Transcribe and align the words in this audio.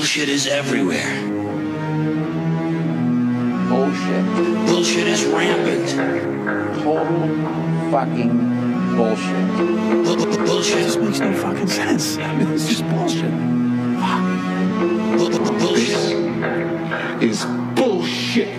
Bullshit 0.00 0.30
is 0.30 0.46
everywhere. 0.46 1.12
Bullshit. 3.68 4.24
Bullshit 4.66 5.06
is 5.06 5.26
rampant. 5.26 5.90
Total 6.82 7.90
fucking 7.90 8.96
bullshit. 8.96 9.46
Bu- 9.58 10.16
bu- 10.16 10.46
Bullshit. 10.46 11.02
Makes 11.02 11.20
no 11.20 11.34
fucking 11.34 11.68
sense. 11.68 12.16
I 12.16 12.34
mean, 12.38 12.50
it's 12.50 12.66
just 12.66 12.82
bullshit. 12.88 13.30
bu- 15.18 15.38
bu- 15.38 15.58
Bullshit. 15.58 17.22
is 17.22 17.44
bullshit. 17.76 18.56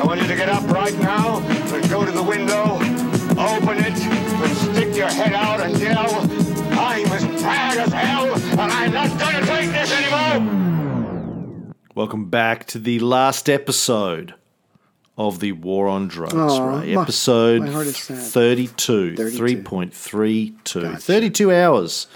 I 0.00 0.04
want 0.04 0.20
you 0.20 0.26
to 0.26 0.34
get 0.34 0.48
up 0.48 0.64
right 0.68 0.98
now 0.98 1.38
and 1.38 1.88
go 1.88 2.04
to 2.04 2.10
the 2.10 2.24
window, 2.24 2.80
Welcome 11.94 12.30
back 12.30 12.66
to 12.68 12.78
the 12.78 12.98
last 13.00 13.50
episode 13.50 14.34
of 15.18 15.40
the 15.40 15.52
War 15.52 15.88
on 15.88 16.08
Drugs, 16.08 16.32
Aw, 16.34 16.64
right? 16.66 16.88
my- 16.94 17.02
Episode 17.02 17.60
my 17.62 17.68
heart 17.70 17.86
is 17.86 17.96
sad. 17.98 18.18
32, 18.18 19.16
32. 19.16 19.38
3.32. 19.62 20.82
Gotcha. 20.82 20.96
32 20.98 21.52
hours 21.52 22.06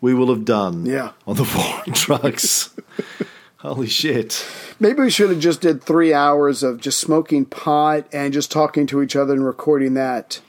we 0.00 0.14
will 0.14 0.28
have 0.28 0.44
done 0.44 0.86
Yeah. 0.86 1.12
on 1.26 1.36
the 1.36 1.42
War 1.56 1.82
on 1.86 1.92
Drugs. 1.92 2.70
Holy 3.58 3.86
shit. 3.88 4.46
Maybe 4.80 5.00
we 5.02 5.10
should 5.10 5.30
have 5.30 5.40
just 5.40 5.60
did 5.60 5.82
three 5.82 6.14
hours 6.14 6.62
of 6.62 6.80
just 6.80 6.98
smoking 7.00 7.44
pot 7.44 8.06
and 8.12 8.32
just 8.32 8.50
talking 8.52 8.86
to 8.86 9.02
each 9.02 9.16
other 9.16 9.34
and 9.34 9.44
recording 9.44 9.94
that. 9.94 10.40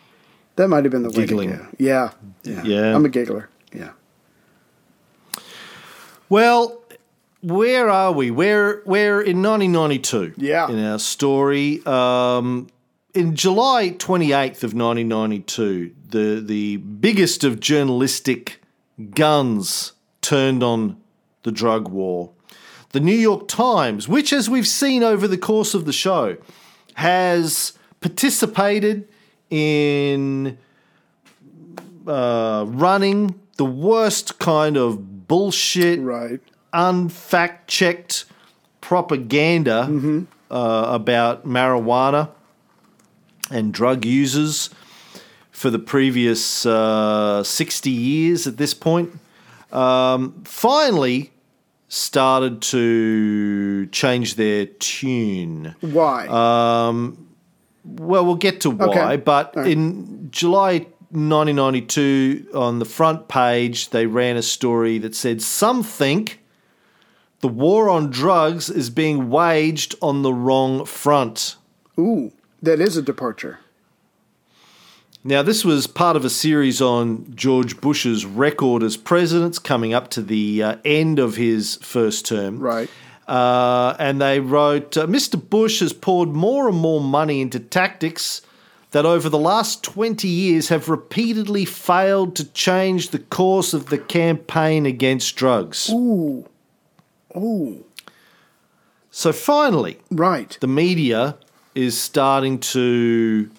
That 0.56 0.68
might 0.68 0.86
have 0.86 0.92
been 0.92 1.04
the 1.04 1.10
Giggling. 1.10 1.50
way 1.50 1.56
to 1.58 1.62
go. 1.64 1.68
Yeah, 1.80 2.12
yeah. 2.44 2.64
Yeah. 2.64 2.96
I'm 2.96 3.04
a 3.06 3.10
giggler. 3.10 3.50
Yeah. 3.74 3.92
Well, 6.30 6.79
where 7.42 7.90
are 7.90 8.12
we? 8.12 8.32
We're 8.32 8.82
we're 8.86 9.22
in 9.22 9.42
1992. 9.42 10.34
Yeah. 10.38 10.70
In 10.70 10.84
our 10.84 11.00
story, 11.00 11.82
um, 11.86 12.68
in 13.14 13.36
July 13.36 13.92
28th 13.92 14.64
of 14.64 14.74
1992, 14.74 15.96
the 16.10 16.44
the 16.46 16.78
biggest 16.78 17.44
of 17.44 17.60
journalistic 17.60 18.62
guns 19.12 19.94
turned 20.22 20.64
on 20.64 20.98
the 21.44 21.52
drug 21.52 21.88
war. 21.88 22.32
The 22.92 23.00
New 23.00 23.16
York 23.16 23.48
Times, 23.48 24.08
which, 24.08 24.34
as 24.34 24.50
we've 24.50 24.68
seen 24.68 25.04
over 25.04 25.28
the 25.28 25.38
course 25.38 25.74
of 25.76 25.86
the 25.86 25.94
show, 25.94 26.38
has 26.96 27.74
participated 28.02 29.08
in 29.52 30.58
uh, 32.08 32.66
running 32.68 33.40
the 33.58 33.66
worst 33.66 34.40
kind 34.40 34.76
of 34.76 35.28
bullshit, 35.28 36.00
Right. 36.00 36.40
Unfact 36.74 37.68
checked 37.68 38.26
propaganda 38.82 40.26
uh, 40.52 40.86
about 40.88 41.46
marijuana 41.48 42.30
and 43.52 43.74
drug 43.74 44.06
users 44.06 44.70
for 45.52 45.70
the 45.70 45.80
previous 45.80 46.66
uh, 46.66 47.44
60 47.44 47.90
years 47.90 48.48
at 48.48 48.58
this 48.58 48.74
point. 48.74 49.12
Um, 49.72 50.42
finally, 50.46 51.32
started 51.90 52.62
to 52.62 53.88
change 53.88 54.36
their 54.36 54.66
tune. 54.66 55.76
Why? 55.82 56.28
Well, 56.28 58.26
we'll 58.26 58.36
get 58.36 58.62
to 58.62 58.70
why, 58.70 58.86
Okay. 58.88 59.18
but 59.18 59.56
right. 59.56 59.68
in 59.68 60.30
July 60.32 60.86
1992, 61.12 62.50
on 62.54 62.80
the 62.80 62.86
front 62.86 63.28
page, 63.28 63.90
they 63.90 64.06
ran 64.06 64.38
a 64.38 64.42
story 64.44 64.98
that 65.00 65.16
said, 65.16 65.42
Some 65.42 65.82
think 65.84 66.39
the 67.42 67.48
war 67.48 67.90
on 67.90 68.10
drugs 68.10 68.70
is 68.70 68.90
being 68.90 69.30
waged 69.30 69.96
on 70.02 70.22
the 70.22 70.34
wrong 70.34 70.86
front. 70.86 71.56
Ooh, 71.98 72.32
that 72.62 72.80
is 72.80 72.98
a 72.98 73.02
departure. 73.02 73.60
Now, 75.24 75.42
this 75.42 75.66
was 75.66 75.86
part 75.86 76.16
of 76.16 76.24
a 76.24 76.30
series 76.30 76.82
on 76.82 77.34
George 77.36 77.82
Bush's 77.82 78.26
record 78.26 78.84
as 78.84 78.96
president, 78.96 79.62
coming 79.64 79.94
up 79.94 80.10
to 80.12 80.22
the 80.22 80.64
uh, 80.64 80.76
end 80.86 81.20
of 81.20 81.36
his 81.36 81.76
first 81.82 82.26
term. 82.26 82.60
Right. 82.60 82.90
Uh, 83.28 83.96
and 84.00 84.22
they 84.22 84.40
wrote 84.40 84.98
uh, 84.98 85.06
Mr. 85.06 85.38
Bush 85.50 85.82
has 85.82 85.94
poured 85.94 86.30
more 86.30 86.68
and 86.68 86.78
more 86.78 87.02
money 87.02 87.42
into 87.42 87.60
tactics 87.60 88.42
that 88.92 89.06
over 89.06 89.30
the 89.30 89.38
last 89.38 89.84
20 89.84 90.28
years 90.28 90.70
have 90.70 90.90
repeatedly 90.90 91.64
failed 91.64 92.36
to 92.38 92.52
change 92.54 93.10
the 93.10 93.20
course 93.20 93.74
of 93.74 93.88
the 93.88 94.00
campaign 94.00 94.86
against 94.86 95.36
drugs. 95.36 95.92
Ooh. 95.92 96.48
Ooh. 97.40 97.86
So 99.12 99.32
finally, 99.34 99.98
Right. 100.12 100.58
the 100.60 100.68
media 100.68 101.36
is 101.76 101.98
starting 101.98 102.60
to 102.60 103.50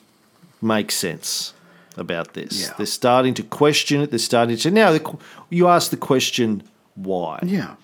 make 0.63 0.93
sense 0.93 1.53
about 1.97 2.35
this. 2.35 2.63
Yeah. 2.63 2.75
They're 2.77 2.87
starting 2.87 3.35
to 3.35 3.43
question 3.43 4.01
it. 4.01 4.11
They're 4.11 4.19
starting 4.19 4.57
to. 4.57 4.71
Now, 4.71 4.97
you 5.51 5.69
ask 5.69 5.91
the 5.91 5.97
question, 5.97 6.63
why? 6.95 7.41
Yeah. 7.43 7.75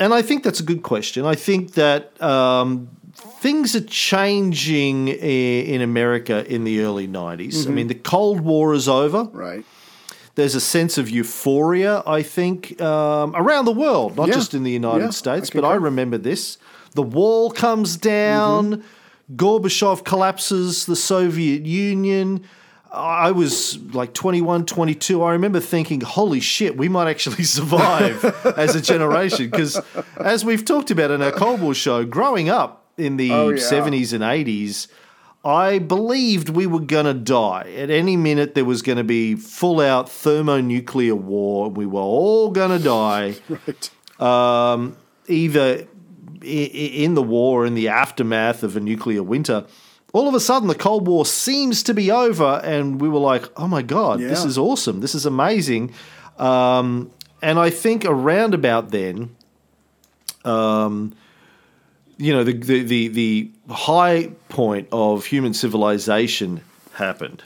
And 0.00 0.12
I 0.14 0.22
think 0.22 0.42
that's 0.44 0.60
a 0.60 0.64
good 0.64 0.82
question. 0.82 1.24
I 1.24 1.34
think 1.34 1.72
that 1.74 2.20
um, 2.22 2.88
things 3.40 3.74
are 3.74 3.84
changing 3.84 5.08
in 5.08 5.80
America 5.82 6.44
in 6.52 6.64
the 6.64 6.80
early 6.80 7.08
90s. 7.08 7.66
I 7.66 7.70
mean, 7.70 7.88
the 7.88 7.94
Cold 7.94 8.40
War 8.40 8.74
is 8.74 8.88
over. 8.88 9.24
Right. 9.32 9.64
There's 10.38 10.54
a 10.54 10.60
sense 10.60 10.98
of 10.98 11.10
euphoria, 11.10 12.00
I 12.06 12.22
think, 12.22 12.80
um, 12.80 13.34
around 13.34 13.64
the 13.64 13.72
world, 13.72 14.16
not 14.16 14.28
Yeah. 14.28 14.34
just 14.34 14.54
in 14.54 14.62
the 14.62 14.70
United 14.70 15.06
Yeah, 15.06 15.10
States, 15.10 15.50
I 15.52 15.54
but 15.60 15.64
I 15.66 15.74
remember 15.74 16.16
this. 16.16 16.58
The 16.94 17.02
wall 17.02 17.50
comes 17.50 17.96
down, 17.96 18.76
Mm-hmm. 18.76 19.34
Gorbachev 19.36 20.04
collapses 20.04 20.86
the 20.86 20.94
Soviet 20.94 21.66
Union. 21.66 22.42
I 22.92 23.32
was 23.32 23.78
like 23.92 24.14
21, 24.14 24.64
22. 24.64 25.22
I 25.24 25.32
remember 25.32 25.58
thinking, 25.60 26.00
holy 26.02 26.38
shit, 26.40 26.76
we 26.76 26.88
might 26.88 27.08
actually 27.10 27.42
survive 27.58 28.24
as 28.56 28.76
a 28.76 28.80
generation. 28.80 29.50
Because 29.50 29.80
as 30.18 30.44
we've 30.44 30.64
talked 30.64 30.92
about 30.92 31.10
in 31.10 31.20
our 31.20 31.32
Cold 31.32 31.60
War 31.60 31.74
show, 31.74 32.04
growing 32.04 32.48
up 32.48 32.86
in 32.96 33.16
the 33.16 33.32
Oh, 33.32 33.48
yeah. 33.50 33.56
70s 33.56 34.12
and 34.12 34.22
80s, 34.22 34.86
I 35.44 35.78
believed 35.78 36.48
we 36.48 36.66
were 36.66 36.80
going 36.80 37.06
to 37.06 37.14
die. 37.14 37.72
At 37.76 37.90
any 37.90 38.16
minute, 38.16 38.54
there 38.54 38.64
was 38.64 38.82
going 38.82 38.98
to 38.98 39.04
be 39.04 39.34
full 39.36 39.80
out 39.80 40.08
thermonuclear 40.10 41.14
war. 41.14 41.70
We 41.70 41.86
were 41.86 42.00
all 42.00 42.50
going 42.50 42.76
to 42.76 42.84
die, 42.84 43.36
Right. 43.48 43.90
either 45.28 45.86
i- 46.42 46.46
i- 46.46 46.92
in 47.04 47.14
the 47.14 47.22
war 47.22 47.62
or 47.62 47.66
in 47.66 47.74
the 47.74 47.88
aftermath 47.88 48.62
of 48.62 48.76
a 48.76 48.80
nuclear 48.80 49.22
winter. 49.22 49.64
All 50.12 50.26
of 50.28 50.34
a 50.34 50.40
sudden, 50.40 50.68
the 50.68 50.74
Cold 50.74 51.06
War 51.06 51.24
seems 51.26 51.82
to 51.84 51.94
be 51.94 52.10
over, 52.10 52.60
and 52.64 53.00
we 53.00 53.08
were 53.08 53.18
like, 53.20 53.44
oh 53.58 53.68
my 53.68 53.82
God, 53.82 54.20
this 54.20 54.44
is 54.44 54.56
awesome. 54.58 55.00
This 55.00 55.14
is 55.14 55.26
amazing. 55.26 55.92
Um, 56.38 57.10
and 57.42 57.58
I 57.58 57.70
think 57.70 58.04
around 58.04 58.54
about 58.54 58.90
then, 58.90 59.36
um, 60.44 61.14
you 62.18 62.32
know, 62.32 62.44
the, 62.44 62.52
the, 62.52 62.82
the, 62.82 63.08
the 63.08 63.50
high 63.70 64.30
point 64.48 64.88
of 64.92 65.24
human 65.24 65.54
civilization 65.54 66.60
happened. 66.94 67.42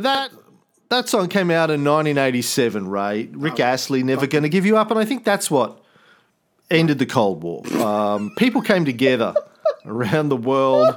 That 0.00 0.30
that 0.90 1.08
song 1.08 1.28
came 1.28 1.50
out 1.50 1.70
in 1.70 1.84
1987. 1.84 2.88
Ray 2.88 3.28
Rick 3.32 3.60
Astley, 3.60 4.02
"Never 4.02 4.26
Gonna 4.26 4.48
Give 4.48 4.64
You 4.66 4.76
Up," 4.76 4.90
and 4.90 4.98
I 4.98 5.04
think 5.04 5.24
that's 5.24 5.50
what 5.50 5.80
ended 6.70 6.98
the 6.98 7.06
Cold 7.06 7.42
War. 7.42 7.62
Um, 7.82 8.32
people 8.36 8.60
came 8.62 8.84
together 8.84 9.34
around 9.86 10.28
the 10.28 10.36
world 10.36 10.96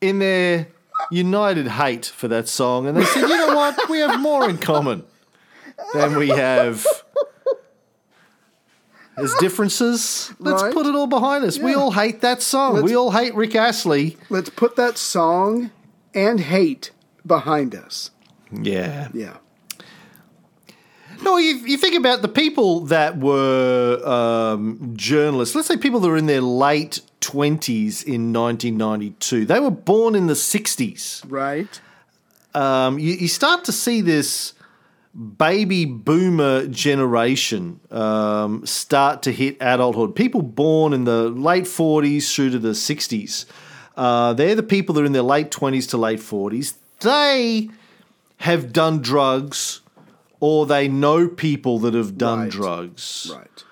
in 0.00 0.18
their 0.18 0.68
united 1.10 1.66
hate 1.68 2.06
for 2.06 2.28
that 2.28 2.48
song, 2.48 2.86
and 2.86 2.96
they 2.96 3.04
said, 3.04 3.22
"You 3.28 3.36
know 3.36 3.54
what? 3.56 3.88
We 3.88 3.98
have 3.98 4.20
more 4.20 4.48
in 4.48 4.58
common 4.58 5.04
than 5.94 6.16
we 6.16 6.28
have." 6.28 6.84
As 9.16 9.34
differences, 9.40 10.30
let's 10.38 10.62
Right. 10.62 10.72
put 10.72 10.86
it 10.86 10.94
all 10.94 11.08
behind 11.08 11.44
us. 11.44 11.58
We 11.58 11.74
all 11.74 11.90
hate 11.90 12.20
that 12.20 12.40
song. 12.40 12.82
we 12.82 12.94
all 12.96 13.10
hate 13.10 13.34
Rick 13.34 13.56
Astley. 13.56 14.16
Let's 14.30 14.48
put 14.50 14.76
that 14.76 14.96
song 14.96 15.70
and 16.14 16.38
hate 16.38 16.92
behind 17.26 17.74
us. 17.74 18.10
Yeah. 18.52 19.08
Yeah. 19.12 19.36
No, 21.22 21.36
you, 21.36 21.56
you 21.66 21.76
think 21.76 21.96
about 21.96 22.22
the 22.22 22.28
people 22.28 22.80
that 22.86 23.18
were 23.18 24.00
um, 24.06 24.92
journalists. 24.96 25.54
Let's 25.54 25.66
say 25.66 25.76
people 25.76 26.00
that 26.00 26.08
were 26.08 26.16
in 26.16 26.26
their 26.26 26.40
late 26.40 27.00
twenties 27.20 28.02
in 28.02 28.32
1992. 28.32 29.44
They 29.44 29.60
were 29.60 29.70
born 29.70 30.14
in 30.14 30.28
the 30.28 30.34
60s. 30.34 31.24
Right. 31.28 31.80
Um, 32.54 32.98
you, 32.98 33.14
you 33.14 33.28
start 33.28 33.64
to 33.64 33.72
see 33.72 34.00
this 34.00 34.54
baby 35.36 35.84
boomer 35.84 36.66
generation 36.68 37.80
um, 37.90 38.64
start 38.64 39.22
to 39.22 39.32
hit 39.32 39.56
adulthood. 39.60 40.14
People 40.14 40.42
born 40.42 40.92
in 40.92 41.04
the 41.04 41.28
late 41.28 41.64
40s 41.64 42.32
through 42.32 42.50
to 42.50 42.58
the 42.58 42.70
60s. 42.70 43.46
Uh, 43.96 44.32
they're 44.32 44.54
the 44.54 44.62
people 44.62 44.94
that 44.94 45.02
are 45.02 45.06
in 45.06 45.12
their 45.12 45.22
late 45.22 45.50
20s 45.50 45.90
to 45.90 45.96
late 45.96 46.20
40s. 46.20 46.74
They 47.00 47.70
have 48.38 48.72
done 48.72 49.00
drugs 49.00 49.80
or 50.40 50.66
they 50.66 50.88
know 50.88 51.28
people 51.28 51.78
that 51.80 51.94
have 51.94 52.16
done 52.16 52.40
Right. 52.42 52.50
drugs 52.50 53.30
Right. 53.34 53.64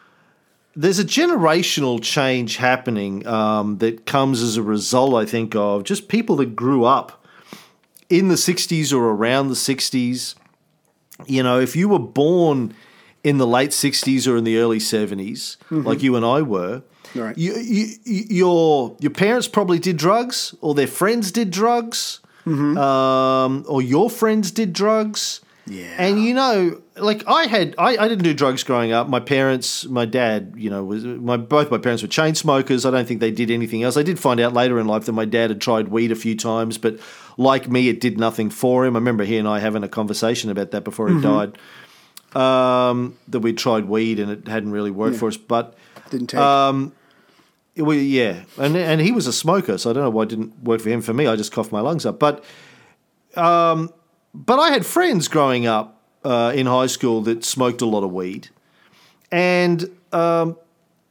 there's 0.74 0.98
a 0.98 1.04
generational 1.04 2.02
change 2.02 2.56
happening 2.56 3.26
um, 3.26 3.78
that 3.78 4.04
comes 4.04 4.42
as 4.42 4.56
a 4.56 4.62
result, 4.62 5.14
I 5.14 5.24
think, 5.24 5.54
of 5.54 5.84
just 5.84 6.08
people 6.08 6.36
that 6.36 6.54
grew 6.56 6.84
up 6.84 7.24
in 8.10 8.28
the 8.28 8.34
60s 8.34 8.92
or 8.92 9.04
around 9.10 9.48
the 9.48 9.54
60s. 9.54 10.34
You 11.26 11.42
know, 11.42 11.58
if 11.60 11.74
you 11.76 11.88
were 11.88 11.98
born 11.98 12.74
in 13.24 13.38
the 13.38 13.46
late 13.46 13.70
60s 13.70 14.28
or 14.28 14.36
in 14.36 14.44
the 14.44 14.58
early 14.58 14.78
70s, 14.78 15.56
like 15.70 16.02
you 16.02 16.14
and 16.16 16.24
I 16.26 16.42
were, 16.42 16.82
Right. 17.14 17.38
you, 17.38 17.54
you, 17.56 17.86
you, 18.04 18.24
your, 18.28 18.96
your 19.00 19.10
parents 19.12 19.48
probably 19.48 19.78
did 19.78 19.96
drugs 19.96 20.54
or 20.60 20.74
their 20.74 20.86
friends 20.88 21.32
did 21.32 21.50
drugs 21.50 22.20
um, 22.46 23.64
or 23.68 23.82
your 23.82 24.08
friends 24.10 24.50
did 24.50 24.72
drugs. 24.72 25.40
Yeah. 25.68 25.96
And 25.98 26.22
you 26.22 26.32
know, 26.32 26.80
like 26.96 27.26
I 27.26 27.46
had, 27.46 27.74
I, 27.76 27.96
I 27.96 28.08
didn't 28.08 28.22
do 28.22 28.32
drugs 28.32 28.62
growing 28.62 28.92
up. 28.92 29.08
My 29.08 29.18
parents, 29.18 29.84
my 29.86 30.04
dad, 30.04 30.54
you 30.56 30.70
know, 30.70 30.84
was 30.84 31.04
my 31.04 31.36
both 31.36 31.72
my 31.72 31.78
parents 31.78 32.02
were 32.02 32.08
chain 32.08 32.36
smokers. 32.36 32.86
I 32.86 32.92
don't 32.92 33.06
think 33.06 33.18
they 33.20 33.32
did 33.32 33.50
anything 33.50 33.82
else. 33.82 33.96
I 33.96 34.04
did 34.04 34.18
find 34.18 34.38
out 34.38 34.52
later 34.52 34.78
in 34.78 34.86
life 34.86 35.06
that 35.06 35.12
my 35.12 35.24
dad 35.24 35.50
had 35.50 35.60
tried 35.60 35.88
weed 35.88 36.12
a 36.12 36.16
few 36.16 36.36
times, 36.36 36.78
but 36.78 37.00
like 37.36 37.68
me, 37.68 37.88
it 37.88 38.00
did 38.00 38.16
nothing 38.16 38.48
for 38.48 38.86
him. 38.86 38.94
I 38.94 39.00
remember 39.00 39.24
he 39.24 39.38
and 39.38 39.48
I 39.48 39.58
having 39.58 39.82
a 39.82 39.88
conversation 39.88 40.50
about 40.50 40.70
that 40.70 40.84
before 40.84 41.08
he 41.08 41.20
died. 41.20 41.58
Um, 42.34 43.16
that 43.28 43.40
we 43.40 43.52
tried 43.52 43.86
weed 43.86 44.20
and 44.20 44.30
it 44.30 44.46
hadn't 44.46 44.70
really 44.70 44.90
worked 44.90 45.16
for 45.16 45.28
us, 45.28 45.36
but. 45.36 45.76
Didn't 46.10 46.28
take. 46.28 46.40
Um, 46.40 46.92
well, 47.76 47.96
yeah, 47.96 48.44
and 48.58 48.76
and 48.76 49.00
he 49.00 49.12
was 49.12 49.26
a 49.26 49.32
smoker, 49.32 49.78
so 49.78 49.90
I 49.90 49.92
don't 49.92 50.02
know 50.04 50.10
why 50.10 50.22
it 50.24 50.28
didn't 50.28 50.62
work 50.62 50.80
for 50.80 50.88
him. 50.88 51.00
For 51.02 51.12
me, 51.12 51.26
I 51.26 51.36
just 51.36 51.52
coughed 51.52 51.72
my 51.72 51.80
lungs 51.80 52.06
up. 52.06 52.18
But, 52.18 52.42
um, 53.34 53.92
but 54.34 54.58
I 54.58 54.70
had 54.70 54.84
friends 54.86 55.28
growing 55.28 55.66
up 55.66 56.00
uh, 56.24 56.52
in 56.54 56.66
high 56.66 56.86
school 56.86 57.20
that 57.22 57.44
smoked 57.44 57.82
a 57.82 57.86
lot 57.86 58.02
of 58.04 58.12
weed, 58.12 58.48
and 59.30 59.90
um, 60.12 60.56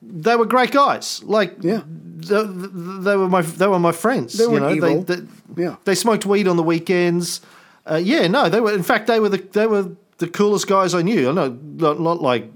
they 0.02 0.36
were 0.36 0.46
great 0.46 0.72
guys. 0.72 1.22
Like, 1.24 1.56
Yeah. 1.62 1.82
they, 1.88 2.44
they 2.44 3.16
were 3.16 3.30
my 3.30 3.42
they 3.42 3.68
were 3.68 3.80
my 3.80 3.92
friends. 3.92 4.34
They 4.34 4.48
know, 4.48 4.70
evil. 4.70 5.02
They, 5.04 5.16
they, 5.16 5.28
Yeah. 5.64 5.76
they 5.86 5.96
smoked 5.96 6.26
weed 6.26 6.48
on 6.48 6.58
the 6.58 6.64
weekends. 6.64 7.42
Uh, 7.86 8.02
yeah, 8.04 8.28
no, 8.28 8.50
they 8.50 8.60
were. 8.62 8.74
In 8.74 8.84
fact, 8.84 9.08
they 9.08 9.20
were 9.20 9.30
the 9.30 9.38
they 9.38 9.68
were 9.68 9.90
the 10.18 10.28
coolest 10.28 10.68
guys 10.68 10.94
I 10.96 11.02
knew. 11.04 11.30
I 11.30 11.34
know, 11.34 11.50
not, 11.76 12.00
not 12.00 12.22
like 12.22 12.52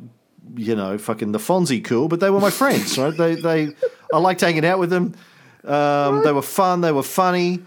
you 0.55 0.75
know, 0.75 0.97
fucking 0.97 1.31
the 1.31 1.37
Fonzie 1.37 1.83
cool, 1.83 2.07
but 2.07 2.19
they 2.19 2.31
were 2.31 2.39
my 2.39 2.49
friends, 2.49 2.97
right? 2.97 3.15
They 3.15 3.35
they 3.35 3.69
I 4.13 4.17
liked 4.17 4.41
hanging 4.41 4.65
out 4.65 4.79
with 4.79 4.89
them. 4.89 5.15
Um, 5.63 6.23
they 6.23 6.31
were 6.31 6.41
fun. 6.41 6.81
They 6.81 6.91
were 6.91 7.03
funny. 7.03 7.59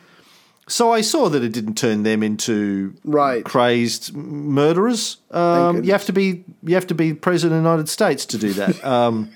So 0.68 0.92
I 0.92 1.00
saw 1.00 1.28
that 1.28 1.42
it 1.42 1.52
didn't 1.52 1.74
turn 1.74 2.02
them 2.04 2.22
into 2.22 2.94
Right. 3.04 3.44
crazed 3.44 4.14
murderers. 4.14 5.18
Um, 5.30 5.84
you 5.84 5.92
have 5.92 6.06
to 6.06 6.12
be 6.12 6.44
you 6.62 6.74
have 6.74 6.86
to 6.86 6.94
be 6.94 7.14
president 7.14 7.58
of 7.58 7.64
the 7.64 7.68
United 7.68 7.88
States 7.88 8.24
to 8.26 8.38
do 8.38 8.52
that. 8.54 8.82
Um, 8.84 9.30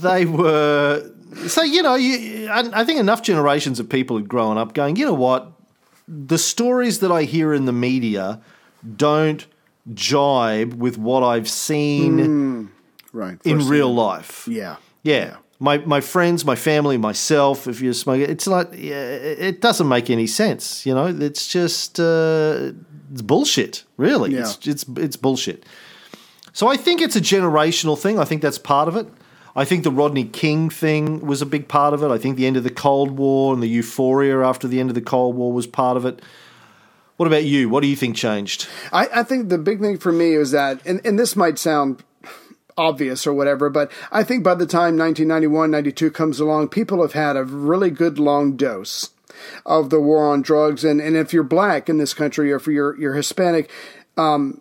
they 0.00 0.26
were 0.26 1.10
so 1.46 1.62
you 1.62 1.82
know 1.82 1.94
you, 1.94 2.48
I, 2.48 2.80
I 2.80 2.84
think 2.84 3.00
enough 3.00 3.22
generations 3.22 3.80
of 3.80 3.88
people 3.88 4.16
had 4.16 4.28
grown 4.28 4.58
up 4.58 4.74
going 4.74 4.96
you 4.96 5.06
know 5.06 5.14
what 5.14 5.52
the 6.06 6.38
stories 6.38 7.00
that 7.00 7.10
I 7.10 7.24
hear 7.24 7.54
in 7.54 7.64
the 7.64 7.72
media 7.72 8.40
don't 8.96 9.46
jibe 9.92 10.74
with 10.74 10.98
what 10.98 11.22
I've 11.22 11.48
seen 11.48 12.70
right. 13.12 13.38
in 13.44 13.58
First 13.58 13.70
real 13.70 13.94
life. 13.94 14.46
Yeah. 14.48 14.76
Yeah. 15.04 15.36
My, 15.60 15.78
my 15.78 16.00
friends, 16.00 16.44
my 16.44 16.56
family, 16.56 16.98
myself, 16.98 17.68
if 17.68 17.80
you're 17.80 17.94
smoking, 17.94 18.28
it's 18.28 18.48
like, 18.48 18.70
yeah, 18.72 19.04
it 19.04 19.60
doesn't 19.60 19.88
make 19.88 20.10
any 20.10 20.26
sense. 20.26 20.84
You 20.84 20.94
know, 20.94 21.06
it's 21.06 21.46
just, 21.46 22.00
uh, 22.00 22.72
it's 23.12 23.22
bullshit, 23.22 23.84
really. 23.96 24.34
It's, 24.34 24.66
it's, 24.66 24.84
it's 24.96 25.16
bullshit. 25.16 25.64
So 26.52 26.66
I 26.66 26.76
think 26.76 27.00
it's 27.00 27.14
a 27.14 27.20
generational 27.20 27.96
thing. 27.96 28.18
I 28.18 28.24
think 28.24 28.42
that's 28.42 28.58
part 28.58 28.88
of 28.88 28.96
it. 28.96 29.06
I 29.56 29.64
think 29.64 29.84
the 29.84 29.92
Rodney 29.92 30.24
King 30.24 30.68
thing 30.68 31.20
was 31.24 31.40
a 31.40 31.46
big 31.46 31.68
part 31.68 31.94
of 31.94 32.02
it. 32.02 32.08
I 32.08 32.18
think 32.18 32.36
the 32.36 32.46
end 32.46 32.56
of 32.56 32.64
the 32.64 32.70
Cold 32.70 33.12
War 33.12 33.54
and 33.54 33.62
the 33.62 33.68
euphoria 33.68 34.40
after 34.44 34.66
the 34.66 34.80
end 34.80 34.90
of 34.90 34.94
the 34.94 35.00
Cold 35.00 35.36
War 35.36 35.52
was 35.52 35.68
part 35.68 35.96
of 35.96 36.04
it. 36.04 36.20
What 37.16 37.26
about 37.26 37.44
you? 37.44 37.68
What 37.68 37.82
do 37.82 37.86
you 37.86 37.94
think 37.94 38.16
changed? 38.16 38.66
I, 38.92 39.08
I 39.14 39.22
think 39.22 39.48
the 39.48 39.58
big 39.58 39.80
thing 39.80 39.98
for 39.98 40.10
me 40.10 40.34
is 40.34 40.50
that, 40.50 40.84
and, 40.84 41.00
and 41.06 41.16
this 41.16 41.36
might 41.36 41.58
sound 41.58 42.02
obvious 42.76 43.26
or 43.26 43.32
whatever, 43.32 43.70
but 43.70 43.90
I 44.10 44.24
think 44.24 44.42
by 44.44 44.54
the 44.54 44.66
time 44.66 44.96
1991, 44.96 45.70
92 45.70 46.10
comes 46.10 46.40
along, 46.40 46.68
people 46.68 47.02
have 47.02 47.12
had 47.12 47.36
a 47.36 47.44
really 47.44 47.90
good 47.90 48.18
long 48.18 48.56
dose 48.56 49.10
of 49.66 49.90
the 49.90 50.00
war 50.00 50.30
on 50.30 50.42
drugs. 50.42 50.84
And, 50.84 51.00
and 51.00 51.16
if 51.16 51.32
you're 51.32 51.42
black 51.42 51.88
in 51.88 51.98
this 51.98 52.14
country 52.14 52.52
or 52.52 52.56
if 52.56 52.66
you're, 52.66 52.98
you're 52.98 53.14
Hispanic, 53.14 53.70
um, 54.16 54.60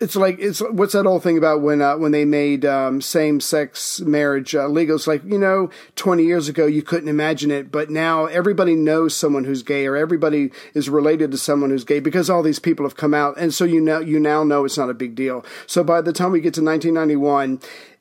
it's 0.00 0.14
like 0.14 0.38
it's 0.38 0.60
what's 0.60 0.92
that 0.92 1.06
old 1.06 1.24
thing 1.24 1.36
about 1.36 1.60
when 1.60 1.82
uh, 1.82 1.96
when 1.96 2.12
they 2.12 2.24
made 2.24 2.64
um, 2.64 3.00
same 3.00 3.40
sex 3.40 4.00
marriage 4.00 4.54
uh, 4.54 4.68
legal? 4.68 4.96
It's 4.96 5.08
like 5.08 5.24
you 5.24 5.38
know, 5.38 5.70
twenty 5.96 6.24
years 6.24 6.48
ago 6.48 6.66
you 6.66 6.82
couldn't 6.82 7.08
imagine 7.08 7.50
it, 7.50 7.72
but 7.72 7.90
now 7.90 8.26
everybody 8.26 8.76
knows 8.76 9.16
someone 9.16 9.44
who's 9.44 9.62
gay, 9.62 9.86
or 9.86 9.96
everybody 9.96 10.52
is 10.72 10.88
related 10.88 11.32
to 11.32 11.38
someone 11.38 11.70
who's 11.70 11.84
gay 11.84 11.98
because 11.98 12.30
all 12.30 12.42
these 12.42 12.60
people 12.60 12.86
have 12.86 12.96
come 12.96 13.12
out, 13.12 13.36
and 13.38 13.52
so 13.52 13.64
you 13.64 13.80
know 13.80 13.98
you 13.98 14.20
now 14.20 14.44
know 14.44 14.64
it's 14.64 14.78
not 14.78 14.90
a 14.90 14.94
big 14.94 15.16
deal. 15.16 15.44
So 15.66 15.82
by 15.82 16.00
the 16.00 16.12
time 16.12 16.30
we 16.30 16.40
get 16.40 16.54
to 16.54 16.62
1991 16.62 17.60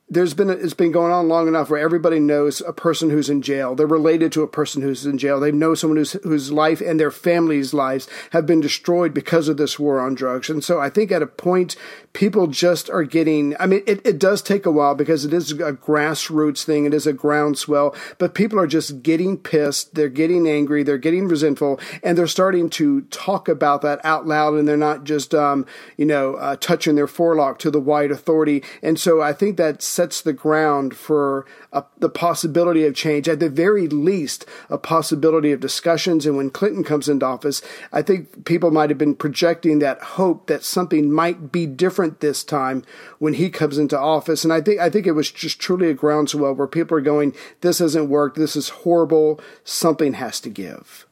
there's 0.09 0.33
been 0.33 0.49
it's 0.49 0.73
been 0.73 0.93
going 0.93 1.11
on 1.11 1.27
long 1.27 1.49
enough 1.49 1.69
where 1.69 1.81
everybody 1.81 2.19
knows 2.19 2.61
a 2.61 2.71
person 2.71 3.09
who's 3.09 3.29
in 3.29 3.41
jail. 3.41 3.75
They're 3.75 3.85
related 3.85 4.31
to 4.33 4.43
a 4.43 4.47
person 4.47 4.81
who's 4.81 5.05
in 5.05 5.17
jail. 5.17 5.39
They 5.39 5.51
know 5.51 5.75
someone 5.75 5.97
whose 5.97 6.13
whose 6.23 6.49
life 6.49 6.79
and 6.79 6.97
their 6.97 7.11
family's 7.11 7.73
lives 7.73 8.07
have 8.31 8.45
been 8.45 8.61
destroyed 8.61 9.13
because 9.13 9.49
of 9.49 9.57
this 9.57 9.77
war 9.77 9.99
on 9.99 10.15
drugs. 10.15 10.49
And 10.49 10.63
so 10.63 10.79
I 10.79 10.89
think 10.89 11.11
at 11.11 11.21
a 11.21 11.27
point 11.27 11.75
people 12.13 12.47
just 12.47 12.89
are 12.89 13.03
getting 13.03 13.53
I 13.59 13.65
mean 13.65 13.83
it, 13.85 14.05
it 14.05 14.17
does 14.17 14.41
take 14.41 14.65
a 14.65 14.71
while 14.71 14.95
because 14.95 15.25
it 15.25 15.33
is 15.33 15.51
a 15.51 15.73
grassroots 15.73 16.63
thing, 16.63 16.85
it 16.85 16.93
is 16.93 17.05
a 17.05 17.11
groundswell, 17.11 17.93
but 18.17 18.33
people 18.33 18.59
are 18.59 18.67
just 18.67 19.03
getting 19.03 19.37
pissed, 19.37 19.95
they're 19.95 20.07
getting 20.07 20.47
angry, 20.47 20.83
they're 20.83 20.97
getting 20.97 21.27
resentful, 21.27 21.81
and 22.01 22.17
they're 22.17 22.27
starting 22.27 22.69
to 22.69 23.01
talk 23.01 23.49
about 23.49 23.81
that 23.81 23.99
out 24.05 24.25
loud 24.25 24.53
and 24.53 24.69
they're 24.69 24.77
not 24.77 25.03
just 25.03 25.35
um, 25.35 25.65
you 25.97 26.05
know, 26.05 26.35
uh, 26.35 26.55
touching 26.55 26.95
their 26.95 27.07
forelock 27.07 27.59
to 27.59 27.69
the 27.69 27.79
white 27.81 28.09
authority. 28.09 28.63
And 28.81 28.97
so 28.97 29.21
I 29.21 29.33
think 29.33 29.57
that 29.57 29.81
sets 29.97 30.21
the 30.21 30.31
ground 30.31 30.95
for 30.95 31.45
a, 31.73 31.83
the 31.97 32.07
possibility 32.07 32.85
of 32.85 32.93
change, 32.93 33.27
at 33.27 33.39
the 33.39 33.49
very 33.49 33.87
least, 33.87 34.45
a 34.69 34.77
possibility 34.77 35.51
of 35.51 35.59
discussions. 35.59 36.27
And 36.27 36.37
when 36.37 36.51
Clinton 36.51 36.83
comes 36.83 37.09
into 37.09 37.25
office, 37.25 37.63
I 37.91 38.03
think 38.03 38.45
people 38.45 38.69
might 38.69 38.91
have 38.91 38.99
been 38.99 39.15
projecting 39.15 39.79
that 39.79 39.99
hope 40.19 40.45
that 40.45 40.63
something 40.63 41.11
might 41.11 41.51
be 41.51 41.65
different 41.65 42.19
this 42.19 42.43
time 42.43 42.83
when 43.17 43.33
he 43.33 43.49
comes 43.49 43.79
into 43.79 43.97
office. 43.97 44.43
And 44.43 44.53
I 44.53 44.61
think 44.61 44.79
I 44.79 44.91
think 44.91 45.07
it 45.07 45.13
was 45.13 45.31
just 45.31 45.59
truly 45.59 45.89
a 45.89 45.95
groundswell 45.95 46.53
where 46.53 46.67
people 46.67 46.95
are 46.97 47.01
going, 47.01 47.33
"This 47.61 47.79
hasn't 47.79 48.07
worked. 48.07 48.37
This 48.37 48.55
is 48.55 48.69
horrible. 48.85 49.41
Something 49.63 50.13
has 50.13 50.39
to 50.41 50.49
give." 50.49 51.06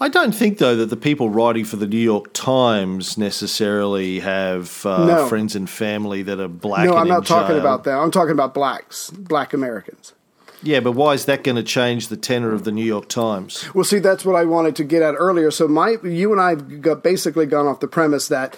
I 0.00 0.08
don't 0.08 0.32
think, 0.32 0.58
though, 0.58 0.76
that 0.76 0.90
the 0.90 0.96
people 0.96 1.28
writing 1.28 1.64
for 1.64 1.76
the 1.76 1.86
New 1.86 1.96
York 1.98 2.32
Times 2.32 3.18
necessarily 3.18 4.20
have 4.20 4.86
uh, 4.86 5.04
No. 5.04 5.26
friends 5.28 5.56
and 5.56 5.68
family 5.68 6.22
that 6.22 6.38
are 6.38 6.46
black. 6.48 6.86
no, 6.86 6.94
I'm 6.96 7.08
not 7.08 7.26
talking 7.26 7.56
jail. 7.56 7.60
about 7.60 7.84
that. 7.84 7.98
I'm 7.98 8.10
talking 8.12 8.30
about 8.32 8.54
blacks, 8.54 9.10
black 9.10 9.52
Americans. 9.52 10.12
Yeah, 10.62 10.80
but 10.80 10.92
why 10.92 11.14
is 11.14 11.24
that 11.26 11.44
going 11.44 11.56
to 11.56 11.62
change 11.62 12.08
the 12.08 12.16
tenor 12.16 12.52
of 12.52 12.64
the 12.64 12.72
New 12.72 12.84
York 12.84 13.08
Times? 13.08 13.72
Well, 13.74 13.84
see, 13.84 13.98
that's 14.00 14.24
what 14.24 14.34
I 14.36 14.44
wanted 14.44 14.74
to 14.76 14.84
get 14.84 15.02
at 15.02 15.14
earlier. 15.16 15.50
So, 15.50 15.66
my 15.68 15.96
you 16.02 16.32
and 16.32 16.40
I 16.40 16.50
have 16.88 17.02
basically 17.02 17.46
gone 17.46 17.66
off 17.66 17.80
the 17.80 17.86
premise 17.88 18.26
that 18.28 18.56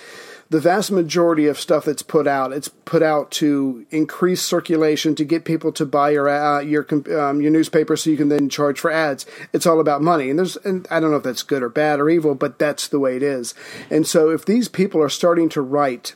the 0.51 0.61
vast 0.61 0.91
majority 0.91 1.47
of 1.47 1.61
stuff 1.61 1.85
that's 1.85 2.03
put 2.03 2.27
out, 2.27 2.53
it's 2.53 2.69
put 2.69 3.05
out 3.05 3.31
to 3.31 3.87
increase 3.91 4.43
circulation, 4.43 5.15
to 5.15 5.25
get 5.25 5.45
people 5.45 5.71
to 5.73 5.87
buy 5.87 6.11
your 6.11 6.29
uh, 6.29 6.61
your 6.61 6.87
um, 7.17 7.41
your 7.41 7.53
newspaper, 7.53 7.97
so 7.97 8.11
you 8.11 8.17
can 8.17 8.29
then 8.29 8.49
charge 8.49 8.79
for 8.81 8.91
ads. 8.91 9.25
It's 9.53 9.65
all 9.65 9.79
about 9.79 10.03
money, 10.03 10.29
and 10.29 10.39
there's 10.39 10.57
and 10.59 10.89
I 10.91 10.99
don't 10.99 11.13
know 11.13 11.19
if 11.19 11.23
that's 11.23 11.45
good 11.45 11.63
or 11.63 11.69
bad 11.69 12.01
or 12.01 12.11
evil, 12.11 12.35
but 12.35 12.59
that's 12.59 12.89
the 12.89 12.99
way 12.99 13.17
it 13.17 13.23
is. 13.23 13.55
And 13.91 14.07
so, 14.07 14.31
if 14.31 14.45
these 14.45 14.69
people 14.69 15.01
are 15.01 15.09
starting 15.09 15.49
to 15.51 15.63
write 15.63 16.15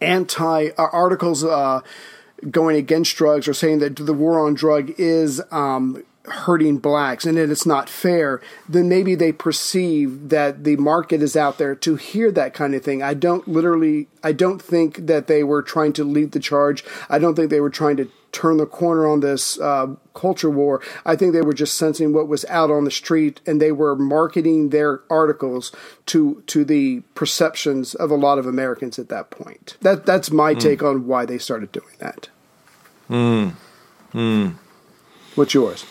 anti 0.00 0.70
uh, 0.70 0.88
articles 0.92 1.44
uh, 1.44 1.80
going 2.50 2.76
against 2.76 3.14
drugs 3.16 3.46
or 3.46 3.54
saying 3.54 3.78
that 3.78 3.94
the 3.96 4.12
war 4.12 4.44
on 4.44 4.54
drug 4.54 4.92
is 4.98 5.40
um, 5.52 6.02
hurting 6.26 6.78
blacks 6.78 7.26
and 7.26 7.36
that 7.36 7.50
it's 7.50 7.66
not 7.66 7.88
fair, 7.88 8.40
then 8.68 8.88
maybe 8.88 9.14
they 9.14 9.32
perceive 9.32 10.30
that 10.30 10.64
the 10.64 10.76
market 10.76 11.22
is 11.22 11.36
out 11.36 11.58
there 11.58 11.74
to 11.74 11.96
hear 11.96 12.30
that 12.32 12.54
kind 12.54 12.74
of 12.74 12.82
thing. 12.82 13.02
I 13.02 13.14
don't 13.14 13.46
literally, 13.46 14.08
I 14.22 14.32
don't 14.32 14.60
think 14.60 15.06
that 15.06 15.26
they 15.26 15.44
were 15.44 15.62
trying 15.62 15.92
to 15.94 16.04
lead 16.04 16.32
the 16.32 16.40
charge. 16.40 16.84
I 17.10 17.18
don't 17.18 17.34
think 17.34 17.50
they 17.50 17.60
were 17.60 17.70
trying 17.70 17.98
to 17.98 18.08
turn 18.32 18.56
the 18.56 18.66
corner 18.66 19.06
on 19.06 19.20
this 19.20 19.60
uh, 19.60 19.94
culture 20.14 20.50
war. 20.50 20.80
I 21.04 21.14
think 21.14 21.32
they 21.32 21.42
were 21.42 21.52
just 21.52 21.74
sensing 21.74 22.12
what 22.12 22.26
was 22.26 22.44
out 22.46 22.70
on 22.70 22.84
the 22.84 22.90
street, 22.90 23.40
and 23.46 23.60
they 23.60 23.70
were 23.70 23.94
marketing 23.94 24.70
their 24.70 25.02
articles 25.08 25.72
to 26.06 26.42
to 26.48 26.64
the 26.64 27.00
perceptions 27.14 27.94
of 27.94 28.10
a 28.10 28.16
lot 28.16 28.38
of 28.38 28.46
Americans 28.46 28.98
at 28.98 29.08
that 29.08 29.30
point. 29.30 29.76
That 29.82 30.04
that's 30.04 30.30
my 30.30 30.54
hmm. 30.54 30.58
take 30.58 30.82
on 30.82 31.06
why 31.06 31.26
they 31.26 31.38
started 31.38 31.70
doing 31.70 31.94
that. 31.98 32.28
Hmm. 33.06 33.50
Hmm. 34.10 34.48
What's 35.36 35.54
yours? 35.54 35.84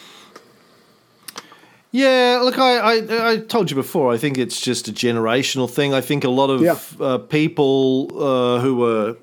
Yeah, 1.95 2.39
look, 2.43 2.57
I, 2.57 2.77
I 2.79 3.31
I 3.33 3.37
told 3.37 3.69
you 3.69 3.75
before. 3.75 4.11
I 4.11 4.17
think 4.17 4.39
it's 4.39 4.59
just 4.59 4.87
a 4.87 4.91
generational 4.91 5.69
thing. 5.69 5.93
I 5.93 6.01
think 6.01 6.23
a 6.23 6.29
lot 6.29 6.49
of 6.49 6.61
Yeah. 6.61 6.77
uh, 6.99 7.19
people 7.19 8.09
uh, 8.19 8.59
who 8.61 8.75
were, 8.77 9.15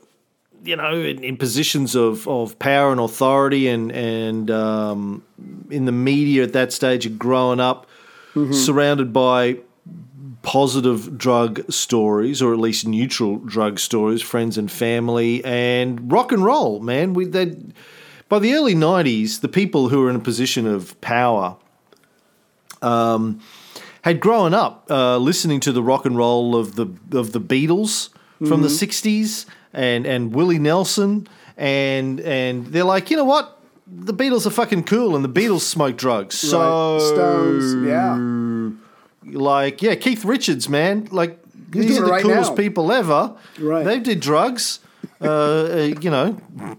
you 0.64 0.76
know, 0.76 0.94
in, 0.94 1.24
in 1.24 1.36
positions 1.36 1.96
of, 1.96 2.28
of 2.28 2.56
power 2.60 2.92
and 2.92 3.00
authority, 3.00 3.66
and 3.66 3.90
and 3.90 4.50
um, 4.52 5.24
in 5.68 5.84
the 5.86 5.92
media 5.92 6.44
at 6.44 6.52
that 6.52 6.72
stage, 6.72 7.06
of 7.06 7.18
growing 7.18 7.58
up 7.58 7.86
surrounded 8.52 9.12
by 9.12 9.56
positive 10.42 11.18
drug 11.18 11.60
stories, 11.72 12.40
or 12.40 12.52
at 12.52 12.60
least 12.60 12.86
neutral 12.86 13.38
drug 13.38 13.80
stories, 13.80 14.22
friends 14.22 14.56
and 14.56 14.70
family, 14.70 15.44
and 15.44 16.10
rock 16.12 16.30
and 16.30 16.44
roll. 16.44 16.78
Man, 16.78 17.14
we 17.14 17.24
they 17.24 17.56
by 18.28 18.38
the 18.38 18.54
early 18.54 18.76
'90s, 18.76 19.40
the 19.40 19.48
people 19.48 19.88
who 19.88 20.02
were 20.02 20.08
in 20.10 20.14
a 20.14 20.20
position 20.20 20.68
of 20.68 20.98
power 21.00 21.56
had 22.82 24.20
grown 24.20 24.54
up 24.54 24.87
uh, 24.90 25.16
listening 25.18 25.60
to 25.60 25.72
the 25.72 25.82
rock 25.82 26.06
and 26.06 26.16
roll 26.16 26.56
of 26.56 26.76
the 26.76 26.87
of 27.12 27.32
the 27.32 27.40
Beatles 27.40 28.10
from 28.38 28.62
the 28.62 28.68
'60s 28.68 29.46
and 29.72 30.06
and 30.06 30.34
Willie 30.34 30.58
Nelson, 30.58 31.28
and 31.56 32.20
and 32.20 32.66
they're 32.68 32.84
like, 32.84 33.10
you 33.10 33.16
know 33.16 33.25
what, 33.25 33.58
the 33.87 34.14
Beatles 34.14 34.46
are 34.46 34.50
fucking 34.50 34.84
cool, 34.84 35.14
and 35.16 35.25
the 35.25 35.28
Beatles 35.28 35.60
smoke 35.60 35.96
drugs. 35.96 36.37
So 36.38 36.94
Right. 36.94 37.02
Stones, 37.02 37.87
yeah. 37.87 39.38
like 39.38 39.82
yeah, 39.82 39.94
Keith 39.94 40.25
Richards, 40.25 40.68
man, 40.68 41.08
like 41.10 41.38
He's 41.72 41.87
these 41.87 41.99
are 41.99 42.04
the 42.06 42.10
right 42.10 42.22
coolest 42.22 42.50
now. 42.52 42.56
people 42.56 42.90
ever. 42.92 43.34
Right. 43.58 43.84
They 43.84 44.00
did 44.00 44.20
drugs. 44.20 44.80
Uh, 45.22 45.26
uh, 45.26 45.76
you 46.00 46.10
know, 46.10 46.32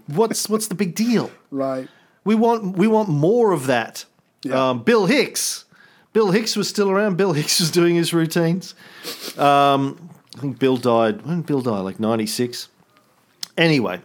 what's 0.08 0.48
what's 0.48 0.66
the 0.66 0.74
big 0.74 0.94
deal? 0.94 1.30
Right. 1.50 1.88
We 2.24 2.34
want 2.34 2.76
we 2.76 2.88
want 2.88 3.08
more 3.08 3.52
of 3.52 3.66
that. 3.68 4.04
Yeah. 4.42 4.70
Um, 4.70 4.82
Bill 4.82 5.06
Hicks, 5.06 5.64
Bill 6.12 6.30
Hicks 6.30 6.56
was 6.56 6.68
still 6.68 6.90
around. 6.90 7.16
Bill 7.16 7.32
Hicks 7.32 7.58
was 7.60 7.70
doing 7.70 7.94
his 7.94 8.12
routines. 8.12 8.74
Um, 9.38 10.10
I 10.36 10.40
think 10.40 10.58
Bill 10.58 10.76
died. 10.76 11.22
When 11.26 11.36
did 11.38 11.46
Bill 11.46 11.60
die? 11.62 11.80
Like 11.80 11.98
ninety 12.00 12.26
six. 12.26 12.68
Anyway, 13.56 14.00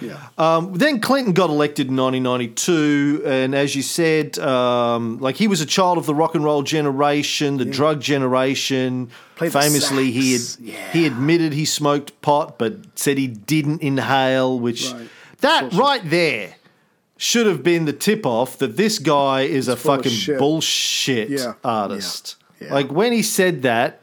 Yeah. 0.00 0.16
um, 0.36 0.74
then 0.74 1.00
Clinton 1.00 1.32
got 1.32 1.48
elected 1.50 1.88
in 1.88 1.96
1992, 1.96 3.22
and 3.24 3.54
as 3.54 3.76
you 3.76 3.82
said, 3.82 4.36
um, 4.40 5.18
like 5.20 5.36
he 5.36 5.46
was 5.46 5.60
a 5.60 5.66
child 5.66 5.96
of 5.98 6.06
the 6.06 6.14
rock 6.14 6.34
and 6.34 6.44
roll 6.44 6.62
generation, 6.62 7.58
the 7.58 7.64
drug 7.64 8.00
generation. 8.00 9.10
Played 9.36 9.52
Famously, 9.52 10.10
he 10.10 10.32
had. 10.32 10.40
Yeah. 10.58 10.92
he 10.92 11.06
admitted 11.06 11.52
he 11.52 11.64
smoked 11.64 12.20
pot, 12.20 12.58
but 12.58 12.78
said 12.96 13.16
he 13.16 13.26
didn't 13.28 13.80
inhale. 13.82 14.58
Which 14.58 14.90
Right. 14.92 15.08
that 15.40 15.72
right 15.72 16.02
there 16.10 16.54
should 17.20 17.46
have 17.46 17.62
been 17.62 17.84
the 17.84 17.92
tip 17.92 18.24
off 18.24 18.56
that 18.58 18.78
this 18.78 18.98
guy 18.98 19.42
is 19.42 19.68
a 19.68 19.76
fucking 19.76 20.10
shit. 20.10 20.38
bullshit 20.38 21.28
Yeah. 21.28 21.52
artist. 21.62 22.36
Yeah. 22.58 22.68
Yeah. 22.68 22.74
Like 22.74 22.90
when 22.90 23.12
he 23.12 23.22
said 23.22 23.60
that. 23.62 24.02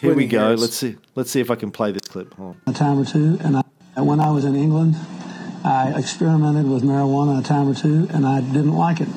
Here 0.00 0.14
we 0.14 0.26
go. 0.26 0.40
hairs. 0.48 0.60
Let's 0.60 0.74
see. 0.76 0.96
Let's 1.14 1.30
see 1.30 1.38
if 1.40 1.48
I 1.48 1.54
can 1.54 1.70
play 1.70 1.92
this 1.92 2.02
clip. 2.08 2.34
Hold 2.34 2.56
on. 2.66 2.74
a 2.74 2.76
time 2.76 2.98
or 2.98 3.04
two, 3.04 3.38
and 3.40 3.56
I, 3.56 3.62
and 3.94 4.04
when 4.08 4.18
I 4.18 4.30
was 4.32 4.44
in 4.44 4.56
England, 4.56 4.96
I 5.64 5.92
experimented 5.96 6.68
with 6.68 6.82
marijuana 6.82 7.38
a 7.38 7.42
time 7.44 7.68
or 7.68 7.74
two, 7.74 8.08
and 8.10 8.26
I 8.26 8.40
didn't 8.40 8.74
like 8.74 9.00
it, 9.00 9.08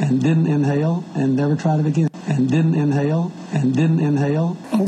and 0.00 0.22
didn't 0.22 0.46
inhale, 0.46 1.04
and 1.14 1.36
never 1.36 1.54
tried 1.54 1.80
it 1.80 1.86
again, 1.86 2.08
and 2.26 2.48
didn't 2.50 2.76
inhale, 2.76 3.30
and 3.52 3.74
didn't 3.76 4.00
inhale, 4.00 4.56
I 4.72 4.78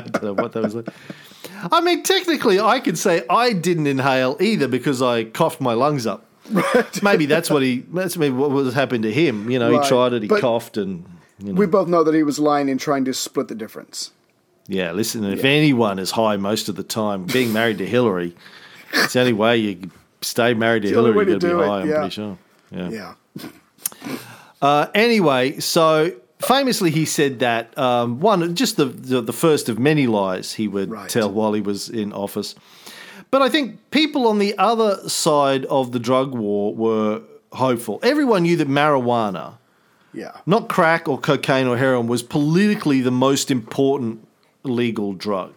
don't 0.00 0.22
know 0.22 0.34
what 0.34 0.52
that 0.52 0.62
was 0.62 0.76
like. 0.76 0.88
I 1.70 1.80
mean, 1.80 2.02
technically, 2.02 2.60
I 2.60 2.80
could 2.80 2.98
say 2.98 3.24
I 3.30 3.52
didn't 3.52 3.86
inhale 3.86 4.36
either 4.40 4.68
because 4.68 5.00
I 5.02 5.24
coughed 5.24 5.60
my 5.60 5.72
lungs 5.74 6.06
up. 6.06 6.26
maybe 7.02 7.26
that's 7.26 7.48
what 7.50 7.62
he. 7.62 7.84
That's 7.92 8.16
maybe 8.16 8.34
what 8.34 8.50
was 8.50 8.74
happened 8.74 9.04
to 9.04 9.12
him. 9.12 9.50
You 9.50 9.58
know, 9.58 9.72
Right. 9.72 9.82
he 9.82 9.88
tried 9.88 10.12
it, 10.12 10.22
he 10.22 10.28
But- 10.28 10.40
coughed, 10.40 10.76
and 10.76 11.04
you 11.38 11.52
know. 11.52 11.58
We 11.58 11.66
both 11.66 11.88
know 11.88 12.04
that 12.04 12.14
he 12.14 12.22
was 12.22 12.38
lying 12.38 12.68
and 12.68 12.78
trying 12.78 13.04
to 13.06 13.14
split 13.14 13.48
the 13.48 13.54
difference. 13.54 14.10
yeah, 14.68 14.92
listen. 14.92 15.24
If 15.24 15.44
anyone 15.44 15.98
is 15.98 16.12
high 16.12 16.36
most 16.36 16.68
of 16.68 16.76
the 16.76 16.82
time, 16.82 17.24
being 17.24 17.52
married 17.52 17.78
to 17.78 17.86
Hillary, 17.86 18.34
it's 18.92 19.14
the 19.14 19.20
only 19.20 19.32
way 19.32 19.56
you 19.56 19.90
stay 20.20 20.52
married 20.54 20.82
to 20.82 20.88
Hillary. 20.88 21.18
You 21.26 21.38
to 21.38 21.46
be 21.46 21.52
do 21.52 21.60
it, 21.62 21.66
high. 21.66 21.80
I'm 21.80 21.88
yeah. 21.88 21.94
pretty 21.96 22.10
sure. 22.10 22.38
Yeah. 22.70 22.88
Yeah. 22.90 23.14
Uh, 24.62 24.86
anyway, 24.94 25.58
so 25.60 26.12
famously 26.46 26.90
he 26.90 27.04
said 27.04 27.38
that 27.40 27.76
um, 27.78 28.20
one 28.20 28.54
just 28.54 28.76
the, 28.76 28.86
the 28.86 29.20
the 29.20 29.32
first 29.32 29.68
of 29.68 29.78
many 29.78 30.06
lies 30.06 30.54
he 30.54 30.68
would 30.68 30.90
Right. 30.90 31.08
tell 31.08 31.30
while 31.30 31.52
he 31.52 31.60
was 31.60 31.88
in 31.88 32.12
office. 32.12 32.54
But 33.30 33.42
I 33.42 33.48
think 33.48 33.78
people 33.90 34.28
on 34.28 34.38
the 34.38 34.56
other 34.58 35.08
side 35.08 35.64
of 35.66 35.90
the 35.92 35.98
drug 35.98 36.34
war 36.34 36.74
were 36.74 37.22
hopeful. 37.52 37.98
Everyone 38.02 38.42
knew 38.44 38.56
that 38.56 38.68
marijuana, 38.68 39.54
Yeah. 40.12 40.32
not 40.46 40.68
crack 40.68 41.08
or 41.08 41.18
cocaine 41.18 41.66
or 41.66 41.76
heroin, 41.76 42.06
was 42.06 42.22
politically 42.22 43.00
the 43.00 43.10
most 43.10 43.50
important 43.50 44.26
legal 44.62 45.12
drug. 45.14 45.52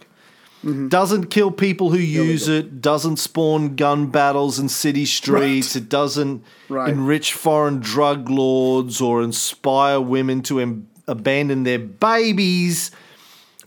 Doesn't 0.89 1.27
kill 1.27 1.51
people 1.51 1.91
who 1.91 1.97
use 1.97 2.47
it, 2.47 2.81
doesn't 2.81 3.17
spawn 3.17 3.75
gun 3.75 4.07
battles 4.07 4.59
in 4.59 4.69
city 4.69 5.05
streets, 5.05 5.75
it 5.75 5.87
doesn't 5.89 6.43
Right. 6.69 6.89
enrich 6.89 7.33
foreign 7.33 7.79
drug 7.79 8.29
lords 8.29 8.99
or 8.99 9.21
inspire 9.21 10.01
women 10.01 10.41
to 10.43 10.59
em- 10.59 10.87
abandon 11.07 11.63
their 11.63 11.79
babies. 11.79 12.91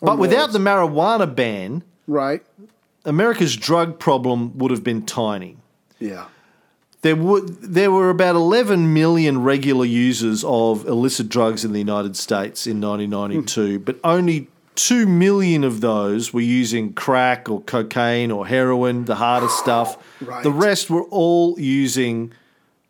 But 0.03 0.19
without 0.19 0.53
the 0.53 0.59
marijuana 0.59 1.33
ban, 1.35 1.83
Right. 2.07 2.43
America's 3.05 3.57
drug 3.57 3.99
problem 3.99 4.59
would 4.59 4.71
have 4.71 4.85
been 4.85 5.03
tiny. 5.03 5.57
Yeah. 5.99 6.25
There 7.03 7.17
would 7.17 7.63
there 7.63 7.91
were 7.91 8.11
about 8.11 8.37
11 8.37 8.93
million 8.93 9.43
regular 9.43 9.87
users 9.87 10.45
of 10.45 10.87
illicit 10.87 11.31
drugs 11.31 11.65
in 11.65 11.73
the 11.73 11.79
United 11.79 12.15
States 12.15 12.67
in 12.67 12.79
1992, 12.79 13.79
but 13.79 13.97
only 14.05 14.49
2 14.89 15.07
million 15.07 15.65
of 15.65 15.81
those 15.81 16.33
were 16.33 16.41
using 16.41 16.93
crack 16.93 17.49
or 17.49 17.63
cocaine 17.63 18.31
or 18.31 18.47
heroin, 18.47 19.05
the 19.05 19.17
harder 19.17 19.49
stuff. 19.63 19.97
Right. 20.21 20.43
The 20.43 20.51
rest 20.51 20.91
were 20.91 21.05
all 21.05 21.59
using 21.59 22.33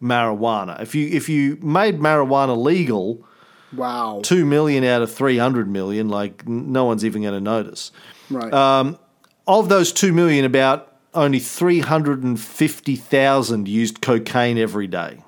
marijuana. 0.03 0.81
If 0.81 0.95
you 0.95 1.09
if 1.09 1.29
you 1.29 1.59
made 1.61 2.01
marijuana 2.01 2.57
legal, 2.57 3.25
Wow. 3.73 4.21
2 4.25 4.45
million 4.47 4.83
out 4.85 5.03
of 5.03 5.13
300 5.13 5.69
million, 5.69 6.09
like 6.09 6.49
no 6.49 6.87
one's 6.87 7.05
even 7.05 7.23
going 7.23 7.35
to 7.35 7.41
notice. 7.41 7.93
Right. 8.29 8.53
Um, 8.53 8.99
of 9.47 9.69
those 9.69 9.93
2 9.93 10.13
million, 10.13 10.45
about 10.45 10.93
only 11.15 11.39
350,000 11.39 13.69
used 13.69 14.01
cocaine 14.01 14.59
every 14.59 14.89
day. 14.89 15.23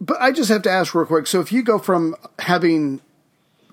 But 0.00 0.20
I 0.20 0.32
just 0.32 0.50
have 0.50 0.62
to 0.62 0.70
ask 0.70 0.94
real 0.94 1.04
quick. 1.04 1.26
So 1.26 1.40
if 1.40 1.52
you 1.52 1.62
go 1.62 1.78
from 1.78 2.16
having 2.38 3.02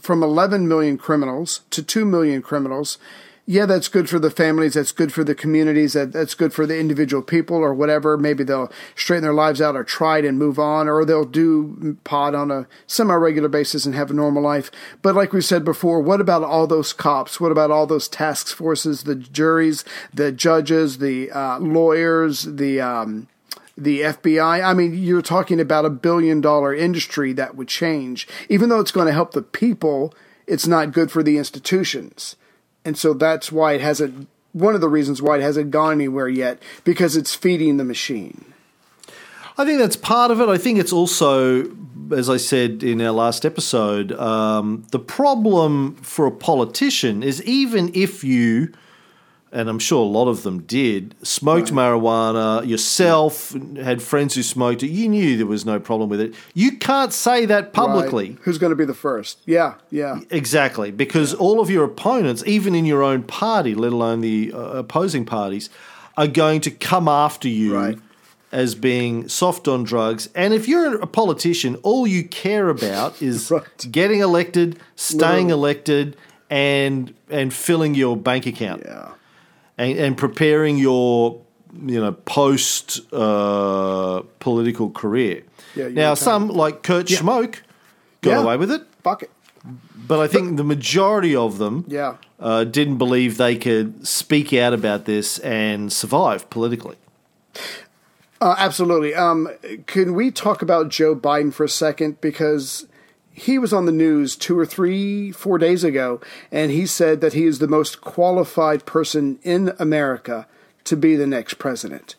from 0.07 0.23
11 0.23 0.69
million 0.69 0.97
criminals 0.97 1.65
to 1.69 1.83
2 1.83 2.05
million 2.05 2.41
criminals, 2.41 2.97
yeah, 3.45 3.65
that's 3.65 3.89
good 3.89 4.09
for 4.09 4.19
the 4.19 4.31
families. 4.31 4.75
That's 4.75 4.93
good 4.93 5.11
for 5.11 5.25
the 5.25 5.35
communities. 5.35 5.91
That, 5.93 6.13
that's 6.13 6.33
good 6.33 6.53
for 6.53 6.65
the 6.65 6.79
individual 6.79 7.21
people 7.21 7.57
or 7.57 7.73
whatever. 7.73 8.17
Maybe 8.17 8.45
they'll 8.45 8.71
straighten 8.95 9.23
their 9.23 9.33
lives 9.33 9.61
out 9.61 9.75
or 9.75 9.83
try 9.83 10.19
it 10.19 10.25
and 10.25 10.39
move 10.39 10.59
on, 10.59 10.87
or 10.87 11.03
they'll 11.03 11.25
do 11.25 11.97
pod 12.05 12.35
on 12.35 12.51
a 12.51 12.67
semi 12.87 13.15
regular 13.15 13.49
basis 13.49 13.85
and 13.85 13.95
have 13.95 14.09
a 14.09 14.13
normal 14.13 14.41
life. 14.41 14.71
But 15.01 15.13
like 15.13 15.33
we 15.33 15.41
said 15.41 15.65
before, 15.65 15.99
what 15.99 16.21
about 16.21 16.41
all 16.41 16.67
those 16.67 16.93
cops? 16.93 17.41
What 17.41 17.51
about 17.51 17.69
all 17.69 17.85
those 17.85 18.07
task 18.07 18.55
forces, 18.55 19.03
the 19.03 19.15
juries, 19.15 19.83
the 20.13 20.31
judges, 20.31 20.99
the 20.99 21.31
uh, 21.31 21.59
lawyers, 21.59 22.43
the 22.43 22.79
um, 22.79 23.27
the 23.77 24.01
FBI. 24.01 24.65
I 24.65 24.73
mean, 24.73 24.95
you're 24.95 25.21
talking 25.21 25.59
about 25.59 25.85
a 25.85 25.89
billion 25.89 26.41
dollar 26.41 26.73
industry 26.73 27.31
that 27.33 27.55
would 27.55 27.67
change. 27.67 28.27
Even 28.49 28.69
though 28.69 28.79
it's 28.79 28.91
going 28.91 29.07
to 29.07 29.13
help 29.13 29.31
the 29.31 29.41
people, 29.41 30.13
it's 30.47 30.65
not 30.65 30.91
good 30.91 31.11
for 31.11 31.21
the 31.21 31.37
institutions. 31.37 32.35
And 32.83 32.97
so 32.97 33.13
that's 33.13 33.51
why 33.51 33.73
it 33.73 33.81
hasn't, 33.81 34.27
one 34.53 34.73
of 34.73 34.81
the 34.81 34.89
reasons 34.89 35.21
why 35.21 35.37
it 35.37 35.41
hasn't 35.41 35.71
gone 35.71 35.93
anywhere 35.93 36.29
yet, 36.29 36.61
because 36.83 37.15
it's 37.15 37.35
feeding 37.35 37.77
the 37.77 37.83
machine. 37.83 38.53
I 39.57 39.65
think 39.65 39.79
that's 39.79 39.95
part 39.95 40.31
of 40.31 40.39
it. 40.39 40.49
I 40.49 40.57
think 40.57 40.79
it's 40.79 40.93
also, 40.93 41.69
as 42.15 42.29
I 42.29 42.37
said 42.37 42.83
in 42.83 43.01
our 43.01 43.11
last 43.11 43.45
episode, 43.45 44.11
um, 44.13 44.85
the 44.91 44.99
problem 44.99 45.95
for 45.95 46.25
a 46.27 46.31
politician 46.31 47.23
is 47.23 47.43
even 47.43 47.91
if 47.93 48.23
you, 48.23 48.71
and 49.57 49.69
I'm 49.69 49.79
sure 49.79 50.01
a 50.03 50.07
lot 50.19 50.27
of 50.27 50.43
them 50.43 50.57
did, 50.63 51.15
smoked 51.25 51.71
marijuana 51.71 52.65
yourself, 52.67 53.55
had 53.81 54.01
friends 54.01 54.35
who 54.35 54.43
smoked 54.43 54.83
it, 54.83 54.89
you 54.89 55.09
knew 55.09 55.35
there 55.35 55.47
was 55.47 55.65
no 55.65 55.79
problem 55.79 56.09
with 56.09 56.21
it. 56.21 56.35
You 56.53 56.77
can't 56.77 57.11
say 57.11 57.45
that 57.47 57.73
publicly. 57.73 58.29
Right. 58.31 58.39
Who's 58.43 58.57
going 58.59 58.69
to 58.69 58.75
be 58.75 58.85
the 58.85 58.93
first? 58.93 59.39
Yeah, 59.45 59.73
yeah. 59.89 60.19
Exactly, 60.29 60.91
because 60.91 61.33
all 61.33 61.59
of 61.59 61.69
your 61.71 61.83
opponents, 61.85 62.43
even 62.45 62.75
in 62.75 62.85
your 62.85 63.01
own 63.01 63.23
party, 63.23 63.73
let 63.73 63.91
alone 63.93 64.21
the 64.21 64.53
uh, 64.53 64.59
opposing 64.83 65.25
parties, 65.25 65.69
are 66.15 66.27
going 66.27 66.61
to 66.61 66.71
come 66.71 67.07
after 67.07 67.47
you 67.47 67.73
Right. 67.75 67.97
as 68.51 68.75
being 68.75 69.27
soft 69.27 69.67
on 69.67 69.83
drugs. 69.83 70.29
And 70.35 70.53
if 70.53 70.67
you're 70.67 70.99
a 71.01 71.07
politician, 71.07 71.75
all 71.83 72.05
you 72.05 72.23
care 72.23 72.69
about 72.69 73.21
is 73.29 73.49
Right. 73.49 73.63
getting 73.91 74.19
elected, 74.19 74.79
staying 74.95 75.47
Literally. 75.47 75.51
elected, 75.53 76.17
and 76.49 77.13
and 77.29 77.53
filling 77.53 77.93
your 77.95 78.15
bank 78.15 78.45
account 78.45 78.83
Yeah. 78.85 79.09
And, 79.77 79.97
and 79.97 80.17
preparing 80.17 80.77
your 80.77 81.41
you 81.85 81.99
know 81.99 82.11
post 82.11 83.01
uh, 83.13 84.21
political 84.39 84.89
career. 84.89 85.43
Yeah, 85.75 85.89
now, 85.89 86.13
some 86.15 86.47
like 86.49 86.81
Kurt 86.83 87.09
Yeah. 87.09 87.19
Schmoke 87.19 87.57
got 88.21 88.31
Yeah. 88.31 88.41
away 88.43 88.57
with 88.57 88.71
it. 88.71 88.81
Fuck 89.03 89.23
it. 89.23 89.29
But 89.95 90.19
I 90.19 90.27
think 90.27 90.57
the 90.57 90.63
majority 90.63 91.35
of 91.35 91.57
them 91.57 91.83
Yeah. 91.87 92.15
uh, 92.39 92.63
didn't 92.63 92.97
believe 92.97 93.37
they 93.37 93.55
could 93.57 94.07
speak 94.07 94.53
out 94.53 94.73
about 94.73 95.05
this 95.05 95.37
and 95.39 95.91
survive 95.91 96.49
politically. 96.49 96.95
Uh, 98.39 98.55
absolutely. 98.57 99.13
Um, 99.15 99.49
can 99.87 100.13
we 100.13 100.31
talk 100.31 100.61
about 100.61 100.89
Joe 100.89 101.15
Biden 101.15 101.51
for 101.53 101.63
a 101.63 101.69
second? 101.69 102.21
Because 102.21 102.87
he 103.39 103.59
was 103.59 103.71
on 103.71 103.85
the 103.85 103.91
news 103.91 104.35
two 104.35 104.57
or 104.57 104.65
three, 104.65 105.31
four 105.31 105.57
days 105.59 105.83
ago, 105.83 106.19
and 106.51 106.71
he 106.71 106.87
said 106.87 107.21
that 107.21 107.33
he 107.33 107.45
is 107.45 107.59
the 107.59 107.67
most 107.67 108.01
qualified 108.01 108.85
person 108.87 109.37
in 109.43 109.73
America 109.77 110.47
to 110.85 110.97
be 110.97 111.15
the 111.15 111.27
next 111.27 111.55
president. 111.59 112.15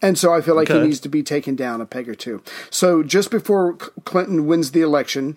And 0.00 0.18
so 0.18 0.32
I 0.32 0.40
feel 0.40 0.56
like 0.56 0.70
Okay. 0.70 0.80
he 0.80 0.86
needs 0.86 0.98
to 1.00 1.08
be 1.08 1.22
taken 1.22 1.54
down 1.54 1.80
a 1.80 1.86
peg 1.86 2.08
or 2.08 2.14
two. 2.14 2.42
So 2.70 3.02
just 3.02 3.30
before 3.30 3.74
Clinton 4.04 4.46
wins 4.46 4.72
the 4.72 4.80
election, 4.80 5.36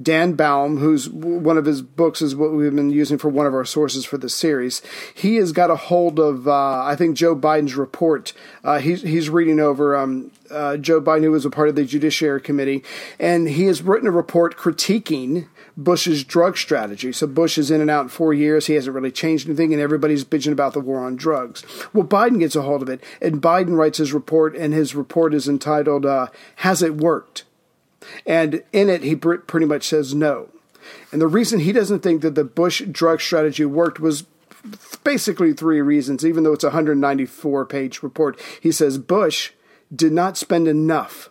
Dan 0.00 0.34
Baum, 0.34 0.76
who's 0.78 1.08
one 1.08 1.56
of 1.58 1.64
his 1.64 1.80
books 1.82 2.20
is 2.22 2.36
what 2.36 2.52
we've 2.52 2.74
been 2.74 2.90
using 2.90 3.16
for 3.18 3.28
one 3.28 3.46
of 3.46 3.54
our 3.54 3.64
sources 3.64 4.04
for 4.04 4.18
this 4.18 4.34
series, 4.34 4.82
he 5.14 5.36
has 5.36 5.50
got 5.52 5.70
a 5.70 5.76
hold 5.76 6.20
of 6.20 6.46
uh, 6.46 6.84
I 6.84 6.94
think 6.94 7.16
Joe 7.16 7.34
Biden's 7.34 7.74
report. 7.74 8.32
Uh, 8.62 8.78
he's 8.80 9.02
he's 9.02 9.30
reading 9.30 9.58
over 9.60 9.96
um, 9.96 10.30
uh, 10.50 10.76
Joe 10.76 11.00
Biden, 11.00 11.22
who 11.22 11.30
was 11.30 11.44
a 11.44 11.50
part 11.50 11.68
of 11.68 11.74
the 11.74 11.84
Judiciary 11.84 12.40
Committee, 12.40 12.82
and 13.18 13.48
he 13.48 13.64
has 13.66 13.82
written 13.82 14.08
a 14.08 14.12
report 14.12 14.56
critiquing 14.56 15.48
Bush's 15.76 16.24
drug 16.24 16.56
strategy. 16.56 17.12
So 17.12 17.26
Bush 17.26 17.58
is 17.58 17.70
in 17.70 17.80
and 17.80 17.90
out 17.90 18.02
in 18.02 18.08
four 18.08 18.32
years. 18.32 18.66
He 18.66 18.74
hasn't 18.74 18.94
really 18.94 19.10
changed 19.10 19.48
anything, 19.48 19.72
and 19.72 19.82
everybody's 19.82 20.24
bitching 20.24 20.52
about 20.52 20.72
the 20.72 20.80
war 20.80 21.04
on 21.04 21.16
drugs. 21.16 21.64
Well, 21.92 22.06
Biden 22.06 22.38
gets 22.38 22.56
a 22.56 22.62
hold 22.62 22.82
of 22.82 22.88
it, 22.88 23.02
and 23.20 23.42
Biden 23.42 23.76
writes 23.76 23.98
his 23.98 24.12
report, 24.12 24.56
and 24.56 24.72
his 24.72 24.94
report 24.94 25.34
is 25.34 25.48
entitled 25.48 26.06
uh, 26.06 26.28
"Has 26.56 26.82
It 26.82 26.96
Worked?" 26.96 27.44
And 28.26 28.62
in 28.72 28.90
it, 28.90 29.02
he 29.02 29.16
pretty 29.16 29.66
much 29.66 29.88
says 29.88 30.14
no. 30.14 30.50
And 31.10 31.20
the 31.20 31.26
reason 31.26 31.60
he 31.60 31.72
doesn't 31.72 32.00
think 32.00 32.22
that 32.22 32.34
the 32.34 32.44
Bush 32.44 32.82
drug 32.82 33.20
strategy 33.20 33.64
worked 33.64 34.00
was 34.00 34.24
basically 35.02 35.52
three 35.52 35.80
reasons, 35.80 36.24
even 36.24 36.44
though 36.44 36.52
it's 36.52 36.64
a 36.64 36.68
194 36.68 37.66
page 37.66 38.02
report. 38.02 38.40
He 38.60 38.72
says 38.72 38.98
Bush 38.98 39.52
did 39.94 40.12
not 40.12 40.36
spend 40.36 40.68
enough 40.68 41.30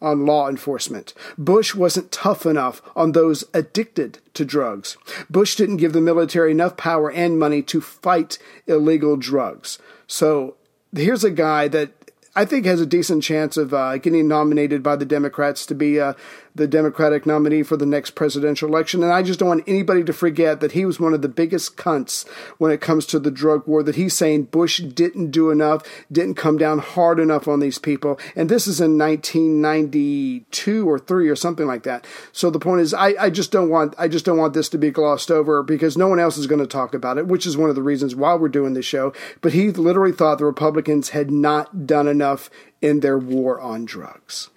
on 0.00 0.26
law 0.26 0.48
enforcement. 0.48 1.14
Bush 1.38 1.74
wasn't 1.74 2.12
tough 2.12 2.44
enough 2.44 2.82
on 2.94 3.12
those 3.12 3.44
addicted 3.54 4.18
to 4.34 4.44
drugs. 4.44 4.96
Bush 5.30 5.56
didn't 5.56 5.78
give 5.78 5.92
the 5.94 6.00
military 6.00 6.50
enough 6.50 6.76
power 6.76 7.10
and 7.10 7.38
money 7.38 7.62
to 7.62 7.80
fight 7.80 8.38
illegal 8.66 9.16
drugs. 9.16 9.78
So 10.06 10.56
here's 10.94 11.24
a 11.24 11.30
guy 11.30 11.68
that 11.68 11.92
I 12.36 12.44
think 12.44 12.66
has 12.66 12.80
a 12.80 12.86
decent 12.86 13.22
chance 13.22 13.56
of 13.56 13.72
uh, 13.72 13.96
getting 13.98 14.28
nominated 14.28 14.82
by 14.82 14.96
the 14.96 15.04
Democrats 15.06 15.64
to 15.66 15.74
be 15.74 16.00
uh, 16.00 16.14
the 16.54 16.68
Democratic 16.68 17.26
nominee 17.26 17.64
for 17.64 17.76
the 17.76 17.86
next 17.86 18.12
presidential 18.12 18.68
election. 18.68 19.02
And 19.02 19.12
I 19.12 19.22
just 19.22 19.40
don't 19.40 19.48
want 19.48 19.64
anybody 19.66 20.04
to 20.04 20.12
forget 20.12 20.60
that 20.60 20.72
he 20.72 20.84
was 20.84 21.00
one 21.00 21.12
of 21.12 21.20
the 21.20 21.28
biggest 21.28 21.76
cunts 21.76 22.28
when 22.58 22.70
it 22.70 22.80
comes 22.80 23.06
to 23.06 23.18
the 23.18 23.30
drug 23.30 23.66
war, 23.66 23.82
that 23.82 23.96
he's 23.96 24.16
saying 24.16 24.44
Bush 24.44 24.78
didn't 24.78 25.32
do 25.32 25.50
enough, 25.50 25.82
didn't 26.12 26.34
come 26.34 26.56
down 26.56 26.78
hard 26.78 27.18
enough 27.18 27.48
on 27.48 27.58
these 27.58 27.78
people. 27.78 28.20
And 28.36 28.48
this 28.48 28.68
is 28.68 28.80
in 28.80 28.96
1992 28.96 30.88
or 30.88 30.98
3 30.98 31.28
or 31.28 31.36
something 31.36 31.66
like 31.66 31.82
that. 31.82 32.06
So 32.32 32.50
the 32.50 32.60
point 32.60 32.82
is, 32.82 32.94
I, 32.94 33.14
I 33.18 33.30
just 33.30 33.50
don't 33.50 33.68
want, 33.68 33.94
I 33.98 34.06
just 34.06 34.24
don't 34.24 34.38
want 34.38 34.54
this 34.54 34.68
to 34.70 34.78
be 34.78 34.90
glossed 34.90 35.30
over 35.30 35.62
because 35.64 35.96
no 35.96 36.06
one 36.06 36.20
else 36.20 36.36
is 36.36 36.46
going 36.46 36.60
to 36.60 36.66
talk 36.66 36.94
about 36.94 37.18
it, 37.18 37.26
which 37.26 37.46
is 37.46 37.56
one 37.56 37.68
of 37.68 37.74
the 37.74 37.82
reasons 37.82 38.14
why 38.14 38.34
we're 38.34 38.48
doing 38.48 38.74
this 38.74 38.86
show. 38.86 39.12
But 39.40 39.54
he 39.54 39.70
literally 39.70 40.12
thought 40.12 40.38
the 40.38 40.44
Republicans 40.44 41.10
had 41.10 41.32
not 41.32 41.86
done 41.86 42.06
enough 42.06 42.48
in 42.80 43.00
their 43.00 43.18
war 43.18 43.60
on 43.60 43.84
drugs. 43.84 44.50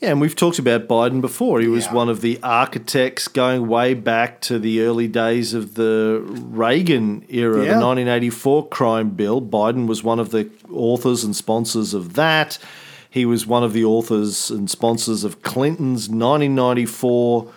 Yeah, 0.00 0.10
and 0.10 0.20
we've 0.20 0.36
talked 0.36 0.58
about 0.58 0.88
Biden 0.88 1.22
before. 1.22 1.60
He 1.60 1.68
was 1.68 1.86
Yeah. 1.86 1.94
one 1.94 2.08
of 2.10 2.20
the 2.20 2.38
architects 2.42 3.28
going 3.28 3.66
way 3.66 3.94
back 3.94 4.42
to 4.42 4.58
the 4.58 4.82
early 4.82 5.08
days 5.08 5.54
of 5.54 5.74
the 5.74 6.22
Reagan 6.22 7.24
era, 7.30 7.64
Yeah. 7.64 7.74
the 7.74 7.80
1984 7.80 8.68
crime 8.68 9.10
bill. 9.10 9.40
Biden 9.40 9.86
was 9.86 10.04
one 10.04 10.18
of 10.20 10.30
the 10.32 10.48
authors 10.70 11.24
and 11.24 11.34
sponsors 11.34 11.94
of 11.94 12.12
that. 12.14 12.58
He 13.08 13.24
was 13.24 13.46
one 13.46 13.62
of 13.64 13.72
the 13.72 13.84
authors 13.86 14.50
and 14.50 14.68
sponsors 14.68 15.24
of 15.24 15.40
Clinton's 15.42 16.10
1994 16.10 17.42
dr- 17.44 17.54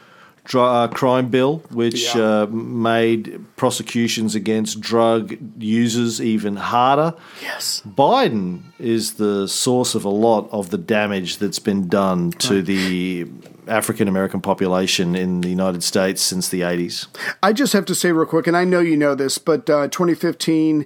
uh, 0.53 0.87
crime 0.87 1.29
bill, 1.29 1.61
which 1.71 2.15
Yeah. 2.15 2.41
uh, 2.41 2.45
made 2.47 3.43
prosecutions 3.55 4.35
against 4.35 4.79
drug 4.81 5.37
users 5.59 6.21
even 6.21 6.55
harder. 6.55 7.13
Yes. 7.41 7.81
Biden 7.87 8.61
is 8.79 9.13
the 9.13 9.47
source 9.47 9.95
of 9.95 10.05
a 10.05 10.09
lot 10.09 10.49
of 10.51 10.69
the 10.69 10.77
damage 10.77 11.37
that's 11.37 11.59
been 11.59 11.87
done 11.87 12.31
to 12.31 12.61
the 12.61 13.27
African 13.67 14.07
American 14.07 14.41
population 14.41 15.15
in 15.15 15.41
the 15.41 15.49
United 15.49 15.83
States 15.83 16.21
since 16.21 16.49
the 16.49 16.61
80s. 16.61 17.07
I 17.43 17.53
just 17.53 17.73
have 17.73 17.85
to 17.85 17.93
say 17.95 18.11
real 18.11 18.25
quick, 18.25 18.47
and 18.47 18.57
I 18.57 18.63
know 18.65 18.79
you 18.79 18.97
know 18.97 19.13
this, 19.15 19.37
but 19.37 19.69
uh, 19.69 19.87
2015, 19.89 20.81
uh, 20.81 20.85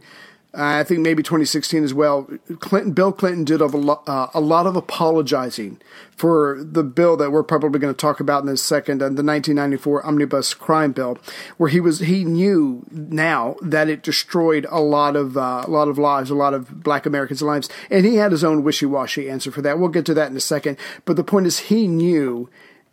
I 0.56 0.84
think 0.84 1.00
maybe 1.00 1.24
2016 1.24 1.84
as 1.84 1.96
well. 1.96 2.30
Clinton, 2.60 2.92
Bill 2.92 3.12
Clinton 3.12 3.44
did 3.44 3.60
a 3.60 3.66
lot, 3.66 4.08
uh, 4.08 4.28
a 4.36 4.40
lot 4.40 4.68
of 4.68 4.76
apologizing 4.76 5.82
for 6.16 6.64
the 6.64 6.84
bill 6.84 7.18
that 7.18 7.32
we're 7.32 7.42
probably 7.42 7.80
going 7.80 7.94
to 7.94 7.98
talk 7.98 8.20
about 8.20 8.44
in 8.44 8.50
a 8.50 8.58
second, 8.58 9.00
the 9.00 9.06
1994 9.06 10.06
omnibus 10.06 10.54
crime 10.54 10.92
bill, 10.92 11.18
where 11.58 11.70
he 11.70 11.80
was 11.80 12.00
he 12.00 12.24
knew 12.24 12.86
now 12.92 13.56
that 13.64 13.90
it 13.90 14.04
destroyed 14.04 14.68
a 14.70 14.80
lot 14.80 15.16
of 15.16 15.36
uh, 15.38 15.64
a 15.66 15.72
lot 15.72 15.88
of 15.88 15.98
lives, 15.98 16.30
a 16.30 16.36
lot 16.36 16.54
of 16.54 16.84
Black 16.84 17.08
Americans' 17.08 17.42
lives, 17.42 17.68
and 17.90 18.06
he 18.06 18.18
had 18.18 18.32
his 18.32 18.44
own 18.44 18.64
wishy 18.64 18.86
washy 18.86 19.28
answer 19.28 19.50
for 19.50 19.64
that. 19.64 19.80
We'll 19.80 19.90
get 19.90 20.06
to 20.06 20.14
that 20.14 20.30
in 20.30 20.38
a 20.38 20.42
second, 20.42 20.78
but 21.06 21.16
the 21.16 21.24
point 21.24 21.48
is 21.48 21.60
he 21.60 21.88
knew 21.88 22.48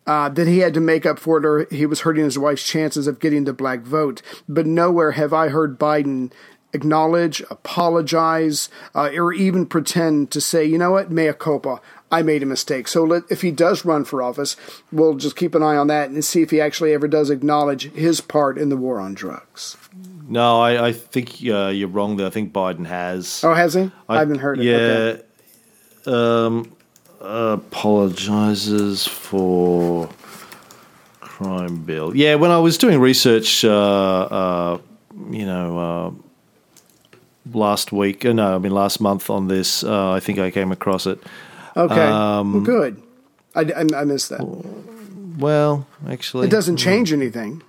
uh, 0.06 0.30
that 0.30 0.48
he 0.48 0.60
had 0.60 0.72
to 0.72 0.80
make 0.80 1.04
up 1.04 1.18
for 1.18 1.36
it 1.36 1.44
or 1.44 1.66
he 1.70 1.84
was 1.84 2.00
hurting 2.00 2.24
his 2.24 2.38
wife's 2.38 2.66
chances 2.66 3.06
of 3.06 3.20
getting 3.20 3.44
the 3.44 3.52
black 3.52 3.80
vote. 3.80 4.22
But 4.48 4.66
nowhere 4.66 5.12
have 5.12 5.34
I 5.34 5.48
heard 5.48 5.78
Biden 5.78 6.32
acknowledge, 6.72 7.42
apologize, 7.50 8.68
uh, 8.94 9.10
or 9.14 9.32
even 9.32 9.66
pretend 9.66 10.30
to 10.30 10.40
say, 10.40 10.64
you 10.64 10.78
know 10.78 10.92
what, 10.92 11.10
mea 11.10 11.32
culpa. 11.32 11.80
I 12.12 12.22
made 12.22 12.42
a 12.42 12.46
mistake. 12.46 12.88
So 12.88 13.04
let, 13.04 13.22
if 13.30 13.42
he 13.42 13.52
does 13.52 13.84
run 13.84 14.04
for 14.04 14.20
office, 14.20 14.56
we'll 14.90 15.14
just 15.14 15.36
keep 15.36 15.54
an 15.54 15.62
eye 15.62 15.76
on 15.76 15.86
that 15.86 16.10
and 16.10 16.24
see 16.24 16.42
if 16.42 16.50
he 16.50 16.60
actually 16.60 16.92
ever 16.92 17.06
does 17.06 17.30
acknowledge 17.30 17.92
his 17.92 18.20
part 18.20 18.58
in 18.58 18.68
the 18.68 18.76
war 18.76 18.98
on 18.98 19.14
drugs. 19.14 19.76
No, 20.28 20.60
I, 20.60 20.88
I 20.88 20.92
think 20.92 21.36
uh, 21.46 21.68
you're 21.68 21.88
wrong 21.88 22.16
there. 22.16 22.26
I 22.26 22.30
think 22.30 22.52
Biden 22.52 22.86
has. 22.86 23.42
Oh, 23.44 23.54
has 23.54 23.74
he? 23.74 23.90
I, 24.08 24.18
haven't 24.18 24.38
heard 24.38 24.58
it. 24.58 24.64
Yeah. 24.64 25.18
Okay. 26.06 26.52
Um, 26.52 26.72
apologizes 27.20 29.06
for 29.06 30.08
crime 31.20 31.84
bill. 31.84 32.16
Yeah, 32.16 32.34
when 32.36 32.50
I 32.50 32.58
was 32.58 32.76
doing 32.78 33.00
research, 33.00 33.64
uh, 33.64 33.70
uh, 33.70 34.78
you 35.30 35.46
know, 35.46 35.78
uh, 35.78 36.10
last 37.52 37.92
week, 37.92 38.24
uh, 38.24 38.32
no, 38.32 38.54
I 38.54 38.58
mean 38.58 38.72
last 38.72 39.00
month 39.00 39.30
on 39.30 39.48
this, 39.48 39.84
uh, 39.84 40.12
I 40.12 40.20
think 40.20 40.38
I 40.38 40.50
came 40.50 40.72
across 40.72 41.06
it. 41.06 41.22
Okay. 41.76 41.94
Um, 41.94 42.52
well, 42.52 42.62
good. 42.62 43.02
I, 43.54 43.60
I, 43.60 44.00
I 44.00 44.04
missed 44.04 44.28
that. 44.30 44.40
Well, 45.38 45.86
actually, 46.08 46.46
It 46.46 46.50
doesn't 46.50 46.76
change 46.76 47.12
anything. 47.12 47.62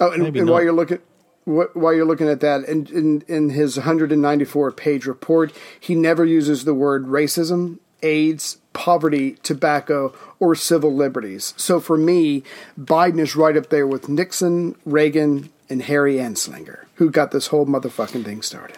Oh, 0.00 0.10
and, 0.12 0.34
and 0.34 0.48
while 0.48 0.62
you're 0.62 0.72
looking, 0.72 0.98
while 1.44 1.92
you're 1.92 2.06
looking 2.06 2.28
at 2.28 2.40
that, 2.40 2.64
in, 2.64 2.86
in, 2.86 3.24
in 3.28 3.50
his 3.50 3.76
194 3.76 4.72
page 4.72 5.06
report, 5.06 5.52
he 5.78 5.94
never 5.94 6.24
uses 6.24 6.64
the 6.64 6.74
word 6.74 7.06
racism, 7.06 7.78
AIDS, 8.02 8.58
poverty, 8.72 9.32
tobacco, 9.42 10.14
or 10.38 10.54
civil 10.54 10.94
liberties. 10.94 11.52
So 11.56 11.80
for 11.80 11.96
me, 11.96 12.44
Biden 12.78 13.18
is 13.18 13.36
right 13.36 13.56
up 13.56 13.68
there 13.68 13.86
with 13.86 14.08
Nixon, 14.08 14.76
Reagan, 14.84 15.50
and 15.68 15.82
Harry 15.82 16.16
Anslinger, 16.16 16.84
who 17.00 17.10
got 17.10 17.30
this 17.30 17.46
whole 17.46 17.64
motherfucking 17.64 18.26
thing 18.26 18.42
started. 18.42 18.76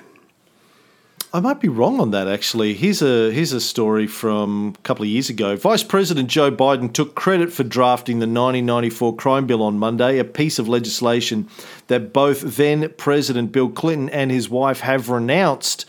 I 1.34 1.40
might 1.40 1.60
be 1.60 1.66
wrong 1.68 1.98
on 1.98 2.12
that 2.12 2.28
actually. 2.28 2.72
Here's 2.72 3.02
a 3.02 3.32
here's 3.32 3.52
a 3.52 3.60
story 3.60 4.06
from 4.06 4.76
a 4.78 4.82
couple 4.82 5.02
of 5.02 5.08
years 5.08 5.28
ago. 5.28 5.56
Vice 5.56 5.82
President 5.82 6.28
Joe 6.28 6.52
Biden 6.52 6.92
took 6.92 7.16
credit 7.16 7.52
for 7.52 7.64
drafting 7.64 8.20
the 8.20 8.26
1994 8.26 9.16
crime 9.16 9.48
bill 9.48 9.60
on 9.60 9.76
Monday, 9.76 10.20
a 10.20 10.24
piece 10.24 10.60
of 10.60 10.68
legislation 10.68 11.48
that 11.88 12.12
both 12.12 12.42
then 12.42 12.94
President 12.96 13.50
Bill 13.50 13.68
Clinton 13.68 14.08
and 14.10 14.30
his 14.30 14.48
wife 14.48 14.80
have 14.80 15.08
renounced. 15.08 15.84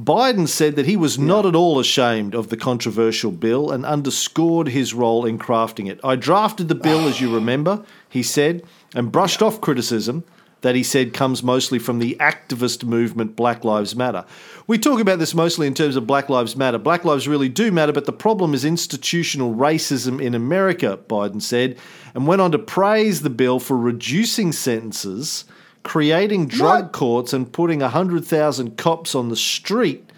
Biden 0.00 0.46
said 0.46 0.76
that 0.76 0.86
he 0.86 0.96
was 0.96 1.18
not 1.18 1.44
at 1.44 1.56
all 1.56 1.80
ashamed 1.80 2.36
of 2.36 2.48
the 2.48 2.56
controversial 2.56 3.32
bill 3.32 3.72
and 3.72 3.84
underscored 3.84 4.68
his 4.68 4.94
role 4.94 5.26
in 5.26 5.36
crafting 5.36 5.90
it. 5.90 5.98
I 6.04 6.14
drafted 6.14 6.68
the 6.68 6.76
bill, 6.76 7.08
as 7.08 7.20
you 7.20 7.34
remember, 7.34 7.84
he 8.08 8.22
said, 8.22 8.62
and 8.94 9.10
brushed 9.10 9.42
off 9.42 9.60
criticism 9.60 10.22
that 10.62 10.74
he 10.74 10.82
said 10.82 11.12
comes 11.12 11.42
mostly 11.42 11.78
from 11.78 11.98
the 11.98 12.16
activist 12.18 12.84
movement 12.84 13.36
Black 13.36 13.64
Lives 13.64 13.94
Matter. 13.94 14.24
We 14.66 14.78
talk 14.78 15.00
about 15.00 15.18
this 15.18 15.34
mostly 15.34 15.66
in 15.66 15.74
terms 15.74 15.96
of 15.96 16.06
Black 16.06 16.28
Lives 16.28 16.56
Matter. 16.56 16.78
Black 16.78 17.04
lives 17.04 17.28
really 17.28 17.48
do 17.48 17.70
matter, 17.70 17.92
but 17.92 18.06
the 18.06 18.12
problem 18.12 18.54
is 18.54 18.64
institutional 18.64 19.54
racism 19.54 20.22
in 20.22 20.34
America, 20.34 20.98
Biden 21.08 21.42
said, 21.42 21.78
and 22.14 22.26
went 22.26 22.40
on 22.40 22.52
to 22.52 22.58
praise 22.58 23.22
the 23.22 23.30
bill 23.30 23.58
for 23.58 23.76
reducing 23.76 24.52
sentences, 24.52 25.44
creating 25.82 26.46
drug 26.46 26.84
What? 26.84 26.92
courts, 26.92 27.32
and 27.32 27.52
putting 27.52 27.80
100,000 27.80 28.76
cops 28.78 29.14
on 29.14 29.28
the 29.28 29.36
street. 29.36 30.08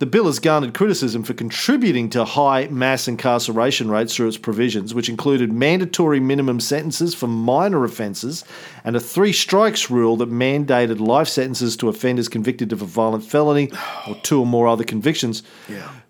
The 0.00 0.06
bill 0.06 0.24
has 0.24 0.38
garnered 0.38 0.72
criticism 0.72 1.24
for 1.24 1.34
contributing 1.34 2.08
to 2.10 2.24
high 2.24 2.68
mass 2.68 3.06
incarceration 3.06 3.90
rates 3.90 4.16
through 4.16 4.28
its 4.28 4.38
provisions, 4.38 4.94
which 4.94 5.10
included 5.10 5.52
mandatory 5.52 6.20
minimum 6.20 6.58
sentences 6.58 7.14
for 7.14 7.26
minor 7.26 7.84
offences 7.84 8.42
and 8.82 8.96
a 8.96 9.00
three 9.00 9.34
strikes 9.34 9.90
rule 9.90 10.16
that 10.16 10.30
mandated 10.32 11.00
life 11.00 11.28
sentences 11.28 11.76
to 11.76 11.90
offenders 11.90 12.30
convicted 12.30 12.72
of 12.72 12.80
a 12.80 12.86
violent 12.86 13.24
felony 13.24 13.70
or 14.08 14.14
two 14.22 14.40
or 14.40 14.46
more 14.46 14.66
other 14.68 14.84
convictions. 14.84 15.42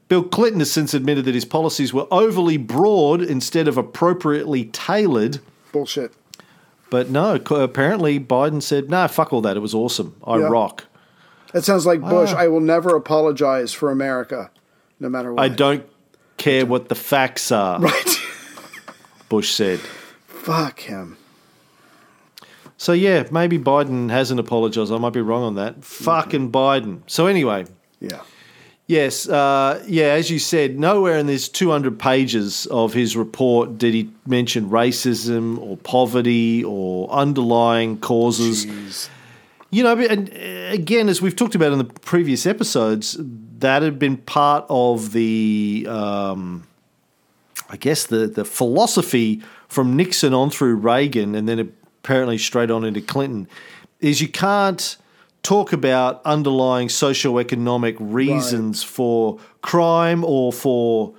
Bill 0.06 0.22
Clinton 0.22 0.60
has 0.60 0.70
since 0.70 0.94
admitted 0.94 1.24
that 1.24 1.34
his 1.34 1.44
policies 1.44 1.92
were 1.92 2.06
overly 2.12 2.58
broad 2.58 3.20
instead 3.20 3.66
of 3.66 3.76
appropriately 3.76 4.66
tailored. 4.66 5.40
Bullshit. 5.72 6.12
But 6.90 7.10
no, 7.10 7.34
apparently 7.50 8.20
Biden 8.20 8.62
said, 8.62 8.88
no, 8.88 9.08
fuck 9.08 9.32
all 9.32 9.40
that. 9.42 9.56
It 9.56 9.60
was 9.60 9.74
awesome. 9.74 10.14
I 10.24 10.38
Yeah. 10.38 10.46
rock. 10.46 10.84
That 11.52 11.64
sounds 11.64 11.86
like 11.86 12.00
Bush. 12.00 12.32
I 12.32 12.48
will 12.48 12.60
never 12.60 12.94
apologize 12.96 13.72
for 13.72 13.90
America, 13.90 14.50
no 15.00 15.08
matter 15.08 15.32
what. 15.32 15.42
I 15.42 15.48
don't 15.48 15.84
care 16.36 16.64
what 16.64 16.88
the 16.88 16.94
facts 16.94 17.50
are, 17.52 17.80
Right. 17.80 18.16
Bush 19.28 19.50
said. 19.52 19.80
Fuck 20.26 20.80
him. 20.80 21.16
So 22.76 22.92
yeah, 22.92 23.24
maybe 23.30 23.58
Biden 23.58 24.10
hasn't 24.10 24.40
apologized. 24.40 24.90
I 24.92 24.98
might 24.98 25.12
be 25.12 25.20
wrong 25.20 25.42
on 25.42 25.54
that. 25.56 25.84
Fucking 25.84 26.50
Biden. 26.50 27.00
So 27.06 27.26
anyway, 27.26 27.66
Yeah. 28.00 28.22
yes, 28.86 29.28
uh, 29.28 29.84
yeah, 29.86 30.06
as 30.14 30.30
you 30.30 30.38
said, 30.38 30.78
nowhere 30.78 31.18
in 31.18 31.26
these 31.26 31.48
200 31.48 31.98
pages 31.98 32.64
of 32.70 32.94
his 32.94 33.16
report 33.16 33.76
did 33.76 33.92
he 33.92 34.10
mention 34.26 34.70
racism 34.70 35.58
or 35.58 35.76
poverty 35.76 36.64
or 36.64 37.10
underlying 37.10 37.98
causes. 37.98 39.10
You 39.70 39.84
know, 39.84 39.96
and 39.98 40.30
uh, 40.30 40.72
again, 40.72 41.08
as 41.08 41.22
we've 41.22 41.36
talked 41.36 41.54
about 41.54 41.72
in 41.72 41.78
the 41.78 41.84
previous 41.84 42.44
episodes, 42.44 43.16
that 43.20 43.82
had 43.82 43.98
been 43.98 44.16
part 44.16 44.64
of 44.68 45.12
the, 45.12 45.86
um, 45.88 46.66
I 47.68 47.76
guess, 47.76 48.06
the 48.06 48.26
the 48.26 48.44
philosophy 48.44 49.42
from 49.68 49.94
Nixon 49.94 50.34
on 50.34 50.50
through 50.50 50.74
Reagan, 50.74 51.36
and 51.36 51.48
then 51.48 51.72
apparently 52.02 52.36
straight 52.36 52.70
on 52.70 52.84
into 52.84 53.00
Clinton, 53.00 53.48
is 54.00 54.20
you 54.20 54.28
can't 54.28 54.96
talk 55.42 55.72
about 55.72 56.20
underlying 56.24 56.88
socioeconomic 56.88 57.96
reasons 57.98 58.82
for 58.82 59.38
crime 59.62 60.24
or 60.24 60.52
for 60.52 61.14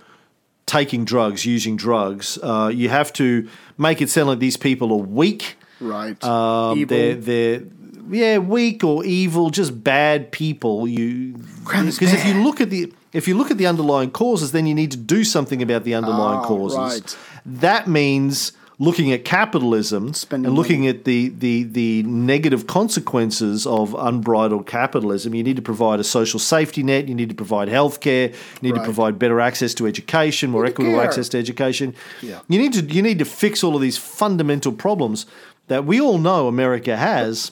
taking 0.66 1.06
drugs, 1.06 1.46
using 1.46 1.76
drugs. 1.76 2.38
Uh, 2.44 2.70
you 2.74 2.90
have 2.90 3.14
to 3.14 3.48
make 3.78 4.02
it 4.02 4.10
sound 4.10 4.28
like 4.28 4.40
these 4.40 4.58
people 4.58 4.92
are 4.92 5.06
weak. 5.06 5.58
Right. 5.80 6.22
Um. 6.24 6.86
They're 6.86 7.16
they're 7.16 7.64
yeah 8.12 8.38
weak 8.38 8.84
or 8.84 9.04
evil, 9.06 9.50
just 9.50 9.84
bad 9.84 10.32
people. 10.32 10.88
You 10.88 11.34
because 11.64 12.00
if 12.14 12.26
you 12.26 12.44
look 12.44 12.62
at 12.62 12.70
the 12.70 12.92
if 13.14 13.28
you 13.28 13.36
look 13.38 13.52
at 13.52 13.58
the 13.58 13.68
underlying 13.68 14.12
causes, 14.12 14.52
then 14.52 14.66
you 14.66 14.74
need 14.76 14.92
to 14.92 14.98
do 14.98 15.24
something 15.24 15.62
about 15.62 15.84
the 15.84 15.94
underlying 15.96 16.40
Ah, 16.40 16.46
causes. 16.46 16.78
right. 16.78 17.18
That 17.46 17.88
means 17.88 18.54
looking 18.80 19.12
at 19.12 19.24
capitalism 19.24 20.12
Spending 20.14 20.48
and 20.48 20.56
looking 20.58 20.88
at 20.88 21.04
the, 21.06 21.30
the 21.30 21.64
the 21.64 22.02
negative 22.04 22.66
consequences 22.66 23.68
of 23.68 23.94
unbridled 23.96 24.66
capitalism. 24.66 25.36
You 25.36 25.44
need 25.44 25.56
to 25.58 25.62
provide 25.62 26.00
a 26.00 26.04
social 26.04 26.40
safety 26.40 26.82
net. 26.84 27.08
You 27.08 27.14
need 27.16 27.30
to 27.30 27.36
provide 27.36 27.68
healthcare. 27.68 28.34
You 28.62 28.62
need 28.72 28.76
to 28.76 28.84
provide 28.84 29.20
better 29.20 29.40
access 29.40 29.74
to 29.76 29.88
education, 29.88 30.50
more 30.50 30.66
equitable 30.66 30.98
care. 30.98 31.06
access 31.08 31.30
to 31.30 31.38
education. 31.38 31.94
Yeah. 32.22 32.40
You 32.48 32.58
need 32.60 32.74
to 32.74 32.82
you 32.82 33.02
need 33.02 33.20
to 33.20 33.26
fix 33.26 33.64
all 33.64 33.76
of 33.76 33.82
these 33.82 33.98
fundamental 33.98 34.72
problems 34.72 35.26
that 35.68 35.86
we 35.86 36.00
all 36.02 36.18
know 36.18 36.48
America 36.48 36.98
has. 36.98 37.52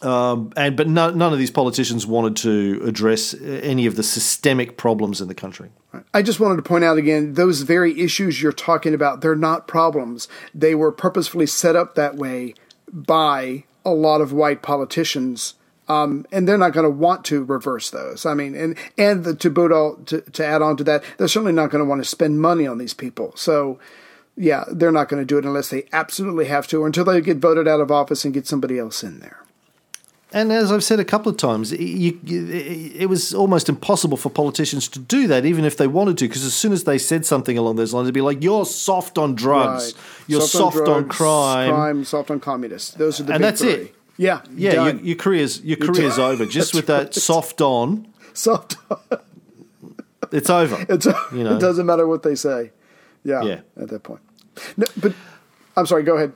Um, 0.00 0.52
and 0.56 0.76
but 0.76 0.88
no, 0.88 1.10
none 1.10 1.32
of 1.32 1.38
these 1.38 1.50
politicians 1.50 2.06
wanted 2.06 2.36
to 2.38 2.82
address 2.84 3.34
uh, 3.34 3.60
any 3.62 3.86
of 3.86 3.94
the 3.94 4.02
systemic 4.02 4.76
problems 4.76 5.20
in 5.20 5.28
the 5.28 5.34
country. 5.34 5.70
I 6.12 6.22
just 6.22 6.40
wanted 6.40 6.56
to 6.56 6.62
point 6.62 6.82
out 6.82 6.98
again 6.98 7.34
those 7.34 7.62
very 7.62 8.00
issues 8.00 8.42
you're 8.42 8.52
talking 8.52 8.94
about, 8.94 9.20
they're 9.20 9.36
not 9.36 9.68
problems. 9.68 10.26
They 10.54 10.74
were 10.74 10.90
purposefully 10.90 11.46
set 11.46 11.76
up 11.76 11.94
that 11.94 12.16
way 12.16 12.54
by 12.92 13.64
a 13.84 13.92
lot 13.92 14.20
of 14.20 14.32
white 14.32 14.62
politicians. 14.62 15.54
Um, 15.88 16.26
and 16.30 16.48
they're 16.48 16.56
not 16.56 16.72
going 16.72 16.84
to 16.84 16.90
want 16.90 17.24
to 17.26 17.44
reverse 17.44 17.90
those. 17.90 18.24
I 18.24 18.34
mean, 18.34 18.54
and 18.54 18.76
and 18.96 19.24
the, 19.24 19.34
to 19.34 19.50
boot 19.50 19.72
all 19.72 19.96
to, 20.06 20.20
to 20.20 20.46
add 20.46 20.62
on 20.62 20.76
to 20.78 20.84
that, 20.84 21.02
they're 21.18 21.28
certainly 21.28 21.52
not 21.52 21.70
going 21.70 21.84
to 21.84 21.88
want 21.88 22.02
to 22.02 22.08
spend 22.08 22.40
money 22.40 22.66
on 22.66 22.78
these 22.78 22.94
people. 22.94 23.32
So, 23.36 23.78
yeah, 24.36 24.64
they're 24.72 24.92
not 24.92 25.08
going 25.08 25.20
to 25.20 25.26
do 25.26 25.38
it 25.38 25.44
unless 25.44 25.70
they 25.70 25.86
absolutely 25.92 26.46
have 26.46 26.66
to, 26.68 26.82
or 26.82 26.86
until 26.86 27.04
they 27.04 27.20
get 27.20 27.38
voted 27.38 27.66
out 27.66 27.80
of 27.80 27.90
office 27.90 28.24
and 28.24 28.32
get 28.32 28.46
somebody 28.46 28.78
else 28.78 29.02
in 29.02 29.18
there. 29.18 29.41
And 30.34 30.50
as 30.50 30.72
I've 30.72 30.82
said 30.82 30.98
a 30.98 31.04
couple 31.04 31.30
of 31.30 31.36
times, 31.36 31.72
you, 31.72 32.18
it 32.24 33.08
was 33.08 33.34
almost 33.34 33.68
impossible 33.68 34.16
for 34.16 34.30
politicians 34.30 34.88
to 34.88 34.98
do 34.98 35.26
that, 35.26 35.44
even 35.44 35.64
if 35.64 35.76
they 35.76 35.86
wanted 35.86 36.16
to, 36.18 36.28
because 36.28 36.44
as 36.44 36.54
soon 36.54 36.72
as 36.72 36.84
they 36.84 36.96
said 36.98 37.26
something 37.26 37.58
along 37.58 37.76
those 37.76 37.92
lines, 37.92 38.06
it'd 38.06 38.14
be 38.14 38.22
like, 38.22 38.42
"You're 38.42 38.64
soft 38.64 39.18
on 39.18 39.34
drugs, 39.34 39.92
Right. 39.92 40.02
you're 40.28 40.40
soft, 40.40 40.76
on, 40.78 40.84
drugs, 40.84 41.16
crime." 41.16 41.70
crime, 41.70 42.04
soft 42.04 42.30
on 42.30 42.40
communists. 42.40 42.92
Those 42.94 43.20
are 43.20 43.24
the 43.24 43.34
And 43.34 43.40
big 43.42 43.48
that's 43.48 43.60
three. 43.60 43.70
it. 43.72 43.94
Yeah, 44.16 44.40
Yeah, 44.56 44.72
done. 44.74 44.96
your, 44.98 45.06
your 45.08 45.16
career's 45.16 45.60
your 45.62 45.76
career's 45.76 46.16
done. 46.16 46.32
over. 46.32 46.46
Just 46.46 46.74
with 46.74 46.86
that 46.86 47.14
soft 47.14 47.60
on, 47.60 48.06
soft. 48.32 48.76
On. 48.90 48.98
it's 50.30 50.48
over. 50.50 50.84
It's, 50.88 51.06
You 51.32 51.44
know. 51.44 51.56
It 51.56 51.60
doesn't 51.60 51.84
matter 51.86 52.06
what 52.06 52.22
they 52.22 52.34
say. 52.34 52.72
Yeah, 53.24 53.42
Yeah. 53.42 53.60
at 53.80 53.88
that 53.88 54.02
point. 54.02 54.20
No, 54.76 54.86
but 54.96 55.12
I'm 55.76 55.86
sorry. 55.86 56.02
Go 56.04 56.16
ahead. 56.16 56.32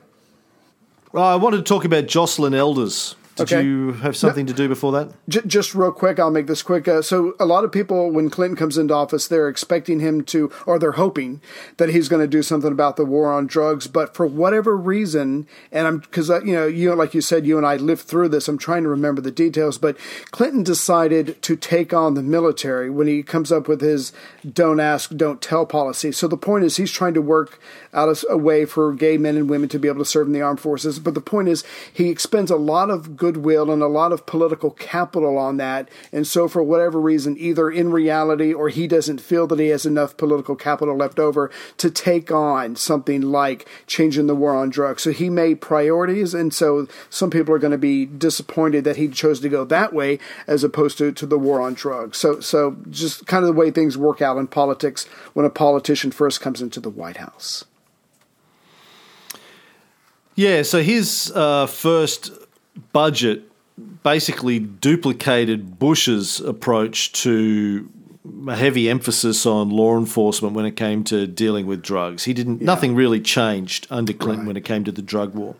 Well, 1.11 1.23
I 1.23 1.35
wanted 1.35 1.57
to 1.57 1.63
talk 1.63 1.85
about 1.85 2.05
Joycelyn 2.05 2.53
Elders. 2.55 3.15
Did 3.37 3.53
Okay. 3.53 3.63
you 3.63 3.93
have 3.93 4.17
something 4.17 4.45
to 4.47 4.53
do 4.53 4.67
before 4.67 4.91
that? 4.93 5.09
J- 5.29 5.41
just 5.47 5.73
real 5.75 5.91
quick, 5.91 6.19
I'll 6.19 6.31
make 6.31 6.47
this 6.47 6.61
quick. 6.61 6.87
Uh, 6.87 7.01
so, 7.01 7.33
a 7.39 7.45
lot 7.45 7.63
of 7.63 7.71
people, 7.71 8.11
when 8.11 8.29
Clinton 8.29 8.57
comes 8.57 8.77
into 8.77 8.93
office, 8.93 9.27
they're 9.27 9.47
expecting 9.47 9.99
him 9.99 10.23
to, 10.25 10.51
or 10.65 10.79
they're 10.79 10.93
hoping 10.93 11.41
that 11.77 11.89
he's 11.89 12.09
going 12.09 12.21
to 12.21 12.27
do 12.27 12.41
something 12.43 12.71
about 12.71 12.95
the 12.97 13.05
war 13.05 13.31
on 13.31 13.47
drugs. 13.47 13.87
But 13.87 14.15
for 14.15 14.25
whatever 14.25 14.75
reason, 14.75 15.47
and 15.71 15.87
I'm 15.87 15.99
because 15.99 16.29
uh, 16.29 16.41
you 16.43 16.53
know, 16.53 16.67
you 16.67 16.93
like 16.95 17.13
you 17.13 17.21
said, 17.21 17.45
you 17.45 17.57
and 17.57 17.65
I 17.65 17.75
lived 17.77 18.01
through 18.03 18.29
this. 18.29 18.47
I'm 18.47 18.57
trying 18.57 18.83
to 18.83 18.89
remember 18.89 19.21
the 19.21 19.31
details, 19.31 19.77
but 19.77 19.97
Clinton 20.31 20.63
decided 20.63 21.41
to 21.43 21.55
take 21.55 21.93
on 21.93 22.15
the 22.15 22.23
military 22.23 22.89
when 22.89 23.07
he 23.07 23.23
comes 23.23 23.51
up 23.51 23.67
with 23.67 23.81
his 23.81 24.11
"don't 24.51 24.79
ask, 24.79 25.15
don't 25.15 25.41
tell" 25.41 25.65
policy. 25.65 26.11
So 26.11 26.27
the 26.27 26.37
point 26.37 26.65
is, 26.65 26.77
he's 26.77 26.91
trying 26.91 27.13
to 27.13 27.21
work 27.21 27.59
out 27.93 28.09
a, 28.09 28.31
a 28.31 28.37
way 28.37 28.65
for 28.65 28.93
gay 28.93 29.17
men 29.17 29.37
and 29.37 29.49
women 29.49 29.69
to 29.69 29.79
be 29.79 29.87
able 29.87 29.99
to 29.99 30.05
serve 30.05 30.27
in 30.27 30.33
the 30.33 30.41
armed 30.41 30.59
forces. 30.59 30.99
But 30.99 31.13
the 31.13 31.21
point 31.21 31.47
is, 31.49 31.63
he 31.91 32.09
expends 32.09 32.49
a 32.51 32.55
lot 32.55 32.89
of 32.89 33.15
goodwill 33.27 33.69
and 33.69 33.81
a 33.81 33.87
lot 33.87 34.13
of 34.13 34.25
political 34.25 34.71
capital 34.71 35.37
on 35.37 35.57
that. 35.57 35.89
And 36.13 36.25
so, 36.25 36.47
for 36.47 36.63
whatever 36.63 36.99
reason, 36.99 37.35
either 37.37 37.69
in 37.69 37.91
reality 37.91 38.53
or 38.53 38.69
he 38.69 38.87
doesn't 38.87 39.19
feel 39.19 39.47
that 39.47 39.59
he 39.59 39.67
has 39.67 39.85
enough 39.85 40.15
political 40.15 40.55
capital 40.55 40.95
left 40.95 41.19
over 41.19 41.51
to 41.77 41.91
take 41.91 42.31
on 42.31 42.77
something 42.77 43.21
like 43.21 43.67
changing 43.85 44.27
the 44.27 44.35
war 44.35 44.55
on 44.55 44.69
drugs. 44.69 45.03
So 45.03 45.11
he 45.11 45.29
made 45.29 45.59
priorities. 45.59 46.33
And 46.33 46.53
so, 46.53 46.87
some 47.09 47.29
people 47.29 47.53
are 47.53 47.59
going 47.59 47.71
to 47.71 47.77
be 47.77 48.05
disappointed 48.05 48.85
that 48.85 48.95
he 48.95 49.09
chose 49.09 49.41
to 49.41 49.49
go 49.49 49.65
that 49.65 49.91
way 49.91 50.19
as 50.47 50.63
opposed 50.63 50.97
to, 50.99 51.11
to 51.11 51.25
the 51.25 51.37
war 51.37 51.59
on 51.59 51.73
drugs. 51.73 52.17
So, 52.17 52.39
so 52.39 52.77
just 52.89 53.27
kind 53.27 53.43
of 53.43 53.53
the 53.53 53.59
way 53.59 53.71
things 53.71 53.97
work 53.97 54.21
out 54.21 54.37
in 54.37 54.47
politics 54.47 55.03
when 55.33 55.45
a 55.45 55.49
politician 55.49 56.11
first 56.11 56.39
comes 56.39 56.61
into 56.61 56.79
the 56.79 56.89
White 56.89 57.17
House. 57.17 57.65
Yeah, 60.35 60.61
so 60.61 60.83
his 60.83 61.31
uh, 61.33 61.65
first 61.65 62.31
budget 62.93 63.43
basically 64.03 64.59
duplicated 64.59 65.77
Bush's 65.79 66.39
approach 66.39 67.11
to 67.23 67.89
a 68.47 68.55
heavy 68.55 68.89
emphasis 68.89 69.45
on 69.45 69.69
law 69.69 69.97
enforcement 69.97 70.53
when 70.55 70.65
it 70.65 70.75
came 70.75 71.03
to 71.05 71.27
dealing 71.27 71.65
with 71.65 71.81
drugs. 71.81 72.23
He 72.25 72.33
didn't. 72.33 72.61
Nothing 72.61 72.95
really 72.95 73.21
changed 73.21 73.87
under 73.89 74.13
Clinton 74.13 74.45
when 74.45 74.57
it 74.57 74.65
came 74.65 74.83
to 74.83 74.91
the 74.91 75.01
drug 75.01 75.33
war. 75.35 75.55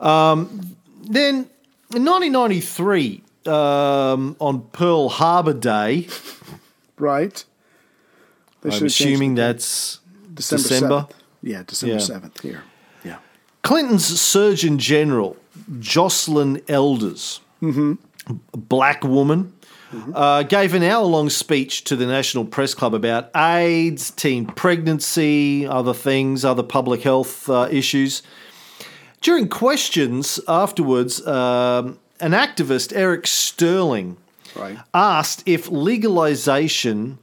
Um, 0.00 0.76
then 1.02 1.48
in 1.94 2.04
1993, 2.04 3.22
um, 3.46 4.36
on 4.40 4.62
Pearl 4.72 5.08
Harbor 5.08 5.52
Day, 5.54 6.08
Right. 6.98 7.44
They 8.62 8.68
I'm 8.68 8.72
should 8.72 8.82
have 8.84 8.92
changed 8.92 9.00
assuming 9.12 9.34
that's 9.34 9.98
December. 10.32 10.62
December. 10.62 10.94
7th. 10.94 11.10
Yeah, 11.42 11.62
December 11.66 11.94
Yeah. 11.96 12.00
seventh 12.00 12.40
here. 12.40 12.62
Yeah. 13.04 13.16
Clinton's 13.62 14.06
Surgeon 14.06 14.78
General, 14.78 15.36
Joycelyn 15.70 16.62
Elders, 16.68 17.40
a 17.62 17.96
black 18.56 19.02
woman, 19.04 19.52
uh, 20.14 20.42
gave 20.42 20.74
an 20.74 20.82
hour 20.82 21.04
long 21.04 21.30
speech 21.30 21.84
to 21.84 21.96
the 21.96 22.06
National 22.06 22.44
Press 22.44 22.74
Club 22.74 22.94
about 22.94 23.30
AIDS, 23.36 24.10
teen 24.10 24.44
pregnancy, 24.46 25.66
other 25.66 25.94
things, 25.94 26.44
other 26.44 26.62
public 26.64 27.02
health 27.02 27.48
uh, 27.48 27.68
issues. 27.70 28.22
During 29.20 29.48
questions 29.48 30.40
afterwards, 30.48 31.24
um, 31.26 31.98
an 32.20 32.32
activist, 32.32 32.92
Eric 32.94 33.26
Sterling, 33.26 34.16
Right. 34.56 34.78
asked 34.92 35.42
if 35.46 35.68
legalization 35.70 37.18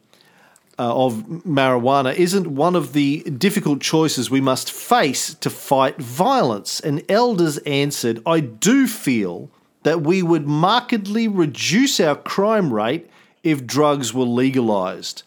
uh, 0.81 1.05
of 1.05 1.13
marijuana 1.45 2.15
isn't 2.15 2.47
one 2.47 2.75
of 2.75 2.93
the 2.93 3.19
difficult 3.21 3.81
choices 3.81 4.31
we 4.31 4.41
must 4.41 4.71
face 4.71 5.35
to 5.35 5.49
fight 5.51 6.01
violence. 6.01 6.79
And 6.79 7.03
Elders 7.07 7.59
answered, 7.59 8.19
I 8.25 8.39
do 8.39 8.87
feel 8.87 9.51
that 9.83 10.01
we 10.01 10.23
would 10.23 10.47
markedly 10.47 11.27
reduce 11.27 11.99
our 11.99 12.15
crime 12.15 12.73
rate 12.73 13.07
if 13.43 13.67
drugs 13.67 14.11
were 14.11 14.25
legalized. 14.25 15.21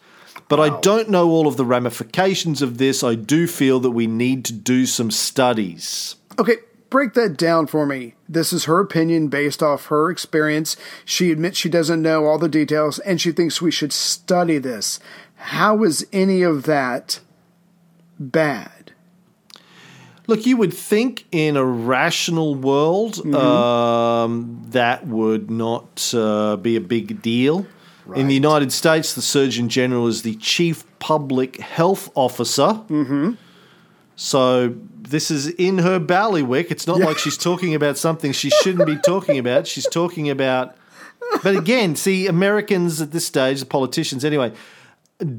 But 0.49 0.59
I 0.59 0.77
don't 0.81 1.09
know 1.09 1.29
all 1.29 1.47
of 1.47 1.55
the 1.55 1.65
ramifications 1.65 2.61
of 2.61 2.77
this. 2.77 3.01
I 3.01 3.15
do 3.15 3.47
feel 3.47 3.79
that 3.79 3.91
we 3.91 4.07
need 4.07 4.43
to 4.45 4.53
do 4.53 4.85
some 4.85 5.09
studies. 5.09 6.17
Okay, 6.37 6.57
break 6.89 7.13
that 7.13 7.35
down 7.37 7.67
for 7.67 7.85
me. 7.85 8.13
This 8.29 8.53
is 8.53 8.65
her 8.65 8.79
opinion 8.79 9.27
based 9.27 9.63
off 9.63 9.87
her 9.87 10.09
experience. 10.09 10.77
She 11.03 11.31
admits 11.31 11.57
she 11.57 11.69
doesn't 11.69 12.01
know 12.01 12.25
all 12.25 12.37
the 12.37 12.47
details 12.47 12.99
and 12.99 13.19
she 13.19 13.31
thinks 13.31 13.61
we 13.61 13.71
should 13.71 13.91
study 13.91 14.59
this. 14.59 14.99
How 15.45 15.83
is 15.83 16.07
any 16.11 16.41
of 16.41 16.63
that 16.63 17.19
bad? 18.19 18.93
Look, 20.25 20.47
you 20.47 20.57
would 20.57 20.73
think 20.73 21.25
in 21.31 21.55
a 21.55 21.63
rational 21.63 22.55
world 22.55 23.23
um, 23.35 24.65
that 24.69 25.05
would 25.05 25.51
not 25.51 26.11
uh, 26.15 26.55
be 26.55 26.75
a 26.75 26.81
big 26.81 27.21
deal. 27.21 27.67
In 28.15 28.27
the 28.27 28.33
United 28.33 28.71
States, 28.71 29.13
the 29.13 29.21
Surgeon 29.21 29.69
General 29.69 30.07
is 30.07 30.23
the 30.23 30.35
Chief 30.37 30.83
Public 30.97 31.57
Health 31.57 32.09
Officer. 32.15 32.81
Mm-hmm. 32.89 33.33
So 34.15 34.75
this 34.97 35.29
is 35.29 35.47
in 35.47 35.77
her 35.77 35.99
ballywick. 35.99 36.71
It's 36.71 36.87
not 36.87 36.99
like 36.99 37.19
she's 37.19 37.37
talking 37.37 37.75
about 37.75 37.99
something 37.99 38.31
she 38.31 38.49
shouldn't 38.49 38.87
be 38.87 38.97
talking 39.05 39.37
about. 39.37 39.67
She's 39.67 39.87
talking 39.87 40.27
about. 40.27 40.75
But 41.43 41.55
again, 41.55 41.95
see, 41.95 42.25
Americans 42.25 42.99
at 42.99 43.11
this 43.11 43.27
stage, 43.27 43.59
the 43.59 43.65
politicians 43.67 44.25
anyway, 44.25 44.51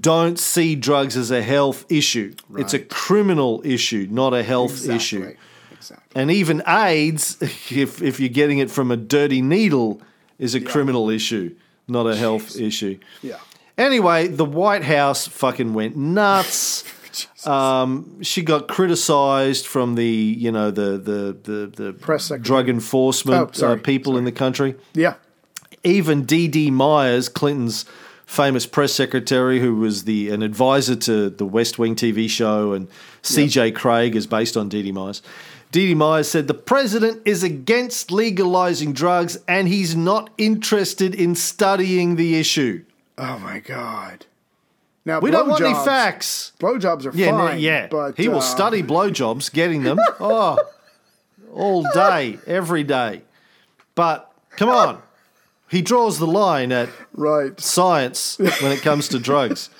don't 0.01 0.39
see 0.39 0.75
drugs 0.75 1.17
as 1.17 1.31
a 1.31 1.43
health 1.43 1.85
issue. 1.91 2.35
It's 2.57 2.75
a 2.75 2.79
criminal 2.79 3.61
issue, 3.65 4.09
not 4.11 4.33
a 4.35 4.43
health 4.43 4.89
issue. 4.89 5.35
Exactly. 5.73 6.21
And 6.21 6.31
even 6.31 6.63
AIDS, 6.67 7.37
if 7.71 8.01
if 8.03 8.19
you're 8.21 8.29
getting 8.29 8.59
it 8.59 8.71
from 8.71 8.91
a 8.91 8.97
dirty 8.97 9.43
needle, 9.43 10.01
is 10.39 10.55
a 10.55 10.61
criminal 10.61 11.11
issue, 11.11 11.55
not 11.89 12.07
a 12.07 12.17
health 12.17 12.57
issue. 12.59 12.99
Yeah. 13.23 13.39
Anyway, 13.79 14.29
the 14.29 14.45
White 14.47 14.85
House 14.85 15.27
fucking 15.29 15.75
went 15.75 15.97
nuts. 15.97 16.85
Um, 17.47 18.23
she 18.23 18.43
got 18.43 18.69
criticised 18.69 19.67
from 19.67 19.95
the 19.95 20.05
you 20.07 20.53
know 20.53 20.71
the 20.71 20.99
the 20.99 21.37
the, 21.51 21.67
the 21.85 21.93
Press 21.95 22.25
secretary. 22.25 22.45
drug 22.45 22.69
enforcement 22.69 23.49
Oh, 23.49 23.53
sorry, 23.53 23.79
uh, 23.79 23.83
people 23.83 24.19
in 24.19 24.25
the 24.25 24.33
country 24.33 24.75
Yeah. 24.93 25.15
even 25.83 26.25
Dee 26.25 26.47
Dee 26.47 26.71
Myers, 26.71 27.31
Clinton's 27.31 27.87
famous 28.27 28.67
press 28.67 28.93
secretary, 28.93 29.61
who 29.61 29.77
was 29.77 30.05
the 30.05 30.31
an 30.31 30.43
advisor 30.43 30.97
to 30.97 31.31
the 31.31 31.47
West 31.47 31.79
Wing 31.79 31.95
TV 31.97 32.29
show, 32.29 32.73
and 32.73 32.89
C.J. 33.23 33.73
Cregg 33.73 34.15
is 34.15 34.27
based 34.27 34.57
on 34.57 34.69
Dee 34.69 34.83
Dee 34.83 34.93
Myers. 34.93 35.23
Dee 35.73 35.87
Dee 35.89 35.95
Myers 35.95 36.29
said 36.29 36.47
the 36.49 36.55
president 36.55 37.23
is 37.25 37.43
against 37.43 38.11
legalizing 38.11 38.93
drugs 38.93 39.39
and 39.49 39.67
he's 39.69 39.97
not 39.97 40.31
interested 40.39 41.15
in 41.15 41.35
studying 41.35 42.17
the 42.17 42.37
issue. 42.39 42.85
Oh 43.19 43.39
my 43.39 43.59
God. 43.61 44.27
Now 45.05 45.21
We 45.21 45.31
don't 45.31 45.49
want 45.49 45.63
any 45.63 45.73
blowjobs- 45.75 45.85
facts. 45.85 46.53
Blowjobs 46.61 47.07
are 47.07 47.17
Yeah, 47.17 47.31
no, 47.33 47.39
fine. 47.49 47.61
yeah. 47.61 47.87
But 47.89 48.17
he 48.17 48.29
will 48.29 48.39
uh, 48.39 48.43
study 48.43 48.83
blowjobs, 48.83 49.53
getting 49.53 49.83
them. 49.83 49.99
Oh, 50.21 50.59
all 51.53 51.85
day, 51.95 52.39
every 52.47 52.83
day. 52.85 53.23
But 53.95 54.31
come 54.51 54.69
on, 54.69 55.01
he 55.69 55.83
draws 55.83 56.19
the 56.19 56.27
line 56.27 56.73
at 56.73 56.89
Right. 57.15 57.59
science 57.61 58.39
when 58.39 58.73
it 58.73 58.83
comes 58.83 59.09
to 59.09 59.19
drugs. 59.19 59.71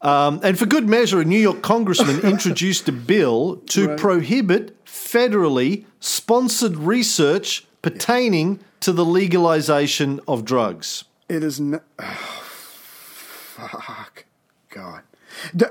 Um, 0.00 0.38
and 0.44 0.56
for 0.58 0.64
good 0.66 0.88
measure, 0.88 1.20
a 1.20 1.24
New 1.24 1.40
York 1.40 1.60
congressman 1.60 2.20
introduced 2.22 2.88
a 2.88 2.92
bill 2.92 3.56
to 3.68 3.88
Right. 3.88 3.98
prohibit 3.98 4.84
federally 4.84 5.84
sponsored 6.00 6.76
research 6.76 7.66
pertaining 7.82 8.60
to 8.80 8.92
the 8.92 9.04
legalization 9.04 10.20
of 10.28 10.44
drugs. 10.44 11.04
It 11.28 11.42
is. 11.42 11.58
N- 11.58 11.80
oh, 11.98 12.04
fuck. 13.58 14.24
God. 14.70 15.02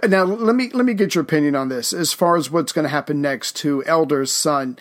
Now 0.08 0.24
let 0.24 0.56
me 0.56 0.70
let 0.74 0.86
me 0.86 0.94
get 0.94 1.16
your 1.16 1.22
opinion 1.24 1.56
on 1.56 1.70
this 1.70 1.92
as 1.94 2.14
far 2.14 2.36
as 2.38 2.50
what's 2.52 2.72
going 2.72 2.84
to 2.84 2.90
happen 2.90 3.22
next 3.22 3.56
to 3.58 3.84
Elder's 3.86 4.32
son. 4.32 4.78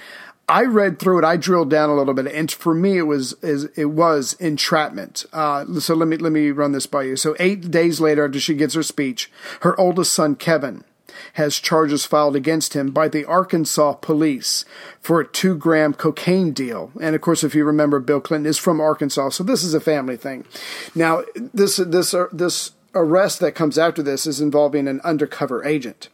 I 0.48 0.62
read 0.64 0.98
through 1.00 1.18
it. 1.18 1.24
I 1.24 1.36
drilled 1.36 1.70
down 1.70 1.90
a 1.90 1.94
little 1.96 2.14
bit, 2.14 2.26
and 2.28 2.50
for 2.50 2.74
me, 2.74 2.98
it 2.98 3.02
was 3.02 3.34
it 3.42 3.90
was 3.90 4.34
entrapment. 4.34 5.24
Uh, 5.32 5.64
so 5.80 5.94
let 5.94 6.06
me 6.06 6.16
let 6.16 6.32
me 6.32 6.50
run 6.50 6.72
this 6.72 6.86
by 6.86 7.02
you. 7.02 7.16
So 7.16 7.34
eight 7.40 7.70
days 7.70 8.00
later, 8.00 8.24
after 8.24 8.38
she 8.38 8.54
gives 8.54 8.74
her 8.74 8.82
speech, 8.84 9.30
her 9.60 9.78
oldest 9.78 10.12
son 10.12 10.36
Kevin 10.36 10.84
has 11.32 11.58
charges 11.58 12.04
filed 12.04 12.36
against 12.36 12.74
him 12.74 12.90
by 12.90 13.08
the 13.08 13.24
Arkansas 13.24 13.94
police 13.94 14.64
for 15.00 15.20
a 15.20 15.26
two 15.26 15.56
gram 15.56 15.94
cocaine 15.94 16.52
deal. 16.52 16.92
And 17.00 17.14
of 17.16 17.22
course, 17.22 17.42
if 17.42 17.54
you 17.54 17.64
remember, 17.64 17.98
Bill 17.98 18.20
Clinton 18.20 18.48
is 18.48 18.58
from 18.58 18.80
Arkansas, 18.80 19.30
so 19.30 19.42
this 19.42 19.64
is 19.64 19.74
a 19.74 19.80
family 19.80 20.16
thing. 20.16 20.44
Now, 20.94 21.22
this 21.34 21.76
this 21.76 22.14
uh, 22.14 22.26
this 22.32 22.72
arrest 22.94 23.40
that 23.40 23.52
comes 23.52 23.78
after 23.78 24.02
this 24.02 24.26
is 24.26 24.40
involving 24.40 24.88
an 24.88 25.00
undercover 25.02 25.64
agent. 25.64 26.08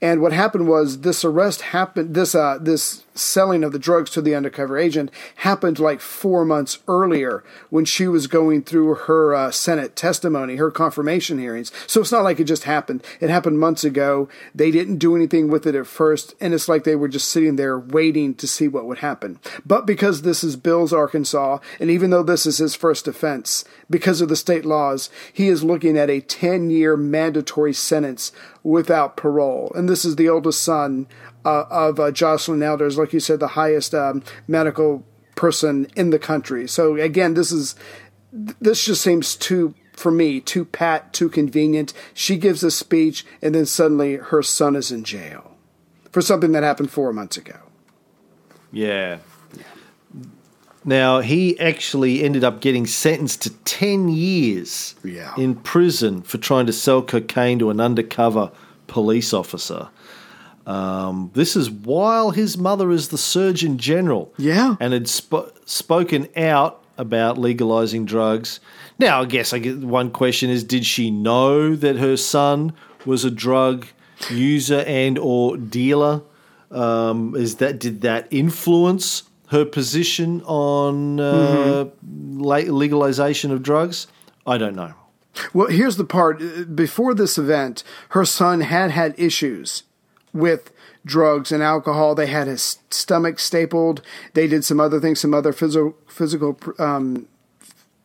And 0.00 0.20
what 0.20 0.32
happened 0.32 0.68
was 0.68 1.00
this 1.00 1.24
arrest 1.24 1.62
happened 1.62 2.14
this 2.14 2.34
uh 2.34 2.58
this 2.60 3.04
selling 3.14 3.64
of 3.64 3.72
the 3.72 3.78
drugs 3.78 4.10
to 4.10 4.20
the 4.20 4.34
undercover 4.34 4.76
agent 4.76 5.10
happened 5.36 5.78
like 5.78 6.00
4 6.00 6.44
months 6.44 6.80
earlier 6.86 7.42
when 7.70 7.86
she 7.86 8.06
was 8.06 8.26
going 8.26 8.62
through 8.62 8.94
her 8.94 9.34
uh, 9.34 9.50
Senate 9.50 9.96
testimony, 9.96 10.56
her 10.56 10.70
confirmation 10.70 11.38
hearings. 11.38 11.72
So 11.86 12.02
it's 12.02 12.12
not 12.12 12.24
like 12.24 12.38
it 12.38 12.44
just 12.44 12.64
happened. 12.64 13.02
It 13.20 13.30
happened 13.30 13.58
months 13.58 13.84
ago. 13.84 14.28
They 14.54 14.70
didn't 14.70 14.98
do 14.98 15.16
anything 15.16 15.48
with 15.48 15.66
it 15.66 15.74
at 15.74 15.86
first 15.86 16.34
and 16.40 16.52
it's 16.52 16.68
like 16.68 16.84
they 16.84 16.96
were 16.96 17.08
just 17.08 17.28
sitting 17.28 17.56
there 17.56 17.78
waiting 17.78 18.34
to 18.34 18.46
see 18.46 18.68
what 18.68 18.84
would 18.84 18.98
happen. 18.98 19.38
But 19.64 19.86
because 19.86 20.22
this 20.22 20.44
is 20.44 20.56
Bill's 20.56 20.92
Arkansas 20.92 21.58
and 21.80 21.90
even 21.90 22.10
though 22.10 22.22
this 22.22 22.44
is 22.44 22.58
his 22.58 22.74
first 22.74 23.08
offense, 23.08 23.64
because 23.88 24.20
of 24.20 24.28
the 24.28 24.36
state 24.36 24.64
laws, 24.64 25.10
he 25.32 25.48
is 25.48 25.64
looking 25.64 25.96
at 25.96 26.10
a 26.10 26.20
10 26.20 26.70
year 26.70 26.96
mandatory 26.96 27.72
sentence 27.72 28.32
without 28.66 29.16
parole. 29.16 29.70
And 29.76 29.88
this 29.88 30.04
is 30.04 30.16
the 30.16 30.28
oldest 30.28 30.62
son 30.62 31.06
uh, 31.44 31.66
of 31.70 32.00
uh, 32.00 32.10
Joycelyn 32.10 32.64
Elders, 32.64 32.98
like 32.98 33.12
you 33.12 33.20
said, 33.20 33.38
the 33.38 33.48
highest 33.48 33.94
um, 33.94 34.24
medical 34.48 35.06
person 35.36 35.86
in 35.94 36.10
the 36.10 36.18
country. 36.18 36.66
So 36.66 36.96
again, 36.96 37.34
this 37.34 37.52
is 37.52 37.76
this 38.32 38.84
just 38.84 39.02
seems 39.02 39.36
too 39.36 39.74
for 39.92 40.10
me 40.10 40.40
too 40.40 40.64
pat, 40.64 41.12
too 41.12 41.28
convenient. 41.28 41.94
She 42.12 42.36
gives 42.36 42.64
a 42.64 42.70
speech, 42.70 43.24
and 43.40 43.54
then 43.54 43.66
suddenly 43.66 44.16
her 44.16 44.42
son 44.42 44.74
is 44.74 44.90
in 44.90 45.04
jail 45.04 45.56
for 46.10 46.20
something 46.20 46.50
that 46.52 46.64
happened 46.64 46.90
four 46.90 47.12
months 47.12 47.36
ago. 47.36 47.58
Yeah. 48.72 49.18
Now, 50.86 51.18
he 51.20 51.58
actually 51.58 52.22
ended 52.22 52.44
up 52.44 52.60
getting 52.60 52.86
sentenced 52.86 53.42
to 53.42 53.50
10 53.50 54.08
years 54.08 54.94
Yeah. 55.04 55.34
in 55.36 55.56
prison 55.56 56.22
for 56.22 56.38
trying 56.38 56.66
to 56.66 56.72
sell 56.72 57.02
cocaine 57.02 57.58
to 57.58 57.70
an 57.70 57.80
undercover 57.80 58.52
police 58.86 59.32
officer. 59.34 59.88
Um, 60.66 61.30
this 61.34 61.56
is 61.56 61.70
while 61.70 62.30
his 62.30 62.56
mother 62.56 62.90
is 62.90 63.08
the 63.08 63.18
Surgeon 63.18 63.78
General. 63.78 64.32
Yeah. 64.38 64.76
And 64.80 64.92
had 64.92 65.08
sp- 65.10 65.50
spoken 65.64 66.28
out 66.36 66.82
about 66.98 67.36
legalizing 67.36 68.04
drugs. 68.04 68.58
Now, 68.98 69.22
I 69.22 69.24
guess 69.26 69.52
I 69.52 69.58
get 69.58 69.78
one 69.78 70.10
question 70.10 70.50
is 70.50 70.64
did 70.64 70.86
she 70.86 71.10
know 71.10 71.76
that 71.76 71.96
her 71.96 72.16
son 72.16 72.72
was 73.04 73.24
a 73.24 73.30
drug 73.30 73.86
user 74.30 74.82
and 74.86 75.18
or 75.18 75.56
dealer? 75.56 76.22
Um, 76.70 77.34
is 77.36 77.56
that 77.56 77.78
did 77.78 78.00
that 78.00 78.26
influence 78.30 79.24
her 79.48 79.64
position 79.64 80.42
on 80.42 81.20
uh, 81.20 81.86
la- 82.02 82.56
legalization 82.56 83.50
of 83.50 83.62
drugs? 83.62 84.06
I 84.46 84.58
don't 84.58 84.74
know. 84.76 84.94
Well, 85.52 85.68
here's 85.68 85.96
the 85.96 86.04
part. 86.04 86.74
Before 86.74 87.14
this 87.14 87.36
event, 87.38 87.82
her 88.10 88.24
son 88.24 88.62
had 88.62 88.90
had 88.90 89.14
issues 89.18 89.82
with 90.32 90.72
drugs 91.04 91.52
and 91.52 91.62
alcohol. 91.62 92.14
They 92.14 92.26
had 92.26 92.46
his 92.46 92.78
stomach 92.90 93.38
stapled. 93.38 94.02
They 94.34 94.46
did 94.46 94.64
some 94.64 94.80
other 94.80 95.00
things, 95.00 95.20
some 95.20 95.34
other 95.34 95.52
physical 95.52 95.96
physical 96.08 96.58
um, 96.78 97.28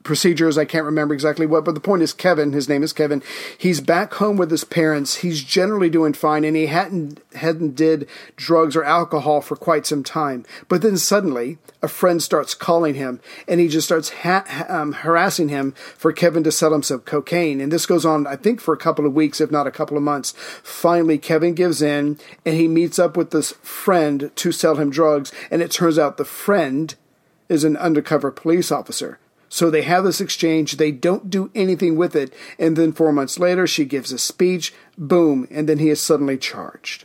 procedures. 0.04 0.58
I 0.58 0.66
can't 0.66 0.86
remember 0.86 1.14
exactly 1.14 1.46
what, 1.46 1.66
but 1.66 1.74
the 1.74 1.82
point 1.82 2.02
is, 2.02 2.14
Kevin. 2.14 2.54
His 2.54 2.70
name 2.70 2.84
is 2.84 2.94
Kevin. 2.94 3.22
He's 3.58 3.82
back 3.82 4.14
home 4.16 4.38
with 4.38 4.52
his 4.52 4.64
parents. 4.64 5.18
He's 5.18 5.44
generally 5.44 5.90
doing 5.90 6.14
fine, 6.14 6.44
and 6.44 6.56
he 6.56 6.68
hadn't 6.68 7.22
hadn't 7.34 7.76
did 7.76 8.08
drugs 8.36 8.76
or 8.76 8.84
alcohol 8.84 9.42
for 9.42 9.56
quite 9.56 9.86
some 9.86 10.04
time. 10.04 10.46
But 10.68 10.82
then 10.82 10.98
suddenly, 10.98 11.58
a 11.82 11.88
friend 11.88 12.22
starts 12.22 12.54
calling 12.54 12.96
him, 12.96 13.20
and 13.48 13.60
he 13.60 13.68
just 13.68 13.88
starts 13.88 14.10
ha- 14.10 14.66
um, 14.68 14.94
harassing 14.94 15.50
him 15.50 15.74
for 15.98 16.12
Kevin 16.12 16.44
to 16.44 16.52
sell 16.52 16.74
him 16.74 16.84
some 16.84 17.02
cocaine. 17.02 17.62
And 17.62 17.72
this 17.72 17.86
goes 17.86 18.06
on, 18.06 18.28
I 18.28 18.36
think, 18.36 18.60
for 18.60 18.74
a 18.74 18.78
couple 18.78 19.06
of 19.06 19.14
weeks, 19.14 19.42
if 19.42 19.52
not 19.52 19.68
a 19.68 19.72
couple 19.72 19.98
of 19.98 20.04
months. 20.04 20.34
Finally, 20.64 21.18
Kevin 21.18 21.54
gives 21.54 21.82
in, 21.82 22.20
and 22.46 22.56
he 22.56 22.68
meets 22.68 23.00
up 23.00 23.18
with 23.18 23.32
this 23.32 23.52
friend 23.62 24.32
to 24.36 24.52
sell 24.52 24.76
him 24.76 24.90
drugs. 24.90 25.32
And 25.50 25.62
it 25.62 25.72
turns 25.72 25.98
out 25.98 26.18
the 26.18 26.26
friend 26.26 26.96
is 27.50 27.64
an 27.64 27.76
undercover 27.78 28.32
police 28.32 28.72
officer. 28.72 29.20
So 29.54 29.70
they 29.70 29.82
have 29.82 30.06
this 30.06 30.22
exchange. 30.22 30.78
They 30.78 30.92
don't 30.92 31.30
do 31.30 31.52
anything 31.54 31.98
with 31.98 32.16
it. 32.16 32.34
And 32.58 32.78
then 32.78 32.94
four 32.94 33.12
months 33.12 33.38
later, 33.38 33.68
she 33.68 33.84
gives 33.84 34.14
a 34.14 34.18
speech. 34.18 34.74
Boom. 34.98 35.46
And 35.52 35.68
then 35.68 35.78
he 35.78 35.90
is 35.90 36.00
suddenly 36.00 36.38
charged. 36.38 37.04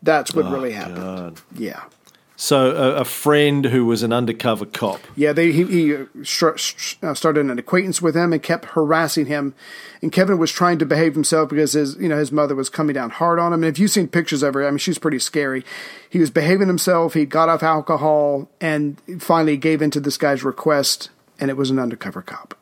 That's 0.00 0.32
what 0.32 0.44
really 0.44 0.72
happened. 0.72 1.42
Yeah. 1.52 1.82
So 2.36 2.70
a, 2.70 3.00
a 3.00 3.04
friend 3.04 3.64
who 3.64 3.84
was 3.84 4.04
an 4.04 4.12
undercover 4.12 4.64
cop. 4.64 5.00
Yeah, 5.16 5.32
they, 5.32 5.50
he, 5.50 5.64
he 5.64 5.96
uh, 5.96 6.04
str- 6.22 6.56
str- 6.56 7.04
uh, 7.04 7.14
started 7.14 7.46
an 7.46 7.58
acquaintance 7.58 8.00
with 8.00 8.16
him 8.16 8.32
and 8.32 8.40
kept 8.40 8.66
harassing 8.66 9.26
him. 9.26 9.52
And 10.02 10.12
Kevin 10.12 10.38
was 10.38 10.52
trying 10.52 10.78
to 10.78 10.86
behave 10.86 11.14
himself 11.14 11.50
because 11.50 11.72
his, 11.72 11.96
you 11.96 12.08
know, 12.08 12.18
his 12.18 12.30
mother 12.30 12.54
was 12.54 12.68
coming 12.68 12.94
down 12.94 13.10
hard 13.10 13.40
on 13.40 13.52
him. 13.52 13.64
And 13.64 13.70
if 13.70 13.80
you've 13.80 13.90
seen 13.90 14.06
pictures 14.06 14.44
of 14.44 14.54
her, 14.54 14.64
I 14.64 14.70
mean, 14.70 14.78
she's 14.78 14.98
pretty 14.98 15.18
scary. 15.18 15.64
He 16.08 16.20
was 16.20 16.30
behaving 16.30 16.68
himself. 16.68 17.14
He 17.14 17.26
got 17.26 17.48
off 17.48 17.64
alcohol 17.64 18.48
and 18.60 19.00
finally 19.20 19.56
gave 19.56 19.82
in 19.82 19.90
to 19.90 20.00
this 20.00 20.16
guy's 20.16 20.44
request. 20.44 21.10
And 21.40 21.50
it 21.50 21.56
was 21.56 21.70
an 21.70 21.78
undercover 21.78 22.22
cop. 22.22 22.54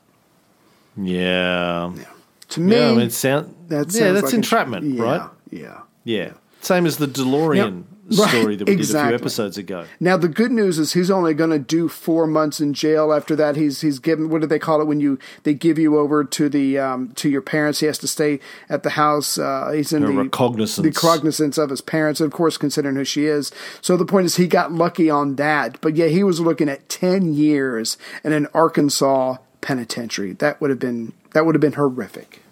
Yeah. 0.97 1.93
yeah. 1.97 2.05
To 2.51 2.61
me, 2.61 2.77
Yeah, 2.77 2.91
I 2.91 2.95
mean, 2.95 3.11
sound, 3.11 3.55
that 3.69 3.93
yeah, 3.93 4.13
that's 4.13 4.25
like 4.25 4.33
a- 4.33 4.37
entrapment, 4.37 4.85
yeah, 4.85 5.03
right? 5.03 5.31
Yeah. 5.51 5.81
Yeah. 6.05 6.33
Same 6.63 6.85
as 6.87 6.97
the 6.97 7.07
DeLorean. 7.07 7.85
Story 8.11 8.45
Right, 8.47 8.59
that 8.59 8.69
we 8.69 8.75
exactly. 8.75 9.11
did 9.11 9.15
a 9.15 9.19
few 9.19 9.25
episodes 9.25 9.59
ago. 9.59 9.85
Now 10.01 10.17
the 10.17 10.29
good 10.29 10.51
news 10.53 10.79
is 10.79 10.93
he's 10.93 11.11
only 11.11 11.35
going 11.35 11.51
to 11.51 11.59
do 11.59 11.89
four 11.89 12.27
months 12.27 12.61
in 12.61 12.75
jail. 12.75 13.13
After 13.13 13.37
that, 13.37 13.57
he's 13.57 13.81
he's 13.81 13.99
given 13.99 14.29
what 14.29 14.41
do 14.41 14.47
they 14.47 14.59
call 14.59 14.81
it 14.81 14.87
when 14.87 15.01
you 15.01 15.19
they 15.45 15.55
give 15.55 15.79
you 15.79 15.99
over 15.99 16.25
to 16.25 16.49
the 16.49 16.79
um, 16.79 17.13
to 17.17 17.29
your 17.29 17.43
parents? 17.43 17.81
He 17.81 17.87
has 17.87 17.99
to 17.99 18.09
stay 18.09 18.41
at 18.69 18.83
the 18.83 18.91
house. 18.91 19.39
Uh, 19.39 19.71
he's 19.75 19.93
in 19.93 20.03
A 20.03 20.07
the 20.09 20.13
recognizance. 20.13 20.77
the 20.85 20.93
cognizance 20.93 21.59
of 21.59 21.71
his 21.71 21.81
parents, 21.81 22.21
of 22.21 22.33
course, 22.33 22.57
considering 22.57 22.97
who 22.97 23.05
she 23.05 23.27
is. 23.27 23.53
So 23.81 23.97
the 23.97 24.05
point 24.07 24.27
is, 24.27 24.37
he 24.37 24.47
got 24.47 24.73
lucky 24.73 25.09
on 25.09 25.37
that. 25.37 25.81
But 25.81 25.97
yeah, 25.97 26.07
he 26.07 26.25
was 26.25 26.41
looking 26.41 26.69
at 26.69 26.89
ten 26.89 27.35
years 27.35 27.97
in 28.25 28.33
an 28.33 28.47
Arkansas 28.55 29.37
penitentiary. 29.61 30.33
That 30.33 30.61
would 30.61 30.71
have 30.71 30.79
been 30.79 31.13
that 31.33 31.47
would 31.47 31.55
have 31.55 31.61
been 31.61 31.75
horrific. 31.75 32.43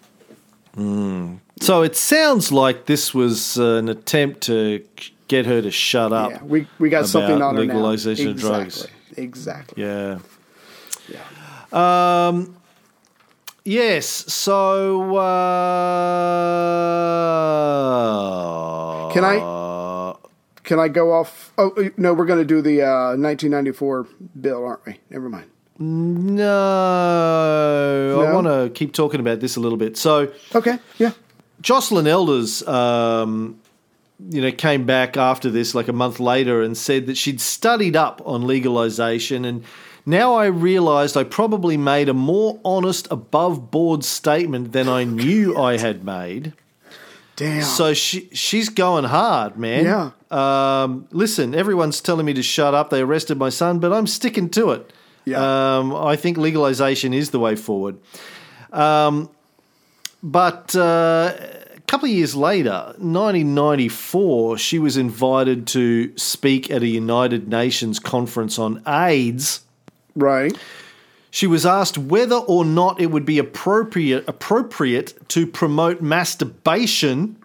So 1.61 1.81
it 1.83 1.95
sounds 1.97 2.51
like 2.53 2.85
this 2.85 3.13
was 3.13 3.59
uh, 3.59 3.75
an 3.75 3.89
attempt 3.89 4.41
to 4.43 4.81
get 5.29 5.45
her 5.45 5.61
to 5.61 5.71
shut 5.71 6.11
up. 6.11 6.31
Yeah, 6.31 6.43
we 6.43 6.67
we 6.79 6.89
got 6.89 7.07
something 7.07 7.41
on 7.41 7.55
her 7.55 7.63
now. 7.65 7.73
legalization 7.73 8.31
of 8.31 8.35
drugs. 8.37 8.85
Exactly. 9.15 9.83
Exactly. 9.83 9.83
Yeah. 9.83 10.19
Um. 11.71 12.55
Yes. 13.65 14.07
So. 14.33 15.15
Uh, 18.19 19.09
Can 19.13 19.23
I- 19.23 20.15
Can 20.63 20.79
I 20.79 20.87
go 20.87 21.11
off? 21.13 21.51
Oh 21.57 21.71
no, 21.97 22.13
we're 22.13 22.25
going 22.27 22.37
to 22.39 22.45
do 22.45 22.61
the 22.61 22.83
uh, 22.83 23.15
1994 23.17 24.07
bill, 24.39 24.63
aren't 24.65 24.85
we? 24.85 24.99
Never 25.09 25.27
mind. 25.29 25.45
No, 25.79 26.45
I 28.27 28.33
want 28.33 28.45
to 28.47 28.69
keep 28.77 28.93
talking 28.93 29.19
about 29.19 29.39
this 29.39 29.55
a 29.55 29.59
little 29.59 29.77
bit. 29.79 29.97
So, 29.97 30.31
Okay. 30.53 30.77
Yeah. 30.99 31.11
Joycelyn 31.63 32.05
Elders, 32.07 32.61
um, 32.67 33.59
you 34.29 34.41
know, 34.41 34.51
came 34.51 34.85
back 34.85 35.17
after 35.17 35.49
this, 35.49 35.73
like 35.73 35.87
a 35.87 35.93
month 35.93 36.19
later, 36.19 36.61
and 36.61 36.77
said 36.77 37.07
that 37.07 37.17
she'd 37.17 37.39
studied 37.39 37.95
up 37.95 38.21
on 38.25 38.45
legalization, 38.45 39.45
and 39.45 39.63
now 40.05 40.35
I 40.35 40.47
realised 40.47 41.15
I 41.15 41.23
probably 41.23 41.77
made 41.77 42.09
a 42.09 42.13
more 42.13 42.59
honest, 42.65 43.07
above 43.11 43.71
board 43.71 44.03
statement 44.03 44.71
than 44.71 44.89
I 44.89 45.03
knew 45.03 45.57
I 45.61 45.77
had 45.77 46.03
made. 46.03 46.53
Damn. 47.35 47.63
So 47.63 47.93
she 47.93 48.29
she's 48.33 48.67
going 48.67 49.05
hard, 49.05 49.57
man. 49.57 49.85
Yeah. 49.85 50.11
Um, 50.29 51.07
listen, 51.11 51.55
everyone's 51.55 52.01
telling 52.01 52.25
me 52.25 52.33
to 52.33 52.43
shut 52.43 52.73
up. 52.73 52.89
They 52.89 53.01
arrested 53.01 53.37
my 53.37 53.49
son, 53.49 53.79
but 53.79 53.93
I'm 53.93 54.07
sticking 54.07 54.49
to 54.49 54.71
it. 54.71 54.91
Yeah. 55.23 55.77
Um, 55.77 55.95
I 55.95 56.15
think 56.15 56.37
legalization 56.37 57.13
is 57.13 57.29
the 57.29 57.39
way 57.39 57.55
forward. 57.55 57.97
Um, 58.73 59.29
but 60.21 60.75
uh, 60.75 61.33
couple 61.89 62.07
of 62.07 62.13
years 62.13 62.35
later, 62.35 62.93
1994, 62.99 64.59
she 64.59 64.77
was 64.77 64.95
invited 64.95 65.65
to 65.65 66.15
speak 66.17 66.69
at 66.69 66.83
a 66.83 66.87
United 66.87 67.47
Nations 67.47 67.97
conference 67.97 68.59
on 68.59 68.83
AIDS. 68.87 69.61
right. 70.15 70.55
She 71.31 71.47
was 71.47 71.65
asked 71.65 71.97
whether 71.97 72.35
or 72.35 72.63
not 72.63 72.99
it 72.99 73.07
would 73.07 73.25
be 73.25 73.39
appropriate 73.39 74.27
appropriate 74.27 75.29
to 75.29 75.47
promote 75.47 75.99
masturbation 76.01 77.37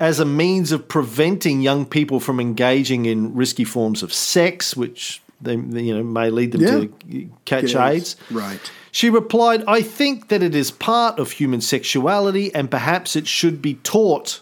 as 0.00 0.18
a 0.18 0.24
means 0.24 0.72
of 0.72 0.88
preventing 0.88 1.62
young 1.62 1.86
people 1.86 2.18
from 2.18 2.40
engaging 2.40 3.06
in 3.06 3.34
risky 3.34 3.64
forms 3.64 4.02
of 4.02 4.12
sex, 4.12 4.76
which 4.76 5.20
they 5.44 5.54
you 5.54 5.94
know 5.96 6.02
may 6.02 6.30
lead 6.30 6.52
them 6.52 6.60
to 6.62 7.28
catch 7.44 7.72
Get 7.72 7.76
AIDS. 7.76 8.16
Right. 8.30 8.60
She 8.90 9.10
replied, 9.10 9.64
"I 9.66 9.82
think 9.82 10.28
that 10.28 10.42
it 10.42 10.54
is 10.54 10.70
part 10.70 11.18
of 11.18 11.32
human 11.32 11.60
sexuality, 11.60 12.54
and 12.54 12.70
perhaps 12.70 13.16
it 13.16 13.26
should 13.26 13.60
be 13.62 13.74
taught." 13.74 14.40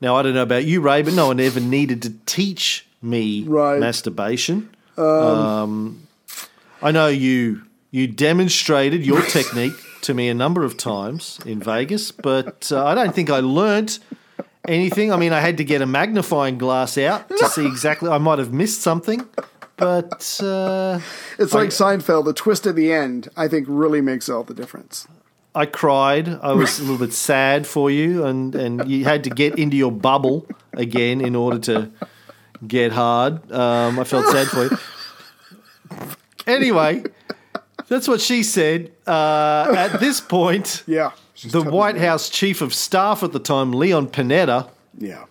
Now 0.00 0.16
I 0.16 0.22
don't 0.22 0.34
know 0.34 0.42
about 0.42 0.64
you, 0.64 0.80
Ray, 0.80 1.02
but 1.02 1.14
no 1.14 1.26
one 1.28 1.40
ever 1.40 1.60
needed 1.60 2.02
to 2.02 2.12
teach 2.26 2.86
me 3.02 3.44
Right. 3.46 3.78
masturbation. 3.80 4.70
Um, 4.96 6.06
I 6.82 6.90
know 6.90 7.08
you 7.08 7.62
you 7.90 8.06
demonstrated 8.06 9.04
your 9.04 9.22
technique 9.36 9.74
to 10.02 10.14
me 10.14 10.28
a 10.28 10.34
number 10.34 10.64
of 10.64 10.76
times 10.76 11.38
in 11.44 11.60
Vegas, 11.60 12.12
but 12.12 12.70
uh, 12.72 12.84
I 12.84 12.94
don't 12.94 13.14
think 13.14 13.30
I 13.30 13.40
learnt 13.40 13.98
anything. 14.66 15.12
I 15.12 15.16
mean, 15.16 15.32
I 15.32 15.40
had 15.40 15.56
to 15.58 15.64
get 15.64 15.82
a 15.82 15.86
magnifying 15.86 16.58
glass 16.58 16.98
out 16.98 17.28
to 17.30 17.46
see 17.48 17.66
exactly. 17.74 18.10
I 18.10 18.18
might 18.18 18.38
have 18.38 18.52
missed 18.52 18.80
something, 18.82 19.26
but 19.78 20.40
uh, 20.42 21.00
It's 21.38 21.54
like 21.54 21.70
Seinfeld. 21.70 22.24
The 22.26 22.32
twist 22.34 22.66
at 22.66 22.74
the 22.76 22.92
end, 22.92 23.28
I 23.36 23.48
think, 23.48 23.66
really 23.68 24.00
makes 24.00 24.28
all 24.28 24.44
the 24.44 24.54
difference. 24.54 25.06
I 25.54 25.66
cried. 25.66 26.28
I 26.28 26.52
was 26.52 26.78
a 26.78 26.82
little 26.82 26.98
bit 26.98 27.12
sad 27.14 27.66
for 27.66 27.90
you, 27.90 28.24
and, 28.24 28.54
and 28.54 28.88
you 28.88 29.04
had 29.04 29.24
to 29.24 29.30
get 29.30 29.58
into 29.58 29.76
your 29.76 29.90
bubble 29.90 30.46
again 30.74 31.20
in 31.20 31.34
order 31.34 31.58
to 31.60 31.90
get 32.66 32.92
hard. 32.92 33.50
Um, 33.50 33.98
I 33.98 34.04
felt 34.04 34.26
sad 34.26 34.46
for 34.48 34.64
you. 34.64 34.78
Anyway, 36.46 37.04
that's 37.88 38.06
what 38.08 38.20
she 38.20 38.42
said. 38.42 38.92
Uh, 39.06 39.74
at 39.76 40.00
this 40.00 40.20
point, 40.20 40.84
Yeah. 40.86 41.12
The. 41.44 41.62
White 41.62 41.96
House 41.98 42.28
chief 42.28 42.60
of 42.60 42.74
staff 42.74 43.22
at 43.22 43.32
the 43.32 43.38
time, 43.38 43.72
Leon 43.72 44.08
Panetta, 44.08 44.68
Yeah. 44.98 45.24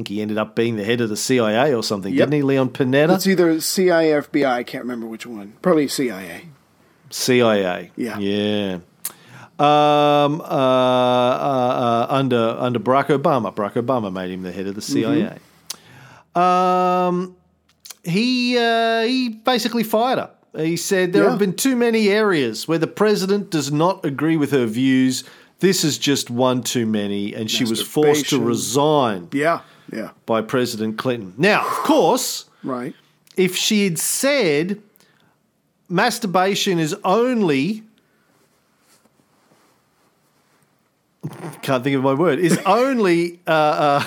Think 0.00 0.08
he 0.08 0.22
ended 0.22 0.38
up 0.38 0.56
being 0.56 0.76
the 0.76 0.84
head 0.84 1.02
of 1.02 1.10
the 1.10 1.16
CIA 1.18 1.74
or 1.74 1.82
something, 1.82 2.10
Yep. 2.14 2.28
didn't 2.28 2.32
he, 2.32 2.42
Leon 2.42 2.70
Panetta? 2.70 3.16
It's 3.16 3.26
either 3.26 3.60
CIA, 3.60 4.12
FBI. 4.14 4.50
I 4.50 4.62
can't 4.62 4.82
remember 4.82 5.06
which 5.06 5.26
one. 5.26 5.52
Probably 5.60 5.88
CIA. 5.88 6.46
CIA. 7.10 7.90
Yeah. 7.96 8.18
Yeah. 8.18 8.78
Um, 9.58 10.40
uh, 10.40 10.44
uh, 10.44 10.46
uh, 10.48 12.06
under 12.08 12.56
under 12.58 12.78
Barack 12.78 13.08
Obama, 13.08 13.54
Barack 13.54 13.74
Obama 13.74 14.10
made 14.10 14.30
him 14.30 14.40
the 14.42 14.52
head 14.52 14.66
of 14.66 14.74
the 14.74 14.80
CIA. 14.80 15.36
Um, 16.34 17.36
he 18.02 18.56
uh, 18.56 19.02
he 19.02 19.28
basically 19.28 19.82
fired 19.82 20.18
her. 20.18 20.30
He 20.56 20.78
said 20.78 21.12
there 21.12 21.24
Yeah. 21.24 21.30
have 21.30 21.38
been 21.38 21.52
too 21.52 21.76
many 21.76 22.08
areas 22.08 22.66
where 22.66 22.78
the 22.78 22.86
president 22.86 23.50
does 23.50 23.70
not 23.70 24.02
agree 24.02 24.38
with 24.38 24.50
her 24.52 24.64
views. 24.64 25.24
This 25.58 25.84
is 25.84 25.98
just 25.98 26.30
one 26.30 26.62
too 26.62 26.86
many, 26.86 27.34
and 27.34 27.50
she 27.50 27.64
was 27.64 27.82
forced 27.82 28.30
to 28.30 28.40
resign 28.40 29.28
Yeah. 29.30 29.60
Yeah. 29.92 30.10
by 30.26 30.42
President 30.42 30.98
Clinton. 30.98 31.34
Now, 31.36 31.60
of 31.62 31.72
course, 31.84 32.44
Right. 32.62 32.94
if 33.36 33.56
she 33.56 33.84
had 33.84 33.98
said 33.98 34.80
masturbation 35.88 36.78
is 36.78 36.94
only 37.04 37.82
can't 41.62 41.84
think 41.84 41.96
of 41.96 42.02
my 42.02 42.14
word 42.14 42.38
is 42.38 42.58
only 42.66 43.40
uh, 43.46 43.50
uh, 43.50 44.04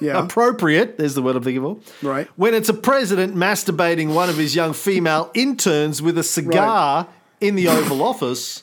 Yeah. 0.00 0.22
appropriate. 0.24 0.98
There's 0.98 1.14
the 1.14 1.22
word 1.22 1.36
I'm 1.36 1.42
thinking 1.42 1.64
of. 1.64 1.78
Right. 2.02 2.28
When 2.36 2.54
it's 2.54 2.68
a 2.68 2.74
president 2.74 3.34
masturbating 3.34 4.14
one 4.14 4.28
of 4.28 4.36
his 4.36 4.54
young 4.56 4.72
female 4.72 5.30
interns 5.34 6.00
with 6.02 6.18
a 6.18 6.22
cigar 6.22 7.06
in 7.40 7.54
the 7.54 7.68
Oval 7.68 8.02
Office, 8.02 8.62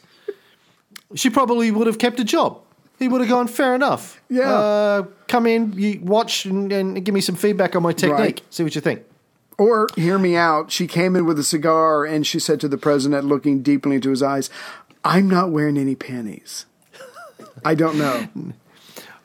she 1.16 1.30
probably 1.30 1.72
would 1.72 1.88
have 1.88 1.98
kept 2.00 2.20
a 2.20 2.24
job. 2.24 2.60
He 3.00 3.08
would 3.08 3.22
have 3.22 3.30
gone, 3.30 3.48
fair 3.48 3.76
enough. 3.76 4.20
Yeah. 4.30 4.52
Uh, 4.52 5.04
come 5.28 5.46
in, 5.46 5.74
you 5.74 6.00
watch, 6.02 6.46
and, 6.46 6.72
and 6.72 7.06
give 7.06 7.14
me 7.14 7.22
some 7.22 7.36
feedback 7.36 7.76
on 7.76 7.84
my 7.84 7.94
technique. 7.94 8.20
Right. 8.20 8.42
See 8.50 8.64
what 8.64 8.74
you 8.74 8.82
think. 8.82 9.04
Or, 9.60 9.88
hear 9.96 10.20
me 10.20 10.36
out, 10.36 10.72
she 10.72 10.88
came 10.88 11.16
in 11.16 11.26
with 11.26 11.40
a 11.40 11.44
cigar 11.44 12.06
and 12.06 12.26
she 12.26 12.40
said 12.40 12.60
to 12.62 12.68
the 12.68 12.78
president, 12.78 13.26
looking 13.26 13.62
deeply 13.62 13.96
into 13.96 14.12
his 14.12 14.22
eyes, 14.22 14.50
I'm 15.04 15.28
not 15.30 15.52
wearing 15.52 15.78
any 15.78 15.96
panties. 15.96 16.66
I 17.66 17.74
don't 17.74 17.98
know. 17.98 18.28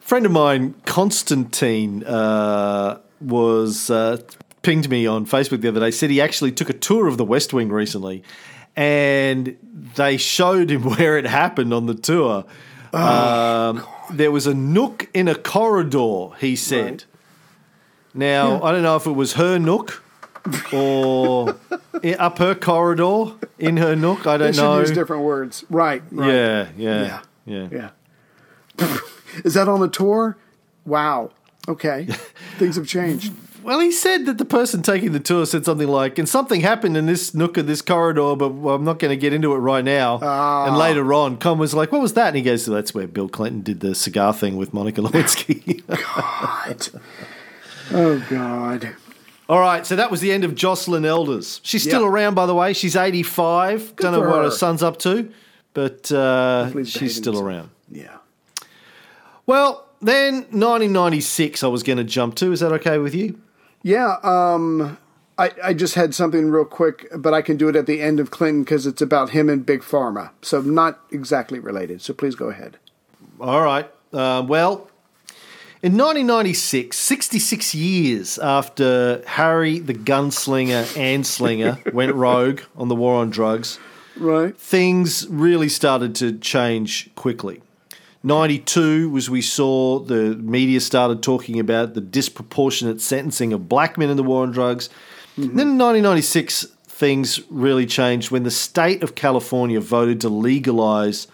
friend 0.01 0.27
of 0.27 0.33
mine, 0.33 0.75
Constantine, 0.85 2.05
uh, 2.05 2.99
was 3.20 3.89
uh, 3.89 4.18
pinged 4.62 4.91
me 4.91 5.07
on 5.07 5.25
Facebook 5.27 5.61
the 5.62 5.68
other 5.68 5.81
day. 5.81 5.91
Said 5.91 6.11
he 6.11 6.20
actually 6.20 6.53
took 6.53 6.68
a 6.68 6.75
tour 6.75 7.07
of 7.09 7.16
the 7.16 7.25
West 7.25 7.53
Wing 7.53 7.70
recently, 7.70 8.23
and 8.77 9.57
they 9.97 10.16
showed 10.16 10.70
him 10.70 10.83
where 10.97 11.16
it 11.16 11.25
happened 11.25 11.73
on 11.73 11.87
the 11.87 11.95
tour. 11.95 12.45
Um, 12.93 13.82
there 14.11 14.30
was 14.30 14.47
a 14.47 14.55
nook 14.55 15.09
in 15.14 15.28
a 15.28 15.34
corridor. 15.34 16.30
He 16.38 16.57
said. 16.57 17.05
Now 18.14 18.62
I 18.62 18.72
don't 18.72 18.82
know 18.82 18.97
if 18.97 19.07
it 19.07 19.12
was 19.12 19.34
her 19.34 19.59
nook 19.59 20.03
or 20.72 21.57
up 22.18 22.38
her 22.38 22.55
corridor 22.55 23.32
in 23.59 23.78
her 23.78 23.97
nook. 23.97 24.26
I 24.26 24.36
don't 24.36 24.57
know. 24.57 24.80
use 24.80 24.90
different 24.90 25.22
words. 25.22 25.64
Right. 25.70 26.03
right. 26.11 26.28
Yeah, 26.28 26.68
yeah, 26.76 27.22
yeah, 27.47 27.90
Yeah. 28.78 28.99
Is 29.45 29.55
that 29.55 29.68
on 29.68 29.80
the 29.80 29.88
tour? 29.88 30.36
Wow. 30.84 31.30
Okay. 31.68 32.05
Things 32.59 32.76
have 32.76 32.86
changed. 32.86 33.32
Well, 33.63 33.79
he 33.81 33.93
said 33.93 34.27
that 34.27 34.39
the 34.39 34.45
person 34.45 34.83
taking 34.83 35.13
the 35.13 35.21
tour 35.21 35.47
said 35.47 35.65
something 35.65 35.87
like, 35.89 36.19
and 36.19 36.29
something 36.29 36.61
happened 36.61 36.97
in 36.97 37.07
this 37.07 37.33
nook 37.35 37.57
of 37.57 37.67
this 37.67 37.81
corridor, 37.83 38.35
but 38.35 38.47
I'm 38.69 38.85
not 38.85 38.99
going 38.99 39.11
to 39.11 39.17
get 39.17 39.33
into 39.33 39.53
it 39.53 39.59
right 39.59 39.85
now. 39.85 40.19
Ah. 40.23 40.67
And 40.67 40.77
later 40.77 41.13
on, 41.15 41.37
Con 41.37 41.59
was 41.59 41.73
like, 41.73 41.93
what 41.93 42.01
was 42.01 42.15
that? 42.15 42.29
And 42.29 42.37
he 42.37 42.43
goes, 42.43 42.67
that's 42.67 42.93
where 42.93 43.07
Bill 43.07 43.29
Clinton 43.29 43.63
did 43.63 43.81
the 43.81 43.95
cigar 43.95 44.33
thing 44.35 44.57
with 44.57 44.75
Monica 44.75 45.01
Lewinsky. 45.03 45.87
God. 45.87 46.89
Oh, 47.93 48.27
God. 48.29 48.97
All 49.49 49.61
right, 49.61 49.87
so 49.87 49.97
that 49.97 50.11
was 50.11 50.21
the 50.21 50.33
end 50.33 50.45
of 50.45 50.53
Joycelyn 50.53 51.05
Elders. 51.05 51.61
She's 51.63 51.83
still 51.83 52.03
Yeah. 52.03 52.09
around, 52.09 52.35
by 52.35 52.47
the 52.47 52.55
way. 52.55 52.73
She's 52.73 52.97
85. 52.97 53.97
Don't 53.97 54.13
know 54.13 54.21
what 54.21 54.37
her 54.39 54.43
her. 54.45 54.51
son's 54.51 54.83
up 54.83 54.99
to, 55.01 55.31
but 55.75 56.11
uh, 56.11 56.71
she's 56.85 57.15
still 57.17 57.33
himself. 57.35 57.43
around. 57.47 57.71
Yeah. 57.91 58.17
Well, 59.47 59.87
then 60.01 60.35
1996, 60.51 61.63
I 61.63 61.67
was 61.69 61.83
going 61.83 61.99
to 61.99 62.05
jump 62.05 62.35
to. 62.37 62.53
Is 62.53 62.61
that 62.61 62.73
okay 62.73 62.99
with 62.99 63.15
you? 63.15 63.39
Yeah. 63.83 64.16
Um, 64.22 64.99
I, 65.39 65.51
I 65.64 65.74
just 65.74 65.95
had 65.95 66.14
something 66.14 66.51
real 66.51 66.64
quick, 66.64 67.09
but 67.16 67.35
I 67.35 67.43
can 67.43 67.57
do 67.57 67.68
it 67.68 67.76
at 67.76 67.87
the 67.87 68.01
end 68.01 68.20
of 68.20 68.30
Clinton 68.30 68.62
because 68.64 68.87
it's 68.87 69.01
about 69.03 69.30
him 69.30 69.49
and 69.49 69.64
Big 69.64 69.80
Pharma. 69.80 70.30
So 70.43 70.61
not 70.61 71.01
exactly 71.11 71.59
related. 71.59 72.03
So 72.03 72.12
please 72.12 72.35
go 72.35 72.49
ahead. 72.51 72.76
All 73.41 73.62
right. 73.62 73.91
Uh, 74.12 74.45
well, 74.47 74.89
in 75.83 75.97
1996, 75.97 76.97
66 76.97 77.74
years 77.74 78.39
after 78.39 79.22
Harry 79.26 79.78
the 79.78 79.95
gunslinger 79.95 80.85
Anslinger 80.95 81.93
went 81.95 82.14
rogue 82.14 82.61
on 82.76 82.89
the 82.89 82.95
war 82.95 83.16
on 83.16 83.30
drugs, 83.30 83.78
Right. 84.16 84.57
things 84.57 85.26
really 85.28 85.70
started 85.70 86.14
to 86.16 86.39
change 86.39 87.11
quickly. 87.16 87.62
92 88.25 89.11
was 89.11 89.29
we 89.29 89.43
saw 89.43 89.99
the 89.99 90.37
media 90.37 90.81
started 90.81 91.23
talking 91.23 91.59
about 91.59 91.95
the 91.95 92.01
disproportionate 92.01 93.01
sentencing 93.01 93.53
of 93.53 93.68
black 93.68 93.99
men 93.99 94.11
in 94.11 94.16
the 94.16 94.23
war 94.23 94.43
on 94.43 94.53
drugs. 94.53 94.89
Mm-hmm. 95.37 95.57
Then 95.57 95.68
in 95.68 95.79
1996, 95.79 96.66
things 96.87 97.41
really 97.51 97.87
changed 97.87 98.31
when 98.31 98.45
the 98.45 98.51
state 98.51 99.03
of 99.03 99.14
California 99.14 99.81
voted 99.81 100.20
to 100.20 100.29
legalize 100.29 101.27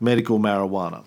medical 0.00 0.38
marijuana. 0.38 1.04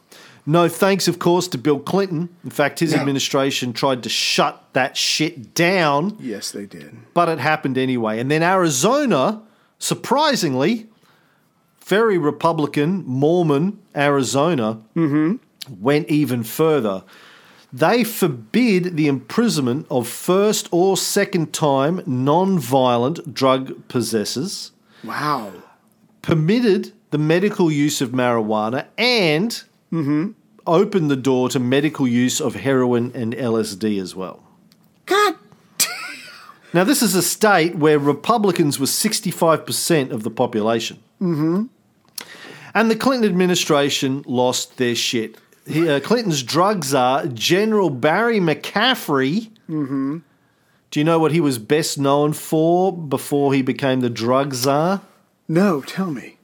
No 0.50 0.70
thanks, 0.70 1.10
of 1.10 1.20
course, 1.20 1.48
to 1.50 1.58
Bill 1.58 1.78
Clinton. 1.80 2.30
In 2.44 2.50
fact, 2.50 2.80
his 2.80 2.94
No. 2.94 3.00
administration 3.02 3.74
tried 3.74 4.02
to 4.04 4.10
shut 4.10 4.64
that 4.74 4.96
shit 4.96 5.54
down 5.54 6.16
Yes, 6.22 6.52
they 6.52 6.66
did. 6.66 6.96
but 7.14 7.28
it 7.28 7.38
happened 7.40 7.78
anyway. 7.78 8.18
And 8.20 8.32
then 8.32 8.42
Arizona, 8.42 9.42
surprisingly, 9.78 10.88
very 11.88 12.18
Republican, 12.18 13.04
Mormon 13.06 13.80
Arizona, 13.96 14.80
went 15.80 16.08
even 16.10 16.44
further. 16.44 17.04
They 17.72 18.04
forbid 18.04 18.96
the 18.98 19.08
imprisonment 19.08 19.88
of 19.90 20.08
first 20.08 20.68
or 20.72 20.98
second 20.98 21.54
time 21.54 22.02
non 22.06 22.60
violent 22.60 23.34
drug 23.34 23.88
possessors, 23.88 24.72
Wow. 25.04 25.52
permitted 26.22 26.92
the 27.12 27.18
medical 27.18 27.72
use 27.72 28.02
of 28.02 28.10
marijuana, 28.12 28.86
and 28.98 29.64
opened 30.66 31.10
the 31.10 31.16
door 31.16 31.48
to 31.50 31.60
medical 31.60 32.08
use 32.08 32.42
of 32.42 32.56
heroin 32.56 33.12
and 33.16 33.34
LSD 33.34 34.00
as 34.02 34.14
well. 34.16 34.44
God. 35.06 35.36
Now, 36.74 36.84
this 36.84 37.02
is 37.02 37.16
a 37.16 37.22
state 37.22 37.76
where 37.78 37.98
Republicans 37.98 38.78
were 38.78 38.88
65% 38.88 40.12
of 40.12 40.24
the 40.24 40.30
population. 40.30 40.98
Mm-hmm. 41.22 41.68
And 42.78 42.92
the 42.92 42.96
Clinton 42.96 43.28
administration 43.28 44.24
lost 44.28 44.78
their 44.78 44.94
shit. 44.94 45.36
He, 45.66 45.90
uh, 45.90 46.00
Clinton's 46.00 46.44
drug 46.44 46.86
czar, 46.86 47.26
General 47.26 47.90
Barry 47.90 48.40
McCaffrey. 48.40 49.50
Do 50.92 51.00
you 51.00 51.04
know 51.04 51.18
what 51.18 51.32
he 51.32 51.42
was 51.42 51.58
best 51.58 51.98
known 51.98 52.34
for 52.34 52.96
before 52.96 53.56
he 53.56 53.64
became 53.64 54.02
the 54.02 54.12
drug 54.12 54.54
czar? 54.54 55.02
No, 55.48 55.82
tell 55.82 56.12
me. 56.12 56.38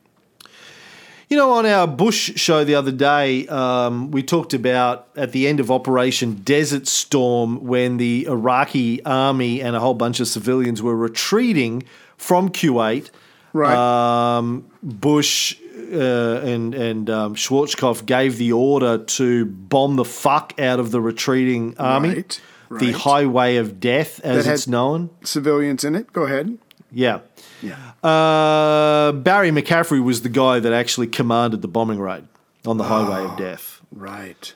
You 1.29 1.37
know, 1.37 1.51
on 1.51 1.67
our 1.67 1.85
Bush 1.85 2.35
show 2.35 2.63
the 2.63 2.73
other 2.73 2.91
day, 2.91 3.45
um, 3.47 4.09
we 4.09 4.23
talked 4.23 4.55
about 4.55 5.09
at 5.15 5.33
the 5.33 5.47
end 5.47 5.59
of 5.59 5.69
Operation 5.69 6.33
Desert 6.37 6.87
Storm 6.87 7.63
when 7.63 7.97
the 7.97 8.25
Iraqi 8.27 9.05
army 9.05 9.61
and 9.61 9.75
a 9.75 9.79
whole 9.79 9.93
bunch 9.93 10.19
of 10.19 10.27
civilians 10.27 10.81
were 10.81 10.95
retreating 10.95 11.83
from 12.17 12.49
Kuwait. 12.49 13.11
Right. 13.53 13.77
Um, 13.77 14.65
Bush 14.81 15.57
uh, 15.75 16.41
and 16.43 16.73
and 16.75 17.09
um, 17.09 17.35
Schwarzkopf 17.35 18.05
gave 18.05 18.37
the 18.37 18.51
order 18.51 18.97
to 18.99 19.45
bomb 19.45 19.95
the 19.95 20.05
fuck 20.05 20.59
out 20.59 20.79
of 20.79 20.91
the 20.91 21.01
retreating 21.01 21.75
army, 21.77 22.15
Right, 22.15 22.41
the. 22.79 22.91
Highway 22.91 23.57
of 23.57 23.79
Death, 23.79 24.19
as 24.21 24.47
it's 24.47 24.67
known. 24.67 25.09
Civilians 25.23 25.83
in 25.83 25.95
it. 25.95 26.11
Go 26.13 26.23
ahead. 26.23 26.57
Yeah. 26.91 27.19
Yeah. 27.61 27.77
Uh, 28.03 29.11
Barry 29.13 29.49
McCaffrey 29.51 30.03
was 30.03 30.21
the 30.21 30.29
guy 30.29 30.59
that 30.59 30.73
actually 30.73 31.07
commanded 31.07 31.61
the 31.61 31.67
bombing 31.67 31.99
raid 31.99 32.25
on 32.65 32.77
the 32.77 32.83
Highway 32.83 33.25
of 33.25 33.37
Death. 33.37 33.81
Right. 33.91 34.53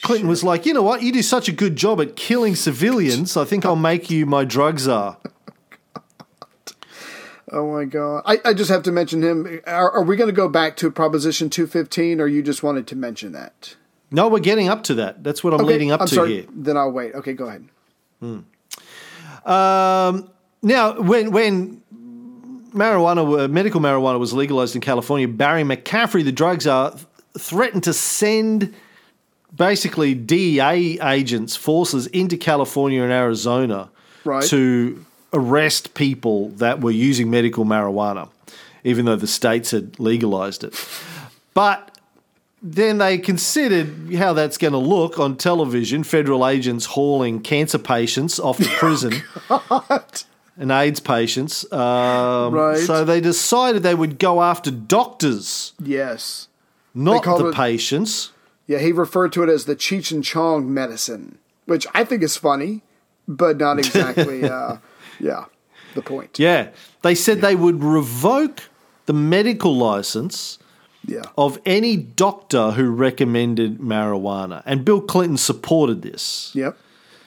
Clinton 0.00 0.28
was 0.28 0.42
like, 0.42 0.66
you 0.66 0.74
know 0.74 0.82
what? 0.82 1.02
You 1.02 1.12
do 1.12 1.22
such 1.22 1.48
a 1.48 1.52
good 1.52 1.76
job 1.76 2.00
at 2.00 2.16
killing 2.16 2.56
civilians. 2.56 3.36
I 3.36 3.44
think 3.44 3.64
I'll 3.64 3.76
make 3.76 4.10
you 4.10 4.26
my 4.26 4.44
drug 4.44 4.80
czar. 4.80 5.18
Oh 7.52 7.70
my 7.72 7.84
God. 7.84 8.22
I, 8.24 8.38
I 8.46 8.54
just 8.54 8.70
have 8.70 8.82
to 8.84 8.92
mention 8.92 9.22
him. 9.22 9.60
Are, 9.66 9.90
are 9.92 10.02
we 10.02 10.16
going 10.16 10.28
to 10.30 10.34
go 10.34 10.48
back 10.48 10.76
to 10.78 10.90
Proposition 10.90 11.50
215 11.50 12.20
or 12.20 12.26
you 12.26 12.42
just 12.42 12.62
wanted 12.62 12.86
to 12.88 12.96
mention 12.96 13.32
that? 13.32 13.76
No, 14.10 14.28
we're 14.28 14.40
getting 14.40 14.68
up 14.68 14.82
to 14.84 14.94
that. 14.94 15.22
That's 15.22 15.44
what 15.44 15.52
I'm 15.54 15.60
Okay, 15.60 15.68
leading 15.72 15.90
up 15.92 16.00
I'm 16.00 16.06
to 16.08 16.14
sorry. 16.14 16.34
here. 16.34 16.46
Then 16.54 16.76
I'll 16.76 16.90
wait. 16.92 17.14
Okay, 17.14 17.34
go 17.34 17.46
ahead. 17.46 17.68
Um, 19.44 20.30
now, 20.62 21.00
when 21.00 21.30
when 21.32 21.82
marijuana, 22.72 23.44
uh, 23.44 23.48
medical 23.48 23.80
marijuana, 23.80 24.18
was 24.18 24.32
legalized 24.32 24.74
in 24.74 24.80
California, 24.80 25.28
Barry 25.28 25.62
McCaffrey, 25.62 26.24
the 26.24 26.32
drug 26.32 26.62
czar, 26.62 26.92
th- 26.92 27.04
threatened 27.38 27.82
to 27.84 27.92
send 27.92 28.74
basically 29.54 30.14
DEA 30.14 30.98
agents, 31.02 31.56
forces 31.56 32.06
into 32.08 32.36
California 32.36 33.02
and 33.02 33.12
Arizona 33.12 33.90
Right. 34.24 34.44
to 34.44 35.04
arrest 35.32 35.94
people 35.94 36.48
that 36.50 36.80
were 36.80 36.90
using 36.90 37.30
medical 37.30 37.64
marijuana, 37.64 38.28
even 38.84 39.04
though 39.06 39.16
the 39.16 39.26
states 39.26 39.70
had 39.70 39.98
legalized 39.98 40.64
it. 40.64 40.74
But 41.54 41.88
then 42.62 42.98
they 42.98 43.18
considered 43.18 44.14
how 44.14 44.32
that's 44.34 44.56
going 44.58 44.72
to 44.72 44.78
look 44.78 45.18
on 45.18 45.36
television 45.36 46.04
federal 46.04 46.46
agents 46.46 46.84
hauling 46.86 47.40
cancer 47.40 47.78
patients 47.78 48.38
off 48.38 48.58
to 48.58 48.64
prison 48.78 49.22
and 50.56 50.70
AIDS 50.70 51.00
patients. 51.00 51.70
Um, 51.72 52.54
Right. 52.54 52.78
So 52.78 53.04
they 53.04 53.20
decided 53.20 53.82
they 53.82 53.94
would 53.94 54.18
go 54.18 54.42
after 54.42 54.70
doctors, 54.70 55.72
Yes. 55.82 56.48
not 56.94 57.24
the 57.24 57.48
it- 57.48 57.54
patients. 57.54 58.30
Yeah, 58.68 58.78
he 58.78 58.92
referred 58.92 59.32
to 59.32 59.42
it 59.42 59.48
as 59.48 59.64
the 59.64 59.74
Cheech 59.74 60.12
and 60.12 60.22
Chong 60.22 60.72
medicine, 60.72 61.38
which 61.66 61.84
I 61.94 62.04
think 62.04 62.22
is 62.22 62.36
funny, 62.36 62.82
but 63.26 63.58
not 63.58 63.78
exactly, 63.84 64.44
uh, 64.44 64.76
yeah, 65.22 65.44
the 65.94 66.02
point. 66.02 66.38
Yeah. 66.38 66.68
They 67.02 67.14
said 67.14 67.40
they 67.40 67.56
would 67.56 67.82
revoke 67.82 68.68
the 69.06 69.12
medical 69.14 69.74
license 69.76 70.58
Yeah. 71.06 71.22
of 71.36 71.58
any 71.64 71.96
doctor 71.96 72.72
who 72.72 72.90
recommended 72.90 73.78
marijuana. 73.78 74.62
And 74.66 74.84
Bill 74.84 75.00
Clinton 75.00 75.36
supported 75.36 76.02
this. 76.02 76.50
Yep. 76.54 76.76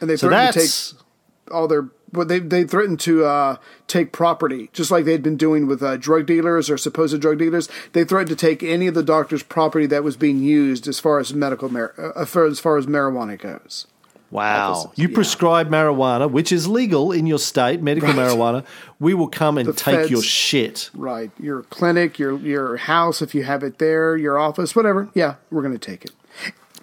And 0.02 0.10
they 0.10 0.16
so 0.18 0.28
threatened 0.28 0.54
to 0.54 0.60
take 0.60 1.52
all 1.52 1.68
their. 1.68 1.90
Well, 2.12 2.26
they 2.26 2.40
they 2.40 2.64
threatened 2.64 3.00
to 3.02 3.26
uh, 3.26 3.58
take 3.88 4.14
property, 4.14 4.70
just 4.72 4.90
like 4.92 5.04
they'd 5.04 5.24
been 5.24 5.36
doing 5.36 5.68
with 5.68 5.84
uh, 5.84 5.98
drug 5.98 6.26
dealers 6.28 6.70
or 6.70 6.78
supposed 6.78 7.20
drug 7.20 7.40
dealers. 7.40 7.68
They 7.92 8.06
threatened 8.06 8.30
to 8.38 8.46
take 8.48 8.64
any 8.64 8.88
of 8.88 8.94
the 8.94 9.04
doctor's 9.04 9.44
property 9.44 9.86
that 9.88 10.04
was 10.04 10.16
being 10.16 10.40
used 10.42 10.88
as 10.88 11.00
far 11.00 11.20
as 11.20 11.34
medical 11.34 11.68
mar- 11.68 11.94
uh, 11.98 12.22
as 12.22 12.60
far 12.60 12.78
as 12.78 12.86
marijuana 12.86 13.38
goes. 13.38 13.88
Wow. 14.32 14.92
You 14.96 15.08
yeah. 15.08 15.14
prescribe 15.16 15.70
marijuana, 15.70 16.30
which 16.30 16.52
is 16.52 16.68
legal 16.68 17.12
in 17.12 17.28
your 17.28 17.40
state, 17.40 17.82
medical 17.82 18.10
Right. 18.10 18.18
marijuana. 18.18 18.66
We 19.00 19.14
will 19.14 19.28
come 19.28 19.58
and 19.58 19.70
The 19.70 19.74
take 19.74 20.10
your 20.10 20.22
shit. 20.22 20.90
Right, 20.94 21.32
your 21.40 21.64
clinic, 21.64 22.18
your 22.20 22.38
your 22.38 22.78
house, 22.78 23.22
if 23.22 23.36
you 23.36 23.44
have 23.44 23.64
it 23.64 23.80
there, 23.80 24.16
your 24.18 24.38
office, 24.38 24.76
whatever. 24.76 25.10
Yeah, 25.14 25.36
we're 25.52 25.62
going 25.62 25.78
to 25.78 25.80
take 25.80 26.06
it. 26.06 26.12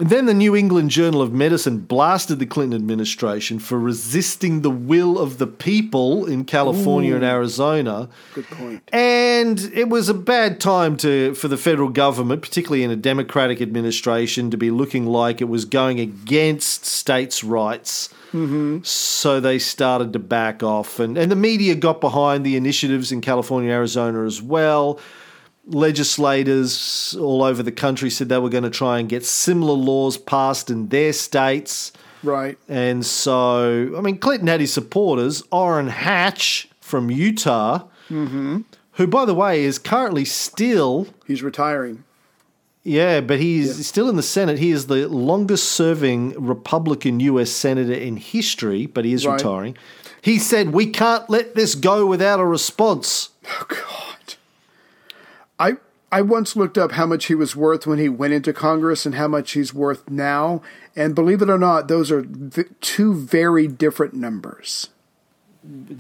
And 0.03 0.11
then 0.11 0.27
the 0.27 0.35
New 0.35 0.57
England 0.57 0.91
Journal 0.91 1.23
of 1.23 1.33
Medicine 1.33 1.79
blasted 1.79 2.41
the 2.41 2.47
Clinton 2.47 2.75
administration 2.75 3.61
for 3.61 3.79
resisting 3.79 4.63
the 4.63 4.69
will 4.69 5.17
of 5.17 5.39
the 5.39 5.47
people 5.47 6.27
in 6.27 6.45
California 6.45 7.15
and 7.15 7.23
Arizona. 7.23 8.09
Good 8.35 8.49
point. 8.49 8.83
And 8.93 9.61
it 9.73 9.91
was 9.91 10.09
a 10.09 10.15
bad 10.15 10.59
time 10.59 10.97
to 10.97 11.35
for 11.35 11.47
the 11.47 11.57
federal 11.57 11.89
government, 11.89 12.43
particularly 12.43 12.83
in 12.83 12.91
a 12.91 12.97
Democratic 12.97 13.63
administration, 13.63 14.51
to 14.51 14.57
be 14.57 14.73
looking 14.73 15.07
like 15.07 15.41
it 15.41 15.49
was 15.49 15.65
going 15.65 16.01
against 16.01 16.85
states' 16.85 17.45
rights. 17.45 18.09
Mm-hmm. 18.33 18.83
So 18.83 19.39
they 19.39 19.61
started 19.61 20.13
to 20.15 20.19
back 20.19 20.65
off, 20.65 20.99
and, 20.99 21.17
and 21.17 21.31
the 21.31 21.37
media 21.37 21.77
got 21.77 22.01
behind 22.01 22.45
the 22.45 22.57
initiatives 22.57 23.13
in 23.13 23.21
California, 23.21 23.71
Arizona 23.71 24.25
as 24.25 24.43
well. 24.43 24.99
Legislators 25.67 27.17
all 27.21 27.43
over 27.43 27.63
the 27.63 27.73
country 27.73 28.11
said 28.11 28.29
they 28.29 28.39
were 28.39 28.49
going 28.49 28.65
to 28.65 28.71
try 28.71 28.99
and 28.99 29.09
get 29.09 29.25
similar 29.25 29.75
laws 29.75 30.17
passed 30.19 30.71
in 30.71 30.89
their 30.89 31.13
states. 31.13 31.93
Right. 32.23 32.59
And 32.69 33.05
so, 33.05 33.95
I 33.97 34.01
mean, 34.01 34.19
Clinton 34.19 34.49
had 34.49 34.61
his 34.61 34.73
supporters. 34.73 35.43
Orrin 35.51 35.89
Hatch 35.89 36.69
from 36.81 37.11
Utah, 37.11 37.85
mm-hmm. 38.09 38.61
who, 38.93 39.07
by 39.07 39.25
the 39.25 39.35
way, 39.35 39.65
is 39.65 39.79
currently 39.79 40.25
still, 40.25 41.07
He's 41.27 41.43
retiring. 41.43 42.05
yeah, 42.85 43.21
but 43.21 43.39
he's 43.41 43.87
still 43.87 44.09
in 44.09 44.17
the 44.17 44.23
Senate. 44.23 44.59
He 44.59 44.71
is 44.71 44.87
the 44.87 45.09
longest 45.09 45.71
serving 45.73 46.35
Republican 46.45 47.21
U.S. 47.21 47.51
Senator 47.51 47.93
in 47.95 48.17
history, 48.17 48.87
but 48.87 49.05
he 49.05 49.13
is 49.13 49.27
Right. 49.27 49.35
retiring. 49.35 49.77
He 50.21 50.39
said, 50.39 50.71
We 50.73 50.87
can't 50.87 51.29
let 51.29 51.55
this 51.55 51.75
go 51.75 52.07
without 52.07 52.39
a 52.41 52.45
response. 52.47 53.31
Oh 53.47 53.67
God. 53.69 54.12
I 55.63 55.77
I 56.11 56.21
once 56.21 56.57
looked 56.57 56.77
up 56.77 56.93
how 56.93 57.07
much 57.07 57.27
he 57.27 57.35
was 57.35 57.57
worth 57.57 57.87
when 57.87 57.99
he 57.99 58.09
went 58.09 58.35
into 58.35 58.53
Congress 58.53 59.07
and 59.07 59.15
how 59.15 59.29
much 59.29 59.53
he's 59.53 59.73
worth 59.73 60.11
now, 60.11 60.61
and 60.95 61.15
believe 61.15 61.41
it 61.41 61.49
or 61.49 61.59
not, 61.59 61.89
those 61.89 62.11
are 62.11 62.21
v- 62.21 62.65
two 62.83 63.15
very 63.15 63.67
different 63.67 64.13
numbers. 64.13 64.91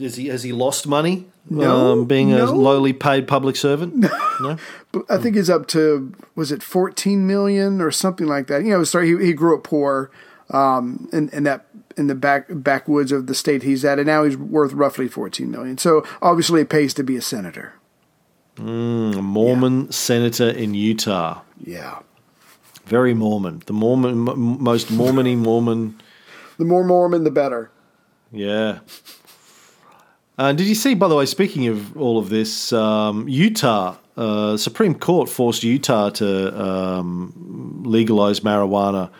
Has 0.00 0.16
he, 0.16 0.26
has 0.26 0.42
he 0.42 0.52
lost 0.52 0.88
money 0.88 1.26
No, 1.48 1.92
um, 1.92 2.04
being 2.06 2.32
a 2.32 2.46
lowly 2.46 2.92
paid 2.92 3.28
public 3.28 3.54
servant? 3.54 3.94
no? 3.94 4.56
But 4.92 5.04
I 5.08 5.18
think 5.18 5.36
he's 5.36 5.48
up 5.48 5.68
to 5.68 6.12
was 6.34 6.50
it 6.50 6.62
14 6.62 7.26
million 7.26 7.80
or 7.80 7.90
something 7.92 8.26
like 8.26 8.48
that. 8.48 8.64
You 8.64 8.70
know, 8.70 8.84
sorry, 8.84 9.16
he, 9.16 9.26
he 9.26 9.32
grew 9.32 9.56
up 9.56 9.62
poor 9.62 10.10
um, 10.50 11.08
in, 11.12 11.28
in 11.30 11.44
that 11.44 11.66
in 11.96 12.08
the 12.08 12.14
back 12.14 12.46
backwoods 12.50 13.12
of 13.12 13.28
the 13.28 13.34
state 13.34 13.62
he's 13.62 13.84
at, 13.84 13.98
and 13.98 14.06
now 14.06 14.24
he's 14.24 14.36
worth 14.36 14.72
roughly 14.72 15.08
14 15.08 15.50
million. 15.50 15.78
So 15.78 16.04
obviously, 16.20 16.60
it 16.60 16.68
pays 16.68 16.92
to 16.94 17.04
be 17.04 17.16
a 17.16 17.22
senator. 17.22 17.74
A 18.58 18.62
Mormon 18.62 19.90
senator 19.90 20.48
in 20.48 20.74
Utah. 20.74 21.40
Yeah, 21.64 22.00
Very 22.86 23.14
Mormon. 23.14 23.62
The 23.66 23.72
Mormon, 23.72 24.28
m- 24.28 24.62
most 24.62 24.88
Mormony 24.92 25.36
Mormon. 25.36 26.00
the 26.58 26.64
more 26.64 26.84
Mormon, 26.84 27.24
the 27.24 27.30
better. 27.30 27.70
Yeah. 28.30 28.80
Uh, 30.38 30.52
did 30.52 30.66
you 30.66 30.74
see, 30.74 30.94
by 30.94 31.08
the 31.08 31.14
way, 31.14 31.26
speaking 31.26 31.66
of 31.68 31.96
all 31.96 32.18
of 32.18 32.28
this, 32.30 32.72
um, 32.72 33.28
Utah, 33.28 33.96
uh, 34.16 34.56
Supreme 34.56 34.94
Court 34.94 35.28
forced 35.28 35.62
Utah 35.62 36.10
to 36.10 36.60
um, 36.62 37.82
legalize 37.84 38.40
marijuana 38.40 39.10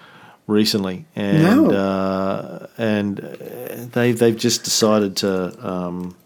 recently, 0.47 1.07
and 1.15 1.43
No. 1.43 1.71
uh, 1.71 2.67
and 2.79 3.21
uh, 3.21 3.87
they 3.93 4.13
they've 4.13 4.37
just 4.37 4.65
decided 4.65 5.17
to 5.19 5.67
um, 5.67 6.17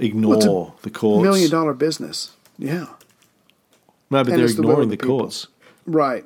ignore 0.00 0.36
Well, 0.38 0.76
the 0.82 0.90
courts. 0.90 1.22
Million 1.22 1.50
dollar 1.50 1.74
business. 1.74 2.32
Yeah, 2.58 2.86
no, 4.10 4.24
but 4.24 4.28
and 4.28 4.36
they're 4.38 4.44
it's 4.44 4.54
the 4.54 4.62
will 4.62 4.70
of 4.70 4.78
ignoring 4.82 4.88
the 4.90 4.96
the, 4.96 5.06
courts. 5.06 5.46
right. 5.86 6.24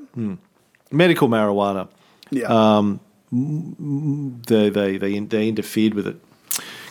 Medical 0.91 1.29
marijuana. 1.29 1.89
Yeah, 2.31 2.47
Um, 2.47 3.01
they 4.49 4.69
they 4.71 4.97
they, 4.97 5.19
they 5.19 5.49
interfered 5.49 5.95
with 5.95 6.07
it. 6.07 6.17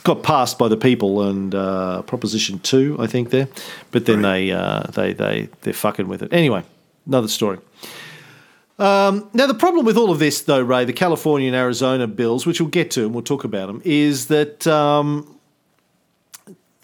Got 0.03 0.21
passed 0.23 0.59
by 0.59 0.67
the 0.67 0.75
people 0.77 1.21
and 1.21 1.55
uh, 1.55 2.01
Proposition 2.03 2.59
Two, 2.59 2.97
I 2.99 3.07
think 3.07 3.29
there, 3.29 3.47
but 3.91 4.05
then 4.05 4.21
they 4.21 4.51
uh, 4.51 4.83
they 4.93 5.13
they 5.13 5.49
they're 5.61 5.73
fucking 5.73 6.07
with 6.09 6.21
it. 6.21 6.31
Anyway, 6.33 6.63
another 7.07 7.29
story. 7.29 7.59
Um, 8.79 9.29
now 9.33 9.47
the 9.47 9.53
problem 9.53 9.85
with 9.85 9.97
all 9.97 10.09
of 10.11 10.19
this, 10.19 10.41
though, 10.41 10.59
Ray, 10.61 10.83
the 10.83 10.93
California 10.93 11.47
and 11.47 11.55
Arizona 11.55 12.07
bills, 12.07 12.45
which 12.45 12.59
we'll 12.59 12.69
get 12.69 12.91
to 12.91 13.01
and 13.05 13.13
we'll 13.13 13.23
talk 13.23 13.43
about 13.43 13.67
them, 13.67 13.81
is 13.85 14.27
that 14.27 14.65
um, 14.67 15.32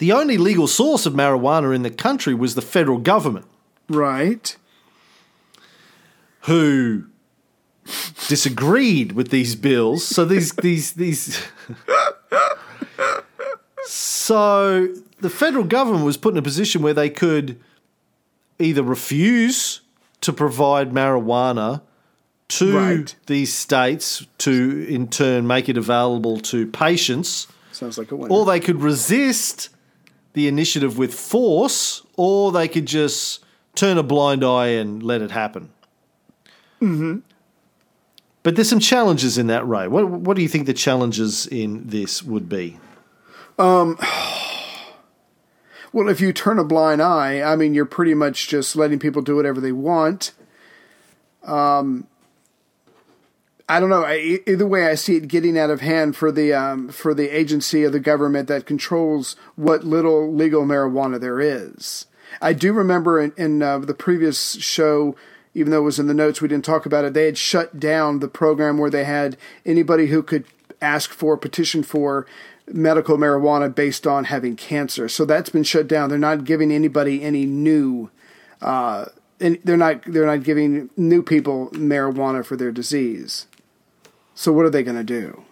the 0.00 0.10
only 0.12 0.36
legal 0.36 0.66
source 0.66 1.06
of 1.06 1.12
marijuana 1.14 1.74
in 1.74 1.82
the 1.82 1.90
country 1.90 2.34
was 2.34 2.54
the 2.54 2.62
federal 2.62 2.98
government. 2.98 3.46
right. 3.88 4.56
who 6.42 7.04
disagreed 8.28 9.12
with 9.12 9.28
these 9.30 9.54
bills. 9.56 10.04
So 10.04 10.24
these 10.24 10.52
these 10.62 10.92
these. 10.92 11.42
so 13.86 14.88
the 15.20 15.30
federal 15.30 15.64
government 15.64 16.04
was 16.04 16.16
put 16.16 16.34
in 16.34 16.38
a 16.38 16.42
position 16.42 16.82
where 16.82 16.94
they 16.94 17.10
could 17.10 17.58
either 18.58 18.82
refuse 18.82 19.80
to 20.20 20.32
provide 20.32 20.92
marijuana 20.92 21.82
to 22.48 22.76
Right. 22.76 23.14
these 23.26 23.52
states 23.54 24.26
to 24.38 24.86
in 24.88 25.08
turn 25.08 25.46
make 25.46 25.68
it 25.68 25.76
available 25.76 26.38
to 26.40 26.66
patients 26.66 27.46
Sounds 27.72 27.96
like 27.96 28.10
a 28.12 28.16
winner. 28.16 28.32
or 28.34 28.44
they 28.44 28.60
could 28.60 28.82
resist 28.82 29.68
the 30.32 30.48
initiative 30.48 30.98
with 30.98 31.12
force, 31.12 32.02
or 32.16 32.52
they 32.52 32.68
could 32.68 32.86
just 32.86 33.44
turn 33.74 33.98
a 33.98 34.02
blind 34.02 34.44
eye 34.44 34.68
and 34.68 35.02
let 35.02 35.22
it 35.22 35.30
happen. 35.30 35.70
Mm-hmm. 36.80 37.18
But 38.42 38.56
there's 38.56 38.68
some 38.68 38.80
challenges 38.80 39.36
in 39.36 39.48
that, 39.48 39.66
Ray. 39.68 39.86
What, 39.88 40.08
what 40.08 40.36
do 40.36 40.42
you 40.42 40.48
think 40.48 40.66
the 40.66 40.72
challenges 40.72 41.46
in 41.46 41.86
this 41.86 42.22
would 42.22 42.48
be? 42.48 42.78
Well, 45.92 46.08
if 46.08 46.20
you 46.20 46.32
turn 46.32 46.60
a 46.60 46.64
blind 46.64 47.02
eye, 47.02 47.42
I 47.42 47.56
mean, 47.56 47.74
you're 47.74 47.84
pretty 47.84 48.14
much 48.14 48.46
just 48.46 48.76
letting 48.76 49.00
people 49.00 49.22
do 49.22 49.34
whatever 49.34 49.60
they 49.60 49.72
want. 49.72 50.30
Um, 51.42 52.06
I 53.70 53.78
don't 53.78 53.88
know. 53.88 54.04
I, 54.04 54.40
either 54.48 54.66
way, 54.66 54.88
I 54.88 54.96
see 54.96 55.14
it 55.14 55.28
getting 55.28 55.56
out 55.56 55.70
of 55.70 55.80
hand 55.80 56.16
for 56.16 56.32
the 56.32 56.52
um, 56.52 56.88
for 56.88 57.14
the 57.14 57.28
agency 57.28 57.84
of 57.84 57.92
the 57.92 58.00
government 58.00 58.48
that 58.48 58.66
controls 58.66 59.36
what 59.54 59.84
little 59.84 60.34
legal 60.34 60.64
marijuana 60.64 61.20
there 61.20 61.40
is. 61.40 62.06
I 62.42 62.52
do 62.52 62.72
remember 62.72 63.20
in, 63.20 63.32
in 63.36 63.62
uh, 63.62 63.78
the 63.78 63.94
previous 63.94 64.56
show, 64.56 65.14
even 65.54 65.70
though 65.70 65.82
it 65.82 65.84
was 65.84 66.00
in 66.00 66.08
the 66.08 66.14
notes, 66.14 66.40
we 66.40 66.48
didn't 66.48 66.64
talk 66.64 66.84
about 66.84 67.04
it. 67.04 67.14
They 67.14 67.26
had 67.26 67.38
shut 67.38 67.78
down 67.78 68.18
the 68.18 68.26
program 68.26 68.76
where 68.76 68.90
they 68.90 69.04
had 69.04 69.36
anybody 69.64 70.08
who 70.08 70.24
could 70.24 70.46
ask 70.82 71.12
for, 71.12 71.36
petition 71.36 71.84
for 71.84 72.26
medical 72.66 73.18
marijuana 73.18 73.72
based 73.72 74.04
on 74.04 74.24
having 74.24 74.56
cancer. 74.56 75.08
So 75.08 75.24
that's 75.24 75.50
been 75.50 75.62
shut 75.62 75.86
down. 75.86 76.08
They're 76.08 76.18
not 76.18 76.42
giving 76.42 76.72
anybody 76.72 77.22
any 77.22 77.46
new. 77.46 78.10
Uh, 78.60 79.04
and 79.40 79.60
they're 79.62 79.76
not 79.76 80.02
they're 80.06 80.26
not 80.26 80.42
giving 80.42 80.90
new 80.96 81.22
people 81.22 81.70
marijuana 81.70 82.44
for 82.44 82.56
their 82.56 82.72
disease. 82.72 83.46
So 84.40 84.52
what 84.54 84.64
are 84.64 84.70
they 84.70 84.82
going 84.82 84.96
to 84.96 85.04
do? 85.04 85.42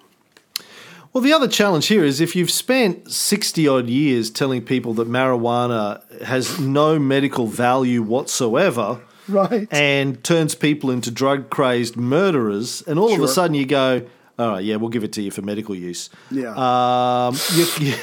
Well, 1.13 1.21
the 1.23 1.35
other 1.35 1.47
challenge 1.47 1.89
here 1.89 2.03
is 2.05 2.23
if 2.23 2.35
you've 2.35 2.51
spent 2.51 3.13
60 3.13 3.69
odd 3.69 3.87
years 3.91 4.31
telling 4.31 4.63
people 4.65 4.95
that 4.95 5.07
marijuana 5.07 6.01
has 6.23 6.59
no 6.59 6.99
medical 6.99 7.47
value 7.47 8.01
whatsoever, 8.01 9.03
Right. 9.29 9.69
and 9.71 10.25
turns 10.25 10.55
people 10.55 10.91
into 10.91 11.11
drug 11.11 11.51
crazed 11.51 11.99
murderers, 11.99 12.81
and 12.87 12.99
all 12.99 13.13
of 13.13 13.21
a 13.21 13.29
sudden 13.29 13.53
you 13.55 13.67
go, 13.67 14.07
all 14.39 14.53
right, 14.53 14.65
yeah, 14.65 14.77
we'll 14.77 14.89
give 14.89 15.05
it 15.05 15.13
to 15.15 15.23
you 15.23 15.31
for 15.33 15.43
medical 15.43 15.75
use. 15.75 16.09
Yeah. 16.31 16.55
Um, 16.57 17.37
you, 17.55 17.67
you, 17.81 17.95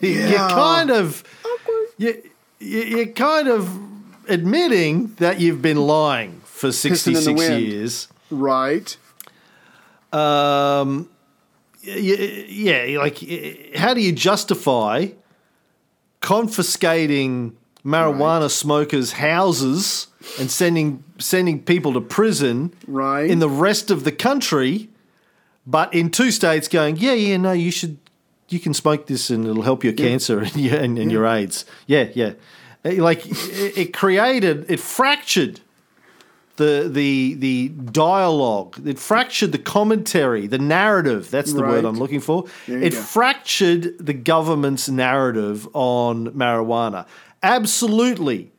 Yeah. 0.00 0.48
kind 0.48 0.90
of, 0.90 1.22
you, 1.98 2.16
you, 2.58 2.80
you're 2.80 3.06
kind 3.08 3.46
of 3.46 3.68
admitting 4.26 5.12
that 5.16 5.38
you've 5.38 5.60
been 5.60 5.76
lying 5.86 6.40
for 6.46 6.72
66 6.72 7.38
years. 7.50 8.08
right. 8.30 8.96
Um, 10.12 11.08
yeah, 11.82 12.98
like, 12.98 13.18
how 13.76 13.94
do 13.94 14.00
you 14.00 14.12
justify 14.12 15.08
confiscating 16.20 17.56
marijuana 17.84 18.50
smokers' 18.50 19.12
houses 19.12 20.08
and 20.38 20.50
sending 20.50 21.02
sending 21.18 21.62
people 21.62 21.94
to 21.94 22.00
prison 22.00 22.72
Right. 22.86 23.30
in 23.30 23.38
the 23.38 23.48
rest 23.48 23.90
of 23.90 24.04
the 24.04 24.12
country, 24.12 24.88
but 25.66 25.92
in 25.94 26.10
two 26.10 26.30
states 26.30 26.68
going, 26.68 26.96
yeah, 26.96 27.12
yeah, 27.12 27.36
no, 27.38 27.52
you 27.52 27.70
should, 27.70 27.98
you 28.48 28.58
can 28.60 28.74
smoke 28.74 29.06
this 29.06 29.30
and 29.30 29.46
it'll 29.46 29.62
help 29.62 29.82
your 29.84 29.92
cancer 29.94 30.40
and, 30.40 30.56
your, 30.56 30.76
and, 30.78 30.98
and 30.98 31.10
your 31.12 31.26
AIDS. 31.26 31.64
Yeah, 31.86 32.08
yeah. 32.14 32.32
Like 32.84 33.22
it 33.26 33.92
created, 33.92 34.70
it 34.70 34.80
fractured 34.80 35.60
the 36.60 36.88
the 36.88 37.34
the 37.34 37.68
dialogue. 37.68 38.80
It 38.86 38.98
fractured 38.98 39.52
the 39.52 39.58
commentary, 39.58 40.46
the 40.46 40.58
narrative. 40.58 41.30
That's 41.30 41.52
the 41.52 41.62
word 41.62 41.84
I'm 41.84 41.98
looking 41.98 42.20
for. 42.20 42.44
It 42.66 42.92
go. 42.92 43.00
fractured 43.00 43.98
the 43.98 44.12
government's 44.12 44.88
narrative 44.88 45.66
on 45.72 46.28
marijuana. 46.28 47.06
Absolutely, 47.42 48.52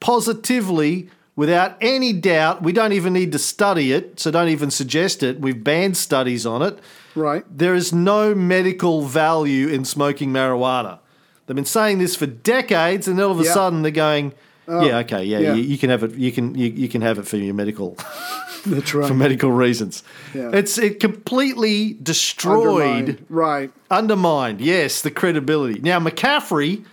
positively, 0.00 1.10
without 1.36 1.76
any 1.82 2.14
doubt. 2.14 2.62
We 2.62 2.72
don't 2.72 2.94
even 2.94 3.12
need 3.12 3.32
to 3.32 3.38
study 3.38 3.92
it, 3.92 4.18
so 4.18 4.30
don't 4.30 4.48
even 4.48 4.70
suggest 4.70 5.22
it. 5.22 5.38
We've 5.38 5.62
banned 5.62 5.98
studies 5.98 6.46
on 6.46 6.62
it. 6.62 6.78
Right. 7.14 7.44
There 7.50 7.74
is 7.74 7.92
no 7.92 8.34
medical 8.34 9.02
value 9.02 9.68
in 9.68 9.84
smoking 9.84 10.30
marijuana. 10.30 11.00
They've 11.46 11.54
been 11.54 11.64
saying 11.66 11.98
this 11.98 12.16
for 12.16 12.26
decades, 12.26 13.06
and 13.06 13.20
all 13.20 13.30
of 13.30 13.38
a 13.38 13.44
sudden 13.44 13.82
they're 13.82 13.90
going, 13.90 14.32
"Yeah, 14.68 14.98
okay, 14.98 15.24
yeah, 15.24 15.38
yeah. 15.38 15.54
You, 15.54 15.62
you 15.62 15.78
can 15.78 15.90
have 15.90 16.02
it. 16.04 16.14
You 16.14 16.30
can 16.32 16.54
you, 16.54 16.66
you 16.66 16.88
can 16.88 17.02
have 17.02 17.18
it 17.18 17.26
for 17.26 17.36
your 17.36 17.54
medical 17.54 17.96
That's 18.66 18.94
right. 18.94 19.06
for 19.08 19.14
medical 19.14 19.50
reasons." 19.50 20.02
Yeah. 20.34 20.50
It's 20.52 20.78
it 20.78 21.00
completely 21.00 21.94
destroyed 21.94 22.82
Undermined. 22.82 23.26
Right. 23.28 23.70
undermined, 23.90 24.60
yes, 24.60 25.02
the 25.02 25.10
credibility. 25.10 25.80
Now, 25.80 25.98
McCaffrey, 26.00 26.84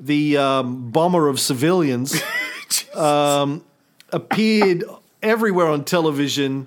the 0.00 0.36
um, 0.36 0.90
bomber 0.90 1.28
of 1.28 1.38
civilians, 1.38 2.20
um, 2.94 3.64
appeared 4.12 4.84
everywhere 5.22 5.68
on 5.68 5.84
television 5.84 6.66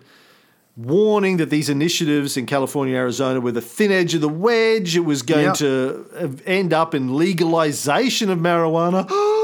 warning 0.75 1.37
that 1.37 1.49
these 1.49 1.69
initiatives 1.69 2.37
in 2.37 2.45
California, 2.45 2.95
Arizona 2.95 3.39
were 3.39 3.51
the 3.51 3.61
thin 3.61 3.91
edge 3.91 4.13
of 4.13 4.21
the 4.21 4.29
wedge. 4.29 4.95
It 4.95 4.99
was 5.05 5.23
going 5.23 5.45
Yeah. 5.45 5.53
to 5.53 6.05
uh, 6.15 6.27
end 6.45 6.71
up 6.71 6.93
in 6.93 7.15
legalization 7.15 8.29
of 8.29 8.37
marijuana. 8.39 9.07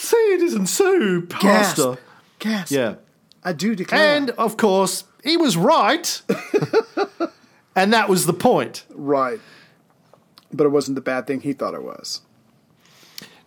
See, 0.00 0.16
it 0.16 0.40
isn't 0.40 0.66
so, 0.66 1.20
Gasp. 1.20 1.40
Pastor. 1.40 1.98
Gasp. 2.38 2.72
Yeah. 2.72 2.94
I 3.44 3.52
do 3.52 3.74
declare. 3.74 4.16
And, 4.16 4.30
of 4.30 4.56
course, 4.56 5.04
he 5.22 5.36
was 5.36 5.58
right. 5.58 6.22
and 7.76 7.92
that 7.92 8.08
was 8.08 8.24
the 8.24 8.32
point. 8.32 8.84
right. 8.90 9.40
But 10.52 10.64
it 10.64 10.70
wasn't 10.70 10.96
the 10.96 11.02
bad 11.02 11.26
thing 11.26 11.42
he 11.42 11.52
thought 11.52 11.74
it 11.74 11.82
was. 11.82 12.22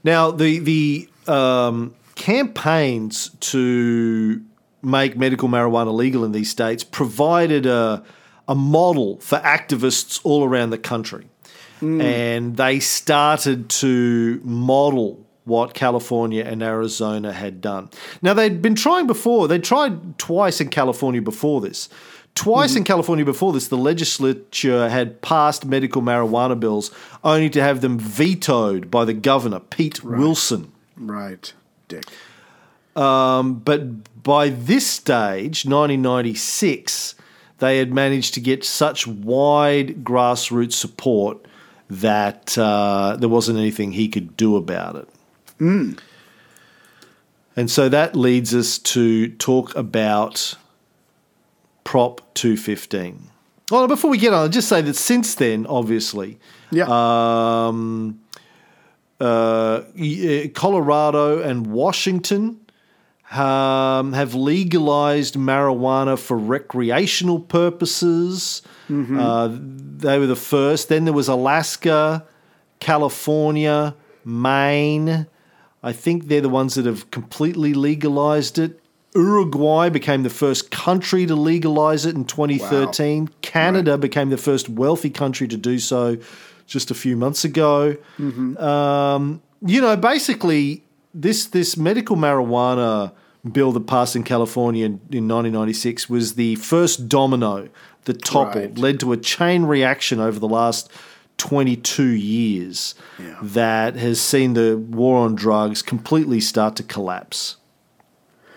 Now, 0.05 0.31
the 0.31 0.59
the 0.59 1.09
um, 1.27 1.95
campaigns 2.15 3.29
to 3.51 4.41
make 4.81 5.17
medical 5.17 5.49
marijuana 5.49 5.93
legal 5.93 6.23
in 6.23 6.31
these 6.31 6.49
states 6.49 6.83
provided 6.83 7.65
a 7.65 8.03
a 8.47 8.55
model 8.55 9.19
for 9.19 9.39
activists 9.39 10.21
all 10.23 10.45
around 10.45 10.69
the 10.69 10.77
country, 10.77 11.27
and 11.81 12.55
they 12.55 12.79
started 12.79 13.67
to 13.69 14.39
model 14.45 15.22
what 15.45 15.73
California 15.73 16.43
and 16.43 16.63
Arizona 16.63 17.33
had 17.33 17.61
done. 17.61 17.89
Now 18.21 18.33
they'd 18.33 18.61
been 18.61 18.75
trying 18.75 19.07
before. 19.07 19.47
They 19.47 19.59
tried 19.59 20.17
twice 20.17 20.61
in 20.61 20.69
California 20.69 21.21
before 21.21 21.61
this. 21.61 21.89
Twice 22.35 22.75
in 22.75 22.83
California 22.83 23.25
before 23.25 23.53
this, 23.53 23.67
the 23.67 23.77
legislature 23.77 24.89
had 24.89 25.21
passed 25.21 25.65
medical 25.65 26.01
marijuana 26.01 26.59
bills 26.59 26.89
only 27.23 27.49
to 27.51 27.61
have 27.61 27.81
them 27.81 27.99
vetoed 27.99 28.89
by 28.89 29.05
the 29.05 29.13
governor, 29.13 29.59
Pete 29.59 30.03
Wilson. 30.03 30.71
Right. 30.97 31.53
Dick. 31.87 32.05
But 32.95 34.23
by 34.23 34.49
this 34.49 34.87
stage, 34.87 35.65
1996, 35.65 37.15
they 37.59 37.77
had 37.77 37.93
managed 37.93 38.33
to 38.33 38.39
get 38.39 38.63
such 38.63 39.05
wide 39.05 40.03
grassroots 40.03 40.73
support 40.73 41.45
that 41.89 42.57
uh, 42.57 43.15
there 43.19 43.29
wasn't 43.29 43.59
anything 43.59 43.91
he 43.91 44.07
could 44.07 44.35
do 44.35 44.55
about 44.55 44.95
it. 44.95 45.07
And 47.55 47.69
so 47.69 47.87
that 47.89 48.15
leads 48.15 48.53
us 48.55 48.79
to 48.79 49.29
talk 49.29 49.75
about 49.75 50.55
Prop 51.83 52.21
215. 52.33 53.29
Well, 53.71 53.87
before 53.87 54.09
we 54.11 54.17
get 54.17 54.33
on, 54.33 54.39
I'll 54.43 54.49
just 54.49 54.67
say 54.69 54.81
that 54.81 54.95
since 54.95 55.35
then, 55.35 55.65
obviously, 55.67 56.39
Yeah. 56.71 56.85
um, 56.87 58.19
uh, 59.21 59.23
uh, 59.23 60.47
Colorado 60.53 61.41
and 61.41 61.67
Washington 61.67 62.59
um, 63.31 64.13
have 64.13 64.35
legalized 64.35 65.35
marijuana 65.35 66.17
for 66.19 66.37
recreational 66.37 67.39
purposes. 67.39 68.61
Uh, 68.91 69.49
they 69.51 70.19
were 70.19 70.27
the 70.27 70.35
first. 70.35 70.89
Then 70.89 71.05
there 71.05 71.13
was 71.13 71.27
Alaska, 71.27 72.25
California, 72.79 73.95
Maine. 74.25 75.25
I 75.83 75.91
think 75.91 76.27
they're 76.27 76.41
the 76.41 76.49
ones 76.49 76.75
that 76.75 76.85
have 76.85 77.11
completely 77.11 77.73
legalized 77.73 78.57
it. 78.57 78.79
Uruguay 79.15 79.89
became 79.89 80.23
the 80.23 80.29
first 80.29 80.71
country 80.71 81.25
to 81.27 81.35
legalize 81.35 82.05
it 82.05 82.15
in 82.15 82.25
2013. 82.25 83.29
Canada 83.41 83.97
became 83.97 84.29
the 84.29 84.37
first 84.37 84.69
wealthy 84.69 85.09
country 85.09 85.47
to 85.49 85.57
do 85.57 85.77
so 85.77 86.17
just 86.65 86.89
a 86.89 86.95
few 86.95 87.15
months 87.15 87.43
ago. 87.45 87.95
Um, 88.57 89.41
you 89.65 89.81
know, 89.81 89.95
basically, 89.95 90.83
this 91.13 91.45
this 91.45 91.77
medical 91.77 92.15
marijuana 92.15 93.11
bill 93.51 93.71
that 93.73 93.85
passed 93.87 94.15
in 94.15 94.23
California 94.23 94.85
in, 94.85 94.91
in 95.11 95.27
1996 95.27 96.09
was 96.09 96.35
the 96.35 96.55
first 96.55 97.09
domino 97.09 97.67
that 98.05 98.23
toppled, 98.23 98.55
Right. 98.55 98.77
led 98.77 98.99
to 99.01 99.11
a 99.11 99.17
chain 99.17 99.63
reaction 99.63 100.19
over 100.19 100.39
the 100.39 100.47
last 100.47 100.89
22 101.37 102.03
years 102.03 102.95
that 103.41 103.95
has 103.95 104.21
seen 104.21 104.53
the 104.53 104.77
war 104.77 105.17
on 105.25 105.35
drugs 105.35 105.81
completely 105.81 106.39
start 106.39 106.75
to 106.77 106.83
collapse. 106.83 107.57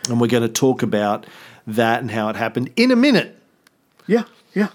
And 0.09 0.21
we're 0.21 0.29
going 0.29 0.43
to 0.45 0.49
talk 0.49 0.83
about 0.83 1.27
that 1.67 2.01
and 2.01 2.11
how 2.11 2.29
it 2.29 2.37
happened 2.37 2.71
in 2.77 2.91
a 2.93 2.97
minute 2.97 3.37
Yeah. 4.07 4.23
Yeah. 4.55 4.69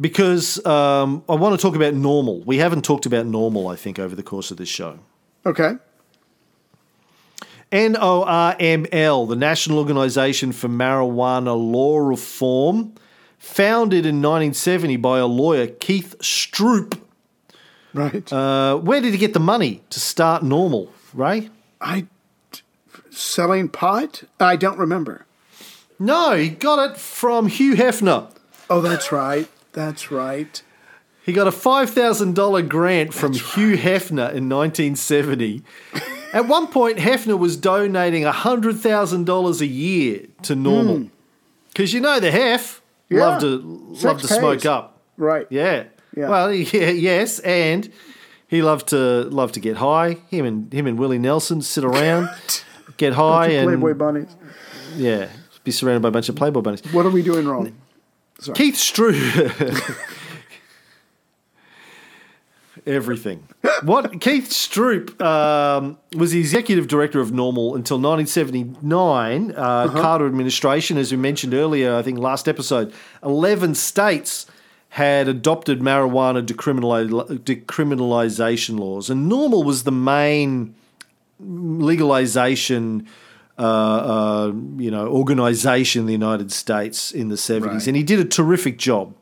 because 0.00 0.64
um, 0.66 1.22
I 1.28 1.34
want 1.36 1.58
to 1.58 1.62
talk 1.62 1.76
about 1.76 1.94
NORML. 1.94 2.44
We 2.44 2.58
haven't 2.58 2.82
talked 2.84 3.06
about 3.06 3.26
NORML, 3.26 3.72
I 3.72 3.76
think, 3.76 3.98
over 3.98 4.14
the 4.16 4.22
course 4.24 4.50
of 4.50 4.56
this 4.56 4.68
show. 4.68 4.98
Okay. 5.46 5.76
NORML, 7.72 9.28
the 9.28 9.36
National 9.36 9.78
Organization 9.78 10.52
for 10.52 10.68
Marijuana 10.68 11.56
Law 11.56 11.98
Reform, 11.98 12.94
founded 13.38 14.04
in 14.06 14.16
1970 14.16 14.96
by 14.96 15.18
a 15.18 15.26
lawyer, 15.26 15.66
Keith 15.66 16.16
Stroup. 16.20 17.00
Right. 17.94 18.30
Uh, 18.32 18.76
where 18.76 19.00
did 19.00 19.12
he 19.12 19.18
get 19.18 19.32
the 19.32 19.40
money 19.40 19.82
to 19.90 20.00
start 20.00 20.42
NORML, 20.42 20.88
Ray? 21.14 21.50
I 21.80 22.06
selling 23.10 23.68
pot? 23.68 24.24
I 24.38 24.56
don't 24.56 24.78
remember. 24.78 25.24
No, 25.98 26.36
he 26.36 26.50
got 26.50 26.90
it 26.90 26.96
from 26.98 27.46
Hugh 27.46 27.74
Hefner. 27.74 28.30
Oh, 28.68 28.82
that's 28.82 29.10
right. 29.10 29.48
That's 29.72 30.10
right. 30.10 30.62
He 31.24 31.32
got 31.32 31.48
a 31.48 31.50
$5,000 31.50 32.68
grant 32.68 33.14
from 33.14 33.32
Hugh 33.32 33.76
Hefner 33.76 34.32
in 34.32 34.48
1970. 34.48 35.62
At 36.32 36.46
one 36.46 36.66
point, 36.66 36.98
Hefner 36.98 37.38
was 37.38 37.56
donating 37.56 38.24
$100,000 38.24 39.60
a 39.60 39.66
year 39.66 40.26
to 40.42 40.54
NORML. 40.54 41.10
Because 41.68 41.94
you 41.94 42.00
know 42.00 42.20
the 42.20 42.30
Hef 42.30 42.80
Hmm. 42.80 42.85
Yeah. 43.08 43.20
love 43.20 43.40
to, 43.40 43.90
Sex 43.94 44.04
love 44.04 44.20
to 44.22 44.28
smoke 44.28 44.66
up. 44.66 45.00
Right. 45.16 45.46
Yeah. 45.50 45.84
Yeah. 46.16 46.28
Well, 46.28 46.52
yeah, 46.52 46.90
yes, 46.90 47.38
and 47.40 47.90
he 48.48 48.62
loved 48.62 48.88
to 48.88 49.24
love 49.24 49.52
to 49.52 49.60
get 49.60 49.76
high. 49.76 50.14
Him 50.30 50.44
and 50.46 50.72
him 50.72 50.86
and 50.86 50.98
Willie 50.98 51.18
Nelson 51.18 51.60
sit 51.62 51.84
around, 51.84 52.28
get 52.96 53.12
high, 53.12 53.48
and 53.48 53.68
Playboy 53.68 53.94
bunnies. 53.94 54.34
yeah, 54.96 55.28
be 55.62 55.70
surrounded 55.70 56.00
by 56.00 56.08
a 56.08 56.12
bunch 56.12 56.28
of 56.28 56.36
Playboy 56.36 56.62
bunnies. 56.62 56.82
What 56.92 57.04
are 57.06 57.10
we 57.10 57.22
doing 57.22 57.46
wrong? 57.46 57.76
Keith 58.54 58.76
Stroup. 58.76 60.02
Everything. 62.86 63.48
What 63.82 64.20
Keith 64.20 64.48
Stroup 64.48 65.20
um, 65.20 65.98
was 66.16 66.30
the 66.30 66.38
executive 66.38 66.86
director 66.86 67.20
of 67.20 67.30
NORML 67.32 67.74
until 67.74 67.98
1979. 67.98 69.52
Uh, 69.56 69.88
Carter 69.88 70.24
administration, 70.26 70.96
as 70.96 71.10
we 71.10 71.18
mentioned 71.18 71.52
earlier, 71.52 71.96
I 71.96 72.02
think 72.02 72.18
last 72.18 72.46
episode, 72.46 72.94
11 73.24 73.74
states 73.74 74.46
had 74.90 75.26
adopted 75.26 75.80
marijuana 75.80 76.46
decriminali- 76.46 77.40
decriminalization 77.40 78.78
laws, 78.78 79.10
and 79.10 79.30
NORML 79.30 79.64
was 79.64 79.82
the 79.82 79.92
main 79.92 80.76
legalization 81.40 83.06
uh, 83.58 83.62
uh, 83.62 84.52
you 84.76 84.90
know, 84.90 85.08
organization 85.08 86.00
in 86.00 86.06
the 86.06 86.12
United 86.12 86.52
States 86.52 87.10
in 87.10 87.28
the 87.28 87.36
70s. 87.36 87.66
Right. 87.66 87.86
And 87.86 87.96
he 87.96 88.02
did 88.02 88.20
a 88.20 88.24
terrific 88.24 88.76
job. 88.76 89.14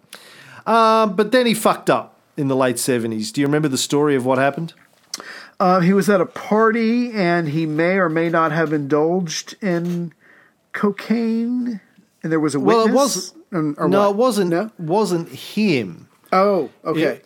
Um, 0.66 1.14
but 1.14 1.30
then 1.30 1.46
he 1.46 1.54
fucked 1.54 1.88
up 1.88 2.13
in 2.36 2.48
the 2.48 2.56
late 2.56 2.76
70s. 2.76 3.32
Do 3.32 3.40
you 3.40 3.46
remember 3.46 3.68
the 3.68 3.78
story 3.78 4.14
of 4.16 4.24
what 4.26 4.38
happened? 4.38 4.72
Uh, 5.60 5.80
he 5.80 5.92
was 5.92 6.08
at 6.10 6.20
a 6.20 6.26
party 6.26 7.12
and 7.12 7.48
he 7.50 7.64
may 7.66 7.96
or 7.96 8.08
may 8.08 8.28
not 8.28 8.50
have 8.52 8.72
indulged 8.72 9.54
in 9.62 10.12
cocaine. 10.72 11.80
And 12.22 12.32
there 12.32 12.40
was 12.40 12.54
a 12.54 12.60
witness. 12.60 12.76
Well, 12.76 12.86
it 12.88 12.92
was 12.92 13.34
Um, 13.52 13.76
or 13.78 13.88
no, 13.88 14.00
what? 14.00 14.10
it 14.10 14.16
wasn't. 14.16 14.50
No. 14.50 14.70
wasn't 14.78 15.28
him. 15.28 16.08
Oh, 16.32 16.70
okay. 16.84 17.20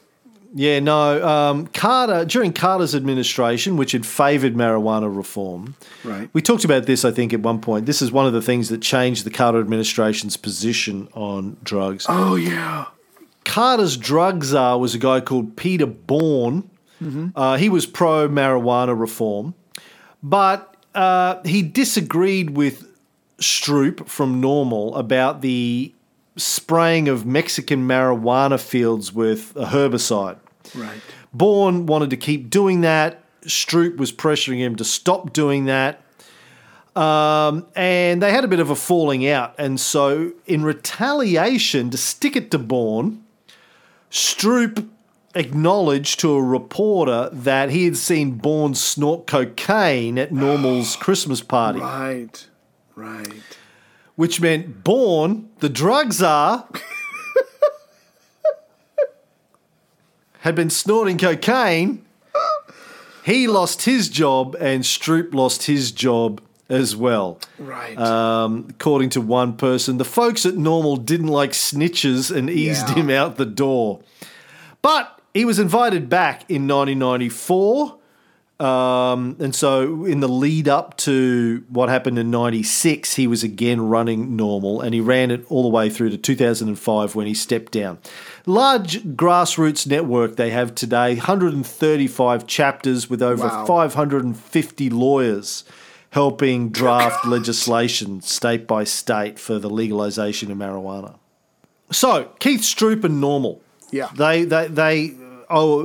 Yeah, 0.55 0.81
no. 0.81 1.27
Um, 1.27 1.67
Carter 1.69 2.25
during 2.25 2.53
Carter's 2.53 2.95
administration, 2.95 3.77
which 3.77 3.93
had 3.93 4.05
favoured 4.05 4.55
marijuana 4.55 5.15
reform, 5.15 5.75
Right. 6.05 6.29
We 6.33 6.43
talked 6.43 6.65
about 6.65 6.85
this, 6.87 7.05
I 7.05 7.11
think, 7.11 7.33
at 7.33 7.41
one 7.41 7.61
point. 7.61 7.87
This 7.87 8.01
is 8.03 8.11
one 8.11 8.27
of 8.27 8.33
the 8.33 8.43
things 8.43 8.69
that 8.71 8.81
changed 8.83 9.25
the 9.25 9.31
Carter 9.31 9.61
administration's 9.61 10.37
position 10.37 11.09
on 11.15 11.57
drugs. 11.63 12.07
Oh 12.09 12.35
yeah. 12.35 12.87
Carter's 13.45 13.97
drug 13.97 14.45
czar 14.45 14.79
was 14.79 14.95
a 14.95 14.99
guy 14.99 15.21
called 15.21 15.57
Peter 15.57 15.87
Bourne. 15.87 16.69
Uh, 17.37 17.57
he 17.57 17.69
was 17.69 17.87
pro 17.87 18.29
marijuana 18.29 18.99
reform, 18.99 19.55
but 20.23 20.77
uh, 20.95 21.41
he 21.45 21.63
disagreed 21.63 22.51
with 22.51 22.89
Stroup 23.39 24.09
from 24.09 24.43
NORML 24.43 24.99
about 24.99 25.43
the 25.43 25.95
spraying 26.37 27.09
of 27.09 27.25
Mexican 27.25 27.87
marijuana 27.87 28.61
fields 28.61 29.13
with 29.13 29.55
a 29.55 29.67
herbicide. 29.67 30.39
Right. 30.75 31.01
Bourne 31.33 31.87
wanted 31.87 32.11
to 32.11 32.17
keep 32.17 32.51
doing 32.51 32.81
that. 32.81 33.23
Stroup 33.43 33.97
was 33.97 34.13
pressuring 34.13 34.59
him 34.59 34.75
to 34.77 34.85
stop 34.85 35.33
doing 35.33 35.67
that. 35.67 36.03
Um, 36.97 37.67
and 37.77 38.21
they 38.21 38.33
had 38.33 38.43
a 38.43 38.49
bit 38.49 38.59
of 38.59 38.71
a 38.71 38.77
falling 38.77 39.29
out. 39.29 39.55
And 39.57 39.79
so, 39.79 40.33
in 40.47 40.65
retaliation, 40.65 41.91
to 41.91 41.97
stick 41.97 42.35
it 42.35 42.51
to 42.51 42.59
Bourne, 42.59 43.23
Stroup 44.11 44.89
acknowledged 45.35 46.19
to 46.21 46.33
a 46.35 46.43
reporter 46.43 47.29
that 47.33 47.71
he 47.71 47.85
had 47.85 47.97
seen 47.97 48.33
Bourne 48.33 48.75
snort 48.75 49.27
cocaine 49.27 50.19
at 50.19 50.31
NORML's 50.33 50.97
Christmas 51.01 51.41
party, 51.43 51.81
Right. 51.81 52.47
Right. 52.95 53.43
which 54.17 54.41
meant 54.41 54.83
Bourne, 54.83 55.51
the 55.61 55.69
drug 55.69 56.13
czar, 56.13 56.67
had 60.41 60.55
been 60.55 60.71
snorting 60.71 61.19
cocaine. 61.19 62.05
He 63.25 63.47
lost 63.47 63.83
his 63.83 64.09
job, 64.09 64.57
and 64.59 64.83
Stroup 64.85 65.35
lost 65.35 65.65
his 65.65 65.93
job 65.93 66.41
as 66.69 66.95
well. 66.95 67.39
Right. 67.59 67.97
Um, 67.99 68.67
according 68.71 69.11
to 69.11 69.21
one 69.21 69.57
person, 69.57 69.99
the 69.99 70.05
folks 70.05 70.45
at 70.45 70.55
NORML 70.55 71.05
didn't 71.07 71.29
like 71.29 71.53
snitches 71.53 72.35
and 72.35 72.51
eased 72.51 72.89
Yeah. 72.89 72.95
him 72.97 73.11
out 73.11 73.37
the 73.37 73.47
door. 73.47 74.01
But 74.83 75.19
he 75.35 75.45
was 75.45 75.59
invited 75.59 76.09
back 76.09 76.43
in 76.51 76.67
1994. 76.67 77.95
Um, 78.61 79.37
and 79.39 79.55
so, 79.55 80.05
in 80.05 80.19
the 80.19 80.27
lead 80.29 80.67
up 80.69 80.97
to 80.99 81.63
what 81.69 81.89
happened 81.89 82.19
in 82.19 82.29
96, 82.33 83.15
he 83.15 83.29
was 83.29 83.45
again 83.45 83.81
running 83.83 84.37
NORML 84.37 84.83
and 84.83 84.93
he 84.93 85.01
ran 85.01 85.31
it 85.31 85.45
all 85.49 85.63
the 85.63 85.69
way 85.69 85.89
through 85.89 86.11
to 86.11 86.17
2005 86.19 87.15
when 87.15 87.29
he 87.29 87.35
stepped 87.35 87.71
down. 87.71 87.99
Large 88.47 89.05
grassroots 89.15 89.87
network 89.87 90.35
they 90.35 90.51
have 90.51 90.75
today 90.75 91.15
135 91.15 92.49
chapters 92.49 93.09
with 93.09 93.23
over 93.23 93.47
Wow. 93.47 93.65
550 93.65 94.91
lawyers 94.91 95.63
helping 96.11 96.71
draft 96.71 97.27
legislation 97.27 98.21
state 98.23 98.67
by 98.67 98.85
state 98.85 99.39
for 99.39 99.59
the 99.59 99.69
legalization 99.69 100.51
of 100.51 100.59
marijuana. 100.59 101.19
So, 101.91 102.31
Keith 102.39 102.61
Stroup 102.61 103.05
and 103.05 103.23
NORML. 103.23 103.61
Yeah. 103.91 104.11
They, 104.15 104.45
they, 104.45 104.69
they, 104.69 105.15
oh, 105.49 105.83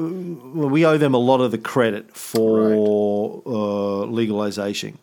we 0.54 0.86
owe 0.86 0.98
them 0.98 1.14
a 1.14 1.18
lot 1.18 1.42
of 1.42 1.52
the 1.52 1.58
credit 1.58 2.16
for 2.16 3.42
uh, 3.46 4.06
legalization. 4.06 4.98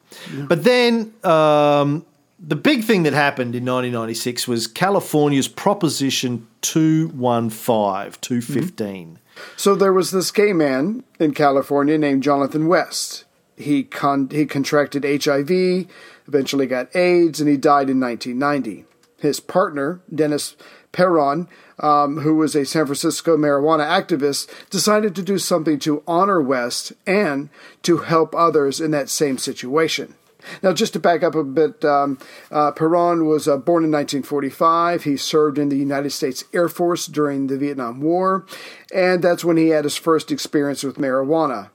But 0.47 0.65
then 0.65 1.15
um, 1.25 2.05
the 2.39 2.57
big 2.57 2.85
thing 2.85 3.03
that 3.05 3.13
happened 3.13 3.55
in 3.55 3.65
1996 3.65 4.49
was 4.49 4.67
California's 4.67 5.49
Proposition 5.49 6.47
215, 6.63 8.21
215. 8.21 9.19
So 9.57 9.75
there 9.75 9.93
was 9.93 10.11
this 10.11 10.31
gay 10.31 10.53
man 10.53 11.05
in 11.19 11.33
California 11.33 11.97
named 11.97 12.23
Jonathan 12.23 12.69
West. 12.69 13.25
He 13.61 13.85
con- 13.85 14.31
he 14.31 14.47
contracted 14.47 15.05
HIV, 15.05 15.87
eventually 16.27 16.67
got 16.67 16.95
AIDS, 16.97 17.41
and 17.41 17.49
he 17.49 17.57
died 17.57 17.91
in 17.91 18.01
1990. 18.01 18.87
His 19.19 19.39
partner, 19.39 20.01
Dennis 20.13 20.57
Peron, 20.93 21.47
um, 21.79 22.19
who 22.19 22.37
was 22.37 22.55
a 22.55 22.65
San 22.65 22.87
Francisco 22.87 23.37
marijuana 23.37 23.87
activist, 23.87 24.49
decided 24.71 25.15
to 25.15 25.23
do 25.23 25.39
something 25.39 25.79
to 25.81 26.03
honor 26.07 26.41
West 26.41 26.93
and 27.07 27.51
to 27.83 27.99
help 27.99 28.35
others 28.35 28.81
in 28.81 28.91
that 28.93 29.09
same 29.09 29.39
situation. 29.39 30.15
Now, 30.63 30.73
just 30.73 30.95
to 30.95 30.99
back 30.99 31.23
up 31.23 31.35
a 31.35 31.45
bit, 31.45 31.85
um, 31.85 32.19
uh, 32.51 32.73
Peron 32.73 33.27
was 33.27 33.47
uh, 33.47 33.59
born 33.59 33.85
in 33.85 33.91
1945. 33.91 35.05
He 35.05 35.19
served 35.19 35.59
in 35.59 35.69
the 35.69 35.77
United 35.77 36.11
States 36.11 36.45
Air 36.55 36.69
Force 36.69 37.07
during 37.07 37.47
the 37.47 37.59
Vietnam 37.59 38.01
War, 38.01 38.47
and 38.93 39.23
that's 39.23 39.45
when 39.45 39.59
he 39.59 39.69
had 39.69 39.85
his 39.85 39.97
first 39.97 40.33
experience 40.33 40.83
with 40.83 40.97
marijuana. 40.97 41.69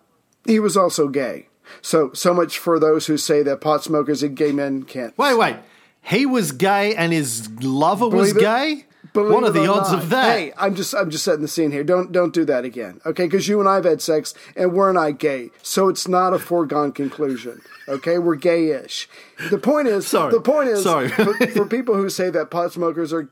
He 0.46 0.60
was 0.60 0.76
also 0.76 1.08
gay. 1.08 1.48
So, 1.82 2.12
so 2.14 2.34
much 2.34 2.58
for 2.58 2.80
those 2.80 3.08
who 3.08 3.18
say 3.18 3.44
that 3.44 3.62
pot 3.62 3.84
smokers 3.84 4.24
and 4.24 4.36
gay 4.36 4.52
men 4.52 4.84
can't. 4.84 5.18
Wait, 5.18 5.36
wait. 5.38 5.58
He 6.02 6.26
was 6.26 6.52
gay 6.52 6.96
and 6.96 7.12
his 7.12 7.50
lover 7.64 8.08
was 8.08 8.34
Believe 8.34 8.38
it- 8.38 8.40
gay? 8.42 8.86
Believe 9.14 9.32
What 9.34 9.44
are 9.46 9.52
the 9.52 9.68
odds 9.72 9.92
not. 9.94 10.04
of 10.04 10.10
that? 10.10 10.38
Hey, 10.38 10.54
I'm 10.58 10.76
just 10.76 10.94
I'm 10.94 11.10
just 11.10 11.24
setting 11.24 11.42
the 11.42 11.48
scene 11.48 11.72
here. 11.72 11.86
Don't 11.86 12.12
don't 12.12 12.34
do 12.34 12.44
that 12.46 12.66
again, 12.66 13.00
okay? 13.06 13.24
Because 13.26 13.48
you 13.48 13.62
and 13.62 13.70
I 13.70 13.76
have 13.76 13.86
had 13.86 14.02
sex, 14.02 14.34
and 14.58 14.74
we're 14.74 14.92
not 14.92 15.20
gay, 15.20 15.52
so 15.62 15.88
it's 15.88 16.06
not 16.06 16.34
a 16.34 16.40
foregone 16.40 16.92
conclusion. 16.92 17.62
Okay, 17.88 18.18
we're 18.18 18.36
gayish. 18.36 19.08
The 19.50 19.58
point 19.58 19.88
is, 19.88 20.06
Sorry. 20.06 20.34
the 20.34 20.42
point 20.42 20.68
is, 20.68 20.84
Sorry. 20.84 21.08
for, 21.08 21.34
for 21.48 21.66
people 21.66 21.96
who 21.96 22.10
say 22.10 22.30
that 22.32 22.52
pot 22.52 22.74
smokers 22.74 23.14
are 23.14 23.30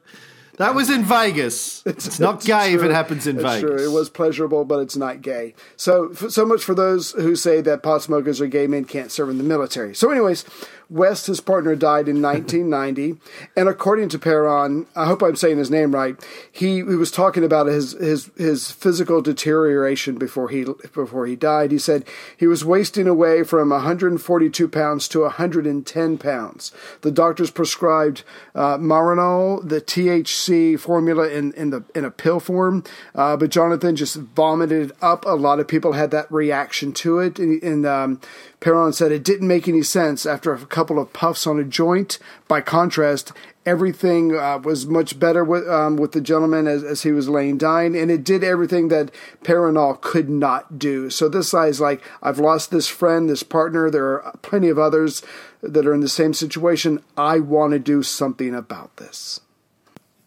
That 0.58 0.76
was 0.76 0.90
in 0.90 1.04
Vegas. 1.04 1.84
It's, 1.94 2.20
not 2.20 2.36
It's 2.36 2.46
gay 2.46 2.74
if 2.74 2.84
it 2.84 2.92
happens 2.92 3.28
in 3.28 3.38
It's 3.38 3.44
Vegas. 3.44 3.62
True. 3.62 3.84
It 3.84 3.92
was 3.92 4.10
pleasurable, 4.10 4.66
but 4.66 4.80
it's 4.80 4.96
not 4.96 5.22
gay. 5.22 5.56
So, 5.76 6.14
so 6.14 6.46
much 6.46 6.64
for 6.64 6.76
those 6.76 7.12
who 7.12 7.36
say 7.36 7.62
that 7.62 7.84
pot 7.84 8.02
smokers 8.02 8.40
or 8.42 8.48
gay 8.48 8.68
men 8.68 8.86
can't 8.86 9.12
serve 9.12 9.30
in 9.30 9.38
the 9.38 9.44
military. 9.44 9.96
So, 9.96 10.12
anyways, 10.12 10.46
West, 10.90 11.28
his 11.28 11.42
partner, 11.42 11.76
died 11.76 12.08
in 12.08 12.22
1990, 12.22 13.20
and 13.56 13.68
according 13.68 14.10
to 14.10 14.20
Peron, 14.20 14.86
I 14.96 15.06
hope 15.06 15.22
I'm 15.22 15.36
saying 15.36 15.58
his 15.58 15.72
name 15.72 15.94
right. 15.94 16.16
He, 16.52 16.76
he 16.76 16.84
was 16.84 17.12
talking 17.12 17.44
about 17.44 17.68
his 17.68 17.94
his 17.94 18.30
his 18.38 18.72
physical 18.72 19.22
deterioration 19.22 20.18
before 20.18 20.50
he 20.50 20.66
before 20.94 21.26
he 21.26 21.36
died. 21.36 21.72
He 21.72 21.80
said 21.80 22.06
he 22.38 22.48
was 22.48 22.66
wasting 22.66 23.08
away 23.08 23.44
from 23.44 23.70
142 23.70 24.68
pounds 24.68 25.08
to 25.10 25.22
110 25.22 26.18
pounds. 26.18 26.72
The 27.02 27.12
doctors 27.12 27.52
prescribed 27.52 28.24
uh, 28.54 28.78
Marinol, 28.78 29.68
the 29.68 29.82
THC 29.82 30.80
formula 30.80 31.30
in, 31.30 31.54
in 31.54 31.70
the 31.70 31.84
in 31.96 32.06
a 32.06 32.12
pill 32.12 32.40
form, 32.40 32.84
uh, 33.16 33.38
but 33.38 33.50
Jonathan 33.50 33.96
just 33.96 34.16
vomited 34.16 34.84
it 34.84 34.92
up. 35.02 35.26
A 35.26 35.36
lot 35.36 35.60
of 35.60 35.68
people 35.68 35.94
had 35.94 36.12
that 36.12 36.32
reaction 36.32 36.92
to 36.94 37.20
it, 37.20 37.40
and, 37.40 37.62
and 37.64 37.86
um, 37.86 38.22
Peron 38.60 38.94
said 38.94 39.12
it 39.12 39.24
didn't 39.24 39.48
make 39.48 39.68
any 39.68 39.84
sense 39.84 40.26
after 40.26 40.54
a 40.54 40.66
couple 40.74 41.00
of 41.00 41.14
puffs 41.14 41.46
on 41.46 41.60
a 41.60 41.64
joint. 41.64 42.18
By 42.48 42.62
contrast, 42.62 43.32
everything 43.66 44.36
uh, 44.36 44.58
was 44.58 44.86
much 44.88 45.20
better 45.20 45.44
with 45.44 45.68
um, 45.70 45.98
with 45.98 46.12
the 46.14 46.22
gentleman 46.22 46.68
as, 46.68 46.84
as 46.84 47.04
he 47.04 47.12
was 47.12 47.30
laying 47.30 47.58
dying, 47.58 47.96
and 47.96 48.10
it 48.10 48.24
did 48.24 48.44
everything 48.44 48.88
that 48.90 49.12
Marinol 49.44 50.02
could 50.02 50.30
not 50.30 50.80
do. 50.80 51.10
So 51.10 51.30
this 51.30 51.52
guy's 51.52 51.80
like, 51.80 52.02
I've 52.22 52.40
lost 52.40 52.72
this 52.72 52.88
friend, 52.88 53.30
this 53.30 53.44
partner. 53.44 53.90
There 53.90 54.22
are 54.22 54.34
plenty 54.42 54.70
of 54.70 54.80
others 54.80 55.22
that 55.62 55.86
are 55.86 55.94
in 55.94 56.02
the 56.02 56.10
same 56.10 56.34
situation. 56.34 57.04
I 57.16 57.40
want 57.40 57.74
to 57.74 57.80
do 57.80 58.04
something 58.04 58.56
about 58.56 58.98
this. 58.98 59.40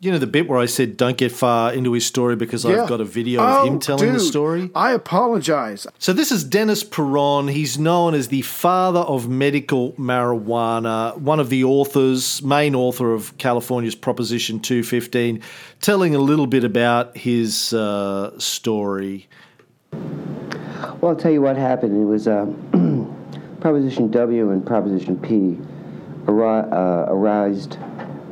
You 0.06 0.12
know 0.12 0.18
the 0.18 0.26
bit 0.28 0.46
where 0.48 0.60
I 0.60 0.66
said 0.66 0.96
don't 0.96 1.16
get 1.16 1.32
far 1.32 1.72
into 1.72 1.90
his 1.90 2.06
story 2.06 2.36
because 2.36 2.64
Yeah. 2.64 2.82
I've 2.82 2.88
got 2.88 3.00
a 3.00 3.04
video 3.04 3.40
Oh, 3.42 3.62
of 3.62 3.66
him 3.66 3.80
telling 3.80 4.12
the 4.12 4.20
story? 4.20 4.70
I 4.72 4.92
apologize. 4.92 5.84
So 5.98 6.12
this 6.12 6.30
is 6.30 6.44
Dennis 6.44 6.84
Peron. 6.84 7.48
He's 7.48 7.76
known 7.76 8.14
as 8.14 8.28
the 8.28 8.42
father 8.42 9.00
of 9.00 9.28
medical 9.28 9.94
marijuana, 9.94 11.18
one 11.18 11.40
of 11.40 11.48
the 11.50 11.64
authors, 11.64 12.40
main 12.40 12.76
author 12.76 13.12
of 13.14 13.36
California's 13.38 13.96
Proposition 13.96 14.60
215, 14.60 15.42
telling 15.80 16.14
a 16.14 16.20
little 16.20 16.46
bit 16.46 16.62
about 16.62 17.16
his 17.16 17.72
uh, 17.72 18.30
story. 18.38 19.26
Well, 19.92 21.08
I'll 21.08 21.16
tell 21.16 21.32
you 21.32 21.42
what 21.42 21.56
happened. 21.56 22.00
It 22.00 22.04
was 22.04 22.28
uh, 22.28 22.46
Proposition 23.60 24.12
W 24.12 24.50
and 24.52 24.64
Proposition 24.64 25.16
P 25.18 25.58
ari- 26.28 26.70
uh, 26.70 27.06
arised 27.12 27.76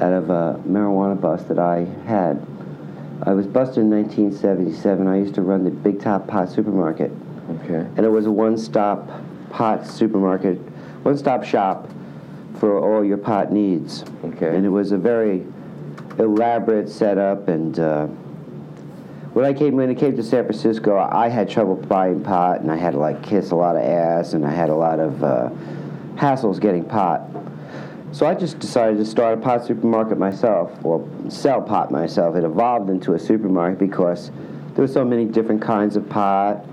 out 0.01 0.13
of 0.13 0.31
a 0.31 0.61
marijuana 0.67 1.21
bust 1.21 1.49
that 1.49 1.59
I 1.59 1.87
had. 2.07 2.45
I 3.23 3.33
was 3.33 3.47
busted 3.47 3.79
in 3.79 3.91
1977. 3.91 5.07
I 5.07 5.19
used 5.19 5.35
to 5.35 5.43
run 5.43 5.65
the 5.65 5.71
Big 5.71 6.01
Top 6.01 6.27
Pot 6.27 6.51
Supermarket. 6.51 7.13
Okay. 7.51 7.87
And 7.97 8.01
it 8.01 8.11
was 8.11 8.27
a 8.27 8.33
one-stop 8.33 9.09
pot 9.51 9.87
supermarket, 9.87 10.59
one-stop 11.05 11.45
shop 11.45 11.89
for 12.59 12.79
all 12.79 13.05
your 13.05 13.19
pot 13.19 13.53
needs. 13.53 14.05
Okay. 14.25 14.57
And 14.57 14.67
it 14.67 14.71
was 14.71 14.93
a 14.93 14.99
very 14.99 15.47
elaborate 16.19 16.89
setup 16.89 17.49
and 17.49 17.79
uh, 17.79 18.07
when 19.35 19.45
I 19.45 19.53
came 19.53 19.75
when 19.75 19.91
it 19.91 19.97
came 19.97 20.17
to 20.17 20.23
San 20.23 20.45
Francisco, 20.45 20.97
I 20.97 21.29
had 21.29 21.51
trouble 21.51 21.75
buying 21.75 22.23
pot, 22.23 22.61
and 22.61 22.71
I 22.71 22.77
had 22.77 22.93
to 22.93 23.01
like 23.01 23.21
kiss 23.21 23.51
a 23.51 23.57
lot 23.57 23.75
of 23.75 23.83
ass, 23.83 24.33
and 24.33 24.47
I 24.47 24.51
had 24.51 24.71
a 24.71 24.75
lot 24.77 25.01
of 25.01 25.25
uh, 25.25 25.51
hassles 26.15 26.61
getting 26.61 26.85
pot. 26.85 27.23
So 28.15 28.27
I 28.27 28.35
just 28.37 28.61
decided 28.61 28.99
to 28.99 29.05
start 29.05 29.37
a 29.37 29.41
pot 29.41 29.67
supermarket 29.67 30.19
myself, 30.19 30.71
or 30.85 31.05
sell 31.29 31.61
pot 31.61 31.91
myself. 31.91 32.37
It 32.37 32.45
evolved 32.45 32.89
into 32.89 33.15
a 33.15 33.19
supermarket 33.19 33.81
because 33.81 34.31
there 34.31 34.85
were 34.85 34.87
so 34.87 35.05
many 35.05 35.25
different 35.25 35.61
kinds 35.61 35.97
of 35.97 36.09
pot, 36.09 36.65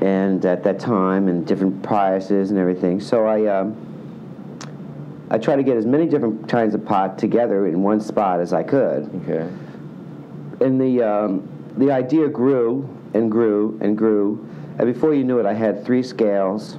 and 0.00 0.44
at 0.44 0.62
that 0.62 0.78
time, 0.78 1.26
and 1.26 1.44
different 1.44 1.82
prices 1.82 2.50
and 2.50 2.58
everything. 2.60 3.00
So 3.00 3.26
I, 3.26 3.46
um, 3.46 3.74
I 5.28 5.38
tried 5.38 5.56
to 5.56 5.64
get 5.64 5.76
as 5.76 5.86
many 5.86 6.06
different 6.06 6.48
kinds 6.48 6.76
of 6.76 6.84
pot 6.84 7.18
together 7.18 7.66
in 7.66 7.82
one 7.82 8.00
spot 8.00 8.38
as 8.38 8.52
I 8.52 8.62
could. 8.62 9.10
Okay. 9.28 9.52
And 10.64 10.80
the 10.80 11.02
um, 11.02 11.48
the 11.78 11.90
idea 11.90 12.28
grew 12.28 12.88
and 13.12 13.28
grew 13.28 13.76
and 13.82 13.98
grew, 13.98 14.48
and 14.78 14.86
before 14.86 15.14
you 15.14 15.24
knew 15.24 15.40
it, 15.40 15.46
I 15.46 15.52
had 15.52 15.84
three 15.84 16.04
scales, 16.04 16.78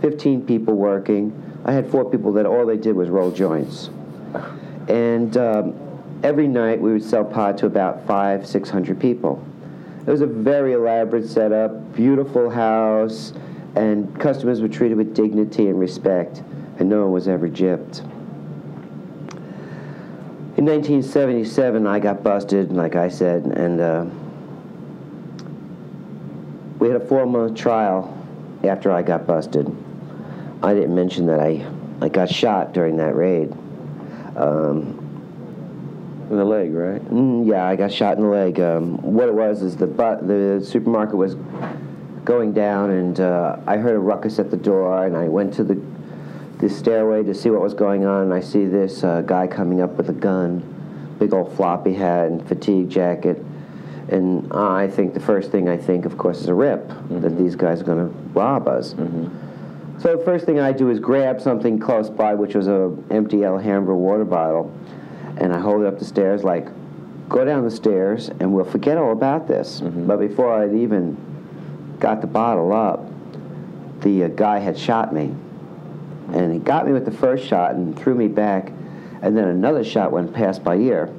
15 0.00 0.46
people 0.46 0.72
working. 0.72 1.42
I 1.66 1.72
had 1.72 1.90
four 1.90 2.08
people 2.08 2.32
that 2.34 2.46
all 2.46 2.64
they 2.64 2.76
did 2.76 2.94
was 2.94 3.08
roll 3.08 3.32
joints. 3.32 3.90
And 4.88 5.36
um, 5.36 6.20
every 6.22 6.46
night 6.46 6.80
we 6.80 6.92
would 6.92 7.02
sell 7.02 7.24
pot 7.24 7.58
to 7.58 7.66
about 7.66 8.06
five, 8.06 8.46
six 8.46 8.70
hundred 8.70 9.00
people. 9.00 9.44
It 10.06 10.10
was 10.10 10.20
a 10.20 10.26
very 10.26 10.74
elaborate 10.74 11.28
setup, 11.28 11.92
beautiful 11.96 12.48
house, 12.48 13.32
and 13.74 14.18
customers 14.20 14.60
were 14.60 14.68
treated 14.68 14.96
with 14.96 15.12
dignity 15.12 15.66
and 15.66 15.80
respect, 15.80 16.40
and 16.78 16.88
no 16.88 17.02
one 17.02 17.10
was 17.10 17.26
ever 17.26 17.48
gypped. 17.48 17.98
In 20.56 20.64
1977, 20.64 21.84
I 21.84 21.98
got 21.98 22.22
busted, 22.22 22.70
like 22.70 22.94
I 22.94 23.08
said, 23.08 23.44
and 23.44 23.80
uh, 23.80 24.06
we 26.78 26.86
had 26.86 27.02
a 27.02 27.04
four-month 27.04 27.58
trial 27.58 28.16
after 28.62 28.92
I 28.92 29.02
got 29.02 29.26
busted. 29.26 29.66
I 30.62 30.74
didn't 30.74 30.94
mention 30.94 31.26
that 31.26 31.40
I, 31.40 31.64
I 32.00 32.08
got 32.08 32.28
shot 32.30 32.72
during 32.72 32.96
that 32.96 33.14
raid. 33.14 33.52
Um, 34.36 35.02
In 36.30 36.36
the 36.36 36.44
leg, 36.44 36.72
right? 36.74 37.00
Mm, 37.10 37.46
yeah, 37.46 37.64
I 37.66 37.76
got 37.76 37.92
shot 37.92 38.16
in 38.16 38.24
the 38.24 38.28
leg. 38.28 38.58
Um, 38.60 38.98
what 39.00 39.28
it 39.28 39.34
was 39.34 39.62
is 39.62 39.76
the 39.76 39.86
bu- 39.86 40.26
the 40.26 40.64
supermarket 40.64 41.16
was 41.16 41.36
going 42.24 42.52
down, 42.52 42.90
and 42.90 43.20
uh, 43.20 43.58
I 43.66 43.76
heard 43.76 43.94
a 43.94 44.00
ruckus 44.00 44.38
at 44.40 44.50
the 44.50 44.56
door, 44.56 45.06
and 45.06 45.16
I 45.16 45.28
went 45.28 45.54
to 45.54 45.64
the 45.64 45.80
the 46.58 46.68
stairway 46.70 47.22
to 47.22 47.34
see 47.34 47.50
what 47.50 47.60
was 47.60 47.74
going 47.74 48.06
on, 48.06 48.22
and 48.24 48.34
I 48.34 48.40
see 48.40 48.64
this 48.66 49.04
uh, 49.04 49.20
guy 49.20 49.46
coming 49.46 49.82
up 49.82 49.92
with 49.92 50.08
a 50.08 50.14
gun, 50.14 50.62
big 51.18 51.32
old 51.34 51.54
floppy 51.54 51.92
hat 51.92 52.28
and 52.28 52.46
fatigue 52.48 52.88
jacket, 52.88 53.44
and 54.08 54.50
I 54.52 54.88
think 54.88 55.14
the 55.14 55.20
first 55.20 55.50
thing 55.52 55.68
I 55.68 55.76
think, 55.76 56.06
of 56.06 56.16
course, 56.18 56.40
is 56.40 56.48
a 56.48 56.54
rip 56.54 56.88
that 57.10 57.36
these 57.38 57.54
guys 57.56 57.82
are 57.82 57.84
going 57.84 58.08
to 58.08 58.14
rob 58.32 58.66
us. 58.68 58.94
So 59.98 60.14
the 60.14 60.24
first 60.24 60.44
thing 60.44 60.60
I 60.60 60.72
do 60.72 60.90
is 60.90 61.00
grab 61.00 61.40
something 61.40 61.78
close 61.78 62.10
by, 62.10 62.34
which 62.34 62.54
was 62.54 62.68
a 62.68 62.94
empty 63.10 63.44
Alhambra 63.44 63.96
water 63.96 64.24
bottle, 64.24 64.72
and 65.38 65.52
I 65.54 65.58
hold 65.58 65.82
it 65.82 65.86
up 65.86 65.98
the 65.98 66.04
stairs 66.04 66.44
like, 66.44 66.68
go 67.28 67.44
down 67.44 67.64
the 67.64 67.70
stairs 67.70 68.28
and 68.28 68.52
we'll 68.52 68.64
forget 68.64 68.98
all 68.98 69.12
about 69.12 69.48
this. 69.48 69.80
But 69.80 70.18
before 70.18 70.52
I'd 70.62 70.74
even 70.74 71.16
got 71.98 72.20
the 72.20 72.26
bottle 72.26 72.72
up, 72.72 73.08
the 74.02 74.24
uh, 74.24 74.28
guy 74.28 74.58
had 74.58 74.78
shot 74.78 75.14
me. 75.14 75.34
And 76.32 76.52
he 76.52 76.58
got 76.58 76.86
me 76.86 76.92
with 76.92 77.04
the 77.04 77.10
first 77.10 77.46
shot 77.46 77.74
and 77.74 77.98
threw 77.98 78.14
me 78.14 78.28
back, 78.28 78.72
and 79.22 79.36
then 79.36 79.48
another 79.48 79.82
shot 79.82 80.12
went 80.12 80.34
past 80.34 80.62
my 80.64 80.74
ear. 80.74 81.12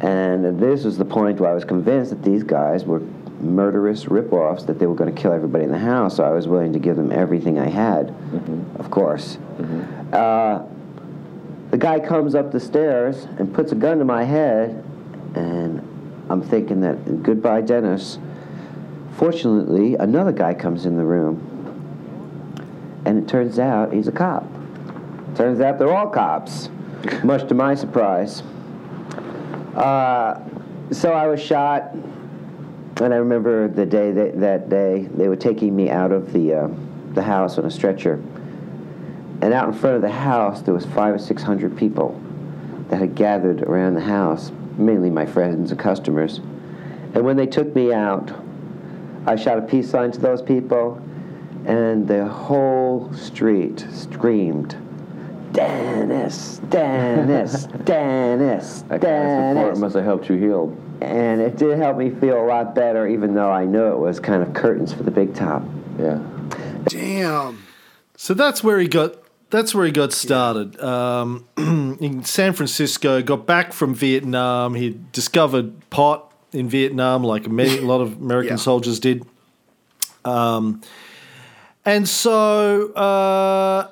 And 0.00 0.60
this 0.60 0.84
was 0.84 0.96
the 0.96 1.04
point 1.04 1.40
where 1.40 1.50
I 1.50 1.54
was 1.54 1.64
convinced 1.64 2.10
that 2.10 2.22
these 2.22 2.44
guys 2.44 2.84
were 2.84 3.02
murderous 3.40 4.08
rip-offs, 4.08 4.64
that 4.64 4.78
they 4.78 4.86
were 4.86 4.94
going 4.94 5.14
to 5.14 5.20
kill 5.20 5.32
everybody 5.32 5.64
in 5.64 5.70
the 5.70 5.78
house, 5.78 6.16
so 6.16 6.24
I 6.24 6.30
was 6.30 6.48
willing 6.48 6.72
to 6.72 6.78
give 6.78 6.96
them 6.96 7.12
everything 7.12 7.58
I 7.58 7.68
had, 7.68 8.14
of 8.78 8.90
course. 8.90 9.38
Uh, 10.12 10.64
the 11.70 11.78
guy 11.78 12.00
comes 12.00 12.34
up 12.34 12.50
the 12.50 12.60
stairs 12.60 13.24
and 13.38 13.54
puts 13.54 13.72
a 13.72 13.74
gun 13.74 13.98
to 13.98 14.04
my 14.04 14.24
head, 14.24 14.82
and 15.34 15.78
I'm 16.30 16.42
thinking 16.42 16.80
that 16.80 17.22
goodbye, 17.22 17.60
Dennis. 17.60 18.18
Fortunately, 19.16 19.94
another 19.96 20.32
guy 20.32 20.54
comes 20.54 20.86
in 20.86 20.96
the 20.96 21.04
room, 21.04 21.44
and 23.04 23.18
it 23.18 23.28
turns 23.28 23.58
out 23.58 23.92
he's 23.92 24.08
a 24.08 24.12
cop. 24.12 24.44
Turns 25.34 25.60
out 25.60 25.78
they're 25.78 25.92
all 25.92 26.08
cops, 26.08 26.70
much 27.24 27.48
to 27.48 27.54
my 27.54 27.74
surprise. 27.74 28.42
Uh, 29.76 30.40
so 30.90 31.12
I 31.12 31.26
was 31.26 31.40
shot, 31.40 31.94
and 33.00 33.14
I 33.14 33.16
remember 33.18 33.68
the 33.68 33.86
day 33.86 34.10
that, 34.12 34.40
that 34.40 34.68
day 34.68 35.08
they 35.14 35.28
were 35.28 35.36
taking 35.36 35.74
me 35.74 35.90
out 35.90 36.12
of 36.12 36.32
the 36.32 36.54
uh, 36.54 36.68
the 37.14 37.22
house 37.22 37.58
on 37.58 37.64
a 37.64 37.70
stretcher, 37.70 38.14
and 39.40 39.52
out 39.52 39.68
in 39.68 39.74
front 39.74 39.96
of 39.96 40.02
the 40.02 40.10
house 40.10 40.62
there 40.62 40.74
was 40.74 40.84
five 40.86 41.14
or 41.14 41.18
six 41.18 41.42
hundred 41.42 41.76
people 41.76 42.20
that 42.88 42.98
had 42.98 43.14
gathered 43.14 43.62
around 43.62 43.94
the 43.94 44.00
house, 44.00 44.50
mainly 44.76 45.10
my 45.10 45.26
friends 45.26 45.70
and 45.70 45.80
customers. 45.80 46.38
And 47.14 47.24
when 47.24 47.36
they 47.36 47.46
took 47.46 47.74
me 47.74 47.92
out, 47.92 48.32
I 49.26 49.36
shot 49.36 49.58
a 49.58 49.62
peace 49.62 49.90
sign 49.90 50.12
to 50.12 50.20
those 50.20 50.42
people, 50.42 51.02
and 51.66 52.06
the 52.06 52.26
whole 52.26 53.12
street 53.12 53.86
screamed, 53.90 54.76
Dennis, 55.52 56.60
Dennis, 56.68 57.64
Dennis, 57.84 58.82
That 58.82 59.00
kind 59.00 59.04
of 59.04 59.30
support 59.30 59.54
Dennis. 59.54 59.78
must 59.78 59.94
have 59.96 60.04
helped 60.04 60.28
you 60.28 60.36
heal. 60.36 60.76
And 61.00 61.40
it 61.40 61.56
did 61.56 61.78
help 61.78 61.96
me 61.96 62.10
feel 62.10 62.42
a 62.42 62.46
lot 62.46 62.74
better, 62.74 63.06
even 63.06 63.34
though 63.34 63.50
I 63.50 63.64
knew 63.64 63.86
it 63.86 63.98
was 63.98 64.18
kind 64.20 64.42
of 64.42 64.52
curtains 64.54 64.92
for 64.92 65.02
the 65.04 65.10
big 65.10 65.34
top. 65.34 65.62
Yeah. 65.98 66.20
Damn. 66.86 67.64
So 68.16 68.34
that's 68.34 68.64
where 68.64 68.78
he 68.78 68.88
got. 68.88 69.16
That's 69.50 69.74
where 69.74 69.86
he 69.86 69.92
got 69.92 70.12
started. 70.12 70.78
Um, 70.80 71.46
in 71.56 72.22
San 72.24 72.52
Francisco, 72.52 73.22
got 73.22 73.46
back 73.46 73.72
from 73.72 73.94
Vietnam. 73.94 74.74
He 74.74 75.00
discovered 75.12 75.88
pot 75.90 76.32
in 76.52 76.68
Vietnam, 76.68 77.24
like 77.24 77.48
many, 77.48 77.78
a 77.78 77.82
lot 77.82 78.00
of 78.00 78.20
American 78.20 78.50
Yeah. 78.52 78.56
soldiers 78.56 79.00
did. 79.00 79.24
Um, 80.24 80.82
and 81.84 82.06
so, 82.08 82.92
uh, 82.92 83.88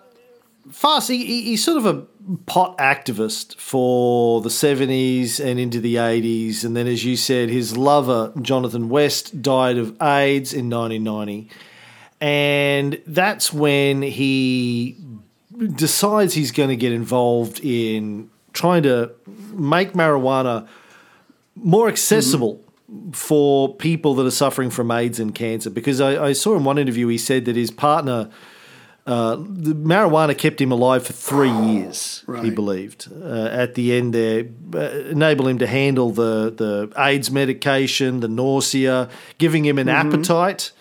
fast. 0.71 1.09
He, 1.09 1.25
he, 1.25 1.43
he's 1.43 1.65
sort 1.65 1.79
of 1.79 1.87
a 1.87 2.07
pot 2.47 2.77
activist 2.79 3.57
for 3.57 4.41
the 4.41 4.49
70s 4.49 5.45
and 5.45 5.61
into 5.61 5.81
the 5.81 5.97
80s. 5.97 6.65
And 6.65 6.77
then, 6.77 6.87
as 6.87 7.05
you 7.05 7.17
said, 7.17 7.49
his 7.49 7.77
lover, 7.77 8.33
Jonathan 8.41 8.89
West, 8.89 9.43
died 9.43 9.79
of 9.79 9.91
AIDS 10.03 10.53
in 10.53 10.71
1990. 10.71 11.49
And 12.21 13.01
that's 13.07 13.53
when 13.53 14.03
he 14.03 14.97
decides 15.75 16.35
he's 16.35 16.53
going 16.53 16.71
to 16.71 16.77
get 16.77 16.93
involved 16.93 17.61
in 17.63 18.31
trying 18.53 18.83
to 18.85 19.13
make 19.53 19.93
marijuana 19.93 20.67
more 21.55 21.89
accessible 21.89 22.63
for 23.13 23.75
people 23.75 24.15
that 24.15 24.27
are 24.27 24.31
suffering 24.31 24.71
from 24.71 24.91
AIDS 24.91 25.19
and 25.19 25.35
cancer. 25.35 25.71
Because 25.71 26.01
I, 26.01 26.27
I 26.27 26.33
saw 26.33 26.57
in 26.57 26.65
one 26.65 26.79
interview 26.79 27.09
he 27.09 27.19
said 27.19 27.45
that 27.47 27.57
his 27.57 27.71
partner, 27.71 28.31
uh, 29.07 29.37
the 29.37 29.73
marijuana 29.73 30.37
kept 30.37 30.61
him 30.61 30.73
alive 30.73 31.07
for 31.07 31.13
three 31.13 31.51
years. 31.51 32.25
He 32.43 32.51
believed 32.51 33.09
uh, 33.13 33.49
at 33.53 33.75
the 33.75 33.93
end 33.93 34.13
there, 34.13 34.47
uh, 34.75 34.79
enable 35.11 35.47
him 35.47 35.59
to 35.59 35.67
handle 35.67 36.11
the 36.11 36.51
the 36.51 36.93
AIDS 36.99 37.31
medication, 37.31 38.19
the 38.19 38.29
nausea, 38.29 39.09
giving 39.39 39.65
him 39.65 39.79
an 39.79 39.89
appetite. 39.89 40.73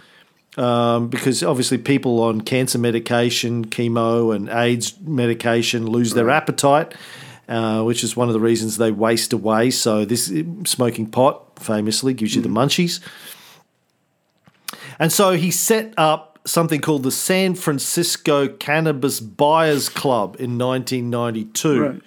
Um, 0.57 1.09
because 1.09 1.43
obviously 1.43 1.77
people 1.77 2.21
on 2.21 2.39
cancer 2.39 2.79
medication, 2.79 3.65
chemo, 3.65 4.33
and 4.33 4.47
AIDS 4.47 4.97
medication 5.01 5.85
lose 5.85 6.13
their 6.13 6.29
appetite, 6.29 6.95
uh, 7.49 7.83
which 7.83 8.05
is 8.05 8.15
one 8.15 8.29
of 8.29 8.33
the 8.33 8.39
reasons 8.39 8.77
they 8.77 8.89
waste 8.89 9.33
away. 9.33 9.69
So 9.69 10.05
this 10.05 10.31
smoking 10.65 11.07
pot 11.07 11.59
famously 11.59 12.13
gives 12.13 12.35
you 12.35 12.41
the 12.41 12.47
munchies. 12.49 13.01
And 14.97 15.11
so 15.11 15.33
he 15.33 15.51
set 15.51 15.93
up 15.97 16.34
something 16.45 16.81
called 16.81 17.03
the 17.03 17.11
San 17.11 17.55
Francisco 17.55 18.47
Cannabis 18.47 19.19
Buyers 19.19 19.89
Club 19.89 20.35
in 20.39 20.57
1992, 20.57 21.81
Right. 21.81 22.01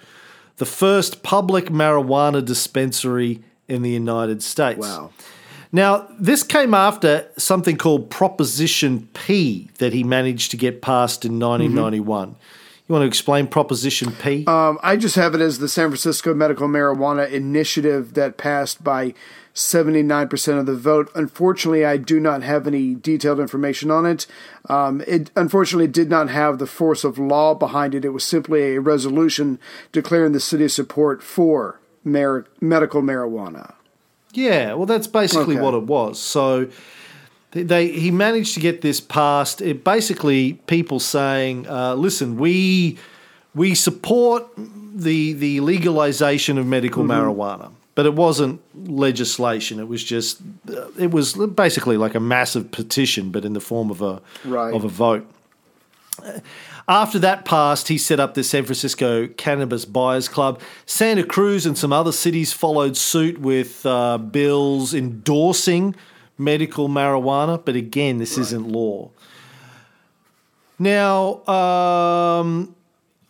the 0.57 0.65
first 0.65 1.23
public 1.23 1.65
marijuana 1.65 2.43
dispensary 2.43 3.41
in 3.67 3.81
the 3.81 3.89
United 3.89 4.41
States. 4.41 4.79
Wow. 4.79 5.11
Now, 5.71 6.07
this 6.19 6.41
came 6.41 6.73
after 6.73 7.27
something 7.37 7.77
called 7.77 8.09
Proposition 8.09 9.07
P 9.13 9.69
that 9.77 9.93
he 9.93 10.03
managed 10.03 10.49
to 10.51 10.57
get 10.57 10.81
passed 10.81 11.25
in 11.25 11.39
1991. 11.39 12.35
You 12.87 12.93
want 12.93 13.03
to 13.03 13.07
explain 13.07 13.45
Proposition 13.45 14.11
P? 14.13 14.45
Um, 14.47 14.79
I 14.81 14.95
just 14.95 15.15
have 15.15 15.35
it 15.35 15.41
as 15.41 15.59
the 15.59 15.69
San 15.69 15.89
Francisco 15.89 16.33
Medical 16.33 16.67
Marijuana 16.67 17.29
Initiative 17.29 18.15
that 18.15 18.37
passed 18.37 18.83
by 18.83 19.13
79% 19.59 20.57
of 20.59 20.65
the 20.65 20.75
vote. 20.75 21.11
Unfortunately, 21.13 21.83
I 21.85 21.97
do 21.97 22.19
not 22.19 22.43
have 22.43 22.65
any 22.65 22.95
detailed 22.95 23.39
information 23.39 23.91
on 23.91 24.05
it. 24.05 24.25
Um, 24.69 25.01
it 25.05 25.31
unfortunately 25.35 25.87
did 25.87 26.09
not 26.09 26.29
have 26.29 26.59
the 26.59 26.65
force 26.65 27.03
of 27.03 27.19
law 27.19 27.53
behind 27.53 27.93
it. 27.93 28.05
It 28.05 28.09
was 28.09 28.23
simply 28.23 28.75
a 28.75 28.81
resolution 28.81 29.59
declaring 29.91 30.31
the 30.31 30.39
city's 30.39 30.73
support 30.73 31.21
for 31.21 31.79
medical 32.05 33.01
marijuana. 33.01 33.73
Yeah, 34.33 34.73
well, 34.75 34.85
that's 34.85 35.07
basically 35.07 35.55
Okay. 35.55 35.63
what 35.63 35.73
it 35.73 35.83
was. 35.83 36.19
So 36.19 36.67
they, 37.51 37.63
they 37.63 37.87
he 37.91 38.11
managed 38.11 38.53
to 38.53 38.59
get 38.61 38.81
this 38.81 39.01
passed. 39.01 39.61
It 39.61 39.83
basically 39.83 40.53
people 40.67 40.99
saying, 40.99 41.67
uh, 41.67 41.95
"Listen, 41.95 42.37
we 42.37 42.97
we 43.55 43.75
support 43.75 44.47
the 44.55 45.33
the 45.33 45.59
legalization 45.61 46.57
of 46.57 46.65
medical 46.67 47.03
marijuana, 47.03 47.71
but 47.99 48.05
it 48.05 48.13
wasn't 48.13 48.61
legislation. 48.89 49.77
It 49.77 49.89
was 49.89 50.01
just 50.01 50.39
it 50.97 51.11
was 51.11 51.33
basically 51.33 51.97
like 51.97 52.15
a 52.15 52.19
massive 52.21 52.71
petition, 52.71 53.29
but 53.29 53.43
in 53.43 53.51
the 53.51 53.59
form 53.59 53.91
of 53.91 54.01
a 54.01 54.21
Right. 54.45 54.73
of 54.73 54.85
a 54.85 54.87
vote. 54.87 55.29
After 56.87 57.19
that 57.19 57.43
passed, 57.43 57.89
he 57.89 57.97
set 57.97 58.21
up 58.21 58.35
the 58.35 58.43
San 58.45 58.63
Francisco 58.63 59.27
Cannabis 59.27 59.83
Buyers 59.83 60.29
Club. 60.29 60.61
Santa 60.85 61.25
Cruz 61.25 61.65
and 61.65 61.77
some 61.77 61.91
other 61.91 62.13
cities 62.13 62.53
followed 62.53 62.95
suit 62.95 63.41
with 63.41 63.85
uh, 63.85 64.17
bills 64.17 64.93
endorsing 64.93 65.93
medical 66.37 66.87
marijuana, 66.87 67.61
but 67.65 67.75
again, 67.75 68.17
this 68.17 68.37
isn't 68.37 68.65
law. 68.65 69.11
Now, 70.79 71.45
um, 71.47 72.73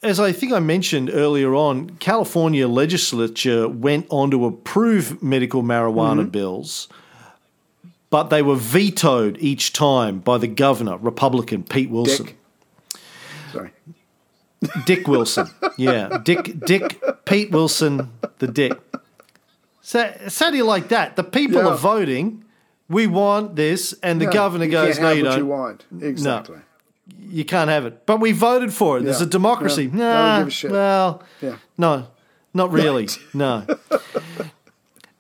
as 0.02 0.20
I 0.20 0.32
think 0.32 0.54
I 0.54 0.60
mentioned 0.60 1.10
earlier 1.14 1.54
on, 1.56 1.92
California 1.98 2.68
legislature 2.68 3.68
went 3.68 4.06
on 4.10 4.32
to 4.32 4.46
approve 4.46 5.22
medical 5.22 5.62
marijuana 5.62 6.22
mm-hmm. 6.22 6.30
bills, 6.30 6.88
but 8.10 8.30
they 8.30 8.42
were 8.42 8.56
vetoed 8.56 9.38
each 9.40 9.74
time 9.74 10.20
by 10.20 10.38
the 10.38 10.48
governor, 10.48 10.98
Republican 10.98 11.64
Pete 11.64 11.90
Wilson. 11.90 12.28
Dick. 12.28 12.38
Sorry. 13.52 13.72
Dick 14.86 15.08
Wilson. 15.08 15.48
Yeah, 15.78 16.18
Dick 16.22 16.60
Dick 16.66 17.02
Pete 17.24 17.52
Wilson, 17.52 18.12
the 18.40 18.48
Dick. 18.48 18.74
So, 19.82 20.14
how 20.38 20.52
do 20.52 20.58
you 20.58 20.66
like 20.66 20.90
that? 20.90 21.16
The 21.16 21.24
people 21.24 21.62
Yeah. 21.62 21.70
are 21.70 21.78
voting. 21.78 22.44
We 22.90 23.08
want 23.08 23.56
this, 23.56 23.94
and 24.04 24.20
the 24.20 24.26
Yeah, 24.26 24.34
governor 24.34 24.68
goes, 24.68 25.00
"No, 25.00 25.12
you 25.12 25.24
what 25.24 25.30
don't. 25.30 25.40
You 25.40 25.46
want 25.46 25.86
exactly. 26.02 26.58
You 27.30 27.46
can't 27.46 27.70
have 27.70 27.86
it." 27.86 28.06
But 28.06 28.20
we 28.20 28.32
voted 28.32 28.74
for 28.74 28.98
it. 28.98 29.04
There's 29.04 29.22
a 29.22 29.26
democracy. 29.26 29.84
Yeah. 29.94 29.98
Nah, 30.14 30.38
give 30.40 30.48
a 30.48 30.52
shit. 30.52 30.72
well, 30.72 31.24
Yeah. 31.42 31.56
no, 31.78 32.08
not 32.54 32.72
really. 32.72 33.08
No. 33.34 33.64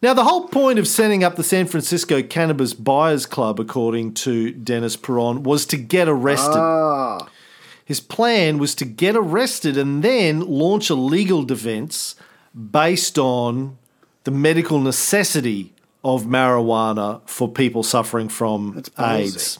Now, 0.01 0.13
the 0.13 0.23
whole 0.23 0.47
point 0.47 0.79
of 0.79 0.87
setting 0.87 1.25
up 1.25 1.35
the 1.35 1.43
San 1.43 1.65
Francisco 1.67 2.21
Cannabis 2.23 2.73
Buyers 2.73 3.25
Club, 3.25 3.59
according 3.59 4.13
to 4.15 4.51
Dennis 4.51 4.95
Peron, 4.95 5.43
was 5.43 5.65
to 5.67 5.77
get 5.77 6.07
arrested. 6.07 6.55
Ah, 6.57 7.27
His 7.83 7.99
plan 7.99 8.59
was 8.59 8.75
to 8.75 8.85
get 8.85 9.17
arrested 9.17 9.77
and 9.77 10.01
then 10.01 10.39
launch 10.41 10.89
a 10.89 10.95
legal 10.95 11.43
defense 11.43 12.15
based 12.55 13.17
on 13.19 13.77
the 14.23 14.31
medical 14.31 14.79
necessity 14.79 15.73
of 16.03 16.23
marijuana 16.23 17.19
for 17.27 17.49
people 17.49 17.83
suffering 17.83 18.29
from 18.29 18.81
AIDS. 18.97 19.59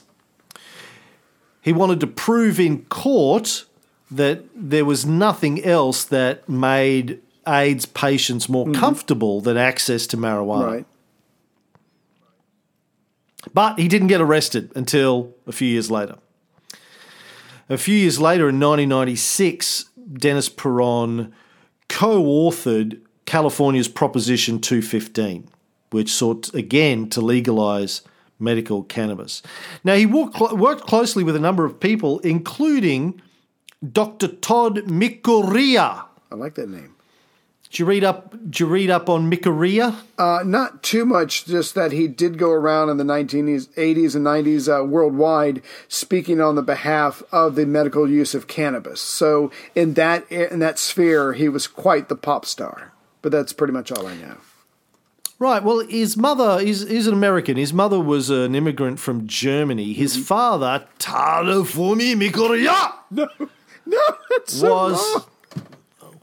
He 1.60 1.72
wanted 1.72 2.00
to 2.00 2.06
prove 2.06 2.58
in 2.58 2.84
court 2.86 3.64
that 4.10 4.44
there 4.54 4.84
was 4.84 5.06
nothing 5.06 5.62
else 5.64 6.04
that 6.04 6.48
made 6.48 7.20
AIDS 7.46 7.86
patients 7.86 8.48
more 8.48 8.66
mm. 8.66 8.74
comfortable 8.74 9.40
than 9.40 9.56
access 9.56 10.06
to 10.08 10.16
marijuana. 10.16 10.66
right. 10.66 10.86
But 13.54 13.78
he 13.78 13.88
didn't 13.88 14.08
get 14.08 14.20
arrested 14.20 14.70
until 14.76 15.34
a 15.46 15.52
few 15.52 15.68
years 15.68 15.90
later. 15.90 16.18
A 17.70 17.78
few 17.78 17.96
years 17.96 18.20
later, 18.20 18.48
in 18.48 18.60
1996, 18.60 19.90
Dennis 20.12 20.48
Peron 20.48 21.32
co 21.88 22.22
authored 22.22 23.00
California's 23.24 23.88
Proposition 23.88 24.60
215, 24.60 25.48
which 25.90 26.12
sought 26.12 26.52
again 26.52 27.08
to 27.10 27.20
legalize 27.20 28.02
medical 28.40 28.82
cannabis. 28.84 29.42
Now, 29.84 29.94
he 29.94 30.06
worked, 30.06 30.36
cl- 30.36 30.56
worked 30.56 30.86
closely 30.86 31.22
with 31.22 31.36
a 31.36 31.40
number 31.40 31.64
of 31.64 31.78
people, 31.78 32.18
including 32.20 33.20
Dr. 33.92 34.28
Todd 34.28 34.76
Mikuriya. 34.86 36.04
I 36.30 36.34
like 36.34 36.54
that 36.54 36.68
name. 36.68 36.94
Did 37.70 37.78
you 37.78 37.84
read 37.84 38.02
up? 38.02 38.32
Did 38.32 38.60
you 38.60 38.66
read 38.66 38.90
up 38.90 39.08
on 39.08 39.30
Mikuriya? 39.30 39.94
Uh, 40.18 40.42
not 40.44 40.82
too 40.82 41.04
much, 41.04 41.46
just 41.46 41.76
that 41.76 41.92
he 41.92 42.08
did 42.08 42.36
go 42.36 42.50
around 42.50 42.88
in 42.88 42.96
the 42.96 43.04
1980s 43.04 44.16
and 44.16 44.26
90s 44.26 44.68
uh, 44.68 44.84
worldwide 44.84 45.62
speaking 45.86 46.40
on 46.40 46.56
the 46.56 46.62
behalf 46.62 47.22
of 47.30 47.54
the 47.54 47.64
medical 47.66 48.10
use 48.10 48.34
of 48.34 48.48
cannabis. 48.48 49.00
So 49.00 49.52
in 49.76 49.94
that 49.94 50.30
in 50.32 50.58
that 50.58 50.80
sphere, 50.80 51.34
he 51.34 51.48
was 51.48 51.68
quite 51.68 52.08
the 52.08 52.16
pop 52.16 52.44
star. 52.44 52.92
But 53.22 53.30
that's 53.30 53.52
pretty 53.52 53.72
much 53.72 53.92
all 53.92 54.06
I 54.06 54.16
know. 54.16 54.38
Right. 55.40 55.62
Well, 55.64 55.80
his 55.80 56.16
mother 56.18 56.60
is 56.62 56.82
is 56.84 57.06
an 57.06 57.14
American. 57.14 57.56
His 57.56 57.72
mother 57.72 57.98
was 57.98 58.28
an 58.30 58.54
immigrant 58.54 59.00
from 59.00 59.26
Germany. 59.26 59.92
His 59.94 60.12
Mm-hmm. 60.14 60.22
father, 60.24 60.86
Mikuriya, 61.00 62.92
No, 63.10 63.26
it's 64.32 64.54
so 64.54 64.70
was. 64.70 65.14
wrong. 65.14 65.24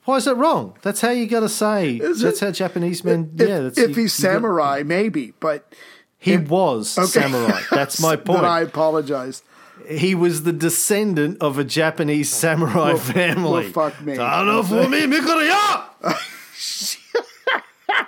Why 0.06 0.18
is 0.18 0.26
that 0.26 0.36
wrong? 0.36 0.78
That's 0.84 1.02
how 1.02 1.10
you 1.10 1.26
got 1.28 1.42
to 1.42 1.50
say. 1.50 1.96
Is 1.98 2.22
that's 2.22 2.42
it? 2.42 2.46
how 2.46 2.52
Japanese 2.52 3.04
men. 3.04 3.32
If, 3.38 3.48
yeah. 3.50 3.60
That's, 3.62 3.78
if 3.80 3.90
you- 3.90 4.04
he's 4.04 4.18
you 4.20 4.24
got- 4.26 4.34
samurai, 4.36 4.84
maybe, 4.86 5.34
but 5.40 5.74
he 6.20 6.38
was 6.38 6.90
samurai. 7.12 7.62
That's 7.72 8.00
my 8.02 8.16
point. 8.16 8.42
then 8.42 8.46
I 8.46 8.62
apologize. 8.62 9.42
he 9.90 10.14
was 10.16 10.44
the 10.44 10.54
descendant 10.54 11.42
of 11.42 11.58
a 11.58 11.64
Japanese 11.64 12.30
samurai 12.30 12.96
family. 12.98 13.52
well, 13.74 13.90
fuck 13.90 14.00
me. 14.02 14.16
Tadafumi 14.16 15.08
Mikuriya. 15.12 15.84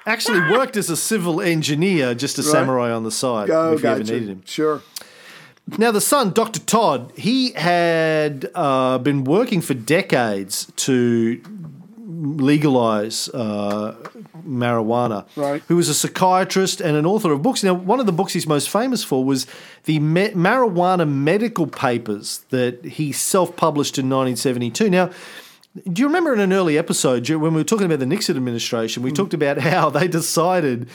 Actually 0.06 0.52
worked 0.52 0.76
as 0.78 0.90
a 0.90 0.98
civil 0.98 1.42
engineer, 1.42 2.14
just 2.14 2.38
a 2.38 2.44
samurai 2.44 2.92
on 2.92 3.04
the 3.04 3.12
side. 3.12 3.50
If 3.50 3.84
you 3.84 3.90
ever 3.90 4.00
needed 4.00 4.30
him. 4.30 4.44
Sure. 4.46 4.82
Now, 5.78 5.92
the 5.92 6.02
son, 6.02 6.32
Dr. 6.32 6.60
Todd, 6.62 7.14
he 7.16 7.52
had 7.52 8.50
uh, 8.56 8.98
been 8.98 9.24
working 9.24 9.62
for 9.62 9.76
decades 9.76 10.72
to 10.78 11.42
legalize 12.20 13.30
uh, 13.30 13.96
marijuana. 14.46 15.28
Right. 15.36 15.62
Who 15.68 15.76
was 15.76 15.90
a 15.90 15.94
psychiatrist 15.94 16.82
and 16.82 16.98
an 16.98 17.06
author 17.06 17.32
of 17.32 17.42
books. 17.42 17.64
Now, 17.64 17.74
one 17.74 18.00
of 18.00 18.06
the 18.06 18.12
books 18.12 18.34
he's 18.34 18.48
most 18.48 18.70
famous 18.70 19.04
for 19.04 19.24
was 19.24 19.48
the 19.86 20.00
me- 20.00 20.30
marijuana 20.30 21.08
medical 21.08 21.68
papers 21.68 22.40
that 22.50 22.84
he 22.84 23.12
self 23.12 23.56
published 23.56 23.98
in 23.98 24.06
1972. 24.10 24.90
Now, 24.90 25.12
do 25.92 26.02
you 26.02 26.08
remember 26.08 26.34
in 26.34 26.40
an 26.40 26.52
early 26.54 26.78
episode 26.78 27.30
when 27.30 27.54
we 27.54 27.60
were 27.60 27.64
talking 27.64 27.86
about 27.86 28.00
the 28.00 28.06
Nixon 28.06 28.36
administration, 28.38 29.02
Mm. 29.02 29.06
we 29.06 29.12
talked 29.12 29.34
about 29.34 29.60
how 29.60 29.90
they 29.90 30.08
decided 30.08 30.88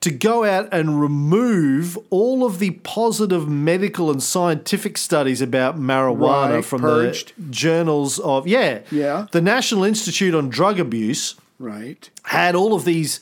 to 0.00 0.10
go 0.12 0.44
out 0.44 0.68
and 0.70 1.00
remove 1.00 1.98
all 2.10 2.44
of 2.44 2.60
the 2.60 2.70
positive 2.84 3.48
medical 3.48 4.10
and 4.12 4.22
scientific 4.22 4.96
studies 4.96 5.40
about 5.42 5.76
marijuana 5.78 6.56
Right, 6.56 6.64
from 6.64 6.82
purged. 6.82 7.32
the 7.36 7.50
journals 7.50 8.18
of 8.20 8.46
yeah 8.46 8.80
Yeah. 8.92 9.26
the 9.32 9.40
National 9.40 9.82
Institute 9.84 10.34
on 10.34 10.50
Drug 10.50 10.78
Abuse 10.78 11.34
Right. 11.58 12.08
had 12.24 12.54
all 12.54 12.74
of 12.74 12.84
these 12.84 13.18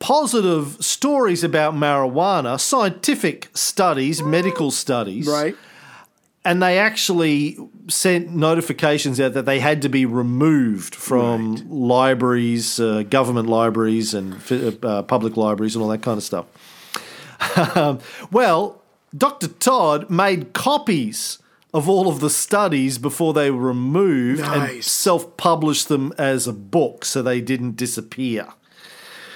positive 0.00 0.76
stories 0.80 1.44
about 1.44 1.74
marijuana, 1.74 2.58
scientific 2.58 3.48
studies, 3.54 4.22
medical 4.22 4.70
studies, 4.70 5.26
Right. 5.28 5.56
And 6.48 6.62
they 6.62 6.78
actually 6.78 7.58
sent 7.88 8.30
notifications 8.30 9.20
out 9.20 9.34
that 9.34 9.44
they 9.44 9.60
had 9.60 9.82
to 9.82 9.90
be 9.90 10.06
removed 10.06 10.94
from 10.94 11.56
libraries, 11.68 12.80
uh, 12.80 13.02
government 13.02 13.50
libraries, 13.50 14.14
and 14.14 14.34
uh, 14.82 15.02
public 15.02 15.36
libraries, 15.36 15.74
and 15.76 15.82
all 15.82 15.90
that 15.90 16.00
kind 16.00 16.16
of 16.16 16.24
stuff. 16.24 16.46
Um, 17.76 17.98
well, 18.32 18.82
Dr. 19.14 19.48
Todd 19.48 20.08
made 20.08 20.54
copies 20.54 21.38
of 21.74 21.86
all 21.86 22.08
of 22.08 22.20
the 22.20 22.30
studies 22.30 22.96
before 22.96 23.34
they 23.34 23.50
were 23.50 23.66
removed 23.68 24.40
and 24.40 24.62
Nice. 24.62 24.90
self 24.90 25.36
published 25.36 25.88
them 25.88 26.14
as 26.16 26.46
a 26.46 26.52
book 26.54 27.04
so 27.04 27.20
they 27.20 27.42
didn't 27.42 27.76
disappear. 27.76 28.48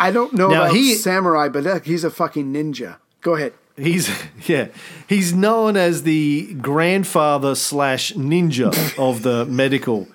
I 0.00 0.10
don't 0.12 0.32
know 0.32 0.48
Now, 0.48 0.62
about 0.64 0.74
he- 0.76 0.94
samurai, 0.94 1.50
but 1.50 1.66
uh, 1.66 1.80
he's 1.80 2.04
a 2.04 2.10
fucking 2.10 2.54
ninja. 2.54 2.96
Go 3.20 3.34
ahead. 3.34 3.52
He's 3.76 4.10
yeah, 4.46 4.68
he's 5.08 5.32
known 5.32 5.76
as 5.76 6.02
the 6.02 6.54
grandfather 6.54 7.54
slash 7.54 8.12
ninja 8.12 8.98
of 8.98 9.22
the 9.22 9.44
medical 9.46 10.08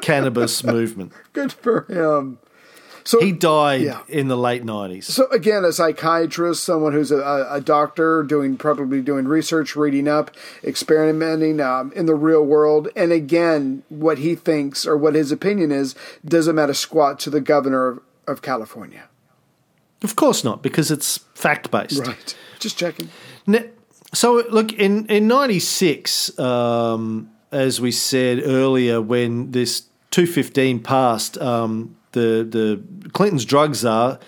cannabis 0.00 0.64
movement. 0.64 1.12
Good 1.32 1.52
for 1.52 1.82
him. 1.88 2.38
So 3.04 3.20
He 3.20 3.30
died 3.30 3.82
Yeah. 3.82 4.00
in 4.08 4.26
the 4.26 4.36
late 4.36 4.64
nineties. 4.64 5.06
So 5.06 5.28
again, 5.28 5.64
a 5.64 5.72
psychiatrist, 5.72 6.64
someone 6.64 6.92
who's 6.92 7.12
a, 7.12 7.46
a, 7.48 7.60
doctor, 7.60 8.24
doing 8.24 8.56
probably 8.56 9.00
doing 9.00 9.28
research, 9.28 9.76
reading 9.76 10.08
up, 10.08 10.32
experimenting 10.64 11.60
um, 11.60 11.92
in 11.94 12.06
the 12.06 12.16
real 12.16 12.44
world, 12.44 12.88
and 12.96 13.12
again, 13.12 13.84
what 13.90 14.18
he 14.18 14.34
thinks 14.34 14.84
or 14.84 14.96
what 14.96 15.14
his 15.14 15.30
opinion 15.30 15.70
is 15.70 15.94
doesn't 16.24 16.56
matter 16.56 16.74
squat 16.74 17.20
to 17.20 17.30
the 17.30 17.40
governor 17.40 17.86
of, 17.86 18.00
of 18.26 18.42
California. 18.42 19.04
Of 20.02 20.16
course 20.16 20.42
not, 20.42 20.60
because 20.60 20.90
it's 20.90 21.18
fact 21.34 21.70
based. 21.70 22.04
Right. 22.04 22.36
Just 22.58 22.78
checking. 22.78 23.08
Ne- 23.46 23.70
So, 24.14 24.42
look, 24.50 24.72
in, 24.72 25.06
in 25.06 25.26
96, 25.28 26.38
um, 26.38 27.30
as 27.52 27.80
we 27.80 27.90
said 27.90 28.40
earlier, 28.44 29.00
when 29.00 29.50
this 29.52 29.82
215 30.10 30.80
passed, 30.80 31.36
um, 31.38 31.96
the, 32.12 32.46
the 32.48 32.82
Clinton's 33.12 33.44
drug 33.44 33.74
czar, 33.74 34.18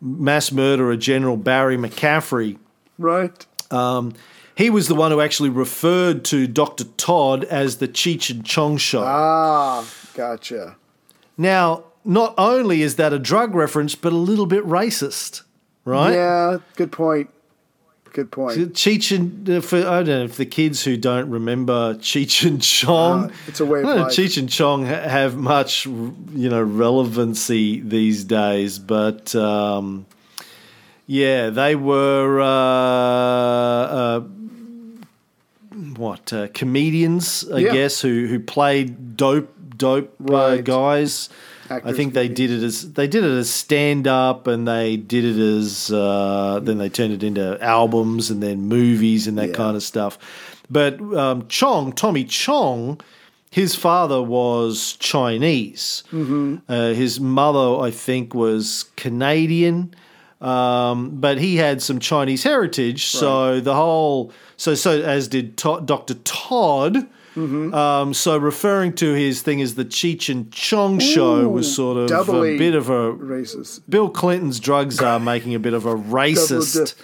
mass 0.00 0.52
murderer 0.52 0.96
General 0.96 1.36
Barry 1.36 1.76
McCaffrey, 1.76 2.58
Right. 2.98 3.46
um, 3.70 4.12
he 4.54 4.70
was 4.70 4.88
the 4.88 4.94
one 4.94 5.12
who 5.12 5.20
actually 5.20 5.50
referred 5.50 6.24
to 6.26 6.46
Dr. 6.48 6.84
Todd 6.96 7.44
as 7.44 7.76
the 7.78 7.86
Cheech 7.88 8.28
and 8.30 8.44
Chong 8.44 8.76
show. 8.76 9.02
Ah, 9.04 9.86
gotcha. 10.14 10.76
Now, 11.36 11.84
not 12.04 12.34
only 12.36 12.82
is 12.82 12.96
that 12.96 13.12
a 13.12 13.18
drug 13.20 13.54
reference, 13.54 13.94
but 13.94 14.12
a 14.12 14.16
little 14.16 14.46
bit 14.46 14.64
racist, 14.64 15.42
right? 15.84 16.12
Yeah, 16.12 16.58
good 16.76 16.90
point. 16.90 17.30
Good 18.18 18.32
point. 18.32 18.58
Cheech 18.74 19.14
and 19.16 19.48
uh, 19.48 19.60
for 19.60 19.76
I 19.78 20.02
don't 20.02 20.06
know 20.08 20.24
if 20.24 20.36
the 20.38 20.44
kids 20.44 20.82
who 20.82 20.96
don't 20.96 21.30
remember 21.30 21.94
Cheech 21.94 22.44
and 22.44 22.60
Chong, 22.60 23.26
Uh, 23.26 23.32
it's 23.46 23.60
a 23.60 23.64
way 23.64 23.78
of 23.78 23.84
I 23.84 23.88
don't 23.90 23.96
know 23.98 24.02
life. 24.06 24.12
Cheech 24.12 24.36
and 24.38 24.48
Chong 24.50 24.86
have 24.86 25.36
much 25.36 25.86
you 25.86 26.48
know 26.48 26.60
relevancy 26.60 27.78
these 27.80 28.24
days, 28.24 28.80
but 28.80 29.36
um, 29.36 30.04
yeah, 31.06 31.50
they 31.50 31.76
were 31.76 32.40
uh, 32.40 32.48
uh, 34.00 34.20
what 35.96 36.32
uh, 36.32 36.48
comedians, 36.54 37.48
I 37.54 37.58
Yeah. 37.60 37.72
guess, 37.72 38.00
who 38.00 38.26
who 38.26 38.40
played 38.40 39.16
dope 39.16 39.54
dope 39.76 40.12
uh, 40.20 40.32
Right. 40.32 40.64
guys. 40.64 41.28
I 41.70 41.92
think 41.92 42.14
they 42.14 42.28
did 42.28 42.50
it 42.50 42.62
as 42.62 42.92
they 42.94 43.06
did 43.06 43.24
it 43.24 43.30
as 43.30 43.50
stand 43.50 44.06
up, 44.06 44.46
and 44.46 44.66
they 44.66 44.96
did 44.96 45.24
it 45.24 45.38
as 45.38 45.90
uh, 45.92 46.60
then 46.62 46.78
they 46.78 46.88
turned 46.88 47.12
it 47.12 47.22
into 47.22 47.62
albums 47.62 48.30
and 48.30 48.42
then 48.42 48.62
movies 48.62 49.26
and 49.26 49.36
that 49.38 49.48
Yeah. 49.50 49.54
kind 49.54 49.76
of 49.76 49.82
stuff. 49.82 50.18
But 50.70 51.00
um, 51.00 51.46
Chong, 51.48 51.92
Tommy 51.92 52.24
Chong, 52.24 53.00
his 53.50 53.74
father 53.74 54.22
was 54.22 54.94
Chinese. 54.98 56.02
Mm-hmm. 56.12 56.56
Uh, 56.68 56.88
his 56.92 57.18
mother, 57.20 57.80
I 57.82 57.90
think, 57.90 58.34
was 58.34 58.90
Canadian, 58.96 59.94
um, 60.40 61.10
but 61.20 61.38
he 61.38 61.56
had 61.56 61.82
some 61.82 61.98
Chinese 61.98 62.42
heritage. 62.44 63.06
So 63.06 63.60
the 63.60 63.74
whole 63.74 64.32
so 64.56 64.74
so 64.74 65.00
as 65.02 65.28
did 65.28 65.56
To- 65.58 65.80
Dr. 65.84 66.14
Todd. 66.24 67.06
Mm-hmm. 67.38 67.74
Um, 67.74 68.14
so 68.14 68.36
referring 68.36 68.94
to 68.94 69.12
his 69.12 69.42
thing 69.42 69.62
as 69.62 69.76
the 69.76 69.84
Cheech 69.84 70.28
and 70.28 70.52
Chong 70.52 70.98
show 70.98 71.48
was 71.48 71.72
sort 71.72 72.10
of 72.10 72.28
a 72.28 72.58
bit 72.58 72.74
of 72.74 72.88
a 72.88 73.12
Racist. 73.12 73.82
Bill 73.88 74.10
Clinton's 74.10 74.58
drug 74.58 74.90
czar 74.92 75.20
making 75.20 75.54
a 75.54 75.58
bit 75.58 75.72
of 75.72 75.86
a 75.86 75.94
racist. 75.94 76.94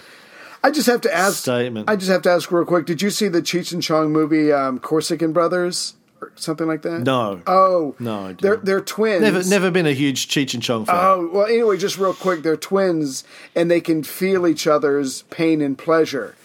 I 0.63 0.71
just 0.71 0.87
have 0.87 1.01
to 1.01 1.15
ask. 1.15 1.43
Statement. 1.43 1.89
I 1.89 1.95
just 1.95 2.09
have 2.09 2.23
to 2.23 2.31
ask 2.31 2.51
real 2.51 2.65
quick. 2.65 2.85
Did 2.85 3.01
you 3.01 3.11
see 3.11 3.27
the 3.27 3.41
Cheech 3.41 3.71
and 3.71 3.83
Chong 3.83 4.11
movie, 4.11 4.51
um, 4.51 4.79
Corsican 4.79 5.31
Brothers, 5.31 5.93
or 6.19 6.31
something 6.35 6.67
like 6.67 6.81
that? 6.81 7.01
No. 7.01 7.41
Oh 7.45 7.95
No, 7.99 8.27
I 8.27 8.33
They're 8.33 8.57
they're 8.57 8.81
twins. 8.81 9.21
Never, 9.21 9.43
never 9.43 9.71
been 9.71 9.85
a 9.85 9.93
huge 9.93 10.27
Cheech 10.27 10.53
and 10.53 10.63
Chong 10.63 10.85
fan. 10.85 10.95
Oh 10.97 11.29
well. 11.31 11.45
Anyway, 11.45 11.77
just 11.77 11.97
real 11.97 12.13
quick, 12.13 12.41
they're 12.41 12.57
twins, 12.57 13.23
and 13.55 13.69
they 13.69 13.79
can 13.79 14.03
feel 14.03 14.47
each 14.47 14.65
other's 14.67 15.21
pain 15.23 15.61
and 15.61 15.77
pleasure. 15.77 16.35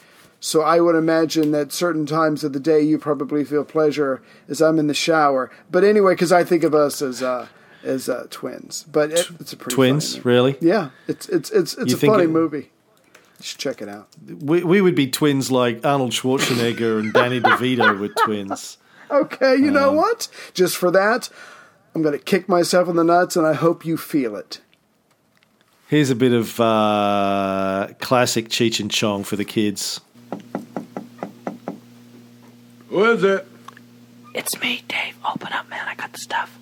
So 0.43 0.63
I 0.63 0.81
would 0.81 0.95
imagine 0.97 1.51
that 1.53 1.71
certain 1.71 2.07
times 2.07 2.43
of 2.45 2.53
the 2.55 2.61
day 2.61 2.81
you 2.81 2.99
probably 2.99 3.45
feel 3.45 3.63
pleasure 3.65 4.23
as 4.49 4.63
I'm 4.63 4.79
in 4.79 4.87
the 4.87 4.95
shower. 4.95 5.51
But 5.71 5.85
anyway, 5.85 6.15
because 6.15 6.33
I 6.33 6.45
think 6.45 6.65
of 6.65 6.75
us 6.75 7.03
as 7.03 7.23
uh, 7.23 7.49
as 7.85 8.09
uh, 8.09 8.27
twins. 8.31 8.85
But 8.91 9.11
it, 9.13 9.29
it's 9.39 9.53
a 9.53 9.57
pretty 9.59 9.75
Twins, 9.75 10.25
really? 10.25 10.57
Yeah, 10.61 10.91
it's 11.07 11.29
it's 11.29 11.51
it's 11.51 11.75
it's 11.77 11.91
You 11.93 11.97
a 11.97 12.13
funny 12.13 12.25
it- 12.25 12.31
movie. 12.31 12.71
You 13.39 13.45
should 13.45 13.59
check 13.59 13.81
it 13.81 13.89
out. 13.89 14.09
We, 14.41 14.63
we 14.65 14.81
would 14.83 14.95
be 14.95 15.09
twins 15.11 15.51
like 15.51 15.85
Arnold 15.85 16.13
Schwarzenegger 16.13 16.99
and 17.01 17.11
Danny 17.13 17.41
DeVito 17.41 17.99
were 17.99 18.09
twins. 18.25 18.77
Okay, 19.11 19.57
you 19.57 19.69
Um, 19.69 19.75
know 19.75 19.93
what? 19.93 20.29
Just 20.53 20.77
for 20.77 20.91
that, 20.91 21.31
I'm 21.95 22.03
going 22.03 22.13
to 22.19 22.23
kick 22.23 22.49
myself 22.51 22.87
in 22.89 22.97
the 22.97 23.03
nuts, 23.05 23.37
and 23.37 23.47
I 23.47 23.55
hope 23.55 23.85
you 23.87 23.97
feel 23.97 24.37
it. 24.37 24.61
Here's 25.89 26.11
a 26.11 26.15
bit 26.15 26.33
of 26.35 26.61
uh, 26.61 27.89
classic 27.99 28.49
Cheech 28.51 28.79
and 28.79 28.91
Chong 28.91 29.25
for 29.25 29.37
the 29.37 29.45
kids. 29.47 30.01
Who 32.91 33.05
is 33.05 33.23
it? 33.23 33.47
It's 34.35 34.61
me, 34.61 34.83
Dave. 34.89 35.17
Open 35.25 35.53
up, 35.53 35.71
man. 35.71 35.87
I 35.87 35.95
got 35.95 36.13
the 36.13 36.19
stuff. 36.19 36.59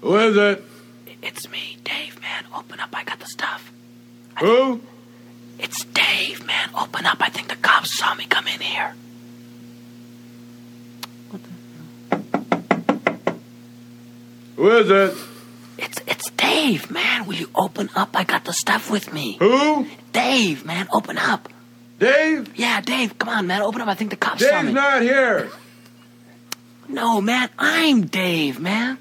Who 0.00 0.16
is 0.16 0.36
it? 0.36 0.64
It's 1.22 1.48
me, 1.50 1.76
Dave, 1.84 2.18
man. 2.22 2.44
Open 2.56 2.80
up. 2.80 2.88
I 2.94 3.04
got 3.04 3.20
the 3.20 3.26
stuff. 3.26 3.70
Who? 4.40 4.80
It's 5.58 5.84
Dave, 5.84 6.46
man. 6.46 6.70
Open 6.74 7.04
up. 7.04 7.18
I 7.20 7.28
think 7.28 7.48
the 7.48 7.56
cops 7.56 7.98
saw 7.98 8.14
me 8.14 8.24
come 8.24 8.46
in 8.46 8.60
here. 8.60 8.94
What 11.30 11.42
the 11.42 11.50
hell? 12.16 13.36
Who 14.56 14.70
is 14.70 14.90
it? 14.90 15.33
It's 15.84 16.00
it's 16.06 16.30
Dave, 16.30 16.90
man. 16.90 17.26
Will 17.26 17.34
you 17.34 17.50
open 17.54 17.90
up? 17.94 18.10
I 18.14 18.24
got 18.24 18.44
the 18.44 18.52
stuff 18.52 18.90
with 18.90 19.12
me. 19.12 19.36
Who? 19.38 19.86
Dave, 20.12 20.64
man. 20.64 20.88
Open 20.92 21.18
up. 21.18 21.48
Dave? 21.98 22.56
Yeah, 22.58 22.80
Dave. 22.80 23.18
Come 23.18 23.28
on, 23.28 23.46
man. 23.46 23.62
Open 23.62 23.80
up. 23.80 23.88
I 23.88 23.94
think 23.94 24.10
the 24.10 24.16
cops 24.16 24.42
saw 24.44 24.50
Dave's 24.50 24.66
me. 24.68 24.72
not 24.72 25.02
here. 25.02 25.50
No, 26.88 27.20
man. 27.20 27.48
I'm 27.58 28.06
Dave, 28.06 28.58
man. 28.60 28.98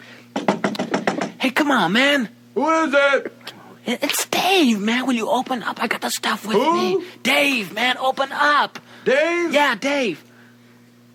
Hey, 1.39 1.49
come 1.51 1.71
on, 1.71 1.91
man. 1.93 2.29
Who 2.55 2.69
is 2.69 2.93
it? 2.93 3.33
It- 3.85 4.03
It's 4.03 4.25
Dave, 4.27 4.79
man. 4.79 5.05
Will 5.07 5.13
you 5.15 5.29
open 5.29 5.63
up? 5.63 5.81
I 5.83 5.87
got 5.87 6.01
the 6.01 6.09
stuff 6.09 6.45
with 6.45 6.55
Who? 6.57 6.99
me. 6.99 7.05
Dave, 7.23 7.73
man. 7.73 7.97
Open 7.97 8.31
up. 8.31 8.79
Dave? 9.03 9.53
Yeah, 9.53 9.75
Dave. 9.75 10.23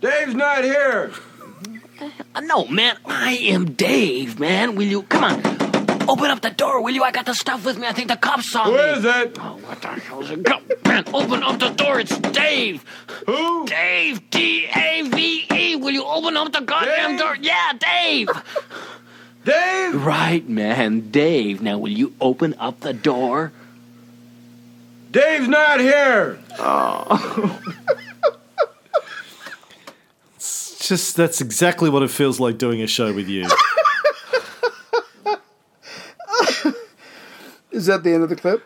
Dave's 0.00 0.34
not 0.34 0.64
here. 0.64 1.12
Uh, 2.34 2.40
no, 2.40 2.66
man, 2.66 2.96
I 3.04 3.32
am 3.32 3.72
Dave, 3.72 4.38
man. 4.38 4.76
Will 4.76 4.86
you 4.86 5.02
come 5.02 5.24
on? 5.24 6.08
Open 6.08 6.30
up 6.30 6.40
the 6.40 6.50
door, 6.50 6.80
will 6.82 6.94
you? 6.94 7.02
I 7.02 7.10
got 7.10 7.26
the 7.26 7.34
stuff 7.34 7.64
with 7.66 7.76
me. 7.78 7.86
I 7.86 7.92
think 7.92 8.08
the 8.08 8.16
cops 8.16 8.46
saw 8.50 8.64
Who 8.64 8.72
me. 8.72 8.78
is 8.78 9.04
it? 9.04 9.36
Oh, 9.40 9.58
what 9.66 9.82
the 9.82 9.88
hell 9.88 10.22
is 10.22 10.30
it? 10.30 10.42
Go, 10.42 10.58
man, 10.86 11.04
open 11.12 11.42
up 11.42 11.58
the 11.58 11.68
door. 11.70 12.00
It's 12.00 12.16
Dave. 12.18 12.84
Who? 13.26 13.66
Dave, 13.66 14.30
D 14.30 14.66
A 14.74 15.02
V 15.02 15.46
E. 15.52 15.76
Will 15.76 15.90
you 15.90 16.04
open 16.04 16.36
up 16.36 16.52
the 16.52 16.60
goddamn 16.60 17.10
Dave? 17.10 17.18
door? 17.20 17.36
Yeah, 17.40 17.72
Dave. 17.78 18.28
Dave? 19.44 20.04
Right, 20.04 20.48
man, 20.48 21.10
Dave. 21.10 21.60
Now, 21.60 21.78
will 21.78 21.90
you 21.92 22.14
open 22.20 22.54
up 22.58 22.80
the 22.80 22.94
door? 22.94 23.52
Dave's 25.10 25.48
not 25.48 25.80
here. 25.80 26.38
It's 26.50 26.58
just 30.88 31.16
that's 31.16 31.40
exactly 31.40 31.90
what 31.90 32.02
it 32.02 32.10
feels 32.10 32.40
like 32.40 32.58
doing 32.58 32.82
a 32.82 32.86
show 32.86 33.12
with 33.12 33.28
you. 33.28 33.42
Is 37.70 37.86
that 37.86 38.02
the 38.02 38.12
end 38.12 38.24
of 38.24 38.28
the 38.28 38.36
clip? 38.36 38.64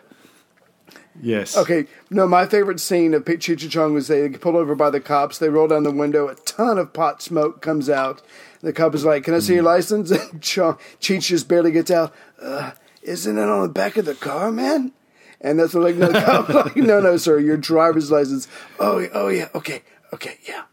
Yes. 1.21 1.55
Okay, 1.55 1.85
no, 2.09 2.25
my 2.27 2.47
favorite 2.47 2.79
scene 2.79 3.13
of 3.13 3.23
Cheech 3.25 3.61
and 3.61 3.71
Chong 3.71 3.93
was 3.93 4.07
they 4.07 4.27
get 4.27 4.41
pulled 4.41 4.55
over 4.55 4.73
by 4.73 4.89
the 4.89 4.99
cops. 4.99 5.37
They 5.37 5.49
roll 5.49 5.67
down 5.67 5.83
the 5.83 5.91
window. 5.91 6.27
A 6.27 6.35
ton 6.35 6.79
of 6.79 6.93
pot 6.93 7.21
smoke 7.21 7.61
comes 7.61 7.89
out. 7.89 8.21
The 8.61 8.73
cop 8.73 8.95
is 8.95 9.05
like, 9.05 9.25
"Can 9.25 9.33
I 9.35 9.39
see 9.39 9.53
your 9.55 9.63
license?" 9.63 10.09
And 10.31 10.41
Chong, 10.41 10.79
Cheech 10.99 11.27
just 11.27 11.47
barely 11.47 11.71
gets 11.71 11.91
out. 11.91 12.13
Uh, 12.41 12.71
isn't 13.03 13.37
it 13.37 13.49
on 13.49 13.61
the 13.61 13.69
back 13.69 13.97
of 13.97 14.05
the 14.05 14.15
car, 14.15 14.51
man? 14.51 14.93
And 15.41 15.59
that's 15.59 15.73
what 15.73 15.83
like 15.83 15.97
no, 15.97 16.07
the 16.07 16.21
cop 16.21 16.49
like, 16.65 16.75
no, 16.77 16.99
no, 16.99 17.17
sir, 17.17 17.37
your 17.39 17.57
driver's 17.57 18.09
license. 18.09 18.47
Oh, 18.79 19.05
oh 19.13 19.27
yeah, 19.27 19.49
okay, 19.53 19.83
okay, 20.13 20.37
yeah. 20.47 20.63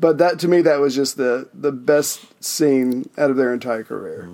But 0.00 0.16
that 0.16 0.38
to 0.40 0.48
me, 0.48 0.62
that 0.62 0.80
was 0.80 0.94
just 0.94 1.18
the 1.18 1.48
the 1.52 1.72
best 1.72 2.42
scene 2.42 3.08
out 3.18 3.30
of 3.30 3.36
their 3.36 3.52
entire 3.52 3.84
career. 3.84 4.30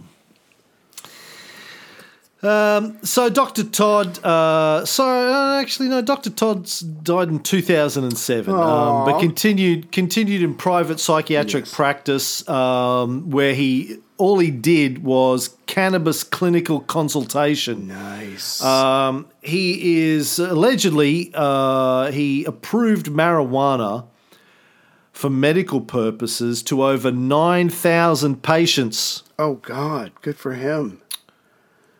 Um, 2.43 2.99
so 3.03 3.29
Dr. 3.29 3.65
Todd, 3.65 4.25
uh, 4.25 4.85
so 4.85 5.05
uh, 5.05 5.61
actually 5.61 5.89
no, 5.89 6.03
Dr. 6.03 6.31
Todd's 6.31 6.81
died 6.81 7.29
in 7.29 7.41
2007, 7.41 8.55
um, 8.55 9.05
but 9.05 9.19
continued 9.19 9.91
continued 9.91 10.43
in 10.43 10.55
private 10.55 11.01
psychiatric 11.01 11.67
practice, 11.67 12.49
um, 12.49 13.31
where 13.31 13.55
he 13.55 13.99
all 14.19 14.39
he 14.39 14.53
did 14.53 15.03
was 15.03 15.57
cannabis 15.67 16.23
clinical 16.23 16.81
consultation. 16.81 17.89
Nice. 17.89 18.63
Um, 18.63 19.27
he 19.43 20.05
is 20.05 20.39
allegedly 20.39 21.33
uh, 21.35 22.13
he 22.13 22.45
approved 22.45 23.07
marijuana 23.07 24.07
for 25.17 25.31
medical 25.31 25.81
purposes 25.81 26.63
to 26.63 26.85
over 26.85 27.11
nine 27.11 27.71
thousand 27.71 28.43
patients. 28.43 29.23
oh 29.39 29.55
God, 29.55 30.13
good 30.21 30.37
for 30.37 30.53
him. 30.53 31.01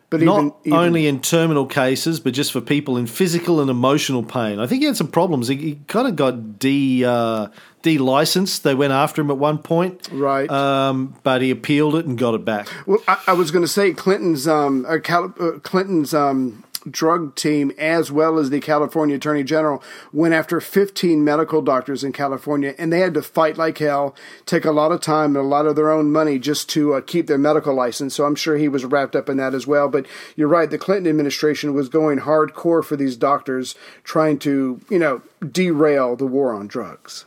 But 0.09 0.21
Not 0.21 0.37
even, 0.39 0.53
even 0.63 0.79
only 0.79 1.07
in 1.07 1.19
terminal 1.19 1.65
cases, 1.65 2.21
but 2.21 2.33
just 2.33 2.53
for 2.53 2.61
people 2.61 2.95
in 2.95 3.07
physical 3.07 3.59
and 3.59 3.69
emotional 3.69 4.23
pain. 4.23 4.57
I 4.57 4.65
think 4.65 4.81
he 4.81 4.85
had 4.85 4.95
some 4.95 5.09
problems. 5.09 5.49
He, 5.49 5.57
he 5.57 5.79
kind 5.87 6.07
of 6.07 6.15
got 6.15 6.59
de 6.59 7.03
uh, 7.03 7.47
de 7.81 7.97
licensed. 7.97 8.63
They 8.63 8.73
went 8.75 8.93
after 8.93 9.21
him 9.21 9.31
at 9.31 9.37
one 9.37 9.57
point, 9.57 10.07
Right. 10.11 10.49
Um, 10.49 11.15
but 11.23 11.41
he 11.41 11.51
appealed 11.51 11.95
it 11.95 12.05
and 12.05 12.17
got 12.17 12.35
it 12.35 12.45
back. 12.45 12.69
Well, 12.85 12.99
I, 13.07 13.21
I 13.27 13.33
was 13.33 13.51
going 13.51 13.65
to 13.65 13.67
say 13.67 13.91
Clinton's 13.93 14.47
um, 14.47 14.85
uh, 14.87 14.99
Clinton's 14.99 16.13
um, 16.13 16.63
drug 16.89 17.35
team, 17.35 17.71
as 17.77 18.11
well 18.11 18.37
as 18.37 18.49
the 18.49 18.59
California 18.59 19.15
Attorney 19.15 19.43
General, 19.43 19.83
went 20.11 20.33
after 20.33 20.59
15 20.59 21.23
medical 21.23 21.61
doctors 21.61 22.03
in 22.03 22.11
California, 22.11 22.73
and 22.77 22.91
they 22.91 22.99
had 22.99 23.13
to 23.13 23.21
fight 23.21 23.57
like 23.57 23.77
hell, 23.77 24.15
take 24.45 24.65
a 24.65 24.71
lot 24.71 24.91
of 24.91 25.01
time 25.01 25.35
and 25.35 25.45
a 25.45 25.47
lot 25.47 25.65
of 25.65 25.75
their 25.75 25.91
own 25.91 26.11
money 26.11 26.39
just 26.39 26.69
to 26.69 26.93
uh, 26.93 27.01
keep 27.01 27.27
their 27.27 27.37
medical 27.37 27.73
license. 27.73 28.15
So 28.15 28.25
I'm 28.25 28.35
sure 28.35 28.57
he 28.57 28.67
was 28.67 28.85
wrapped 28.85 29.15
up 29.15 29.29
in 29.29 29.37
that 29.37 29.53
as 29.53 29.67
well. 29.67 29.89
But 29.89 30.05
you're 30.35 30.47
right, 30.47 30.69
the 30.69 30.77
Clinton 30.77 31.09
administration 31.09 31.73
was 31.73 31.89
going 31.89 32.19
hardcore 32.19 32.83
for 32.83 32.95
these 32.95 33.15
doctors, 33.15 33.75
trying 34.03 34.39
to 34.39 34.81
you 34.89 34.99
know 34.99 35.21
derail 35.51 36.15
the 36.15 36.27
war 36.27 36.53
on 36.53 36.67
drugs. 36.67 37.25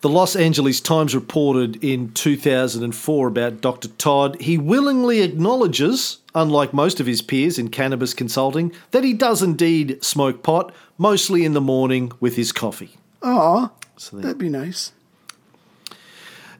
The 0.00 0.08
Los 0.08 0.34
Angeles 0.34 0.80
Times 0.80 1.14
reported 1.14 1.84
in 1.84 2.12
2004 2.12 3.28
about 3.28 3.60
Dr. 3.60 3.88
Todd. 3.88 4.40
He 4.40 4.56
willingly 4.56 5.20
acknowledges, 5.20 6.19
unlike 6.34 6.72
most 6.72 7.00
of 7.00 7.06
his 7.06 7.22
peers 7.22 7.58
in 7.58 7.68
cannabis 7.68 8.14
consulting, 8.14 8.72
that 8.90 9.04
he 9.04 9.12
does 9.12 9.42
indeed 9.42 10.02
smoke 10.04 10.42
pot, 10.42 10.72
mostly 10.98 11.44
in 11.44 11.54
the 11.54 11.60
morning 11.60 12.12
with 12.20 12.36
his 12.36 12.52
coffee. 12.52 12.96
Aw, 13.22 13.70
So 13.96 14.16
that'd 14.18 14.38
be 14.38 14.48
nice. 14.48 14.92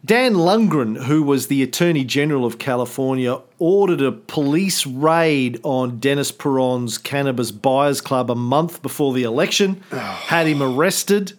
Dan 0.03 0.33
Lungren, 0.35 1.05
who 1.05 1.23
was 1.23 1.49
the 1.49 1.63
Attorney 1.63 2.05
General 2.05 2.47
of 2.47 2.59
California, 2.59 3.39
ordered 3.59 4.01
a 4.01 4.13
police 4.13 4.87
raid 4.87 5.61
on 5.63 5.99
Dennis 5.99 6.33
Peron's 6.33 6.97
Cannabis 6.97 7.51
Buyers 7.51 8.01
Club 8.01 8.31
a 8.31 8.35
month 8.35 8.81
before 8.81 9.13
the 9.13 9.25
election, 9.25 9.83
had 9.91 10.47
him 10.47 10.63
arrested, 10.63 11.35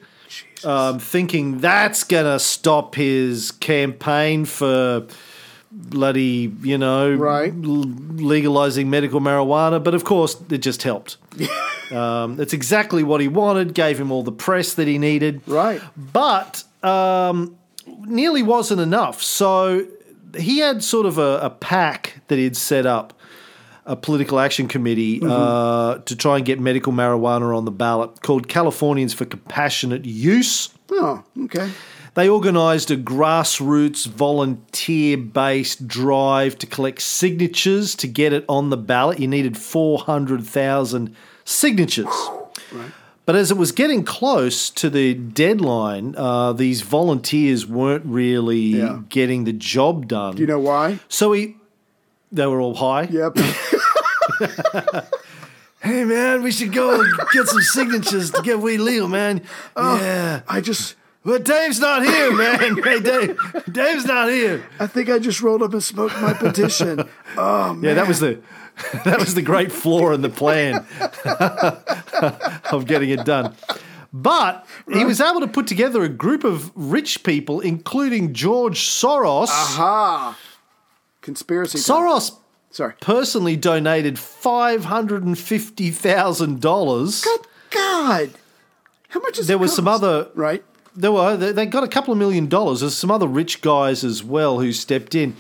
um, 0.63 0.99
thinking 0.99 1.57
that's 1.57 2.03
going 2.03 2.25
to 2.25 2.37
stop 2.39 2.93
his 2.93 3.49
campaign 3.49 4.45
for 4.45 5.07
bloody, 5.71 6.51
you 6.61 6.77
know, 6.77 7.13
Right. 7.13 7.51
l- 7.53 7.85
legalizing 8.15 8.89
medical 8.89 9.19
marijuana. 9.21 9.83
But 9.83 9.93
of 9.93 10.03
course, 10.03 10.35
it 10.49 10.59
just 10.59 10.83
helped. 10.83 11.17
um, 11.91 12.39
it's 12.39 12.53
exactly 12.53 13.03
what 13.03 13.21
he 13.21 13.27
wanted, 13.27 13.73
gave 13.73 13.99
him 13.99 14.11
all 14.11 14.23
the 14.23 14.31
press 14.31 14.73
that 14.75 14.87
he 14.87 14.97
needed 14.97 15.41
Right. 15.47 15.81
but 16.13 16.63
um, 16.83 17.55
nearly 18.05 18.43
wasn't 18.43 18.81
enough. 18.81 19.21
So 19.23 19.87
he 20.37 20.59
had 20.59 20.83
sort 20.83 21.05
of 21.05 21.17
a, 21.17 21.39
a 21.41 21.49
pack 21.49 22.21
that 22.27 22.37
he'd 22.37 22.55
set 22.57 22.85
up, 22.85 23.13
a 23.85 23.95
political 23.95 24.39
action 24.39 24.67
committee 24.67 25.19
uh, 25.23 25.97
to 25.99 26.15
try 26.15 26.37
and 26.37 26.45
get 26.45 26.59
medical 26.59 26.93
marijuana 26.93 27.55
on 27.57 27.65
the 27.65 27.71
ballot 27.71 28.21
called 28.21 28.47
Californians 28.47 29.13
for 29.13 29.25
Compassionate 29.25 30.05
Use. 30.05 30.69
Oh, 30.91 31.23
okay. 31.45 31.69
They 32.13 32.29
organised 32.29 32.91
a 32.91 32.97
grassroots, 32.97 34.05
volunteer 34.05 35.17
based 35.17 35.87
drive 35.87 36.57
to 36.59 36.67
collect 36.67 37.01
signatures 37.01 37.95
to 37.95 38.07
get 38.07 38.33
it 38.33 38.43
on 38.49 38.69
the 38.69 38.75
ballot. 38.77 39.19
You 39.19 39.27
needed 39.27 39.57
400,000 39.57 41.15
signatures. 41.45 42.29
But 43.25 43.35
as 43.35 43.49
it 43.51 43.55
was 43.57 43.71
getting 43.71 44.03
close 44.03 44.69
to 44.71 44.89
the 44.89 45.13
deadline, 45.13 46.15
uh, 46.17 46.51
these 46.53 46.81
volunteers 46.81 47.65
weren't 47.65 48.05
really 48.05 48.57
Yeah. 48.59 48.99
getting 49.07 49.45
the 49.45 49.53
job 49.53 50.07
done. 50.07 50.35
Do 50.35 50.41
you 50.41 50.47
know 50.47 50.59
why? 50.59 50.99
so 51.07 51.31
he, 51.31 51.55
they 52.31 52.45
were 52.47 52.59
all 52.59 52.75
high. 52.75 53.03
Yep. 53.03 53.37
Hey 55.83 56.05
man, 56.05 56.43
we 56.43 56.51
should 56.51 56.73
go 56.73 57.03
get 57.33 57.47
some 57.47 57.61
signatures 57.61 58.29
to 58.31 58.43
get 58.43 58.59
weed 58.59 58.77
legal, 58.77 59.07
man. 59.07 59.41
yeah. 59.75 60.41
I 60.47 60.61
just, 60.61 60.93
But 61.23 61.43
Dave's 61.45 61.79
not 61.79 62.03
here, 62.03 62.33
man. 62.35 62.81
Hey, 62.83 62.99
Dave. 62.99 63.37
Dave's 63.71 64.05
not 64.05 64.29
here. 64.29 64.65
I 64.79 64.87
think 64.87 65.07
I 65.09 65.19
just 65.19 65.41
rolled 65.41 65.61
up 65.61 65.71
and 65.73 65.83
smoked 65.83 66.19
my 66.19 66.33
petition. 66.33 67.07
Oh, 67.37 67.73
man. 67.75 67.83
Yeah, 67.83 67.93
that 67.93 68.07
was 68.07 68.19
the 68.19 68.41
that 69.05 69.19
was 69.19 69.35
the 69.35 69.41
great 69.43 69.71
flaw 69.71 70.11
in 70.13 70.21
the 70.21 70.29
plan 70.29 70.85
of 72.71 72.85
getting 72.87 73.09
it 73.11 73.23
done. 73.25 73.55
But 74.13 74.65
he 74.91 75.05
was 75.05 75.21
able 75.21 75.39
to 75.41 75.47
put 75.47 75.67
together 75.67 76.03
a 76.03 76.09
group 76.09 76.43
of 76.43 76.71
rich 76.75 77.23
people, 77.23 77.61
including 77.61 78.33
George 78.33 78.79
Soros. 78.81 79.47
Aha. 79.47 80.37
Conspiracy. 81.21 81.77
Soros 81.77 82.35
Sorry. 82.71 82.93
personally 82.99 83.55
donated 83.55 84.17
five 84.17 84.85
hundred 84.85 85.23
and 85.23 85.37
fifty 85.37 85.91
thousand 85.91 86.61
dollars. 86.61 87.21
Good 87.21 87.41
God. 87.69 88.31
How 89.09 89.19
much 89.19 89.37
is 89.39 89.47
There 89.47 89.57
was 89.57 89.73
some 89.75 89.87
other 89.87 90.29
Right. 90.33 90.63
There 90.95 91.11
were. 91.11 91.37
They 91.37 91.65
got 91.65 91.83
a 91.83 91.87
couple 91.87 92.11
of 92.11 92.17
million 92.17 92.47
dollars. 92.47 92.81
There's 92.81 92.95
some 92.97 93.11
other 93.11 93.27
rich 93.27 93.61
guys 93.61 94.03
as 94.03 94.23
well 94.23 94.59
who 94.59 94.71
stepped 94.73 95.15
in, 95.15 95.35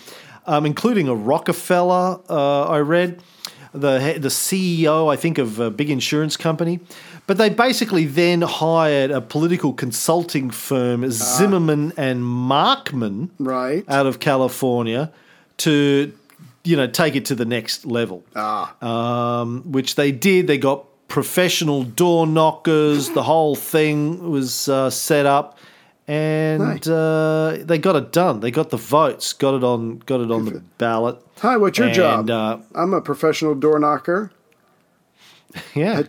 um, 0.47 0.65
including 0.65 1.07
a 1.07 1.15
Rockefeller. 1.15 2.19
Uh, 2.29 2.63
I 2.63 2.79
read 2.79 3.21
the 3.73 4.15
the 4.19 4.29
CEO, 4.29 5.11
I 5.11 5.15
think, 5.17 5.37
of 5.37 5.59
a 5.59 5.69
big 5.69 5.89
insurance 5.89 6.37
company. 6.37 6.79
But 7.27 7.37
they 7.37 7.49
basically 7.49 8.05
then 8.05 8.41
hired 8.41 9.11
a 9.11 9.21
political 9.21 9.73
consulting 9.73 10.49
firm, 10.51 11.09
Zimmerman 11.11 11.93
and 11.95 12.23
Markman, 12.23 13.29
Right. 13.39 13.85
out 13.87 14.05
of 14.05 14.19
California, 14.19 15.11
to 15.57 16.11
you 16.63 16.75
know 16.77 16.87
take 16.87 17.15
it 17.15 17.25
to 17.25 17.35
the 17.35 17.45
next 17.45 17.85
level 17.85 18.23
Ah. 18.35 18.73
um, 18.81 19.63
which 19.71 19.95
they 19.95 20.11
did. 20.11 20.47
They 20.47 20.57
got 20.57 20.85
professional 21.11 21.83
door 21.83 22.25
knockers. 22.25 23.09
The 23.09 23.23
whole 23.23 23.55
thing 23.55 24.31
was 24.31 24.69
uh, 24.69 24.89
set 24.89 25.25
up, 25.25 25.59
and 26.07 26.87
uh, 26.87 27.57
they 27.61 27.77
got 27.77 27.95
it 27.97 28.11
done. 28.13 28.39
They 28.39 28.49
got 28.49 28.69
the 28.69 28.77
votes. 28.77 29.33
Got 29.33 29.55
it 29.55 29.63
on. 29.63 29.99
Got 29.99 30.21
it 30.21 30.31
on 30.31 30.45
the 30.45 30.61
ballot. 30.77 31.17
Hi, 31.39 31.57
what's 31.57 31.77
your 31.77 31.87
And, 31.87 31.95
job? 31.95 32.29
uh, 32.29 32.57
I'm 32.73 32.93
a 32.93 33.01
professional 33.01 33.53
door 33.55 33.77
knocker. 33.77 34.31
Yeah. 35.75 36.01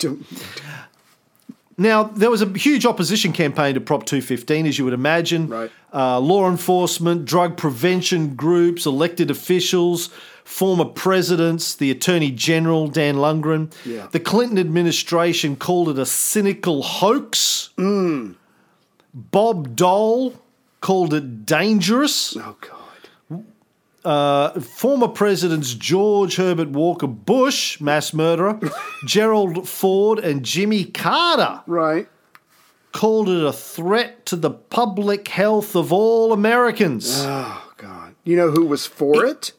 Now, 1.77 2.05
there 2.05 2.31
was 2.31 2.43
a 2.43 2.47
huge 2.57 2.87
opposition 2.87 3.33
campaign 3.33 3.75
to 3.75 3.81
Prop 3.81 4.05
215, 4.07 4.67
as 4.67 4.79
you 4.79 4.85
would 4.85 4.95
imagine. 4.95 5.49
Right. 5.49 5.71
Uh, 5.93 6.21
law 6.21 6.49
enforcement, 6.49 7.25
drug 7.25 7.57
prevention 7.57 8.37
groups, 8.37 8.87
elected 8.87 9.31
officials, 9.33 10.11
former 10.45 10.85
presidents, 10.85 11.75
the 11.75 11.91
Attorney 11.91 12.31
General, 12.31 12.89
Dan 12.89 13.17
Lungren. 13.17 13.73
Yeah. 13.85 14.09
The 14.11 14.21
Clinton 14.21 14.59
administration 14.59 15.57
called 15.57 15.89
it 15.89 15.99
a 15.99 16.07
cynical 16.07 16.83
hoax. 16.83 17.71
Mm. 17.77 18.37
Bob 19.15 19.77
Dole 19.77 20.35
called 20.81 21.15
it 21.15 21.47
dangerous. 21.47 22.37
oh, 22.37 22.57
God. 22.61 22.79
Former 24.65 25.09
presidents 25.09 25.75
George 25.75 26.37
Herbert 26.37 26.71
Walker 26.71 27.07
Bush, 27.07 27.81
mass 27.81 28.13
murderer, 28.13 28.59
Gerald 29.07 29.69
Ford, 29.69 30.19
and 30.19 30.45
Jimmy 30.45 30.85
Carter 30.85 31.63
Right. 31.67 32.09
called 32.93 33.29
it 33.29 33.45
a 33.45 33.53
threat 33.53 34.27
to 34.27 34.37
the 34.37 34.51
public 34.51 35.29
health 35.29 35.77
of 35.77 35.93
all 35.93 36.33
Americans. 36.33 37.23
Oh, 37.25 37.73
God. 37.77 38.15
You 38.25 38.37
know 38.37 38.51
who 38.51 38.67
was 38.67 38.87
for 38.87 39.25
it? 39.25 39.53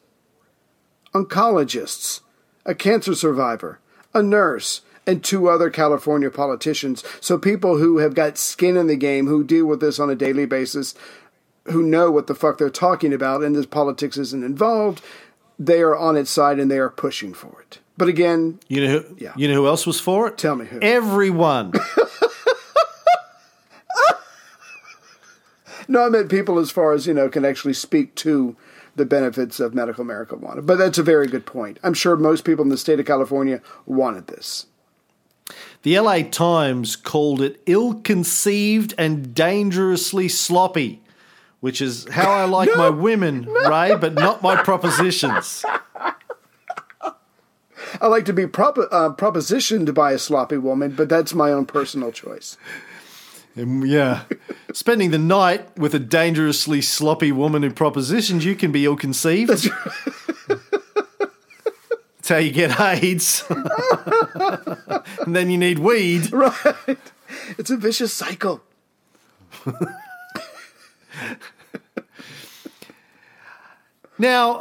Oncologists, 1.14 2.20
a 2.66 2.74
cancer 2.74 3.14
survivor, 3.14 3.78
a 4.12 4.22
nurse, 4.22 4.80
and 5.06 5.22
two 5.22 5.48
other 5.48 5.70
California 5.70 6.30
politicians. 6.30 7.04
So 7.20 7.38
people 7.38 7.78
who 7.78 7.98
have 7.98 8.14
got 8.14 8.38
skin 8.38 8.76
in 8.76 8.86
the 8.86 8.96
game, 8.96 9.26
who 9.26 9.44
deal 9.44 9.66
with 9.66 9.80
this 9.80 9.98
on 9.98 10.10
a 10.10 10.14
daily 10.14 10.46
basis, 10.46 10.94
who 11.66 11.82
know 11.82 12.10
what 12.10 12.26
the 12.26 12.34
fuck 12.34 12.58
they're 12.58 12.70
talking 12.70 13.12
about, 13.12 13.42
and 13.42 13.54
this 13.54 13.66
politics 13.66 14.16
isn't 14.16 14.44
involved, 14.44 15.02
they 15.58 15.80
are 15.80 15.96
on 15.96 16.16
its 16.16 16.30
side 16.30 16.58
and 16.58 16.70
they 16.70 16.78
are 16.78 16.90
pushing 16.90 17.32
for 17.32 17.60
it. 17.62 17.78
But 17.96 18.08
again, 18.08 18.58
you 18.68 18.84
know 18.84 18.98
who? 18.98 19.16
Yeah. 19.18 19.32
You 19.36 19.46
know 19.48 19.54
who 19.54 19.68
else 19.68 19.86
was 19.86 20.00
for 20.00 20.26
it? 20.26 20.36
Tell 20.36 20.56
me 20.56 20.66
who. 20.66 20.80
Everyone. 20.80 21.72
no, 25.88 26.04
I 26.04 26.08
meant 26.08 26.28
people 26.28 26.58
as 26.58 26.72
far 26.72 26.92
as, 26.92 27.06
you 27.06 27.14
know, 27.14 27.28
can 27.28 27.44
actually 27.44 27.74
speak 27.74 28.16
to 28.16 28.56
the 28.96 29.04
benefits 29.04 29.60
of 29.60 29.74
medical 29.74 30.04
marijuana. 30.04 30.64
But 30.64 30.76
that's 30.76 30.98
a 30.98 31.02
very 31.02 31.26
good 31.26 31.46
point. 31.46 31.78
I'm 31.82 31.94
sure 31.94 32.16
most 32.16 32.44
people 32.44 32.62
in 32.62 32.68
the 32.68 32.78
state 32.78 33.00
of 33.00 33.06
California 33.06 33.60
wanted 33.86 34.26
this. 34.28 34.66
the 35.82 35.98
LA 35.98 36.22
Times 36.22 36.96
called 36.96 37.40
it 37.42 37.60
ill-conceived 37.66 38.94
and 38.96 39.34
dangerously 39.34 40.28
sloppy, 40.28 41.02
which 41.60 41.80
is 41.82 42.06
how 42.10 42.30
I 42.30 42.44
like 42.44 42.70
my 42.76 42.88
women, 42.90 43.44
Ray, 43.68 43.94
but 43.96 44.14
not 44.14 44.42
my 44.42 44.62
propositions. 44.62 45.64
I 48.00 48.06
like 48.08 48.24
to 48.24 48.32
be 48.32 48.46
prop- 48.46 48.78
uh, 48.78 49.10
propositioned 49.14 49.92
by 49.94 50.12
a 50.12 50.18
sloppy 50.18 50.56
woman, 50.56 50.92
but 50.96 51.08
that's 51.08 51.32
my 51.34 51.52
own 51.52 51.64
personal 51.66 52.10
choice. 52.12 52.56
Yeah. 53.56 54.24
Spending 54.72 55.10
the 55.10 55.18
night 55.18 55.76
with 55.78 55.94
a 55.94 55.98
dangerously 55.98 56.80
sloppy 56.82 57.32
woman 57.32 57.62
who 57.62 57.70
propositions 57.70 58.44
you 58.44 58.54
can 58.56 58.72
be 58.72 58.84
ill 58.84 58.96
conceived. 58.96 59.50
That's, 59.50 59.68
how 62.28 62.38
you 62.38 62.50
get 62.50 62.80
AIDS. 62.80 63.44
and 63.50 65.36
then 65.36 65.50
you 65.50 65.58
need 65.58 65.78
weed. 65.78 66.32
Right. 66.32 66.98
It's 67.58 67.70
a 67.70 67.76
vicious 67.76 68.12
cycle. 68.12 68.62
Now, 74.18 74.60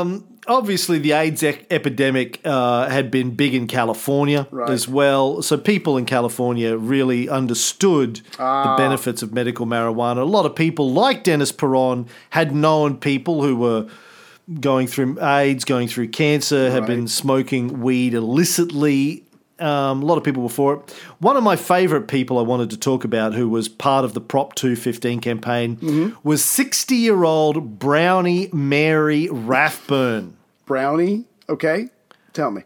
um, 0.00 0.33
obviously, 0.46 0.98
the 0.98 1.12
AIDS 1.12 1.42
e- 1.42 1.58
epidemic 1.70 2.40
uh, 2.44 2.88
had 2.88 3.10
been 3.10 3.30
big 3.32 3.54
in 3.54 3.66
California 3.66 4.46
Right. 4.50 4.70
as 4.70 4.86
well. 4.88 5.42
So 5.42 5.56
people 5.56 5.96
in 5.96 6.04
California 6.04 6.76
really 6.76 7.28
understood 7.28 8.20
Ah. 8.38 8.76
the 8.76 8.82
benefits 8.82 9.22
of 9.22 9.32
medical 9.32 9.66
marijuana. 9.66 10.18
A 10.18 10.24
lot 10.24 10.46
of 10.46 10.54
people, 10.54 10.92
like 10.92 11.24
Dennis 11.24 11.52
Peron, 11.52 12.06
had 12.30 12.54
known 12.54 12.96
people 12.96 13.42
who 13.42 13.56
were 13.56 13.86
going 14.60 14.86
through 14.86 15.16
AIDS, 15.22 15.64
going 15.64 15.88
through 15.88 16.08
cancer, 16.08 16.70
had 16.70 16.80
Right. 16.80 16.88
been 16.88 17.08
smoking 17.08 17.80
weed 17.80 18.12
illicitly. 18.14 19.22
Um, 19.60 20.02
a 20.02 20.04
lot 20.04 20.18
of 20.18 20.24
people 20.24 20.42
were 20.42 20.48
for 20.48 20.74
it. 20.74 20.90
One 21.20 21.36
of 21.36 21.44
my 21.44 21.54
favourite 21.54 22.08
people 22.08 22.38
I 22.38 22.42
wanted 22.42 22.70
to 22.70 22.76
talk 22.76 23.04
about, 23.04 23.34
who 23.34 23.48
was 23.48 23.68
part 23.68 24.04
of 24.04 24.12
the 24.12 24.20
Prop 24.20 24.54
215 24.56 25.20
campaign, 25.20 25.76
Mm-hmm. 25.76 26.16
was 26.28 26.44
60 26.44 26.96
year 26.96 27.22
old 27.24 27.78
Brownie 27.78 28.48
Mary 28.52 29.28
Rathbun. 29.30 30.36
Brownie. 30.66 31.24
Okay, 31.48 31.88
tell 32.32 32.50
me. 32.50 32.62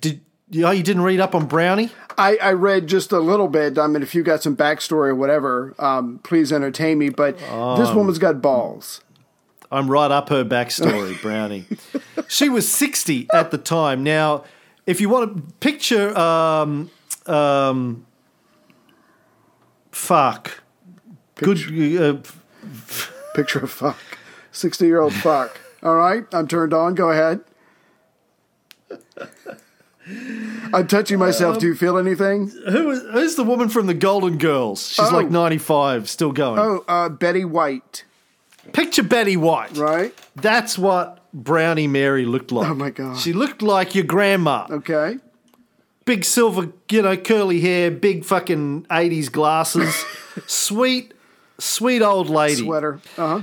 Did 0.00 0.22
oh, 0.64 0.70
you 0.72 0.82
didn't 0.82 1.02
read 1.02 1.20
up 1.20 1.34
on 1.34 1.46
Brownie? 1.46 1.90
I, 2.18 2.36
I 2.36 2.52
read 2.52 2.86
just 2.88 3.12
a 3.12 3.18
little 3.20 3.48
bit. 3.48 3.78
I 3.78 3.86
mean, 3.86 4.02
if 4.02 4.14
you 4.14 4.22
got 4.22 4.42
some 4.42 4.56
backstory 4.56 5.08
or 5.08 5.14
whatever, 5.14 5.74
um, 5.78 6.20
please 6.24 6.52
entertain 6.52 6.98
me. 6.98 7.10
But 7.10 7.38
this 7.38 7.48
Um, 7.50 7.96
woman's 7.96 8.18
got 8.18 8.40
balls. 8.40 9.00
I'm 9.70 9.90
right 9.90 10.10
up 10.10 10.28
her 10.30 10.44
backstory, 10.44 11.20
Brownie. 11.22 11.66
She 12.28 12.48
was 12.48 12.68
60 12.72 13.28
at 13.32 13.50
the 13.50 13.58
time. 13.58 14.02
Now, 14.04 14.44
if 14.86 15.00
you 15.00 15.08
want 15.08 15.36
to 15.36 15.52
picture, 15.60 16.16
um, 16.18 16.90
um, 17.26 18.06
fuck, 19.92 20.62
good, 21.36 21.58
uh, 22.00 22.18
Picture 23.34 23.58
of 23.60 23.70
fuck. 23.70 23.98
60 24.52 24.86
year 24.86 25.00
old 25.00 25.12
fuck. 25.12 25.58
All 25.82 25.96
right, 25.96 26.24
I'm 26.32 26.46
turned 26.48 26.72
on. 26.72 26.94
Go 26.94 27.10
ahead. 27.10 27.40
I'm 30.72 30.86
touching 30.86 31.18
myself. 31.18 31.58
Do 31.58 31.66
you 31.66 31.74
feel 31.74 31.96
anything? 31.98 32.48
who 32.68 32.90
is, 32.90 33.02
who's 33.12 33.34
the 33.36 33.44
woman 33.44 33.68
from 33.68 33.86
the 33.86 33.94
Golden 33.94 34.38
Girls? 34.38 34.88
She's 34.88 35.10
Oh. 35.10 35.16
like 35.16 35.30
95, 35.30 36.08
still 36.10 36.32
going. 36.32 36.58
Oh, 36.58 36.84
uh, 36.86 37.08
Betty 37.08 37.44
White. 37.44 38.04
Picture 38.72 39.02
Betty 39.02 39.36
White. 39.36 39.76
Right. 39.76 40.14
That's 40.36 40.78
what 40.78 41.18
Brownie 41.34 41.88
Mary 41.88 42.24
looked 42.24 42.52
like. 42.52 42.70
Oh, 42.70 42.74
my 42.74 42.90
God. 42.90 43.18
She 43.18 43.32
looked 43.32 43.60
like 43.60 43.94
your 43.94 44.04
grandma. 44.04 44.66
Okay. 44.70 45.18
big 46.06 46.24
silver, 46.24 46.70
you 46.90 47.02
know, 47.02 47.16
curly 47.16 47.60
hair, 47.60 47.90
big 47.90 48.24
fucking 48.24 48.84
80s 48.88 49.30
glasses. 49.32 50.04
sweet, 50.46 51.12
sweet 51.58 52.02
old 52.02 52.28
lady. 52.30 52.62
Sweater. 52.62 53.00
Uh 53.18 53.38
huh. 53.38 53.40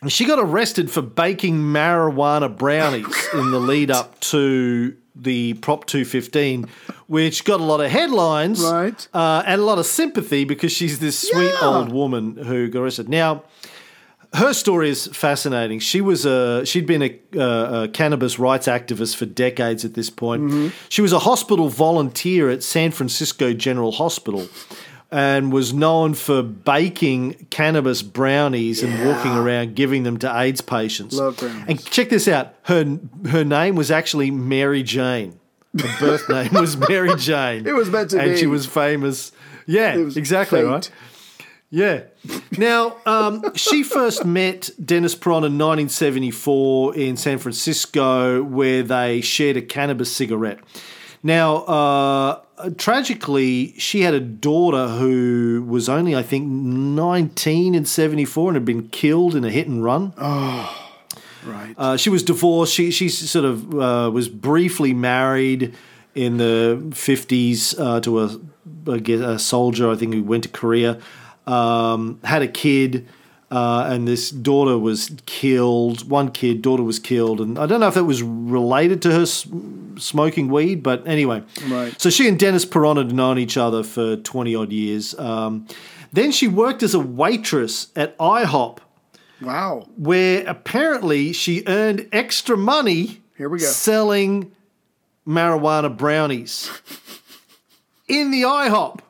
And 0.00 0.10
She 0.10 0.24
got 0.24 0.38
arrested 0.40 0.90
for 0.90 1.02
baking 1.02 1.60
marijuana 1.60 2.54
brownies 2.56 3.28
in 3.34 3.50
the 3.52 3.60
lead 3.60 3.90
up 3.90 4.18
to 4.20 4.96
the 5.14 5.52
Prop 5.54 5.84
215, 5.86 6.66
which 7.06 7.44
got 7.44 7.60
a 7.60 7.62
lot 7.64 7.80
of 7.82 7.90
headlines 7.90 8.62
Right. 8.64 9.06
uh, 9.12 9.42
and 9.46 9.60
a 9.60 9.64
lot 9.64 9.78
of 9.78 9.84
sympathy 9.86 10.44
because 10.44 10.72
she's 10.72 10.98
this 11.00 11.18
sweet 11.28 11.52
Yeah. 11.60 11.68
old 11.68 11.92
woman 11.92 12.36
who 12.36 12.68
got 12.68 12.80
arrested. 12.80 13.08
Now, 13.10 13.42
her 14.34 14.52
story 14.54 14.88
is 14.88 15.06
fascinating. 15.08 15.78
She 15.78 16.00
was 16.00 16.24
a 16.24 16.64
she'd 16.64 16.86
been 16.86 17.02
a, 17.02 17.18
a, 17.34 17.82
a 17.84 17.88
cannabis 17.88 18.38
rights 18.38 18.66
activist 18.66 19.16
for 19.16 19.26
decades 19.26 19.84
at 19.84 19.94
this 19.94 20.10
point. 20.10 20.42
Mm-hmm. 20.44 20.68
She 20.88 21.02
was 21.02 21.12
a 21.12 21.18
hospital 21.18 21.68
volunteer 21.68 22.48
at 22.50 22.62
San 22.62 22.90
Francisco 22.92 23.52
General 23.52 23.92
Hospital. 23.92 24.48
And 25.14 25.52
was 25.52 25.74
known 25.74 26.14
for 26.14 26.42
baking 26.42 27.48
cannabis 27.50 28.00
brownies 28.00 28.82
and 28.82 29.06
walking 29.06 29.32
around 29.32 29.74
giving 29.76 30.04
them 30.04 30.16
to 30.20 30.40
AIDS 30.40 30.62
patients. 30.62 31.14
Love 31.14 31.36
brownies. 31.36 31.64
And 31.68 31.84
check 31.84 32.08
this 32.08 32.26
out: 32.26 32.54
her 32.62 32.98
her 33.28 33.44
name 33.44 33.74
was 33.74 33.90
actually 33.90 34.30
Mary 34.30 34.82
Jane. 34.82 35.38
Her 35.78 35.96
birth 36.00 36.26
name 36.30 36.54
was 36.54 36.78
Mary 36.78 37.14
Jane. 37.16 37.66
It 37.66 37.74
was 37.74 37.90
meant 37.90 38.08
to 38.12 38.20
and 38.20 38.30
be. 38.30 38.38
she 38.38 38.46
was 38.46 38.64
famous. 38.64 39.32
Yeah, 39.66 39.96
It 39.96 40.04
was 40.04 40.16
exactly 40.16 40.60
fate. 40.62 40.66
right. 40.66 40.90
Yeah. 41.68 42.04
Now, 42.56 42.96
um, 43.06 43.54
she 43.54 43.82
first 43.82 44.24
met 44.24 44.70
Dennis 44.82 45.14
Peron 45.14 45.44
in 45.44 45.58
1974 45.58 46.94
in 46.94 47.16
San 47.16 47.38
Francisco, 47.38 48.42
where 48.42 48.82
they 48.82 49.20
shared 49.20 49.56
a 49.56 49.62
cannabis 49.62 50.14
cigarette. 50.14 50.60
Now, 51.22 51.56
uh, 51.58 52.40
tragically, 52.76 53.74
she 53.78 54.02
had 54.02 54.14
a 54.14 54.20
daughter 54.20 54.88
who 54.88 55.64
was 55.66 55.88
only, 55.88 56.16
I 56.16 56.22
think, 56.22 56.46
19 56.46 57.74
in 57.74 57.84
74 57.84 58.50
and 58.50 58.56
had 58.56 58.64
been 58.64 58.88
killed 58.88 59.34
in 59.34 59.44
a 59.44 59.50
hit 59.50 59.68
and 59.68 59.84
run. 59.84 60.12
Right. 61.44 61.74
Uh, 61.76 61.96
she 61.96 62.10
was 62.10 62.22
divorced. 62.22 62.72
She 62.72 62.90
she 62.90 63.08
sort 63.08 63.44
of 63.44 63.74
uh, 63.74 64.10
was 64.12 64.28
briefly 64.28 64.94
married 64.94 65.74
in 66.14 66.36
the 66.36 66.92
fifties 66.94 67.76
uh, 67.78 68.00
to 68.00 68.20
a, 68.20 68.38
a 68.86 69.38
soldier. 69.38 69.90
I 69.90 69.96
think 69.96 70.14
who 70.14 70.22
went 70.22 70.44
to 70.44 70.48
Korea. 70.48 71.00
Um, 71.46 72.20
had 72.22 72.42
a 72.42 72.48
kid, 72.48 73.08
uh, 73.50 73.86
and 73.88 74.06
this 74.06 74.30
daughter 74.30 74.78
was 74.78 75.10
killed. 75.26 76.08
One 76.08 76.30
kid, 76.30 76.62
daughter 76.62 76.82
was 76.82 76.98
killed, 76.98 77.40
and 77.40 77.58
I 77.58 77.66
don't 77.66 77.80
know 77.80 77.88
if 77.88 77.94
that 77.94 78.04
was 78.04 78.22
related 78.22 79.02
to 79.02 79.12
her 79.12 79.26
smoking 79.26 80.48
weed, 80.48 80.82
but 80.82 81.06
anyway. 81.06 81.42
Right. 81.66 82.00
So 82.00 82.10
she 82.10 82.28
and 82.28 82.38
Dennis 82.38 82.64
Peron 82.64 82.96
had 82.96 83.12
known 83.12 83.38
each 83.38 83.56
other 83.56 83.82
for 83.82 84.16
twenty 84.16 84.54
odd 84.54 84.72
years. 84.72 85.18
Um, 85.18 85.66
then 86.12 86.30
she 86.30 86.46
worked 86.46 86.82
as 86.82 86.94
a 86.94 87.00
waitress 87.00 87.88
at 87.96 88.16
IHOP 88.18 88.78
wow. 89.42 89.86
where 89.96 90.46
apparently 90.46 91.32
she 91.32 91.62
earned 91.66 92.08
extra 92.12 92.56
money 92.56 93.22
Here 93.36 93.48
we 93.48 93.58
go. 93.58 93.66
selling 93.66 94.52
marijuana 95.26 95.94
brownies 95.94 96.70
in 98.08 98.30
the 98.30 98.42
IHOP. 98.42 99.00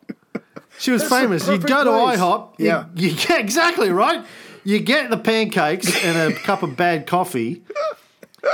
She 0.82 0.90
was 0.90 1.02
That's 1.08 1.14
famous. 1.14 1.46
You'd 1.46 1.64
go 1.64 1.84
to 1.84 1.90
place. 1.90 2.18
IHOP. 2.18 2.54
Yeah. 2.58 2.86
You, 2.96 3.14
get 3.14 3.38
exactly 3.38 3.90
right. 3.90 4.24
You 4.64 4.80
get 4.80 5.10
the 5.10 5.16
pancakes 5.16 6.04
and 6.04 6.32
a 6.32 6.36
cup 6.36 6.64
of 6.64 6.76
bad 6.76 7.06
coffee. 7.06 7.62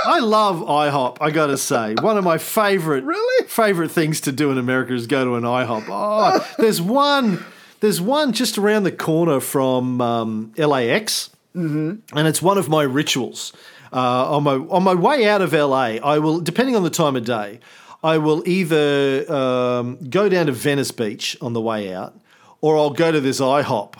I 0.05 0.19
love 0.19 0.57
IHOP. 0.59 1.17
I 1.21 1.31
got 1.31 1.47
to 1.47 1.57
say, 1.57 1.95
one 1.99 2.17
of 2.19 2.23
my 2.23 2.37
favorite 2.37 3.03
Really? 3.03 3.47
favorite 3.47 3.89
things 3.89 4.21
to 4.21 4.31
do 4.31 4.51
in 4.51 4.59
America 4.59 4.93
is 4.93 5.07
go 5.07 5.25
to 5.25 5.35
an 5.35 5.43
IHOP. 5.43 5.85
Oh, 5.89 6.47
there's 6.59 6.79
one. 6.79 7.43
There's 7.79 7.99
one 7.99 8.33
just 8.33 8.59
around 8.59 8.83
the 8.83 8.91
corner 8.91 9.39
from 9.39 9.99
um, 9.99 10.53
LAX 10.55 11.31
and 11.55 12.01
it's 12.13 12.41
one 12.43 12.59
of 12.59 12.69
my 12.69 12.83
rituals. 12.83 13.53
Uh, 13.91 14.35
on 14.35 14.43
my 14.43 14.53
on 14.53 14.83
my 14.83 14.93
way 14.93 15.27
out 15.27 15.41
of 15.41 15.51
LA, 15.51 15.97
I 15.97 16.19
will, 16.19 16.39
depending 16.39 16.75
on 16.75 16.83
the 16.83 16.91
time 16.91 17.15
of 17.15 17.25
day, 17.25 17.59
I 18.03 18.17
will 18.17 18.47
either 18.47 19.31
um, 19.31 19.97
go 20.09 20.29
down 20.29 20.45
to 20.45 20.51
Venice 20.51 20.91
Beach 20.91 21.35
on 21.41 21.53
the 21.53 21.61
way 21.61 21.93
out, 21.93 22.17
or 22.61 22.77
I'll 22.77 22.89
go 22.91 23.11
to 23.11 23.19
this 23.19 23.39
IHOP. 23.41 23.95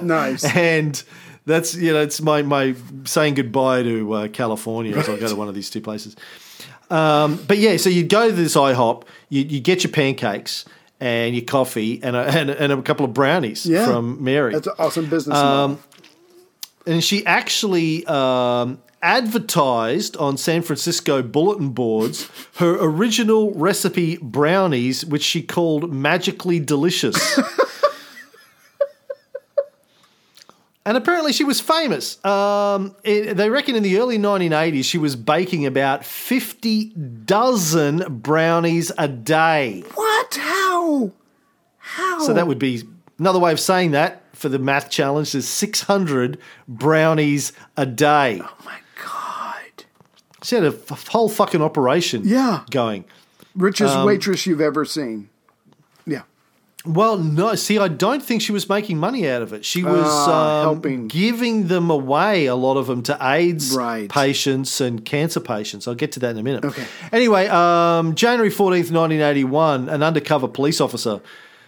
Nice. 0.02 0.44
and 0.56 1.02
that's 1.44 1.74
you 1.74 1.92
know 1.92 2.00
it's 2.02 2.20
my 2.20 2.42
my 2.42 2.74
saying 3.04 3.34
goodbye 3.34 3.82
to 3.82 4.12
uh, 4.12 4.28
California 4.28 4.96
as 4.96 5.08
I 5.08 5.18
go 5.18 5.28
to 5.28 5.34
one 5.36 5.48
of 5.48 5.54
these 5.54 5.70
two 5.70 5.80
places. 5.80 6.14
Um, 6.90 7.42
but 7.48 7.58
yeah, 7.58 7.78
so 7.78 7.88
you 7.88 8.04
go 8.04 8.28
to 8.28 8.32
this 8.34 8.54
IHOP, 8.54 9.04
you, 9.30 9.42
you 9.42 9.60
get 9.60 9.82
your 9.82 9.92
pancakes 9.92 10.64
and 11.00 11.34
your 11.34 11.44
coffee 11.44 12.00
and 12.02 12.14
a, 12.14 12.20
and, 12.20 12.50
a- 12.50 12.62
and 12.62 12.72
a 12.72 12.82
couple 12.82 13.04
of 13.06 13.12
brownies 13.14 13.64
Yeah. 13.66 13.86
from 13.86 14.22
Mary 14.22 14.52
That's 14.52 14.66
an 14.68 14.74
awesome 14.78 15.06
business 15.10 15.36
Um. 15.36 15.82
And 16.86 17.02
she 17.02 17.24
actually 17.26 18.04
um, 18.06 18.82
advertised 19.02 20.16
on 20.16 20.36
San 20.36 20.62
Francisco 20.62 21.22
bulletin 21.22 21.70
boards 21.70 22.28
her 22.56 22.76
original 22.80 23.52
recipe 23.54 24.16
brownies, 24.20 25.04
which 25.04 25.22
she 25.22 25.42
called 25.42 25.92
magically 25.92 26.58
delicious. 26.60 27.38
and 30.84 30.96
apparently, 30.96 31.32
she 31.32 31.44
was 31.44 31.60
famous. 31.60 32.22
Um, 32.24 32.96
it- 33.04 33.36
they 33.36 33.48
reckon 33.50 33.76
in 33.76 33.82
the 33.84 33.98
early 33.98 34.18
1980s, 34.18 34.84
she 34.84 34.98
was 34.98 35.14
baking 35.14 35.66
about 35.66 36.04
50 36.04 36.86
dozen 37.24 38.18
brownies 38.20 38.90
a 38.98 39.06
day. 39.08 39.84
What? 39.94 40.34
How? 40.40 41.12
How? 41.78 42.18
So 42.20 42.32
that 42.34 42.46
would 42.46 42.58
be 42.58 42.82
another 43.18 43.38
way 43.38 43.52
of 43.52 43.60
saying 43.60 43.92
that 43.92 44.21
for 44.42 44.48
the 44.48 44.58
math 44.58 44.90
challenge 44.90 45.34
is 45.36 45.46
600 45.48 46.36
brownies 46.66 47.52
a 47.76 47.86
day. 47.86 48.40
Oh 48.42 48.52
my 48.64 48.78
God. 49.00 49.84
She 50.42 50.56
had 50.56 50.64
a 50.64 50.74
f- 50.90 51.06
whole 51.06 51.28
fucking 51.28 51.62
operation 51.62 52.22
Yeah. 52.24 52.62
going. 52.70 53.04
Richest 53.54 53.94
Um, 53.94 54.04
waitress 54.04 54.44
you've 54.44 54.60
ever 54.60 54.84
seen. 54.84 55.28
Yeah. 56.06 56.22
Well, 56.84 57.16
no, 57.18 57.54
see, 57.54 57.78
I 57.78 57.86
don't 57.86 58.20
think 58.20 58.42
she 58.42 58.50
was 58.50 58.68
making 58.68 58.98
money 58.98 59.28
out 59.28 59.42
of 59.42 59.52
it. 59.52 59.64
She 59.64 59.84
was 59.84 60.04
Ah, 60.04 60.58
um, 60.58 60.62
helping. 60.64 61.06
giving 61.06 61.68
them 61.68 61.88
away, 61.88 62.46
a 62.46 62.56
lot 62.56 62.76
of 62.76 62.88
them, 62.88 63.04
to 63.04 63.16
AIDS 63.20 63.76
Right. 63.76 64.08
patients 64.08 64.80
and 64.80 65.04
cancer 65.04 65.38
patients. 65.38 65.86
I'll 65.86 65.94
get 65.94 66.10
to 66.12 66.20
that 66.20 66.30
in 66.30 66.38
a 66.38 66.42
minute. 66.42 66.64
Okay. 66.64 66.82
Anyway, 67.12 67.46
um, 67.46 68.16
January 68.16 68.50
14th, 68.50 68.90
1981, 68.90 69.88
an 69.88 70.02
undercover 70.02 70.48
police 70.48 70.80
officer 70.80 71.20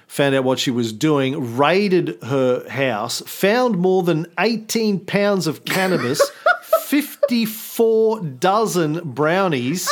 found 0.07 0.35
out 0.35 0.45
what 0.45 0.59
she 0.59 0.71
was 0.71 0.93
doing, 0.93 1.57
raided 1.57 2.19
her 2.25 2.69
house, 2.69 3.21
found 3.23 3.79
more 3.79 4.03
than 4.03 4.27
18 4.39 5.01
pounds 5.07 5.47
of 5.47 5.65
cannabis, 5.65 6.21
54 6.85 8.21
dozen 8.21 9.01
brownies, 9.13 9.89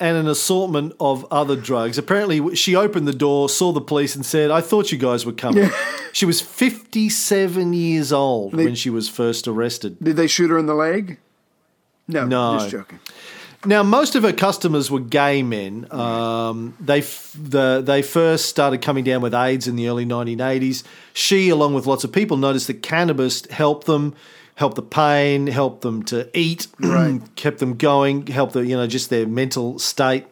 and 0.00 0.16
an 0.16 0.26
assortment 0.26 0.92
of 0.98 1.24
other 1.30 1.56
drugs. 1.56 1.98
Apparently, 1.98 2.54
she 2.56 2.74
opened 2.74 3.06
the 3.06 3.12
door, 3.14 3.48
saw 3.48 3.72
the 3.72 3.80
police, 3.80 4.14
and 4.16 4.24
said, 4.26 4.50
I 4.50 4.60
thought 4.60 4.90
you 4.92 4.98
guys 4.98 5.24
were 5.24 5.32
coming. 5.32 5.70
she 6.12 6.26
was 6.26 6.40
57 6.40 7.72
years 7.72 8.12
old 8.12 8.52
They- 8.52 8.64
when 8.64 8.74
she 8.74 8.90
was 8.90 9.08
first 9.08 9.46
arrested. 9.46 9.96
Did 10.02 10.16
they 10.16 10.26
shoot 10.26 10.50
her 10.50 10.58
in 10.58 10.66
the 10.66 10.74
leg? 10.74 11.18
No. 12.08 12.26
No. 12.26 12.58
Just 12.58 12.70
joking. 12.70 13.00
Now, 13.66 13.82
most 13.82 14.14
of 14.14 14.22
her 14.22 14.32
customers 14.32 14.90
were 14.90 15.00
gay 15.00 15.42
men. 15.42 15.86
Um, 15.90 16.76
they 16.80 16.98
f- 16.98 17.34
the 17.40 17.82
they 17.84 18.02
first 18.02 18.46
started 18.46 18.82
coming 18.82 19.04
down 19.04 19.22
with 19.22 19.34
AIDS 19.34 19.66
in 19.66 19.76
the 19.76 19.88
early 19.88 20.04
1980s. 20.04 20.82
She, 21.12 21.48
along 21.48 21.74
with 21.74 21.86
lots 21.86 22.04
of 22.04 22.12
people, 22.12 22.36
noticed 22.36 22.66
that 22.66 22.82
cannabis 22.82 23.46
helped 23.46 23.86
them, 23.86 24.14
helped 24.56 24.76
the 24.76 24.82
pain, 24.82 25.46
helped 25.46 25.80
them 25.82 26.02
to 26.04 26.28
eat, 26.38 26.66
kept 27.36 27.58
them 27.58 27.76
going, 27.76 28.26
helped 28.26 28.52
the 28.52 28.66
you 28.66 28.76
know 28.76 28.86
just 28.86 29.08
their 29.10 29.26
mental 29.26 29.78
state. 29.78 30.26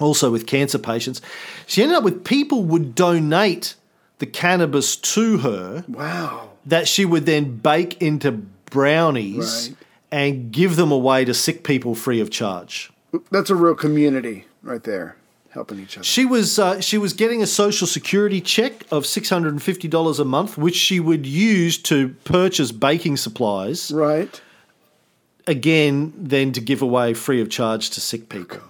Also 0.00 0.30
with 0.30 0.46
cancer 0.46 0.78
patients, 0.78 1.20
she 1.66 1.82
ended 1.82 1.98
up 1.98 2.04
with 2.04 2.24
people 2.24 2.62
would 2.64 2.94
donate 2.94 3.74
the 4.18 4.26
cannabis 4.26 4.94
to 4.96 5.38
her 5.38 5.84
Wow. 5.88 6.50
that 6.66 6.86
she 6.88 7.04
would 7.04 7.26
then 7.26 7.56
bake 7.56 8.00
into 8.02 8.32
brownies 8.70 9.68
Right. 9.70 9.76
And 10.10 10.50
give 10.52 10.76
them 10.76 10.90
away 10.90 11.24
to 11.24 11.34
sick 11.34 11.64
people 11.64 11.94
free 11.94 12.20
of 12.20 12.30
charge. 12.30 12.90
That's 13.30 13.50
a 13.50 13.54
real 13.54 13.74
community 13.74 14.46
right 14.62 14.82
there, 14.82 15.16
helping 15.50 15.80
each 15.80 15.96
other. 15.96 16.04
She 16.04 16.24
was 16.26 16.58
uh, 16.58 16.80
she 16.80 16.98
was 16.98 17.12
getting 17.12 17.42
a 17.42 17.46
social 17.46 17.86
security 17.86 18.40
check 18.40 18.84
of 18.90 19.06
six 19.06 19.28
hundred 19.30 19.52
and 19.52 19.62
fifty 19.62 19.88
dollars 19.88 20.18
a 20.18 20.24
month, 20.24 20.58
which 20.58 20.76
she 20.76 21.00
would 21.00 21.26
use 21.26 21.78
to 21.84 22.10
purchase 22.24 22.70
baking 22.72 23.16
supplies. 23.16 23.90
Right. 23.90 24.40
Again, 25.46 26.12
then 26.16 26.52
to 26.52 26.60
give 26.60 26.82
away 26.82 27.14
free 27.14 27.40
of 27.40 27.48
charge 27.48 27.88
to 27.90 28.00
sick 28.02 28.28
people. 28.28 28.60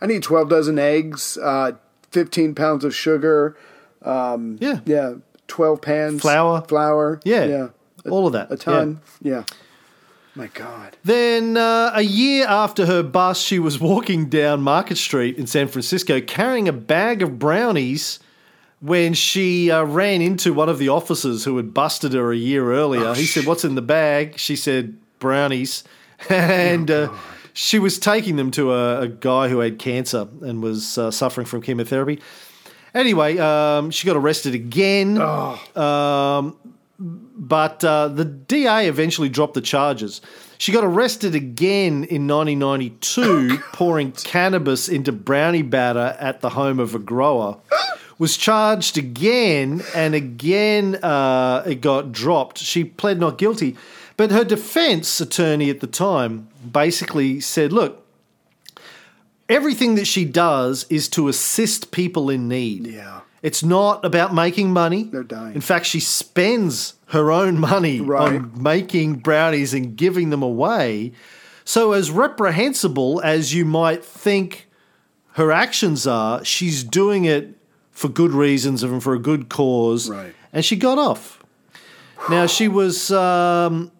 I 0.00 0.06
need 0.06 0.22
12 0.22 0.48
dozen 0.48 0.78
eggs, 0.78 1.38
uh, 1.40 1.72
15 2.10 2.54
pounds 2.56 2.84
of 2.84 2.94
sugar. 2.94 3.56
Um, 4.02 4.58
Yeah. 4.60 4.80
Yeah. 4.84 5.14
12 5.46 5.80
pans. 5.80 6.20
Flour. 6.20 6.62
Flour. 6.68 7.20
Yeah, 7.24 7.44
Yeah. 7.44 7.68
all 8.10 8.26
of 8.26 8.32
that. 8.32 8.50
A 8.50 8.56
ton. 8.56 9.00
Yeah. 9.22 9.44
My 10.38 10.46
God. 10.46 10.96
Then, 11.02 11.56
uh, 11.56 11.90
a 11.94 12.02
year 12.02 12.46
after 12.46 12.86
her 12.86 13.02
bust, 13.02 13.44
she 13.44 13.58
was 13.58 13.80
walking 13.80 14.28
down 14.28 14.62
Market 14.62 14.96
Street 14.96 15.36
in 15.36 15.48
San 15.48 15.66
Francisco 15.66 16.20
carrying 16.20 16.68
a 16.68 16.72
bag 16.72 17.22
of 17.22 17.40
brownies 17.40 18.20
when 18.78 19.14
she 19.14 19.68
uh, 19.68 19.82
ran 19.82 20.22
into 20.22 20.54
one 20.54 20.68
of 20.68 20.78
the 20.78 20.90
officers 20.90 21.44
who 21.44 21.56
had 21.56 21.74
busted 21.74 22.12
her 22.12 22.30
a 22.30 22.36
year 22.36 22.72
earlier. 22.72 23.14
he 23.14 23.26
said, 23.26 23.46
What's 23.46 23.64
in 23.64 23.74
the 23.74 23.82
bag? 23.82 24.38
She 24.38 24.54
said, 24.54 24.96
Brownies. 25.18 25.82
and 26.28 26.88
uh, 26.88 27.12
she 27.52 27.80
was 27.80 27.98
taking 27.98 28.36
them 28.36 28.52
to 28.52 28.72
a, 28.72 29.00
a 29.00 29.08
guy 29.08 29.48
who 29.48 29.58
had 29.58 29.80
cancer 29.80 30.28
and 30.42 30.62
was 30.62 30.98
uh, 30.98 31.10
suffering 31.10 31.48
from 31.48 31.62
chemotherapy. 31.62 32.20
Anyway, 32.94 33.38
um, 33.38 33.90
she 33.90 34.06
got 34.06 34.16
arrested 34.16 34.54
again. 34.54 35.18
Um, 35.20 36.56
but 36.98 37.84
uh, 37.84 38.08
the 38.08 38.24
DA 38.24 38.88
eventually 38.88 39.28
dropped 39.28 39.54
the 39.54 39.60
charges. 39.60 40.20
She 40.58 40.72
got 40.72 40.84
arrested 40.84 41.34
again 41.34 42.04
in 42.04 42.26
1992, 42.26 43.58
pouring 43.72 44.12
cannabis 44.12 44.88
into 44.88 45.12
brownie 45.12 45.62
batter 45.62 46.16
at 46.18 46.40
the 46.40 46.50
home 46.50 46.80
of 46.80 46.94
a 46.94 46.98
grower. 46.98 47.58
Was 48.18 48.36
charged 48.36 48.98
again, 48.98 49.82
and 49.94 50.12
again 50.12 50.96
uh, 50.96 51.62
it 51.64 51.80
got 51.80 52.10
dropped. 52.10 52.58
She 52.58 52.82
pled 52.82 53.20
not 53.20 53.38
guilty, 53.38 53.76
but 54.16 54.32
her 54.32 54.42
defense 54.42 55.20
attorney 55.20 55.70
at 55.70 55.78
the 55.78 55.86
time 55.86 56.48
basically 56.68 57.38
said, 57.38 57.72
"Look, 57.72 58.04
everything 59.48 59.94
that 59.94 60.06
she 60.06 60.24
does 60.24 60.84
is 60.90 61.08
to 61.10 61.28
assist 61.28 61.90
people 61.90 62.28
in 62.28 62.48
need. 62.48 62.88
Yeah. 62.88 63.20
It's 63.42 63.62
not 63.62 64.04
about 64.04 64.34
making 64.34 64.72
money. 64.72 65.04
They're 65.04 65.22
dying. 65.22 65.54
In 65.54 65.60
fact, 65.60 65.86
she 65.86 66.00
spends 66.00 66.94
her 67.06 67.30
own 67.30 67.58
money 67.58 68.00
Right. 68.00 68.34
on 68.34 68.52
making 68.60 69.16
brownies 69.16 69.72
and 69.74 69.96
giving 69.96 70.30
them 70.30 70.42
away. 70.42 71.12
So, 71.64 71.92
as 71.92 72.10
reprehensible 72.10 73.20
as 73.22 73.54
you 73.54 73.64
might 73.64 74.04
think 74.04 74.68
her 75.32 75.52
actions 75.52 76.06
are, 76.06 76.44
she's 76.44 76.82
doing 76.82 77.24
it 77.26 77.56
for 77.90 78.08
good 78.08 78.32
reasons 78.32 78.82
and 78.82 79.02
for 79.02 79.14
a 79.14 79.18
good 79.18 79.48
cause. 79.48 80.08
Right. 80.08 80.34
And 80.52 80.64
she 80.64 80.76
got 80.76 80.98
off. 80.98 81.42
Now, 82.30 82.46
she 82.46 82.66
was 82.68 83.10
um, 83.12 83.92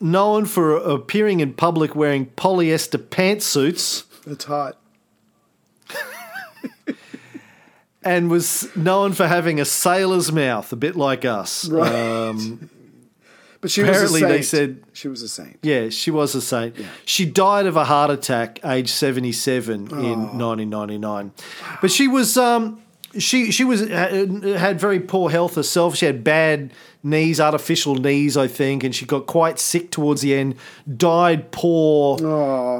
known 0.00 0.46
for 0.46 0.76
appearing 0.76 1.40
in 1.40 1.52
public 1.52 1.94
wearing 1.94 2.26
polyester 2.36 2.98
pantsuits. 2.98 4.04
That's 4.24 4.44
hot. 4.44 4.78
And 8.04 8.30
was 8.30 8.74
known 8.76 9.12
for 9.12 9.26
having 9.26 9.60
a 9.60 9.64
sailor's 9.64 10.30
mouth, 10.32 10.72
a 10.72 10.76
bit 10.76 10.96
like 10.96 11.24
us. 11.24 11.68
Right. 11.68 11.92
Um, 11.94 12.70
But 13.60 13.70
she 13.70 13.80
was 13.80 13.88
apparently 13.92 14.20
a 14.20 14.22
saint. 14.24 14.28
they 14.30 14.42
said- 14.42 14.82
she 14.92 15.08
was 15.08 15.22
a 15.22 15.28
saint. 15.28 15.58
yeah, 15.62 15.88
she 15.88 16.10
was 16.10 16.34
a 16.34 16.42
saint. 16.42 16.76
She 17.06 17.24
died 17.24 17.64
of 17.64 17.76
a 17.78 17.84
heart 17.86 18.10
attack, 18.10 18.60
age 18.62 18.90
seventy-seven, 18.92 19.88
in 20.04 20.36
nineteen 20.36 20.68
ninety-nine. 20.68 21.32
But 21.80 21.90
she 21.90 22.06
was 22.06 22.36
um, 22.36 22.82
she 23.18 23.50
she 23.50 23.64
was 23.64 23.80
uh, 23.80 24.26
had 24.58 24.78
very 24.78 25.00
poor 25.00 25.30
health 25.30 25.54
herself. 25.54 25.96
She 25.96 26.04
had 26.04 26.22
bad 26.22 26.74
knees, 27.02 27.40
artificial 27.40 27.94
knees, 27.94 28.36
I 28.36 28.48
think, 28.48 28.84
and 28.84 28.94
she 28.94 29.06
got 29.06 29.24
quite 29.24 29.58
sick 29.58 29.90
towards 29.90 30.20
the 30.20 30.34
end. 30.34 30.56
Died 30.98 31.50
poor 31.50 32.18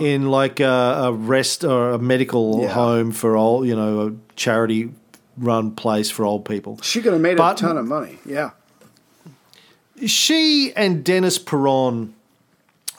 in 0.03 0.29
like 0.29 0.61
a, 0.61 0.67
a 1.05 1.13
rest 1.15 1.65
or 1.65 1.93
a 1.93 1.99
medical 1.99 2.61
Yeah. 2.61 2.69
home 2.75 3.11
for 3.11 3.39
all 3.39 3.65
you 3.65 3.75
know, 3.75 4.09
a 4.09 4.13
charity 4.37 4.93
run 5.37 5.73
place 5.73 6.11
for 6.11 6.25
old 6.25 6.45
people. 6.45 6.79
She 6.83 7.01
could 7.03 7.13
have 7.13 7.23
made 7.23 7.37
But- 7.37 7.61
a 7.61 7.63
ton 7.67 7.77
of 7.77 7.87
money. 7.87 8.19
Yeah. 8.25 8.51
She 10.07 10.73
and 10.75 11.05
Dennis 11.05 11.39
Peron, 11.39 12.15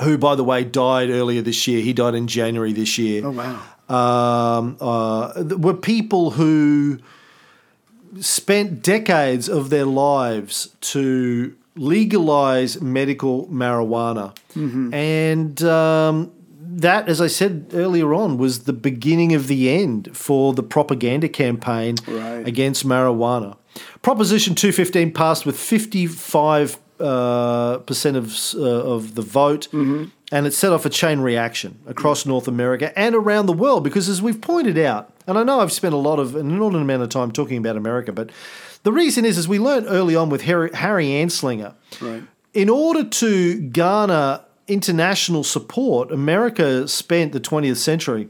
who, 0.01 0.17
by 0.17 0.35
the 0.35 0.43
way, 0.43 0.63
died 0.63 1.09
earlier 1.09 1.41
this 1.41 1.67
year, 1.67 1.81
he 1.81 1.93
died 1.93 2.15
in 2.15 2.27
January 2.27 2.71
this 2.73 2.97
year. 2.97 3.21
Oh, 3.25 3.31
wow. 3.31 3.61
Um, 3.87 4.77
uh, 4.79 5.43
were 5.57 5.73
people 5.73 6.31
who 6.31 6.99
spent 8.19 8.81
decades 8.81 9.49
of 9.49 9.69
their 9.69 9.85
lives 9.85 10.69
to 10.81 11.53
legalize 11.75 12.81
medical 12.81 13.45
marijuana. 13.47 14.33
And 14.55 15.61
um, 15.63 16.31
that, 16.81 17.07
as 17.09 17.19
I 17.21 17.27
said 17.27 17.71
earlier 17.73 18.13
on, 18.13 18.37
was 18.37 18.63
the 18.63 18.73
beginning 18.73 19.33
of 19.33 19.47
the 19.47 19.69
end 19.69 20.09
for 20.15 20.53
the 20.53 20.63
propaganda 20.63 21.27
campaign 21.29 21.95
Right. 22.07 22.47
against 22.47 22.85
marijuana. 22.87 23.57
Proposition 24.01 24.55
215 24.55 25.11
passed 25.13 25.45
with 25.45 25.57
55 25.57 26.77
uh, 26.97 27.79
percent 27.79 28.15
of 28.15 28.33
uh, 28.55 28.61
of 28.93 29.15
the 29.15 29.21
vote, 29.21 29.67
and 29.73 30.47
it 30.47 30.53
set 30.53 30.71
off 30.71 30.85
a 30.85 30.89
chain 30.89 31.19
reaction 31.19 31.77
across 31.87 32.25
North 32.25 32.47
America 32.47 32.97
and 32.97 33.13
around 33.15 33.47
the 33.47 33.53
world. 33.53 33.83
Because, 33.83 34.07
as 34.07 34.21
we've 34.21 34.39
pointed 34.39 34.77
out, 34.77 35.09
and 35.27 35.37
I 35.37 35.43
know 35.43 35.59
I've 35.59 35.73
spent 35.73 35.93
a 35.93 35.97
lot 35.97 36.19
of 36.19 36.35
an 36.35 36.49
inordinate 36.49 36.83
amount 36.83 37.03
of 37.03 37.09
time 37.09 37.31
talking 37.33 37.57
about 37.57 37.75
America, 37.75 38.13
but 38.13 38.29
the 38.83 38.93
reason 38.93 39.25
is, 39.25 39.37
as 39.37 39.45
we 39.47 39.59
learned 39.59 39.87
early 39.89 40.15
on 40.15 40.29
with 40.29 40.43
Harry, 40.43 40.69
Harry 40.73 41.07
Anslinger, 41.07 41.73
Right. 42.01 42.23
in 42.53 42.69
order 42.69 43.03
to 43.03 43.59
garner 43.71 44.39
international 44.67 45.43
support, 45.43 46.11
America 46.11 46.87
spent 46.87 47.31
the 47.31 47.39
20th 47.39 47.77
century 47.77 48.29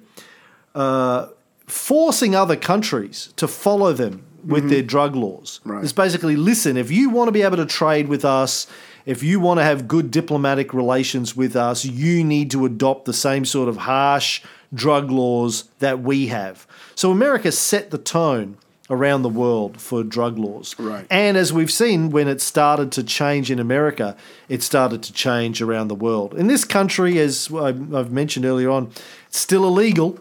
uh, 0.74 1.28
forcing 1.68 2.36
other 2.36 2.56
countries 2.56 3.34
to 3.38 3.48
follow 3.48 3.94
them 3.94 4.26
with 4.44 4.70
their 4.70 4.84
drug 4.84 5.16
laws. 5.16 5.60
Right. 5.64 5.84
It's 5.84 5.94
basically 5.94 6.36
listen, 6.36 6.78
if 6.78 6.92
you 6.92 7.10
want 7.10 7.30
to 7.30 7.32
be 7.32 7.42
able 7.42 7.58
to 7.58 7.66
trade 7.66 8.08
with 8.08 8.24
us, 8.24 8.68
if 9.06 9.24
you 9.24 9.40
want 9.40 9.60
to 9.60 9.64
have 9.64 9.88
good 9.88 10.12
diplomatic 10.12 10.74
relations 10.74 11.36
with 11.36 11.56
us, 11.56 11.86
you 11.86 12.24
need 12.24 12.52
to 12.52 12.66
adopt 12.66 13.06
the 13.06 13.14
same 13.14 13.46
sort 13.46 13.70
of 13.70 13.78
harsh 13.78 14.44
drug 14.74 15.10
laws 15.10 15.66
that 15.80 16.02
we 16.02 16.28
have. 16.28 16.68
So 16.96 17.12
America 17.12 17.52
set 17.52 17.92
the 17.92 17.98
tone 17.98 18.58
around 18.90 19.24
the 19.24 19.30
world 19.30 19.82
for 19.82 20.04
drug 20.04 20.38
laws. 20.38 20.76
Right. 20.78 21.08
And 21.10 21.38
as 21.38 21.52
we've 21.52 21.72
seen, 21.72 22.12
when 22.12 22.28
it 22.28 22.40
started 22.42 22.92
to 22.94 23.04
change 23.04 23.50
in 23.50 23.60
America, 23.60 24.16
it 24.48 24.62
started 24.62 25.02
to 25.04 25.14
change 25.14 25.62
around 25.62 25.88
the 25.88 25.96
world. 25.96 26.34
In 26.36 26.48
this 26.48 26.64
country, 26.64 27.18
as 27.20 27.52
I've 27.52 28.12
mentioned 28.12 28.46
earlier 28.46 28.70
on, 28.70 28.92
it's 29.28 29.40
still 29.40 29.66
illegal 29.66 30.20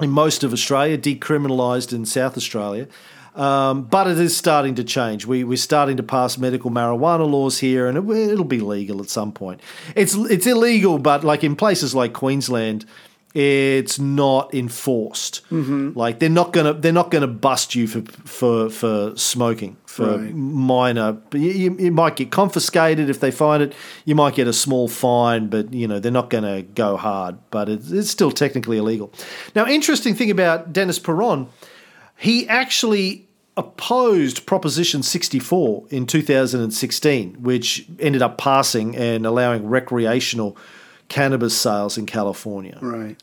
in 0.00 0.10
most 0.10 0.44
of 0.44 0.52
Australia, 0.52 0.98
decriminalised 0.98 1.92
in 1.92 2.04
South 2.04 2.36
Australia. 2.36 2.86
Um, 3.34 3.82
but 3.82 4.06
it 4.06 4.20
is 4.20 4.36
starting 4.36 4.76
to 4.76 4.84
change. 4.84 5.26
We, 5.26 5.42
we're 5.42 5.56
starting 5.56 5.96
to 5.96 6.04
pass 6.04 6.38
medical 6.38 6.70
marijuana 6.70 7.28
laws 7.28 7.58
here, 7.58 7.88
and 7.88 7.98
it, 7.98 8.30
it'll 8.30 8.44
be 8.44 8.60
legal 8.60 9.00
at 9.00 9.10
some 9.10 9.32
point. 9.32 9.60
It's 9.96 10.14
it's 10.14 10.46
illegal, 10.46 10.98
but 10.98 11.24
like 11.24 11.42
in 11.42 11.56
places 11.56 11.96
like 11.96 12.12
Queensland, 12.12 12.86
it's 13.34 13.98
not 13.98 14.54
enforced. 14.54 15.42
Mm-hmm. 15.50 15.98
Like 15.98 16.20
they're 16.20 16.28
not 16.28 16.52
gonna 16.52 16.72
they're 16.72 16.92
not 16.92 17.10
gonna 17.10 17.26
bust 17.26 17.74
you 17.74 17.86
for 17.88 18.02
for 18.24 18.70
for 18.70 19.16
smoking 19.16 19.76
for 19.86 20.18
Right. 20.18 20.34
minor. 20.34 21.12
But 21.12 21.40
you, 21.40 21.76
you, 21.78 21.92
might 21.92 22.16
get 22.16 22.30
confiscated 22.30 23.08
if 23.08 23.20
they 23.20 23.30
find 23.30 23.62
it. 23.62 23.74
You 24.04 24.14
might 24.14 24.34
get 24.34 24.48
a 24.48 24.52
small 24.52 24.88
fine, 24.88 25.48
but 25.48 25.72
you 25.72 25.86
know 25.86 26.00
they're 26.00 26.10
not 26.12 26.30
going 26.30 26.44
to 26.44 26.62
go 26.62 26.96
hard. 26.96 27.38
But 27.50 27.68
it's, 27.68 27.90
it's 27.90 28.10
still 28.10 28.32
technically 28.32 28.76
illegal. 28.78 29.12
Now, 29.54 29.66
interesting 29.66 30.14
thing 30.14 30.30
about 30.30 30.72
Dennis 30.72 30.98
Peron, 30.98 31.48
he 32.16 32.48
actually 32.48 33.28
opposed 33.56 34.46
Proposition 34.46 35.04
64 35.04 35.84
in 35.90 36.06
2016, 36.06 37.34
which 37.40 37.86
ended 38.00 38.20
up 38.20 38.36
passing 38.36 38.96
and 38.96 39.24
allowing 39.24 39.68
recreational 39.68 40.56
cannabis 41.14 41.56
sales 41.56 41.96
in 41.96 42.06
California. 42.06 42.76
Right. 42.82 43.16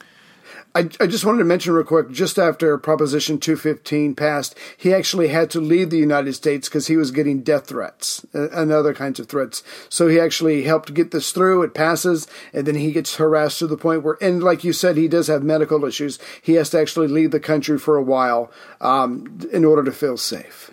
I, 0.73 0.89
I 1.01 1.07
just 1.07 1.25
wanted 1.25 1.39
to 1.39 1.43
mention 1.43 1.73
real 1.73 1.83
quick 1.83 2.09
just 2.09 2.39
after 2.39 2.77
Proposition 2.77 3.37
215 3.37 4.15
passed, 4.15 4.57
he 4.77 4.93
actually 4.93 5.27
had 5.27 5.49
to 5.49 5.59
leave 5.59 5.89
the 5.89 5.97
United 5.97 6.31
States 6.31 6.69
because 6.69 6.87
he 6.87 6.95
was 6.95 7.11
getting 7.11 7.43
death 7.43 7.67
threats 7.67 8.25
and 8.31 8.71
other 8.71 8.93
kinds 8.93 9.19
of 9.19 9.27
threats. 9.27 9.61
So 9.89 10.07
he 10.07 10.21
actually 10.21 10.63
helped 10.63 10.93
get 10.93 11.11
this 11.11 11.33
through. 11.33 11.63
It 11.63 11.73
passes, 11.73 12.27
and 12.53 12.65
then 12.65 12.75
he 12.75 12.93
gets 12.93 13.17
harassed 13.17 13.59
to 13.59 13.67
the 13.67 13.75
point 13.75 14.03
where, 14.03 14.17
and 14.21 14.41
like 14.41 14.63
you 14.63 14.71
said, 14.71 14.95
he 14.95 15.09
does 15.09 15.27
have 15.27 15.43
medical 15.43 15.83
issues. 15.83 16.17
He 16.41 16.53
has 16.53 16.69
to 16.69 16.79
actually 16.79 17.09
leave 17.09 17.31
the 17.31 17.41
country 17.41 17.77
for 17.77 17.97
a 17.97 18.03
while 18.03 18.53
um, 18.79 19.37
in 19.51 19.65
order 19.65 19.83
to 19.83 19.91
feel 19.91 20.15
safe. 20.15 20.71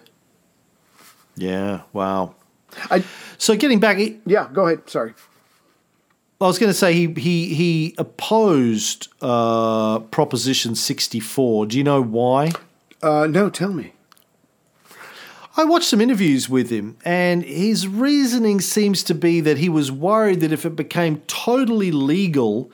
Yeah, 1.34 1.80
wow. 1.92 2.36
I, 2.92 3.02
So 3.38 3.56
getting 3.56 3.80
back, 3.80 3.98
yeah, 4.24 4.48
go 4.52 4.66
ahead. 4.66 4.88
Sorry. 4.88 5.14
I 6.40 6.46
was 6.46 6.58
going 6.58 6.70
to 6.70 6.74
say 6.74 6.92
he 6.92 7.12
he 7.14 7.54
he 7.54 7.94
opposed 7.98 9.08
uh, 9.20 9.98
Proposition 9.98 10.76
sixty 10.76 11.18
four. 11.18 11.66
Do 11.66 11.76
you 11.76 11.82
know 11.84 12.00
why? 12.00 12.52
Uh, 13.02 13.26
no, 13.26 13.50
tell 13.50 13.72
me. 13.72 13.92
I 15.56 15.64
watched 15.64 15.88
some 15.88 16.00
interviews 16.00 16.48
with 16.48 16.70
him, 16.70 16.96
and 17.04 17.42
his 17.42 17.88
reasoning 17.88 18.60
seems 18.60 19.02
to 19.04 19.14
be 19.14 19.40
that 19.40 19.58
he 19.58 19.68
was 19.68 19.90
worried 19.90 20.40
that 20.40 20.52
if 20.52 20.64
it 20.64 20.76
became 20.76 21.22
totally 21.26 21.90
legal, 21.90 22.70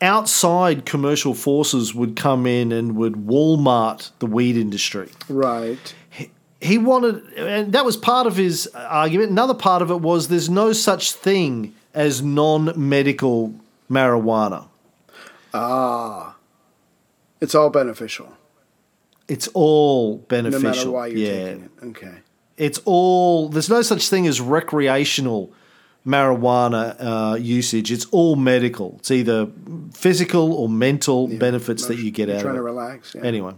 outside 0.00 0.86
commercial 0.86 1.34
forces 1.34 1.94
would 1.94 2.16
come 2.16 2.46
in 2.46 2.72
and 2.72 2.96
would 2.96 3.26
Walmart 3.26 4.10
the 4.20 4.26
weed 4.26 4.56
industry. 4.56 5.10
Right. 5.28 5.94
He 6.60 6.78
wanted, 6.78 7.22
and 7.34 7.74
that 7.74 7.84
was 7.84 7.98
part 7.98 8.26
of 8.26 8.36
his 8.36 8.66
argument. 8.74 9.30
Another 9.30 9.52
part 9.52 9.82
of 9.82 9.90
it 9.90 10.00
was 10.00 10.28
there's 10.28 10.48
no 10.48 10.72
such 10.72 11.12
thing 11.12 11.74
as 11.98 12.22
non 12.22 12.72
medical 12.76 13.52
marijuana. 13.90 14.68
Ah. 15.52 16.36
It's 17.40 17.54
all 17.54 17.70
beneficial, 17.70 18.32
It's 19.28 19.48
all 19.54 20.18
beneficial. 20.28 20.62
no 20.62 20.68
matter 20.76 20.90
why 20.90 21.06
you're 21.08 21.18
yeah. 21.18 21.44
taking 21.44 21.62
it. 21.64 21.70
Okay. 21.90 22.14
it's 22.56 22.80
all 22.84 23.48
there's 23.48 23.68
no 23.70 23.82
such 23.82 24.08
thing 24.08 24.26
as 24.26 24.40
recreational 24.40 25.52
marijuana 26.08 26.96
uh, 26.98 27.36
usage 27.36 27.92
it's 27.92 28.06
all 28.06 28.34
medical 28.36 28.96
it's 28.98 29.10
either 29.10 29.48
physical 29.92 30.52
or 30.52 30.68
mental 30.68 31.28
benefits 31.28 31.86
that 31.86 31.98
you 31.98 32.10
get 32.10 32.28
out 32.30 32.40
trying 32.40 32.56
of 32.56 32.62
to 32.62 32.62
it 32.62 32.72
relax. 32.72 33.14
Yeah. 33.14 33.22
anyway 33.22 33.54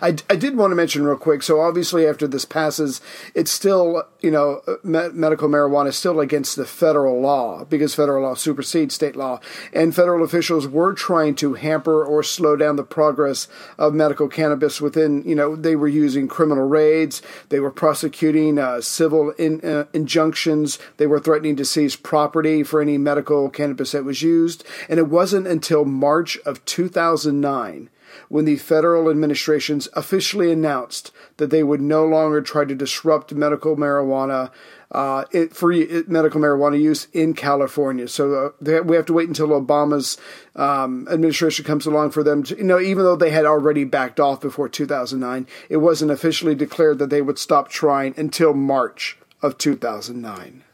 I, 0.00 0.16
I 0.28 0.36
did 0.36 0.56
want 0.56 0.70
to 0.70 0.74
mention 0.74 1.04
real 1.04 1.16
quick. 1.16 1.42
So 1.42 1.60
obviously, 1.60 2.06
after 2.06 2.26
this 2.26 2.44
passes, 2.44 3.00
it's 3.34 3.50
still 3.50 4.04
you 4.20 4.30
know 4.30 4.62
me- 4.82 5.10
medical 5.12 5.48
marijuana 5.48 5.88
is 5.88 5.96
still 5.96 6.20
against 6.20 6.56
the 6.56 6.64
federal 6.64 7.20
law 7.20 7.64
because 7.64 7.94
federal 7.94 8.22
law 8.22 8.34
supersedes 8.34 8.94
state 8.94 9.16
law, 9.16 9.40
and 9.72 9.94
federal 9.94 10.24
officials 10.24 10.68
were 10.68 10.92
trying 10.92 11.34
to 11.36 11.54
hamper 11.54 12.04
or 12.04 12.22
slow 12.22 12.56
down 12.56 12.76
the 12.76 12.84
progress 12.84 13.48
of 13.78 13.94
medical 13.94 14.28
cannabis. 14.28 14.80
Within 14.80 15.22
you 15.24 15.34
know 15.34 15.56
they 15.56 15.76
were 15.76 15.88
using 15.88 16.28
criminal 16.28 16.66
raids, 16.66 17.22
they 17.48 17.60
were 17.60 17.70
prosecuting 17.70 18.58
uh, 18.58 18.80
civil 18.80 19.30
in, 19.32 19.60
uh, 19.62 19.86
injunctions, 19.92 20.78
they 20.96 21.06
were 21.06 21.20
threatening 21.20 21.56
to 21.56 21.64
seize 21.64 21.91
property 21.96 22.62
for 22.62 22.80
any 22.80 22.98
medical 22.98 23.50
cannabis 23.50 23.92
that 23.92 24.04
was 24.04 24.22
used, 24.22 24.64
and 24.88 24.98
it 24.98 25.08
wasn't 25.08 25.46
until 25.46 25.84
March 25.84 26.38
of 26.44 26.64
2009 26.64 27.90
when 28.28 28.44
the 28.44 28.56
federal 28.56 29.10
administrations 29.10 29.88
officially 29.94 30.50
announced 30.50 31.12
that 31.36 31.50
they 31.50 31.62
would 31.62 31.80
no 31.80 32.04
longer 32.04 32.40
try 32.40 32.64
to 32.64 32.74
disrupt 32.74 33.32
medical 33.32 33.76
marijuana, 33.76 34.50
uh, 34.90 35.24
it, 35.30 35.52
it, 35.62 36.08
medical 36.08 36.40
marijuana 36.40 36.80
use 36.80 37.08
in 37.12 37.34
California. 37.34 38.08
So 38.08 38.34
uh, 38.34 38.50
they, 38.60 38.80
we 38.80 38.96
have 38.96 39.06
to 39.06 39.12
wait 39.12 39.28
until 39.28 39.48
Obama's 39.48 40.18
um, 40.56 41.06
administration 41.10 41.64
comes 41.64 41.86
along 41.86 42.10
for 42.10 42.22
them 42.22 42.42
to, 42.44 42.56
you 42.56 42.64
know, 42.64 42.80
even 42.80 43.04
though 43.04 43.16
they 43.16 43.30
had 43.30 43.46
already 43.46 43.84
backed 43.84 44.20
off 44.20 44.40
before 44.40 44.68
2009, 44.68 45.46
it 45.68 45.78
wasn't 45.78 46.10
officially 46.10 46.54
declared 46.54 46.98
that 46.98 47.10
they 47.10 47.22
would 47.22 47.38
stop 47.38 47.68
trying 47.68 48.14
until 48.16 48.54
March 48.54 49.18
of 49.40 49.58
2009. 49.58 50.64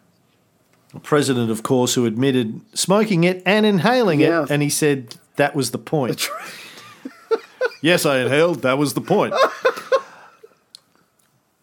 A 0.94 1.01
president 1.01 1.51
of 1.51 1.62
course 1.62 1.94
who 1.94 2.06
admitted 2.06 2.60
smoking 2.74 3.24
it 3.24 3.43
and 3.44 3.65
inhaling 3.66 4.20
Yeah. 4.20 4.44
it 4.44 4.51
and 4.51 4.62
he 4.62 4.70
said 4.70 5.16
that 5.36 5.55
was 5.55 5.70
the 5.70 5.78
point 5.78 6.28
yes 7.82 8.06
i 8.06 8.19
inhaled 8.19 8.62
that 8.62 8.78
was 8.78 8.94
the 8.94 9.01
point 9.01 9.35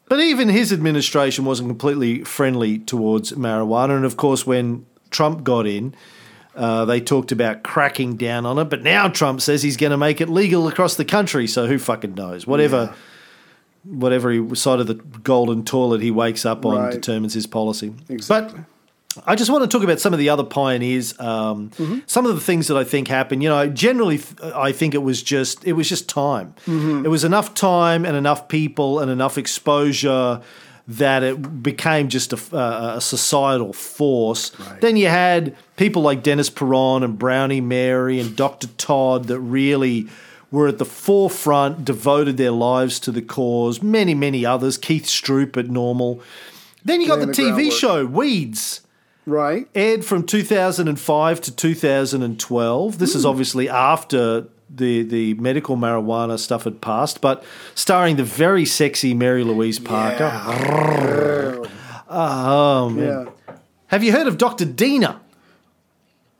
But 0.07 0.19
even 0.19 0.49
his 0.49 0.71
administration 0.71 1.45
wasn't 1.45 1.67
completely 1.69 2.23
friendly 2.23 2.77
towards 2.77 3.31
marijuana. 3.31 3.95
And 3.95 4.05
of 4.05 4.17
course, 4.17 4.45
when 4.45 4.85
Trump 5.09 5.43
got 5.43 5.65
in, 5.65 5.95
uh, 6.55 6.85
they 6.85 7.01
talked 7.01 7.31
about 7.31 7.63
cracking 7.63 8.15
down 8.15 8.45
on 8.45 8.59
it. 8.59 8.65
But 8.65 8.83
now 8.83 9.07
Trump 9.09 9.41
says 9.41 9.63
he's 9.63 9.77
going 9.77 9.89
to 9.89 9.97
make 9.97 10.21
it 10.21 10.29
legal 10.29 10.67
across 10.67 10.95
the 10.95 11.05
country. 11.05 11.47
So 11.47 11.65
who 11.65 11.79
fucking 11.79 12.13
knows? 12.13 12.45
Whatever, 12.45 12.93
whatever 13.83 14.29
he, 14.31 14.53
side 14.55 14.79
of 14.79 14.85
the 14.85 14.93
golden 14.93 15.65
toilet 15.65 16.01
he 16.01 16.11
wakes 16.11 16.45
up 16.45 16.67
on 16.67 16.75
Right. 16.77 16.91
determines 16.93 17.33
his 17.33 17.47
policy. 17.47 17.91
Exactly. 18.07 18.59
But 18.59 18.65
I 19.25 19.35
just 19.35 19.49
want 19.51 19.63
to 19.63 19.67
talk 19.67 19.83
about 19.83 19.99
some 19.99 20.13
of 20.13 20.19
the 20.19 20.29
other 20.29 20.43
pioneers. 20.43 21.17
Um, 21.19 21.71
Some 22.07 22.25
of 22.25 22.35
the 22.35 22.41
things 22.41 22.67
that 22.67 22.77
I 22.77 22.83
think 22.83 23.07
happened. 23.07 23.43
You 23.43 23.49
know, 23.49 23.67
generally, 23.67 24.19
I 24.41 24.71
think 24.71 24.93
it 24.93 25.03
was 25.03 25.21
just 25.23 25.63
it 25.65 25.73
was 25.73 25.87
just 25.89 26.09
time. 26.09 26.53
It 26.67 27.09
was 27.09 27.23
enough 27.23 27.53
time 27.53 28.05
and 28.05 28.15
enough 28.15 28.47
people 28.47 28.99
and 28.99 29.09
enough 29.11 29.37
exposure 29.37 30.41
that 30.87 31.23
it 31.23 31.63
became 31.63 32.09
just 32.09 32.31
a 32.33 32.99
societal 33.01 33.73
force. 33.73 34.51
Then 34.81 34.97
you 34.97 35.07
had 35.07 35.55
people 35.77 36.01
like 36.03 36.21
Dennis 36.21 36.49
Peron 36.49 37.03
and 37.03 37.17
Brownie 37.17 37.61
Mary 37.61 38.19
and 38.19 38.35
Dr. 38.35 38.67
Todd 38.77 39.25
that 39.25 39.39
really 39.39 40.07
were 40.51 40.67
at 40.67 40.77
the 40.77 40.85
forefront, 40.85 41.83
devoted 41.83 42.37
their 42.37 42.51
lives 42.51 42.99
to 43.01 43.11
the 43.11 43.21
cause. 43.21 43.81
Many, 43.81 44.13
many 44.13 44.45
others. 44.45 44.77
Keith 44.77 45.05
Stroup 45.05 45.57
at 45.57 45.65
NORML. 45.65 46.21
Then 46.83 47.01
you 47.01 47.07
got 47.07 47.19
the 47.19 47.25
the 47.25 47.31
TV 47.33 47.53
groundwork. 47.55 47.73
show 47.73 48.05
Weeds 48.05 48.81
Right? 49.25 49.67
aired 49.73 50.05
from 50.05 50.25
2005 50.25 51.41
to 51.41 51.55
2012. 51.55 52.97
This 52.99 53.15
is 53.15 53.25
obviously 53.25 53.67
after 53.67 54.47
the 54.69 55.03
the 55.03 55.33
medical 55.35 55.77
marijuana 55.77 56.37
stuff 56.37 56.63
had 56.65 56.81
passed, 56.81 57.21
but 57.21 57.43
starring 57.73 58.17
the 58.17 58.23
very 58.23 58.65
sexy 58.65 59.13
Mary 59.13 59.43
Louise 59.43 59.79
Parker. 59.79 60.31
Oh 62.07 62.89
man. 62.89 63.27
Yeah. 63.27 63.55
Have 63.87 64.03
you 64.03 64.11
heard 64.11 64.27
of 64.27 64.37
Dr. 64.37 64.65
Dina? 64.65 65.21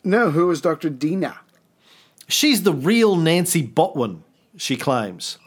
No, 0.03 0.31
who 0.31 0.49
is 0.51 0.61
Dr. 0.61 0.89
Dina? 0.89 1.39
She's 2.27 2.63
the 2.63 2.73
real 2.73 3.15
Nancy 3.15 3.65
Botwin, 3.65 4.19
she 4.57 4.75
claims. 4.77 5.37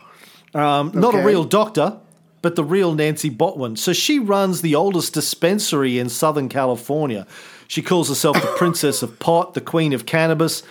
Um, 0.55 0.93
Not 0.95 1.15
a 1.15 1.25
real 1.25 1.45
doctor, 1.45 1.99
but 2.43 2.57
the 2.57 2.65
real 2.65 2.95
Nancy 2.95 3.31
Botwin. 3.31 3.77
So 3.77 3.93
she 3.93 4.19
runs 4.19 4.63
the 4.63 4.75
oldest 4.75 5.15
dispensary 5.15 5.99
in 5.99 6.09
Southern 6.09 6.49
California. 6.49 7.27
She 7.67 7.83
calls 7.83 8.09
herself 8.09 8.41
the 8.41 8.55
Princess 8.57 9.03
of 9.03 9.19
Pot, 9.19 9.55
the 9.55 9.61
Queen 9.61 9.93
of 9.93 10.07
Cannabis. 10.07 10.63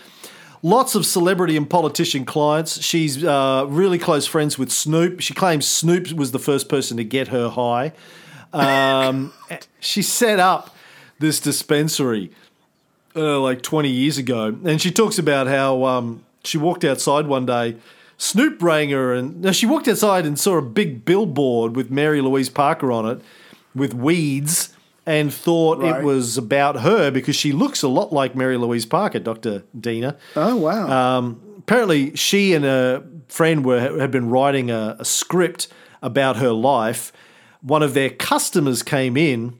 Lots 0.64 0.95
of 0.95 1.06
celebrity 1.06 1.56
and 1.56 1.69
politician 1.69 2.26
clients. 2.26 2.81
She's 2.81 3.23
uh, 3.23 3.65
really 3.68 3.99
close 3.99 4.26
friends 4.26 4.57
with 4.57 4.72
Snoop. 4.72 5.19
She 5.19 5.34
claims 5.34 5.68
Snoop 5.68 6.11
was 6.14 6.31
the 6.31 6.39
first 6.39 6.68
person 6.68 6.98
to 6.98 7.03
get 7.03 7.27
her 7.27 7.49
high. 7.49 7.94
Um, 8.53 9.34
she 9.80 10.02
set 10.02 10.39
up 10.39 10.76
this 11.19 11.39
dispensary 11.39 12.31
uh, 13.15 13.39
like 13.39 13.61
20 13.61 13.89
years 13.89 14.18
ago. 14.18 14.56
And 14.65 14.81
she 14.81 14.91
talks 14.91 15.18
about 15.18 15.48
how 15.48 15.84
um, 15.85 16.23
she 16.44 16.57
walked 16.57 16.84
outside 16.84 17.27
one 17.27 17.45
day, 17.45 17.76
Snoop 18.18 18.61
rang 18.64 18.89
her, 18.89 19.14
and 19.14 19.41
no, 19.41 19.52
she 19.52 19.65
walked 19.65 19.88
outside 19.88 20.26
and 20.26 20.39
saw 20.39 20.57
a 20.57 20.61
big 20.61 21.06
billboard 21.06 21.76
with 21.76 21.91
Mary 21.91 22.19
Louise 22.22 22.49
Parker 22.49 22.91
on 22.91 23.06
it 23.07 23.22
with 23.76 23.94
weeds 23.94 24.73
and 25.06 25.31
thought 25.34 25.80
Right. 25.80 26.02
it 26.02 26.03
was 26.03 26.38
about 26.38 26.81
her 26.81 27.11
because 27.11 27.35
she 27.35 27.52
looks 27.52 27.84
a 27.84 27.88
lot 27.88 28.11
like 28.11 28.35
Mary 28.35 28.57
Louise 28.57 28.85
Parker, 28.88 29.19
Dr. 29.19 29.64
Dina. 29.80 30.18
Oh, 30.35 30.56
wow. 30.56 31.18
Um, 31.18 31.41
apparently, 31.60 32.15
she 32.15 32.53
and 32.56 32.65
a 32.65 33.03
friend 33.27 33.64
were 33.64 33.99
had 33.99 34.10
been 34.11 34.30
writing 34.30 34.72
a, 34.72 34.95
a 34.99 35.06
script 35.06 35.68
about 36.02 36.38
her 36.38 36.52
life. 36.52 37.14
One 37.61 37.84
of 37.84 37.94
their 37.94 38.10
customers 38.10 38.81
came 38.84 39.15
in, 39.15 39.57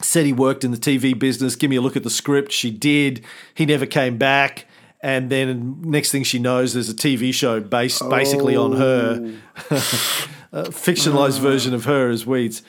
said 0.00 0.26
he 0.26 0.32
worked 0.32 0.64
in 0.64 0.70
the 0.70 0.76
TV 0.78 1.18
business. 1.18 1.56
Give 1.56 1.68
me 1.70 1.76
a 1.76 1.80
look 1.80 1.96
at 1.96 2.02
the 2.04 2.10
script. 2.10 2.52
She 2.52 2.70
did. 2.70 3.24
He 3.54 3.66
never 3.66 3.84
came 3.86 4.16
back. 4.16 4.66
And 5.02 5.30
then 5.30 5.80
next 5.82 6.10
thing 6.12 6.24
she 6.24 6.38
knows, 6.38 6.74
there's 6.74 6.90
a 6.90 6.94
TV 6.94 7.32
show 7.32 7.58
based 7.60 8.06
basically 8.10 8.54
on 8.54 8.72
her, 8.76 9.34
a 9.70 9.74
fictionalized 10.64 11.40
version 11.40 11.72
of 11.72 11.84
her 11.86 12.10
as 12.10 12.26
Weeds. 12.26 12.62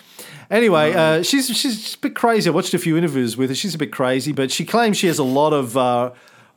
Anyway, 0.49 0.94
uh, 0.94 1.24
she's 1.24 1.48
she's 1.48 1.95
a 1.95 1.98
bit 1.99 2.16
crazy. 2.16 2.49
I 2.49 2.53
watched 2.53 2.74
a 2.74 2.80
few 2.80 2.98
interviews 2.98 3.36
with 3.38 3.49
her. 3.49 3.56
She's 3.56 3.76
a 3.76 3.78
bit 3.78 3.91
crazy, 3.91 4.32
but 4.32 4.52
she 4.52 4.66
claims 4.66 4.98
she 4.98 5.08
has 5.08 5.20
a 5.20 5.24
lot 5.24 5.52
of 5.53 5.76
uh, 5.78 6.12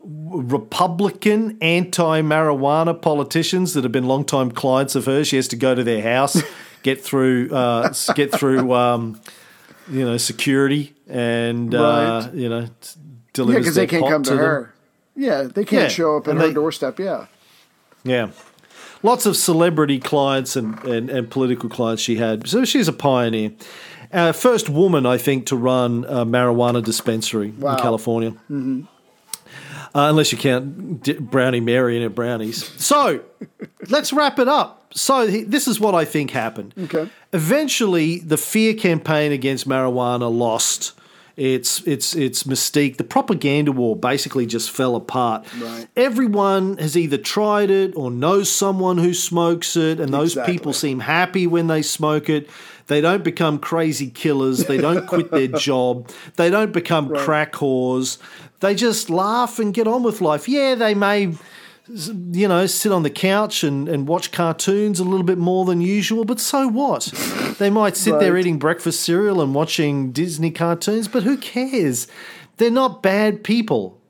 Republican 0.05 1.57
anti-marijuana 1.61 3.01
politicians 3.01 3.75
that 3.75 3.85
have 3.85 3.93
been 3.93 4.07
longtime 4.07 4.51
clients 4.53 4.95
of 4.95 5.07
hers. 5.07 5.29
She 5.29 5.37
has 5.37 5.49
to 5.49 5.57
go 5.57 5.75
to 5.75 5.83
their 5.85 6.03
house, 6.03 6.41
get 6.83 7.01
through, 7.03 7.51
uh, 7.55 7.93
get 8.15 8.33
through, 8.33 8.73
um, 8.75 9.21
you 9.89 10.05
know, 10.05 10.17
security, 10.17 10.95
and 11.09 11.75
uh, 11.75 12.23
Right. 12.27 12.35
you 12.35 12.49
know, 12.49 12.67
t- 12.67 12.69
yeah, 12.71 13.03
delivers 13.33 13.63
because 13.63 13.75
they 13.77 13.87
their 13.87 14.01
can't 14.01 14.11
come 14.13 14.23
to, 14.25 14.31
them. 14.31 14.39
her. 14.39 14.74
Yeah, 15.17 15.43
they 15.43 15.65
can't 15.65 15.83
Yeah, 15.85 15.89
show 15.89 16.17
up 16.17 16.27
at 16.27 16.33
and 16.33 16.41
her 16.41 16.49
they- 16.49 16.55
doorstep. 16.55 16.99
Yeah. 16.99 17.27
Yeah. 18.05 18.31
Lots 19.03 19.27
of 19.27 19.37
celebrity 19.37 19.99
clients 19.99 20.57
and, 20.57 20.83
and, 20.85 21.11
and 21.11 21.31
political 21.31 21.69
clients 21.69 22.03
she 22.03 22.17
had. 22.17 22.49
So 22.49 22.65
she's 22.65 22.89
a 22.89 22.93
pioneer. 22.93 23.53
Uh, 24.13 24.33
first 24.33 24.69
woman, 24.71 25.05
I 25.07 25.19
think, 25.19 25.47
to 25.47 25.57
run 25.57 26.05
a 26.09 26.25
marijuana 26.25 26.83
dispensary 26.83 27.51
Wow. 27.51 27.73
in 27.77 27.79
California. 27.83 28.31
hmm 28.49 28.83
Uh, 29.95 30.09
unless 30.11 30.33
you 30.33 30.39
count 30.39 31.03
D- 31.03 31.13
Brownie 31.15 31.61
Mary 31.61 31.95
and 31.97 32.03
her 32.03 32.09
brownies. 32.11 32.65
So 32.83 33.21
let's 33.89 34.13
wrap 34.13 34.39
it 34.39 34.49
up. 34.49 34.93
So 34.95 35.27
this 35.27 35.69
is 35.69 35.79
what 35.79 35.95
I 35.95 36.05
think 36.05 36.31
happened. 36.31 36.73
Okay. 36.85 37.09
Eventually, 37.33 38.19
the 38.21 38.37
fear 38.37 38.75
campaign 38.75 39.33
against 39.33 39.69
marijuana 39.69 40.33
lost 40.37 40.93
its 41.37 41.81
its 41.87 42.15
its 42.15 42.45
mystique. 42.45 42.97
The 42.97 43.05
propaganda 43.05 43.73
war 43.73 43.97
basically 43.97 44.47
just 44.47 44.71
fell 44.71 44.95
apart. 44.97 45.47
Right. 45.61 45.89
Everyone 45.97 46.77
has 46.79 46.97
either 46.97 47.19
tried 47.19 47.71
it 47.71 47.93
or 47.97 48.11
knows 48.11 48.51
someone 48.51 48.99
who 48.99 49.13
smokes 49.15 49.77
it, 49.77 49.99
and 50.01 50.13
those 50.15 50.33
Exactly. 50.33 50.55
people 50.55 50.73
seem 50.73 51.01
happy 51.01 51.47
when 51.47 51.67
they 51.67 51.83
smoke 51.83 52.29
it. 52.29 52.49
They 52.87 53.01
don't 53.01 53.25
become 53.25 53.59
crazy 53.59 54.11
killers. 54.11 54.67
They 54.67 54.77
don't 54.77 55.07
quit 55.09 55.31
their 55.31 55.49
job. 55.49 56.11
They 56.37 56.51
don't 56.51 56.73
become 56.73 57.09
crack 57.15 57.55
whores. 57.55 58.19
They 58.61 58.75
just 58.75 59.11
laugh 59.11 59.59
and 59.59 59.75
get 59.75 59.87
on 59.89 60.03
with 60.03 60.21
life. 60.21 60.49
Yeah, 60.49 60.75
they 60.75 60.95
may 60.95 61.35
you 61.87 62.49
know, 62.49 62.67
sit 62.67 62.93
on 62.93 63.03
the 63.03 63.11
couch 63.11 63.63
and, 63.63 63.89
and 63.89 64.09
watch 64.09 64.33
cartoons 64.33 65.01
a 65.01 65.05
little 65.05 65.25
bit 65.25 65.39
more 65.39 65.65
than 65.65 65.81
usual, 65.81 66.25
but 66.25 66.41
so 66.41 66.67
what? 66.67 67.13
They 67.59 67.69
might 67.69 67.97
sit 67.97 68.19
there 68.21 68.39
eating 68.39 68.59
breakfast 68.59 69.01
cereal 69.01 69.41
and 69.43 69.55
watching 69.55 70.11
Disney 70.11 70.51
cartoons, 70.51 71.09
but 71.09 71.25
who 71.25 71.37
cares? 71.37 72.07
They're 72.57 72.71
not 72.71 73.03
bad 73.03 73.45
people. 73.45 74.01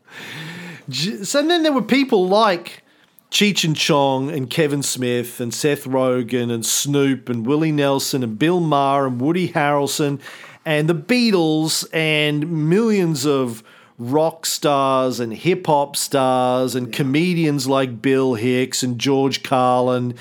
So 0.90 1.42
then 1.42 1.62
there 1.62 1.72
were 1.72 1.82
people 1.82 2.28
like 2.28 2.82
Cheech 3.30 3.64
and 3.64 3.76
Chong 3.76 4.30
and 4.30 4.48
Kevin 4.48 4.82
Smith 4.82 5.40
and 5.40 5.52
Seth 5.52 5.84
Rogen 5.84 6.52
and 6.52 6.64
Snoop 6.64 7.28
and 7.28 7.44
Willie 7.44 7.72
Nelson 7.72 8.22
and 8.22 8.38
Bill 8.38 8.60
Maher 8.60 9.08
and 9.08 9.20
Woody 9.20 9.48
Harrelson 9.48 10.20
and 10.64 10.88
the 10.88 10.94
Beatles 10.94 11.86
and 11.92 12.68
millions 12.68 13.26
of 13.26 13.64
rock 13.98 14.46
stars 14.46 15.20
and 15.20 15.32
hip 15.32 15.66
hop 15.66 15.96
stars 15.96 16.74
and 16.74 16.92
comedians 16.92 17.66
like 17.68 18.02
Bill 18.02 18.34
Hicks 18.34 18.82
and 18.82 18.98
George 18.98 19.42
Carlin. 19.42 20.14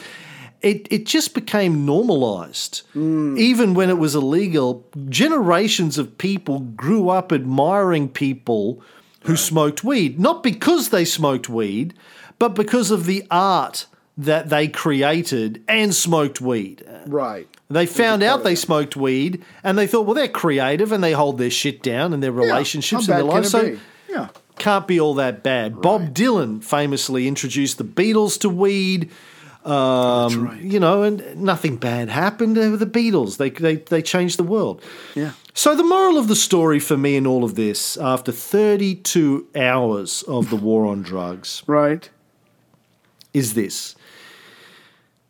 It, 0.62 0.88
it 0.91 1.06
just 1.06 1.34
became 1.34 1.86
normalized. 1.86 2.84
Hmm. 2.94 3.38
Even 3.38 3.74
when 3.74 3.90
it 3.90 3.98
was 3.98 4.16
illegal, 4.16 4.88
generations 5.10 5.98
of 5.98 6.18
people 6.18 6.60
grew 6.60 7.10
up 7.10 7.32
admiring 7.32 8.08
people 8.08 8.82
who 9.24 9.36
smoked 9.36 9.84
weed, 9.84 10.20
not 10.20 10.44
because 10.44 10.90
they 10.90 11.06
smoked 11.06 11.50
weed, 11.50 11.94
but 12.40 12.50
because 12.50 12.91
of 12.91 13.06
the 13.06 13.26
art 13.30 13.88
that 14.18 14.49
they 14.49 14.68
created 14.68 15.64
and 15.68 15.94
smoked 15.94 16.40
weed. 16.40 16.85
Right. 17.07 17.48
They 17.69 17.85
found 17.88 18.22
out 18.22 18.44
they 18.44 18.56
smoked 18.56 18.95
weed 18.95 19.44
and 19.64 19.77
they 19.77 19.88
thought, 19.88 20.06
well, 20.06 20.14
they're 20.14 20.27
creative 20.27 20.91
and 20.91 21.03
they 21.03 21.14
hold 21.14 21.38
their 21.40 21.49
shit 21.49 21.81
down 21.81 22.14
and 22.14 22.22
their 22.22 22.31
relationships 22.31 23.07
and 23.07 23.18
their 23.18 23.23
life. 23.23 23.45
So? 23.48 23.77
Yeah. 24.07 24.27
can't 24.60 24.88
be 24.88 24.99
all 24.99 25.15
that 25.15 25.41
bad. 25.41 25.81
Bob 25.81 26.14
Dylan 26.14 26.64
famously 26.64 27.27
introduced 27.27 27.80
the 27.80 27.84
Beatles 27.84 28.40
to 28.41 28.49
weed. 28.49 29.10
Um, 29.65 30.60
You 30.61 30.80
know, 30.80 31.02
and 31.03 31.38
nothing 31.38 31.77
bad 31.77 32.10
happened. 32.10 32.56
They 32.57 32.68
were 32.69 32.77
the 32.77 32.85
Beatles. 32.85 33.38
They, 33.38 33.49
they, 33.49 33.77
they 33.77 34.02
changed 34.03 34.38
the 34.38 34.44
world. 34.44 34.84
Yeah. 35.15 35.31
So 35.56 35.76
the 35.76 35.84
moral 35.84 36.18
of 36.18 36.27
the 36.27 36.35
story 36.35 36.80
for 36.80 36.98
me 36.98 37.15
in 37.15 37.26
all 37.26 37.44
of 37.44 37.56
this, 37.56 37.95
after 37.98 38.31
32 38.31 39.48
hours 39.56 40.22
of 40.23 40.49
the 40.49 40.56
war 40.57 40.85
on 40.85 41.02
drugs, 41.02 41.64
Right. 41.65 42.10
is 43.34 43.53
this. 43.53 43.95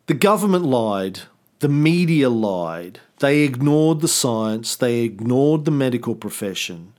The 0.08 0.14
government 0.14 0.66
lied, 0.66 1.22
the 1.60 1.70
media 1.70 2.30
lied, 2.30 3.00
they 3.20 3.42
ignored 3.42 4.02
the 4.02 4.08
science, 4.10 4.76
they 4.76 5.00
ignored 5.02 5.64
the 5.66 5.72
medical 5.72 6.14
profession 6.14 6.94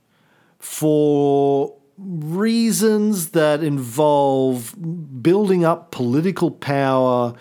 for 0.57 1.75
reasons 1.97 3.29
that 3.29 3.63
involve 3.63 4.75
building 5.21 5.63
up 5.63 5.91
political 5.91 6.51
power. 6.51 7.35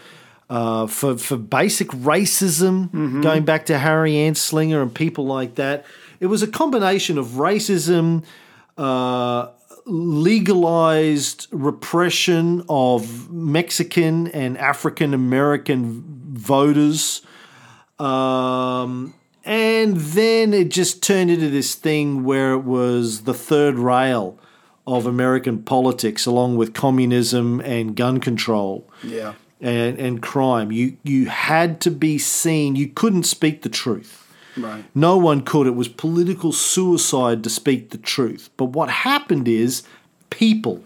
Uh, 0.51 0.87
for 0.87 1.17
for 1.17 1.39
basic 1.39 1.89
racism, 1.89 3.23
going 3.23 3.45
back 3.47 3.65
to 3.67 3.79
Harry 3.79 4.13
Anslinger 4.13 4.83
and 4.83 4.95
people 4.95 5.25
like 5.25 5.55
that, 5.55 5.87
it 6.21 6.27
was 6.27 6.43
a 6.43 6.47
combination 6.47 7.17
of 7.17 7.27
racism, 7.29 8.23
uh, 8.77 9.49
legalized 9.87 11.47
repression 11.51 12.65
of 12.69 13.31
Mexican 13.31 14.29
and 14.29 14.57
African 14.59 15.15
American 15.15 16.03
voters. 16.33 17.23
Um, 17.99 19.15
and 19.45 19.97
then 19.97 20.55
it 20.55 20.71
just 20.71 21.03
turned 21.03 21.31
into 21.31 21.51
this 21.51 21.75
thing 21.75 22.25
where 22.25 22.53
it 22.55 22.65
was 22.65 23.23
the 23.23 23.35
third 23.35 23.79
rail 23.79 24.39
of 24.87 25.07
American 25.07 25.63
politics, 25.63 26.27
along 26.27 26.57
with 26.57 26.75
communism 26.75 27.61
and 27.61 27.95
gun 27.97 28.21
control 28.21 28.89
Yeah. 29.03 29.35
and, 29.61 29.99
and 29.99 30.21
crime. 30.23 30.73
You, 30.73 30.97
you 31.05 31.27
had 31.27 31.81
to 31.83 31.91
be 31.91 32.19
seen, 32.19 32.77
you 32.77 32.89
couldn't 32.89 33.23
speak 33.25 33.63
the 33.63 33.69
truth. 33.69 34.24
Right. 34.57 34.85
No 34.95 35.17
one 35.17 35.43
could. 35.43 35.67
It 35.67 35.75
was 35.75 35.89
political 35.89 36.53
suicide 36.53 37.43
to 37.45 37.51
speak 37.51 37.91
the 37.91 37.99
truth. 37.99 38.51
But 38.57 38.67
what 38.67 38.91
happened 38.91 39.49
is 39.49 39.83
people, 40.31 40.85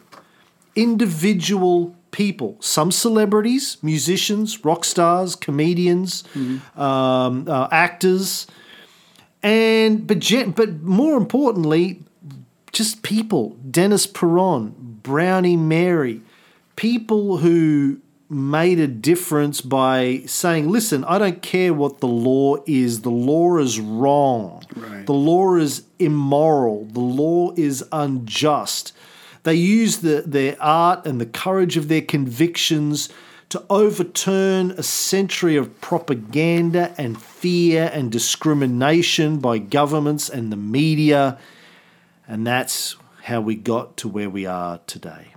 individual 0.74 1.94
people, 2.10 2.56
some 2.60 2.90
celebrities, 2.90 3.76
musicians, 3.82 4.64
rock 4.64 4.84
stars, 4.84 5.34
comedians, 5.34 6.24
um, 6.76 7.46
uh, 7.48 7.68
actors, 7.70 8.46
and 9.42 10.06
but 10.06 10.20
but 10.56 10.82
more 10.82 11.16
importantly, 11.16 12.02
just 12.72 13.02
people. 13.02 13.56
Dennis 13.70 14.06
Peron, 14.06 14.74
Brownie 15.02 15.56
Mary, 15.56 16.22
people 16.76 17.38
who 17.38 18.00
made 18.30 18.78
a 18.78 18.86
difference 18.86 19.60
by 19.60 20.22
saying, 20.26 20.68
"Listen, 20.68 21.04
I 21.04 21.18
don't 21.18 21.40
care 21.40 21.72
what 21.72 22.00
the 22.00 22.08
law 22.08 22.56
is. 22.66 23.00
The 23.00 23.10
law 23.10 23.58
is 23.58 23.80
wrong. 23.80 24.62
Right. 24.76 25.06
The 25.06 25.14
law 25.14 25.56
is 25.56 25.84
immoral. 25.98 26.86
The 26.92 27.00
law 27.00 27.52
is 27.56 27.84
unjust." 27.90 28.92
They 29.44 29.54
use 29.54 29.98
the, 29.98 30.24
their 30.26 30.56
art 30.60 31.06
and 31.06 31.20
the 31.20 31.26
courage 31.26 31.76
of 31.76 31.88
their 31.88 32.02
convictions 32.02 33.08
to 33.48 33.64
overturn 33.70 34.72
a 34.72 34.82
century 34.82 35.56
of 35.56 35.80
propaganda 35.80 36.94
and 36.98 37.20
fear 37.20 37.90
and 37.94 38.12
discrimination 38.12 39.38
by 39.38 39.56
governments 39.56 40.28
and 40.28 40.52
the 40.52 40.56
media. 40.56 41.38
And 42.26 42.46
that's 42.46 42.96
how 43.22 43.40
we 43.40 43.54
got 43.54 43.96
to 43.98 44.08
where 44.08 44.28
we 44.28 44.44
are 44.44 44.80
today. 44.86 45.28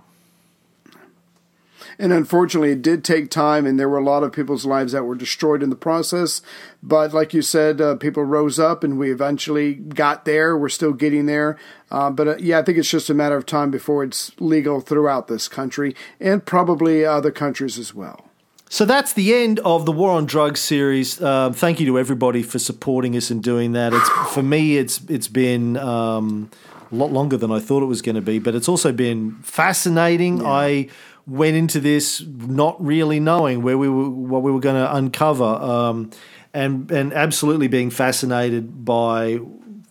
And 1.98 2.12
unfortunately, 2.12 2.72
it 2.72 2.82
did 2.82 3.04
take 3.04 3.30
time, 3.30 3.66
and 3.66 3.78
there 3.78 3.88
were 3.88 3.98
a 3.98 4.04
lot 4.04 4.22
of 4.22 4.32
people's 4.32 4.64
lives 4.64 4.92
that 4.92 5.04
were 5.04 5.14
destroyed 5.14 5.62
in 5.62 5.70
the 5.70 5.76
process. 5.76 6.42
But 6.82 7.12
like 7.12 7.34
you 7.34 7.42
said, 7.42 7.80
uh, 7.80 7.96
people 7.96 8.24
rose 8.24 8.58
up, 8.58 8.82
and 8.82 8.98
we 8.98 9.10
eventually 9.10 9.74
got 9.74 10.24
there. 10.24 10.56
We're 10.56 10.68
still 10.68 10.92
getting 10.92 11.26
there. 11.26 11.58
Uh, 11.90 12.10
but 12.10 12.28
uh, 12.28 12.36
yeah, 12.38 12.58
I 12.58 12.62
think 12.62 12.78
it's 12.78 12.90
just 12.90 13.10
a 13.10 13.14
matter 13.14 13.36
of 13.36 13.46
time 13.46 13.70
before 13.70 14.02
it's 14.02 14.32
legal 14.40 14.80
throughout 14.80 15.28
this 15.28 15.48
country 15.48 15.94
and 16.18 16.44
probably 16.44 17.04
other 17.04 17.30
countries 17.30 17.78
as 17.78 17.94
well. 17.94 18.28
So 18.72 18.86
that's 18.86 19.12
the 19.12 19.34
end 19.34 19.60
of 19.60 19.84
the 19.84 19.92
War 19.92 20.12
on 20.12 20.24
Drugs 20.24 20.60
series. 20.60 21.20
Um, 21.20 21.52
thank 21.52 21.78
you 21.78 21.84
to 21.84 21.98
everybody 21.98 22.42
for 22.42 22.58
supporting 22.58 23.14
us 23.14 23.30
and 23.30 23.42
doing 23.42 23.72
that. 23.72 23.92
It's 23.92 24.08
for 24.32 24.42
me, 24.42 24.78
it's 24.78 24.98
it's 25.10 25.28
been 25.28 25.76
um, 25.76 26.50
a 26.90 26.94
lot 26.94 27.12
longer 27.12 27.36
than 27.36 27.52
I 27.52 27.58
thought 27.58 27.82
it 27.82 27.86
was 27.86 28.00
going 28.00 28.14
to 28.14 28.22
be, 28.22 28.38
but 28.38 28.54
it's 28.54 28.70
also 28.70 28.90
been 28.90 29.32
fascinating. 29.42 30.46
I 30.46 30.88
went 31.26 31.56
into 31.56 31.80
this 31.80 32.22
not 32.26 32.82
really 32.84 33.20
knowing 33.20 33.62
where 33.62 33.78
we 33.78 33.88
were, 33.88 34.10
what 34.10 34.42
we 34.42 34.50
were 34.50 34.60
going 34.60 34.76
to 34.76 34.94
uncover, 34.94 35.44
um, 35.44 36.10
and 36.54 36.90
and 36.90 37.12
absolutely 37.12 37.68
being 37.68 37.90
fascinated 37.90 38.84
by 38.84 39.38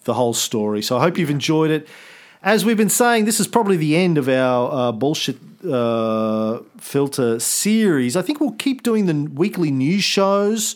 the 0.03 0.13
whole 0.13 0.33
story. 0.33 0.81
So 0.81 0.97
I 0.97 1.01
hope 1.01 1.17
you've 1.17 1.29
enjoyed 1.29 1.71
it. 1.71 1.87
As 2.43 2.65
we've 2.65 2.77
been 2.77 2.89
saying, 2.89 3.25
this 3.25 3.39
is 3.39 3.47
probably 3.47 3.77
the 3.77 3.95
end 3.95 4.17
of 4.17 4.27
our 4.27 4.71
uh, 4.71 4.91
bullshit 4.91 5.37
uh, 5.69 6.59
filter 6.79 7.39
series. 7.39 8.15
I 8.15 8.23
think 8.23 8.39
we'll 8.39 8.53
keep 8.53 8.81
doing 8.81 9.05
the 9.05 9.29
weekly 9.31 9.69
news 9.69 10.03
shows. 10.03 10.75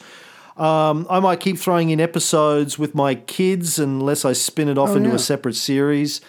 Um, 0.57 1.05
I 1.09 1.19
might 1.19 1.39
keep 1.39 1.57
throwing 1.57 1.89
in 1.89 1.99
episodes 1.99 2.77
with 2.79 2.93
my 2.95 3.15
kids 3.15 3.77
unless 3.79 4.23
I 4.25 4.33
spin 4.33 4.69
it 4.69 4.77
off 4.77 4.89
Oh, 4.91 4.95
into 4.97 5.09
yeah. 5.09 5.15
a 5.15 5.19
separate 5.19 5.55
series. 5.55 6.21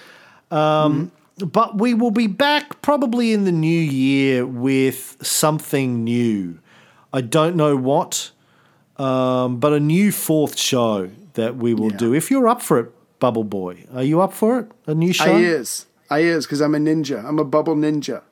Um, 0.50 1.12
But 1.38 1.78
we 1.78 1.92
will 1.92 2.10
be 2.10 2.26
back 2.26 2.80
probably 2.80 3.32
in 3.32 3.44
the 3.44 3.52
new 3.52 3.68
year 3.68 4.46
with 4.46 5.18
something 5.20 6.02
new. 6.02 6.58
I 7.12 7.20
don't 7.20 7.56
know 7.56 7.76
what, 7.76 8.30
um, 8.96 9.58
but 9.58 9.72
a 9.72 9.80
new 9.80 10.12
fourth 10.12 10.58
show 10.58 11.10
that 11.34 11.56
we 11.56 11.74
will 11.74 11.90
do. 11.90 12.14
If 12.14 12.30
you're 12.30 12.48
up 12.48 12.62
for 12.62 12.78
it, 12.78 13.18
Bubble 13.18 13.44
Boy, 13.44 13.84
are 13.94 14.02
you 14.02 14.20
up 14.20 14.32
for 14.32 14.60
it? 14.60 14.70
A 14.86 14.94
new 14.94 15.12
show? 15.12 15.24
I 15.24 15.40
is. 15.40 15.86
I 16.08 16.20
is 16.20 16.46
because 16.46 16.60
I'm 16.60 16.74
a 16.74 16.78
ninja. 16.78 17.24
I'm 17.24 17.38
a 17.38 17.44
bubble 17.44 17.76
ninja. 17.76 18.22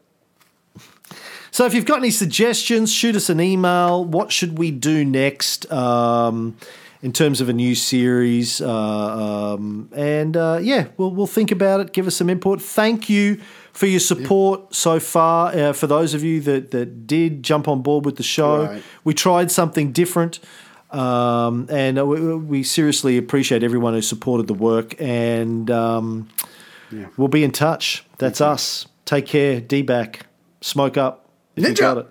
So 1.50 1.66
if 1.66 1.74
you've 1.74 1.84
got 1.84 1.98
any 1.98 2.10
suggestions, 2.10 2.92
shoot 2.92 3.14
us 3.14 3.30
an 3.30 3.40
email. 3.40 4.04
What 4.04 4.32
should 4.32 4.58
we 4.58 4.70
do 4.70 5.04
next 5.04 5.70
um, 5.70 6.56
in 7.04 7.12
terms 7.12 7.40
of 7.42 7.48
a 7.48 7.52
new 7.52 7.74
series? 7.74 8.60
Uh, 8.60 9.54
um, 9.56 9.90
and 9.94 10.36
uh, 10.36 10.58
yeah, 10.62 10.86
we'll, 10.96 11.10
we'll 11.10 11.26
think 11.26 11.50
about 11.52 11.80
it. 11.80 11.92
Give 11.92 12.06
us 12.06 12.16
some 12.16 12.30
input. 12.30 12.62
Thank 12.62 13.08
you 13.10 13.40
for 13.72 13.86
your 13.86 14.00
support 14.00 14.74
so 14.74 14.98
far. 14.98 15.48
Uh, 15.54 15.72
for 15.74 15.86
those 15.86 16.14
of 16.14 16.24
you 16.24 16.40
that, 16.40 16.70
that 16.70 17.06
did 17.06 17.42
jump 17.42 17.68
on 17.68 17.82
board 17.82 18.04
with 18.06 18.16
the 18.16 18.22
show, 18.22 18.64
Right. 18.66 18.82
we 19.04 19.12
tried 19.14 19.50
something 19.50 19.92
different. 19.92 20.40
Um, 20.90 21.66
and 21.70 21.98
uh, 21.98 22.06
we, 22.06 22.34
we 22.36 22.62
seriously 22.62 23.18
appreciate 23.18 23.62
everyone 23.62 23.94
who 23.94 24.00
supported 24.02 24.46
the 24.46 24.54
work. 24.54 24.94
And 25.00 25.70
um, 25.70 26.28
we'll 27.18 27.28
be 27.28 27.44
in 27.44 27.50
touch. 27.50 28.04
That's 28.18 28.40
us. 28.40 28.86
Take 29.04 29.26
care. 29.26 29.60
D 29.60 29.82
back. 29.82 30.26
Smoke 30.62 30.96
up. 30.96 31.28
If 31.56 31.64
you 31.64 31.70
Ninja! 31.74 31.78
got 31.78 31.98
it. 31.98 32.06